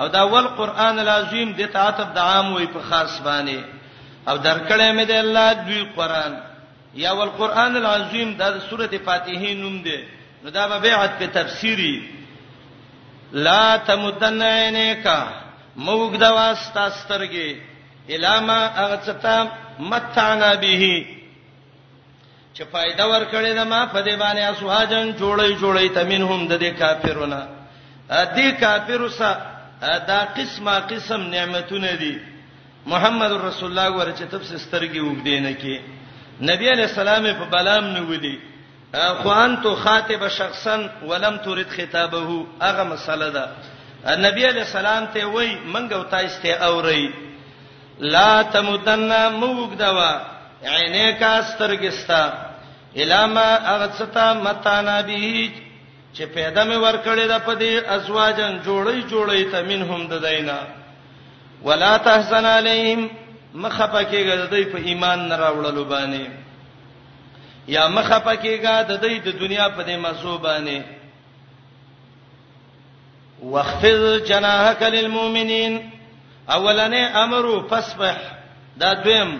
او 0.00 0.06
دا 0.08 0.22
ول 0.32 0.46
قران 0.58 0.98
العظیم 0.98 1.48
د 1.58 1.66
تعاتب 1.74 2.08
د 2.14 2.18
عام 2.18 2.52
وي 2.52 2.66
په 2.66 2.80
خاص 2.90 3.20
باندې 3.26 3.60
او 4.28 4.36
درکړې 4.38 4.88
مې 4.98 5.04
د 5.10 5.12
الله 5.22 5.52
دوی 5.52 5.82
قران 5.96 6.32
یا 6.94 7.12
ول 7.12 7.28
قران 7.40 7.76
العظیم 7.76 8.34
دا 8.36 8.60
سوره 8.70 8.98
فاتحه 9.04 9.54
نوم 9.62 9.82
ده 9.82 9.98
نو 10.44 10.50
دا 10.50 10.66
به 10.68 10.78
بیعت 10.86 11.18
په 11.18 11.26
تفسیری 11.26 11.96
لا 13.32 13.76
تمدن 13.86 14.42
عینیکا 14.42 15.18
موږ 15.76 16.16
د 16.20 16.24
واسطه 16.36 16.84
سترګې 17.00 17.50
الهما 18.14 18.60
اغتتا 18.84 19.38
متعنا 19.90 20.52
به 20.60 21.04
چې 22.56 22.62
فائدہ 22.72 23.04
ورکړې 23.08 23.52
ده 23.58 23.64
ما 23.64 23.86
په 23.92 24.00
دې 24.06 24.16
باندې 24.16 24.42
اسواجن 24.52 25.06
جوړې 25.20 25.50
جوړې 25.60 25.86
تمنهم 25.94 26.48
د 26.48 26.52
دې 26.62 26.70
کافرونو 26.80 27.42
دې 28.36 28.48
کافرو 28.60 29.08
سره 29.08 29.36
دا 30.10 30.20
قسمه 30.36 30.78
قسم 30.90 31.20
نعمتونه 31.22 31.92
دي 31.94 32.18
محمد 32.86 33.32
رسول 33.32 33.70
الله 33.78 33.88
ورچې 33.96 34.24
تب 34.32 34.42
سترګې 34.42 35.00
وګدینه 35.00 35.52
کې 35.60 35.76
نبی 36.52 36.68
علی 36.72 36.82
السلام 36.82 37.24
په 37.38 37.44
بلام 37.50 37.84
نه 37.86 38.00
ودی 38.10 38.36
قرآن 38.92 39.56
تو 39.62 39.74
خاطب 39.76 40.28
شخصا 40.28 40.90
ولم 41.06 41.36
ترد 41.36 41.68
خطابه 41.68 42.44
هغه 42.62 42.82
مسله 42.82 43.28
ده 43.30 43.44
نبی 44.16 44.42
علیہ 44.48 44.60
السلام 44.60 45.06
ته 45.14 45.24
وای 45.24 45.56
منګ 45.72 45.92
او 45.92 46.02
تاسو 46.02 46.48
اوري 46.68 47.08
لا 48.00 48.42
تمدن 48.52 49.12
موګ 49.32 49.74
دوا 49.78 50.12
عینه 50.66 51.12
کا 51.20 51.40
سترګستا 51.42 52.32
الاما 52.96 53.54
اغثتا 53.74 54.32
متانا 54.32 55.00
به 55.00 55.50
چې 56.14 56.22
پیدا 56.22 56.64
مې 56.64 56.76
ورکړې 56.76 57.26
ده 57.28 57.38
په 57.38 57.54
دې 57.54 57.86
ازواجن 57.94 58.60
جوړی 58.62 59.10
جوړی 59.10 59.52
ته 59.52 59.62
منهم 59.62 60.08
د 60.08 60.14
دینا 60.28 60.58
ولا 61.62 61.96
تحزن 61.96 62.44
علیهم 62.56 63.08
مخفکه 63.54 64.18
غدې 64.18 64.74
په 64.74 64.84
ایمان 64.84 65.28
نه 65.28 65.36
راوړلو 65.36 65.84
باندې 65.90 66.47
یا 67.74 67.88
مخه 67.88 68.18
پکېګا 68.26 68.76
د 68.90 68.92
دې 69.02 69.14
د 69.26 69.28
دنیا 69.42 69.66
په 69.76 69.82
دې 69.88 69.96
مزوبانه 70.06 70.78
واخفض 73.42 74.04
جناحك 74.28 74.82
للمؤمنين 74.82 75.90
اولنې 76.56 77.02
امر 77.24 77.44
فسبح 77.70 78.16
دا 78.80 78.92
دویم 78.94 79.30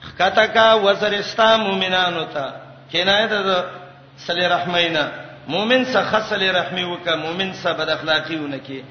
خکتکا 0.00 0.66
وزرستا 0.84 1.56
مؤمنانو 1.66 2.24
ته 2.34 2.46
کنایت 2.92 3.30
د 3.48 3.50
صلی 4.26 4.46
رحمینا 4.56 5.04
مؤمن 5.48 5.84
څخه 5.84 6.04
خصلی 6.10 6.52
رحمی 6.58 6.82
وکا 6.84 7.14
مؤمن 7.16 7.52
څخه 7.54 7.72
بد 7.78 7.88
اخلاقیونه 7.88 8.58
کې 8.68 8.82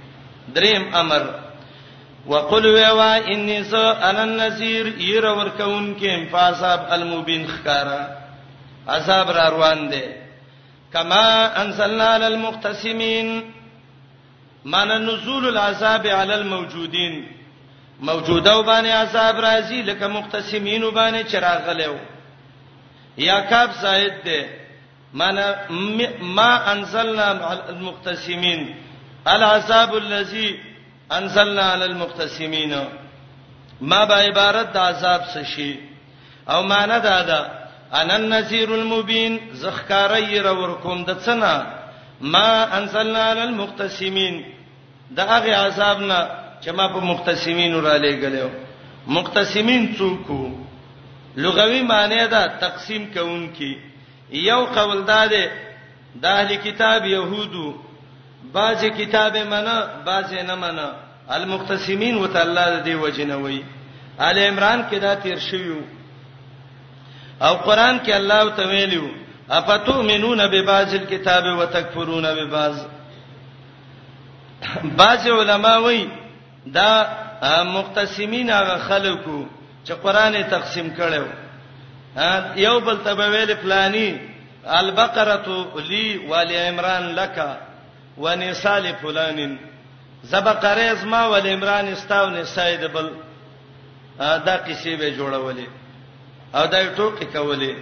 دریم 0.57 0.89
امر 0.95 1.21
وقل 2.27 2.65
ووا 2.75 3.15
انی 3.17 3.63
ذا 3.63 3.85
انا 4.09 4.21
النذیر 4.23 4.85
ير 4.99 5.25
ورکون 5.25 5.95
کې 5.99 6.05
امفاصاب 6.15 6.85
المبین 6.89 7.47
خکارا 7.47 8.22
عذاب 8.87 9.31
را 9.31 9.49
روان 9.49 9.89
دي 9.89 10.01
کما 10.93 11.47
انزلنا 11.61 12.17
للمقتسمين 12.29 13.51
معنا 14.65 14.97
نزول 14.97 15.47
العذاب 15.47 16.07
على 16.07 16.35
الموجودين 16.35 17.27
موجوده 17.99 18.57
وبانه 18.57 18.91
عذاب 18.93 19.39
راځي 19.45 19.81
لکه 19.85 20.07
مقتسمین 20.07 20.83
وبانه 20.83 21.23
چراغ 21.23 21.61
غلېو 21.67 21.95
یا 23.17 23.39
کاب 23.41 23.71
زائد 23.81 24.13
ده 24.25 24.49
معنا 25.13 25.67
ما 26.21 26.71
انزلنا 26.71 27.23
على 27.23 27.61
المقتسمين 27.69 28.75
العذاب 29.27 29.95
الذي 29.97 30.59
انزلنا 31.11 31.61
على 31.63 31.85
المقتسمين 31.85 32.83
ما 33.81 34.05
به 34.05 34.15
عبارت 34.15 34.73
د 34.73 34.77
عذاب 34.77 35.21
څه 35.25 35.41
شي 35.55 35.75
او 36.49 36.63
معنا 36.63 36.97
دا 36.97 37.21
ده 37.21 37.62
ان 37.91 38.11
النذير 38.11 38.75
المبين 38.75 39.39
زخکاری 39.53 40.39
را 40.39 40.51
ور 40.51 40.73
کوم 40.83 41.03
د 41.03 41.17
څنا 41.19 41.65
ما 42.21 42.77
انزلنا 42.77 43.19
على 43.23 43.43
المقتسمين 43.43 44.45
دا 45.11 45.23
هغه 45.23 45.55
عذاب 45.55 45.99
نه 45.99 46.19
چې 46.61 46.69
ما 46.77 46.87
په 46.87 46.99
مقتسمین 46.99 47.73
را 47.83 47.97
لېګلو 47.97 48.49
مقتسمین 49.07 49.95
څوک 49.97 50.53
لغوي 51.37 51.81
معنی 51.83 52.27
دا 52.27 52.47
تقسیم 52.47 53.05
کوونکی 53.13 53.75
یو 54.31 54.65
قول 54.65 55.05
دا 55.05 55.25
ده 55.27 55.51
د 56.15 56.25
اهل 56.25 56.55
کتاب 56.55 57.05
يهودو 57.05 57.73
بعضی 58.53 58.89
کتاب 58.89 59.37
منه 59.37 59.85
بعضی 60.05 60.41
نه 60.41 60.55
منه 60.55 60.89
المقتسمین 61.35 62.17
وتعالى 62.17 62.65
د 62.75 62.83
دی 62.83 62.95
وجنوي 62.95 63.63
ال 64.19 64.39
عمران 64.39 64.85
کې 64.89 64.95
دا 64.99 65.13
تیر 65.15 65.39
شویو 65.39 65.77
او 67.45 67.55
قران 67.57 67.99
کې 67.99 68.09
الله 68.15 68.49
ته 68.57 68.67
ویلو 68.67 69.09
افتؤمنون 69.51 70.47
ببعض 70.47 70.93
الكتاب 70.95 71.57
وتکفرون 71.57 72.33
ببعض 72.35 72.77
بعض 74.83 75.27
علما 75.27 75.77
وایي 75.77 76.09
دا 76.65 76.89
مختصمین 77.63 78.49
هغه 78.49 78.77
خلکو 78.77 79.43
چې 79.87 79.91
قران 79.91 80.43
تقسیم 80.49 80.93
کړو 80.97 81.21
یو 82.65 82.79
بل 82.79 82.97
ته 83.03 83.13
ویل 83.17 83.53
پلانی 83.61 84.07
البقره 84.65 85.41
لی 85.89 86.05
وال 86.27 86.51
عمران 86.51 87.09
لک 87.15 87.39
ونسال 88.17 88.91
فلانن 89.01 89.57
زبقره 90.23 90.81
اسما 90.93 91.27
ول 91.29 91.47
عمران 91.47 91.87
استاو 91.87 92.29
نسای 92.29 92.77
دبل 92.77 93.09
دا 94.19 94.57
قصې 94.67 94.87
به 94.87 95.17
جوړولې 95.17 95.82
او 96.53 96.65
دا 96.71 96.77
یو 96.83 96.91
ټوکی 96.99 97.25
کولې 97.33 97.73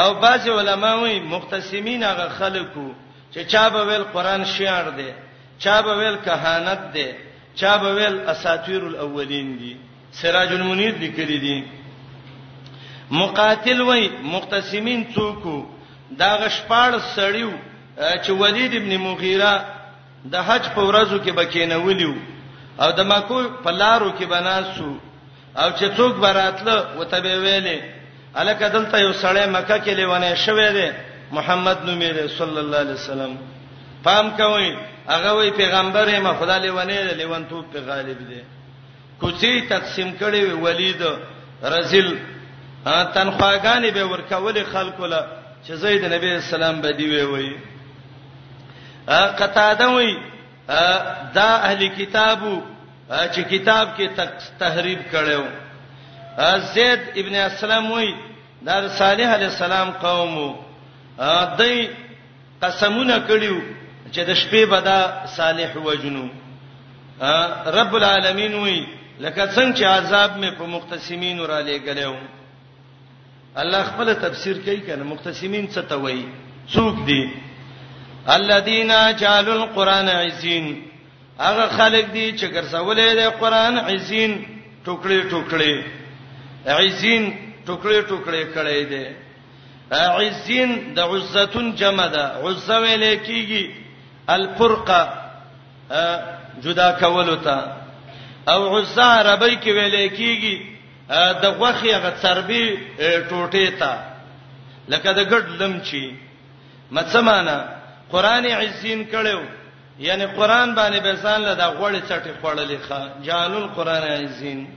او 0.00 0.08
بعض 0.22 0.48
علما 0.58 0.90
وایي 1.00 1.20
مختصمین 1.34 2.02
هغه 2.02 2.26
خلکو 2.38 2.86
چې 3.32 3.40
چا 3.52 3.68
به 3.74 3.80
ویل 3.88 4.04
قران 4.14 4.44
شعر 4.56 4.90
دی 4.98 5.10
چا 5.62 5.80
به 5.86 5.92
ویل 5.98 6.16
کهانت 6.26 6.82
دی 6.94 7.06
چا 7.60 7.76
به 7.82 7.94
ویل 7.96 8.18
اساطیر 8.32 8.84
الاولین 8.84 9.48
دی 9.60 9.74
سراج 10.18 10.52
المنیر 10.52 10.92
لیکلی 11.04 11.38
دی 11.44 11.56
مقاتل 13.10 13.80
وای 13.82 14.08
مختصمین 14.34 15.04
څوک 15.14 15.64
دا 16.20 16.30
غشپاړ 16.38 16.92
سړیو 17.16 17.52
چې 18.24 18.30
ولید 18.42 18.74
ابن 18.80 18.96
مغیره 19.06 19.64
د 20.34 20.46
حج 20.46 20.62
په 20.76 20.80
ورځو 20.88 21.18
کې 21.26 21.30
بکینه 21.38 21.76
ولیو 21.86 22.14
او 22.82 22.90
د 22.98 23.06
مکو 23.10 23.42
په 23.64 23.70
لارو 23.70 24.10
کې 24.18 24.24
بناسو 24.32 24.92
او 25.56 25.70
چې 25.76 25.96
څوک 25.96 26.14
براتله 26.20 26.76
وته 26.98 27.20
به 27.20 27.34
ویلې 27.44 27.78
الکه 28.36 28.68
دلته 28.68 28.98
یو 29.00 29.12
سړی 29.12 29.46
مکه 29.48 29.78
کې 29.84 29.88
لیونه 29.90 30.34
شوې 30.34 30.70
ده 30.76 30.94
محمد 31.32 31.78
نومې 31.86 32.10
ده 32.16 32.26
صلی 32.38 32.58
الله 32.60 32.78
علیه 32.78 32.94
وسلم 33.00 33.32
پام 34.04 34.30
کوي 34.36 34.76
هغه 35.08 35.30
وی 35.36 35.50
پیغمبر 35.50 36.08
یې 36.08 36.18
مخدا 36.20 36.56
لیونه 36.58 36.96
ده 37.08 37.12
لیونتوب 37.20 37.64
په 37.72 37.80
غالب 37.80 38.18
ده 38.30 38.42
کوڅې 39.20 39.68
تقسیم 39.68 40.12
کړي 40.20 40.40
وی 40.44 40.52
ولید 40.52 41.02
رزل 41.62 42.16
تنخواګانې 42.86 43.90
به 43.94 44.04
ورکول 44.06 44.64
خلکو 44.64 45.06
له 45.06 45.26
چې 45.68 45.72
زید 45.72 46.04
نبی 46.12 46.32
اسلام 46.36 46.80
به 46.80 46.92
دی 46.92 47.08
وی 47.08 47.22
وی 47.22 47.56
قطاده 49.40 49.86
وی 49.90 50.16
دا 51.34 51.50
اهل 51.64 51.88
کتابو 51.88 52.60
چې 53.08 53.42
کتاب 53.50 53.96
کې 53.96 54.06
تحریف 54.58 54.98
کړو 55.12 55.42
زید 56.74 57.00
ابن 57.20 57.34
اسلم 57.34 57.90
وای 57.90 58.12
دا 58.66 58.80
صالح 58.96 59.28
علی 59.34 59.44
السلام 59.44 59.90
قوم 60.02 60.34
دای 61.58 61.88
قسمونه 62.62 63.16
کړیو 63.28 63.56
چې 64.14 64.20
د 64.28 64.34
شپې 64.42 64.62
بدا 64.72 65.26
صالح 65.36 65.72
وجنو 65.84 66.24
رب 67.78 67.94
العالمین 67.96 68.54
وای 68.54 68.84
لکه 69.20 69.46
څنګه 69.56 69.78
چې 69.78 69.84
عذاب 69.84 70.30
مې 70.40 70.50
په 70.58 70.66
مختصمین 70.66 71.38
را 71.46 71.60
لګلېو 71.60 72.14
الله 73.60 73.82
خپل 73.84 74.12
تفسیر 74.14 74.56
کوي 74.64 74.80
کنه 74.86 75.04
مختصمین 75.04 75.68
څه 75.68 75.80
ته 75.88 75.96
وای 75.96 76.24
څوک 76.74 77.04
دي 77.06 77.22
الذين 78.34 78.90
جعلوا 79.18 79.54
القران 79.54 80.08
عزين 80.08 80.66
هغه 81.44 81.66
خلک 81.78 82.04
دي 82.12 82.26
چې 82.38 82.46
ګرځولې 82.54 83.08
د 83.20 83.22
قران 83.40 83.76
عزین 83.78 84.32
ټوکړي 84.84 85.18
ټوکړي 85.30 85.74
عزین 86.66 87.22
ټوکړي 87.66 87.98
ټوکړي 88.08 88.42
کړي 88.54 88.80
دي 88.90 89.04
عزین 90.20 90.70
د 90.96 90.98
عزتون 91.00 91.66
جمع 91.80 92.06
ده 92.16 92.24
عزه 92.44 92.76
ویل 92.82 93.04
کیږي 93.26 93.64
الفرقه 94.28 95.02
جدا 96.64 96.88
کول 97.00 97.28
ته 97.46 97.58
او 98.52 98.60
عزه 98.78 99.06
عربی 99.20 99.54
کې 99.62 99.70
ویل 99.76 99.96
کیږي 100.18 100.54
د 101.42 101.44
غوخي 101.58 101.92
غ 102.04 102.06
تربی 102.22 102.66
ټوټې 103.28 103.68
ته 103.80 103.92
لکه 104.88 105.12
د 105.12 105.20
ګډ 105.30 105.44
لمچی 105.60 106.04
مڅمانه 106.90 107.56
قران 108.12 108.44
عزین 108.62 109.00
کړو 109.12 109.40
یعنی 109.98 110.26
قران 110.26 110.74
باندې 110.74 110.98
به 111.00 111.14
ځان 111.22 111.40
له 111.40 111.54
دا 111.54 111.68
غوړې 111.78 112.00
چټې 112.08 112.32
خړلې 112.42 112.78
ښا 112.88 113.00
جالل 113.24 113.66
قران 113.68 114.02
عزین 114.02 114.68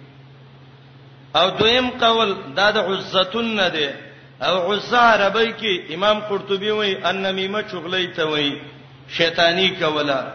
او 1.36 1.50
دویم 1.50 1.90
قول 1.90 2.36
دا 2.56 2.72
د 2.72 2.78
عزتون 2.78 3.56
نه 3.56 3.70
دی 3.70 3.90
او 4.41 4.74
عزه 4.74 4.98
عربی 5.00 5.54
کې 5.60 5.94
امام 5.94 6.20
قرطبي 6.20 6.70
وایي 6.72 6.98
ان 7.10 7.16
نمیمه 7.26 7.62
چغلې 7.62 8.16
ته 8.16 8.24
وایي 8.26 8.62
شیطانی 9.10 9.70
کوله 9.70 10.28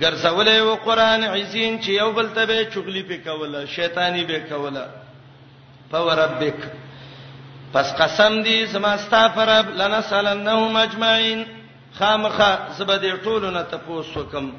ګرځولې 0.00 0.58
و 0.60 0.74
قران 0.74 1.24
عزین 1.24 1.80
چې 1.80 1.88
یو 1.88 2.12
بل 2.12 2.28
ته 2.34 2.46
به 2.46 2.64
چغلی 2.64 3.02
په 3.02 3.16
کوله 3.16 3.66
شیطانی 3.66 4.24
به 4.24 4.38
کوله 4.40 4.86
فوربک 5.90 6.58
پس 7.72 7.94
قسم 7.98 8.42
دی 8.42 8.66
زما 8.66 8.88
استغفر 8.92 9.68
لنا 9.76 10.00
سلنهم 10.02 10.76
اجمعين 10.76 11.46
خامخه 11.98 12.48
زبد 12.78 13.04
ټولو 13.24 13.50
نه 13.56 13.62
تاسو 13.72 14.20
وکم 14.20 14.50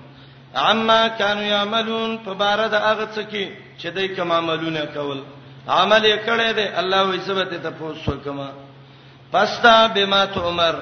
عما 0.56 1.07
كانوا 1.20 1.44
يعملون 1.56 2.12
فبارد 2.26 2.74
هغه 2.74 3.06
څه 3.06 3.22
کې 3.32 3.45
چې 3.80 3.88
دای 3.95 4.07
کوم 4.16 4.32
عملونه 4.32 4.86
کول 4.94 5.20
عمل 5.68 6.03
یې 6.12 6.18
کړی 6.28 6.52
دی 6.57 6.66
الله 6.82 7.02
وې 7.12 7.20
زبد 7.30 7.53
تاسو 7.68 8.12
وکم 8.14 8.41
پستا 9.32 9.78
بما 9.95 10.26
تؤمر 10.26 10.76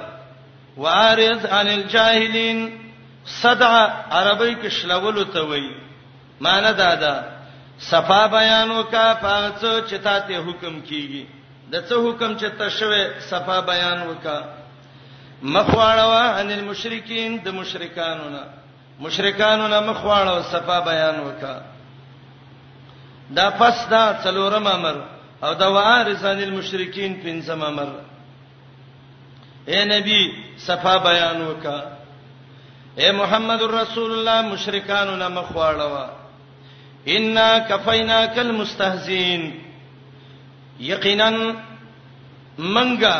وارض 0.78 1.46
عن 1.46 1.68
الجاهلين 1.68 2.80
صدع 3.42 3.74
عربی 4.12 4.56
کې 4.64 4.68
شلول 4.78 5.26
ته 5.34 5.42
وای 5.52 5.70
معنی 6.42 6.74
دا 6.74 6.96
ده 7.04 7.14
صفا 7.92 8.26
بیانو 8.34 8.84
کا 8.92 9.08
پاتڅ 9.22 9.90
چتا 9.90 10.20
ته 10.20 10.40
حکم 10.48 10.82
کیږي 10.88 11.24
د 11.72 11.88
څه 11.88 11.94
حکم 12.10 12.38
چې 12.38 12.46
تشوي 12.60 13.06
صفا 13.30 13.60
بیان 13.70 14.02
وکا 14.10 14.42
مخواړه 15.44 16.20
عن 16.40 16.52
المشرکین 16.58 17.32
د 17.46 17.56
مشرکانو 17.60 18.28
نه 18.36 18.44
مشرکانو 19.00 19.66
نه 19.74 19.80
مخواړه 19.80 20.42
صفا 20.52 20.78
بیان 20.86 21.20
وکا 21.24 21.56
دا 23.40 23.50
پس 23.62 23.82
دا 23.90 24.04
څلورم 24.24 24.68
امر 24.76 24.96
او 25.46 25.54
دا 25.64 25.68
وارثان 25.80 26.44
المشرکین 26.46 27.20
پنځم 27.24 27.64
امر 27.64 27.90
اے 29.68 29.84
نبی 29.92 30.22
صفا 30.68 30.96
بیان 31.10 31.42
وکا 31.42 31.80
اے 33.02 33.12
محمد 33.20 33.62
رسول 33.76 34.10
الله 34.14 34.40
مشرکانو 34.54 35.16
نه 35.26 35.30
مخواړه 35.42 37.12
ان 37.20 37.38
کفیناک 37.70 38.40
المستهزئین 38.48 39.48
یقینا 40.92 41.32
منګه 42.58 43.18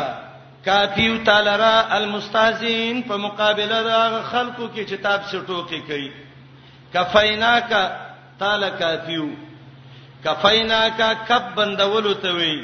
کافیو 0.64 1.16
تعالی 1.24 1.56
را 1.62 1.74
المستازین 1.98 3.02
په 3.08 3.16
مقابله 3.16 3.78
د 3.88 4.22
خلکو 4.30 4.66
کې 4.74 4.82
کتاب 4.92 5.20
سټوکی 5.30 5.80
کوي 5.88 6.10
کفیناک 6.94 7.70
تعالی 8.38 8.70
کافیو 8.80 9.26
کفیناک 10.24 11.00
کب 11.28 11.54
بندولو 11.56 12.14
ته 12.14 12.32
وی 12.34 12.56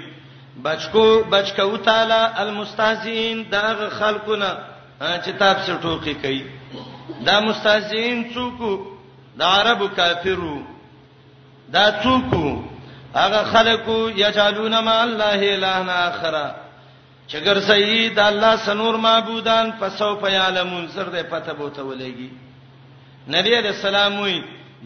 بچکو 0.64 1.04
بچکو 1.30 1.76
تعالی 1.76 2.20
المستازین 2.44 3.42
دغه 3.50 3.88
خلقونه 3.98 4.50
کتاب 5.26 5.56
سټوکی 5.66 6.14
کوي 6.22 6.42
دا 7.26 7.40
مستازین 7.40 8.24
څوک 8.34 8.58
د 9.38 9.42
عربو 9.42 9.88
کافرو 9.96 10.58
دا 11.72 11.84
څوک 12.02 12.58
هغه 13.14 13.44
خلکو 13.52 13.96
یجالون 14.16 14.78
ما 14.78 15.00
الله 15.02 15.38
الهنا 15.56 15.94
اخره 16.08 16.69
چګر 17.32 17.58
سید 17.66 18.18
الله 18.18 18.56
سنور 18.66 18.96
معبودان 19.02 19.70
پسو 19.80 20.14
پیالمون 20.22 20.86
سر 20.94 21.06
دې 21.14 21.22
پته 21.34 21.52
بوته 21.58 21.82
ولېږي 21.82 22.30
نبی 23.34 23.52
عليه 23.58 23.70
السلام 23.74 24.16
وی 24.22 24.38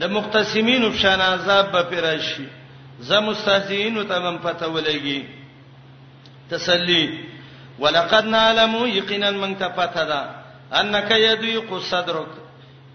د 0.02 0.12
مختصمین 0.16 0.84
په 0.92 0.98
شان 1.02 1.20
عذاب 1.28 1.70
به 1.76 1.82
پرشي 1.92 2.44
زم 3.10 3.24
مستهزئین 3.28 3.96
ته 4.10 4.18
من 4.26 4.36
پته 4.44 4.66
ولېږي 4.66 5.24
تسلی 6.50 7.02
ولقد 7.78 8.24
نعلم 8.36 8.76
یقینا 8.86 9.30
من 9.30 9.54
تفتا 9.60 10.02
دا 10.08 10.20
انک 10.80 11.10
یذیق 11.10 11.72
صدرک 11.90 12.32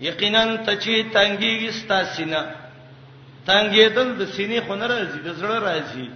یقینا 0.01 0.45
ته 0.57 0.75
چې 0.81 1.03
تنګیږي 1.13 1.71
ستا 1.81 1.99
سینه 2.15 2.45
تنګېدل 3.47 4.17
د 4.17 4.21
سینې 4.25 4.59
خونه 4.67 4.87
راځي 4.93 5.19
د 5.25 5.29
زړه 5.41 5.59
راځي 5.65 6.07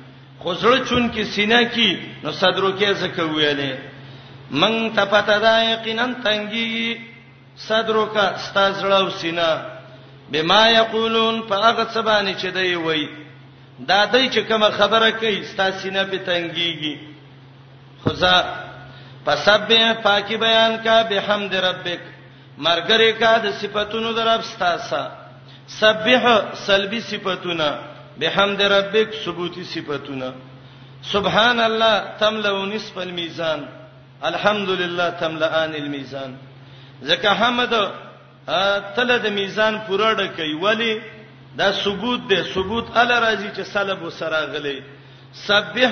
غسړ 0.46 0.74
چون 0.90 1.04
کې 1.14 1.24
سینه 1.34 1.62
کې 1.74 1.90
نو 2.24 2.32
صدرو 2.42 2.70
کې 2.80 2.94
زکه 3.02 3.24
ویلې 3.36 3.74
من 4.52 4.74
تفتدا 4.96 5.56
یقینا 5.74 6.08
تنګي 6.24 7.02
صدرو 7.68 8.06
کا 8.16 8.26
استازړو 8.38 9.10
سینه 9.22 9.50
بما 10.32 10.62
یقولون 10.70 11.42
فاغت 11.50 11.88
سبانی 11.98 12.34
چې 12.42 12.48
دی 12.58 12.76
وی 12.76 13.04
دا 13.88 14.00
دای 14.14 14.30
چې 14.30 14.40
کوم 14.50 14.64
خبره 14.80 15.12
کوي 15.12 15.40
استاسینه 15.42 16.04
په 16.12 16.18
تنګيږي 16.28 16.96
خدا 18.04 18.38
پسبه 19.26 19.94
پاکي 20.04 20.38
بیان 20.46 20.74
کا 20.84 21.02
بحمد 21.10 21.54
ربک 21.56 22.02
مرګره 22.66 23.12
کا 23.20 23.38
د 23.44 23.52
صفاتونو 23.60 24.14
درب 24.14 24.40
استاسا 24.46 25.04
سبح 25.80 26.24
سلبي 26.66 27.00
صفاتونه 27.02 27.70
بحمد 28.22 28.62
ربک 28.62 29.14
ثبوتی 29.26 29.64
صفاتونه 29.64 30.34
سبحان 31.14 31.60
الله 31.60 31.96
تملأ 32.20 32.66
نصف 32.66 32.98
الميزان 32.98 33.60
الحمدلله 34.30 35.10
تملأان 35.22 35.76
الميزان 35.76 36.32
زکه 37.02 37.30
حمد 37.30 37.74
تل 38.96 39.10
د 39.24 39.28
میزان 39.40 39.82
پوره 39.88 40.14
ډکې 40.16 40.56
ولی 40.64 41.02
دا 41.58 41.72
ثبوت 41.72 42.20
دی 42.30 42.44
ثبوت 42.44 42.98
ال 42.98 43.10
راځي 43.24 43.52
چې 43.58 43.62
سلب 43.62 44.02
وسره 44.02 44.46
غلې 44.54 44.80
سبح 45.48 45.92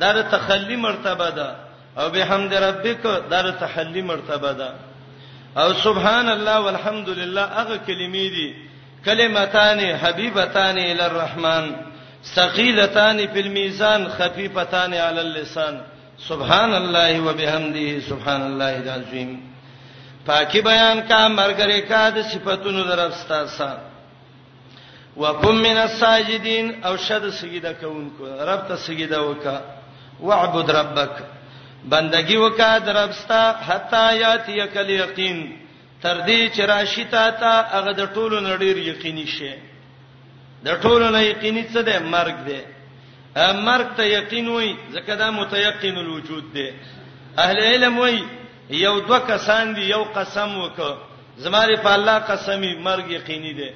دا 0.00 0.12
د 0.12 0.22
تخلی 0.30 0.76
مرتبه 0.76 1.30
ده 1.30 1.56
او 1.98 2.08
بحمد 2.10 2.54
ربک 2.54 3.02
دا 3.30 3.42
د 3.42 3.50
تحلی 3.60 4.02
مرتبه 4.02 4.52
ده 4.52 4.70
او 5.56 5.72
سبحان 5.72 6.28
الله 6.28 6.58
والحمدلله 6.60 7.42
هغه 7.58 7.76
کلمې 7.86 8.26
دي 8.36 8.48
کلمتان 9.04 9.80
حبیبتان 10.02 10.76
ال 10.78 11.00
الرحمن 11.06 11.64
ثقيلتان 12.34 13.18
في 13.32 13.40
الميزان 13.40 14.08
خفيفتان 14.08 14.94
على 14.94 15.20
اللسان 15.20 15.80
سبحان 16.28 16.74
الله 16.74 17.20
وبحمده 17.26 18.00
سبحان 18.08 18.42
الله 18.46 18.72
العظیم 18.84 19.30
پاکي 20.26 20.60
بیان 20.70 21.00
کا 21.08 21.20
مرګره 21.38 21.80
کا 21.88 22.08
د 22.16 22.24
صفاتونو 22.32 22.84
درښتا 22.90 23.38
سا 23.58 23.68
وقم 25.16 25.54
من 25.66 25.76
الساجدين 25.86 26.66
او 26.86 26.96
شد 27.08 27.28
سجده 27.40 27.72
کوونکو 27.80 28.24
رب 28.50 28.62
ته 28.68 28.76
سجده 28.86 29.20
وکا 29.28 29.56
واعبد 30.20 30.70
ربک 30.78 31.14
بندگی 31.92 32.36
وکا 32.36 32.72
درښتا 32.88 33.42
حتا 33.68 34.06
یاتی 34.24 34.52
یقین 34.92 35.38
تر 36.04 36.18
دې 36.26 36.52
چې 36.54 36.60
راشي 36.72 37.04
تا 37.12 37.24
ته 37.40 37.52
هغه 37.76 37.92
د 38.00 38.08
ټولو 38.14 38.38
نړیر 38.48 38.76
یقیني 38.92 39.26
شي 39.34 39.52
د 40.64 40.68
ټولو 40.84 41.06
نه 41.16 41.20
یقیني 41.32 41.62
څه 41.72 41.80
ده 41.88 41.96
مرګ 41.98 42.36
ده 42.48 42.58
مرګ 43.68 43.88
ته 44.00 44.04
یقین 44.18 44.46
وای 44.48 44.72
ځکه 44.94 45.14
دا 45.22 45.28
متيقن 45.38 45.96
الوجود 46.00 46.44
ده 46.56 46.66
اهل 47.44 47.58
علم 47.68 47.98
وای 47.98 48.18
یو 48.80 48.92
دوه 49.06 49.18
کسان 49.30 49.72
دي 49.76 49.84
یو 49.94 50.02
قسم 50.18 50.52
وک 50.64 50.78
زماره 51.44 51.76
په 51.84 51.90
الله 51.96 52.16
قسمی 52.32 52.72
مرګ 52.88 53.04
یقیني 53.18 53.52
ده 53.60 53.70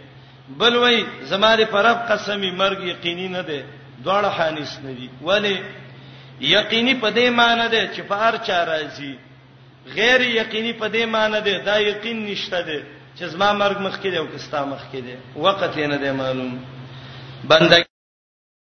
بل 0.60 0.76
وای 0.82 0.98
زماره 1.30 1.64
په 1.72 1.78
رب 1.86 1.98
قسمی 2.10 2.50
مرګ 2.62 2.80
یقیني 2.94 3.28
نه 3.36 3.42
ده 3.48 3.60
دواړه 4.04 4.30
حانس 4.38 4.78
نه 4.84 4.92
دي 4.98 5.08
ولی 5.30 5.56
یقیني 6.56 6.94
په 7.02 7.08
دې 7.10 7.30
معنی 7.40 7.66
ده 7.74 7.82
چې 7.94 8.00
په 8.10 8.14
هر 8.24 8.34
چا 8.48 8.58
راځي 8.72 9.14
غیر 9.96 10.20
یقیني 10.20 10.72
په 10.80 10.86
دې 10.94 11.04
معنی 11.14 11.40
ده 11.46 11.54
دا 11.68 11.76
یقین 11.90 12.16
نشته 12.28 12.60
ده 12.68 12.78
چې 13.18 13.22
زما 13.34 13.48
مرګ 13.60 13.76
مخکې 13.86 14.08
دی 14.12 14.18
او 14.20 14.26
کستا 14.34 14.60
مخکې 14.74 15.00
دی 15.06 15.14
وخت 15.44 15.72
یې 15.80 15.86
نه 15.92 15.96
دی 16.02 16.10
معلوم 16.20 16.50
بنده 17.48 17.87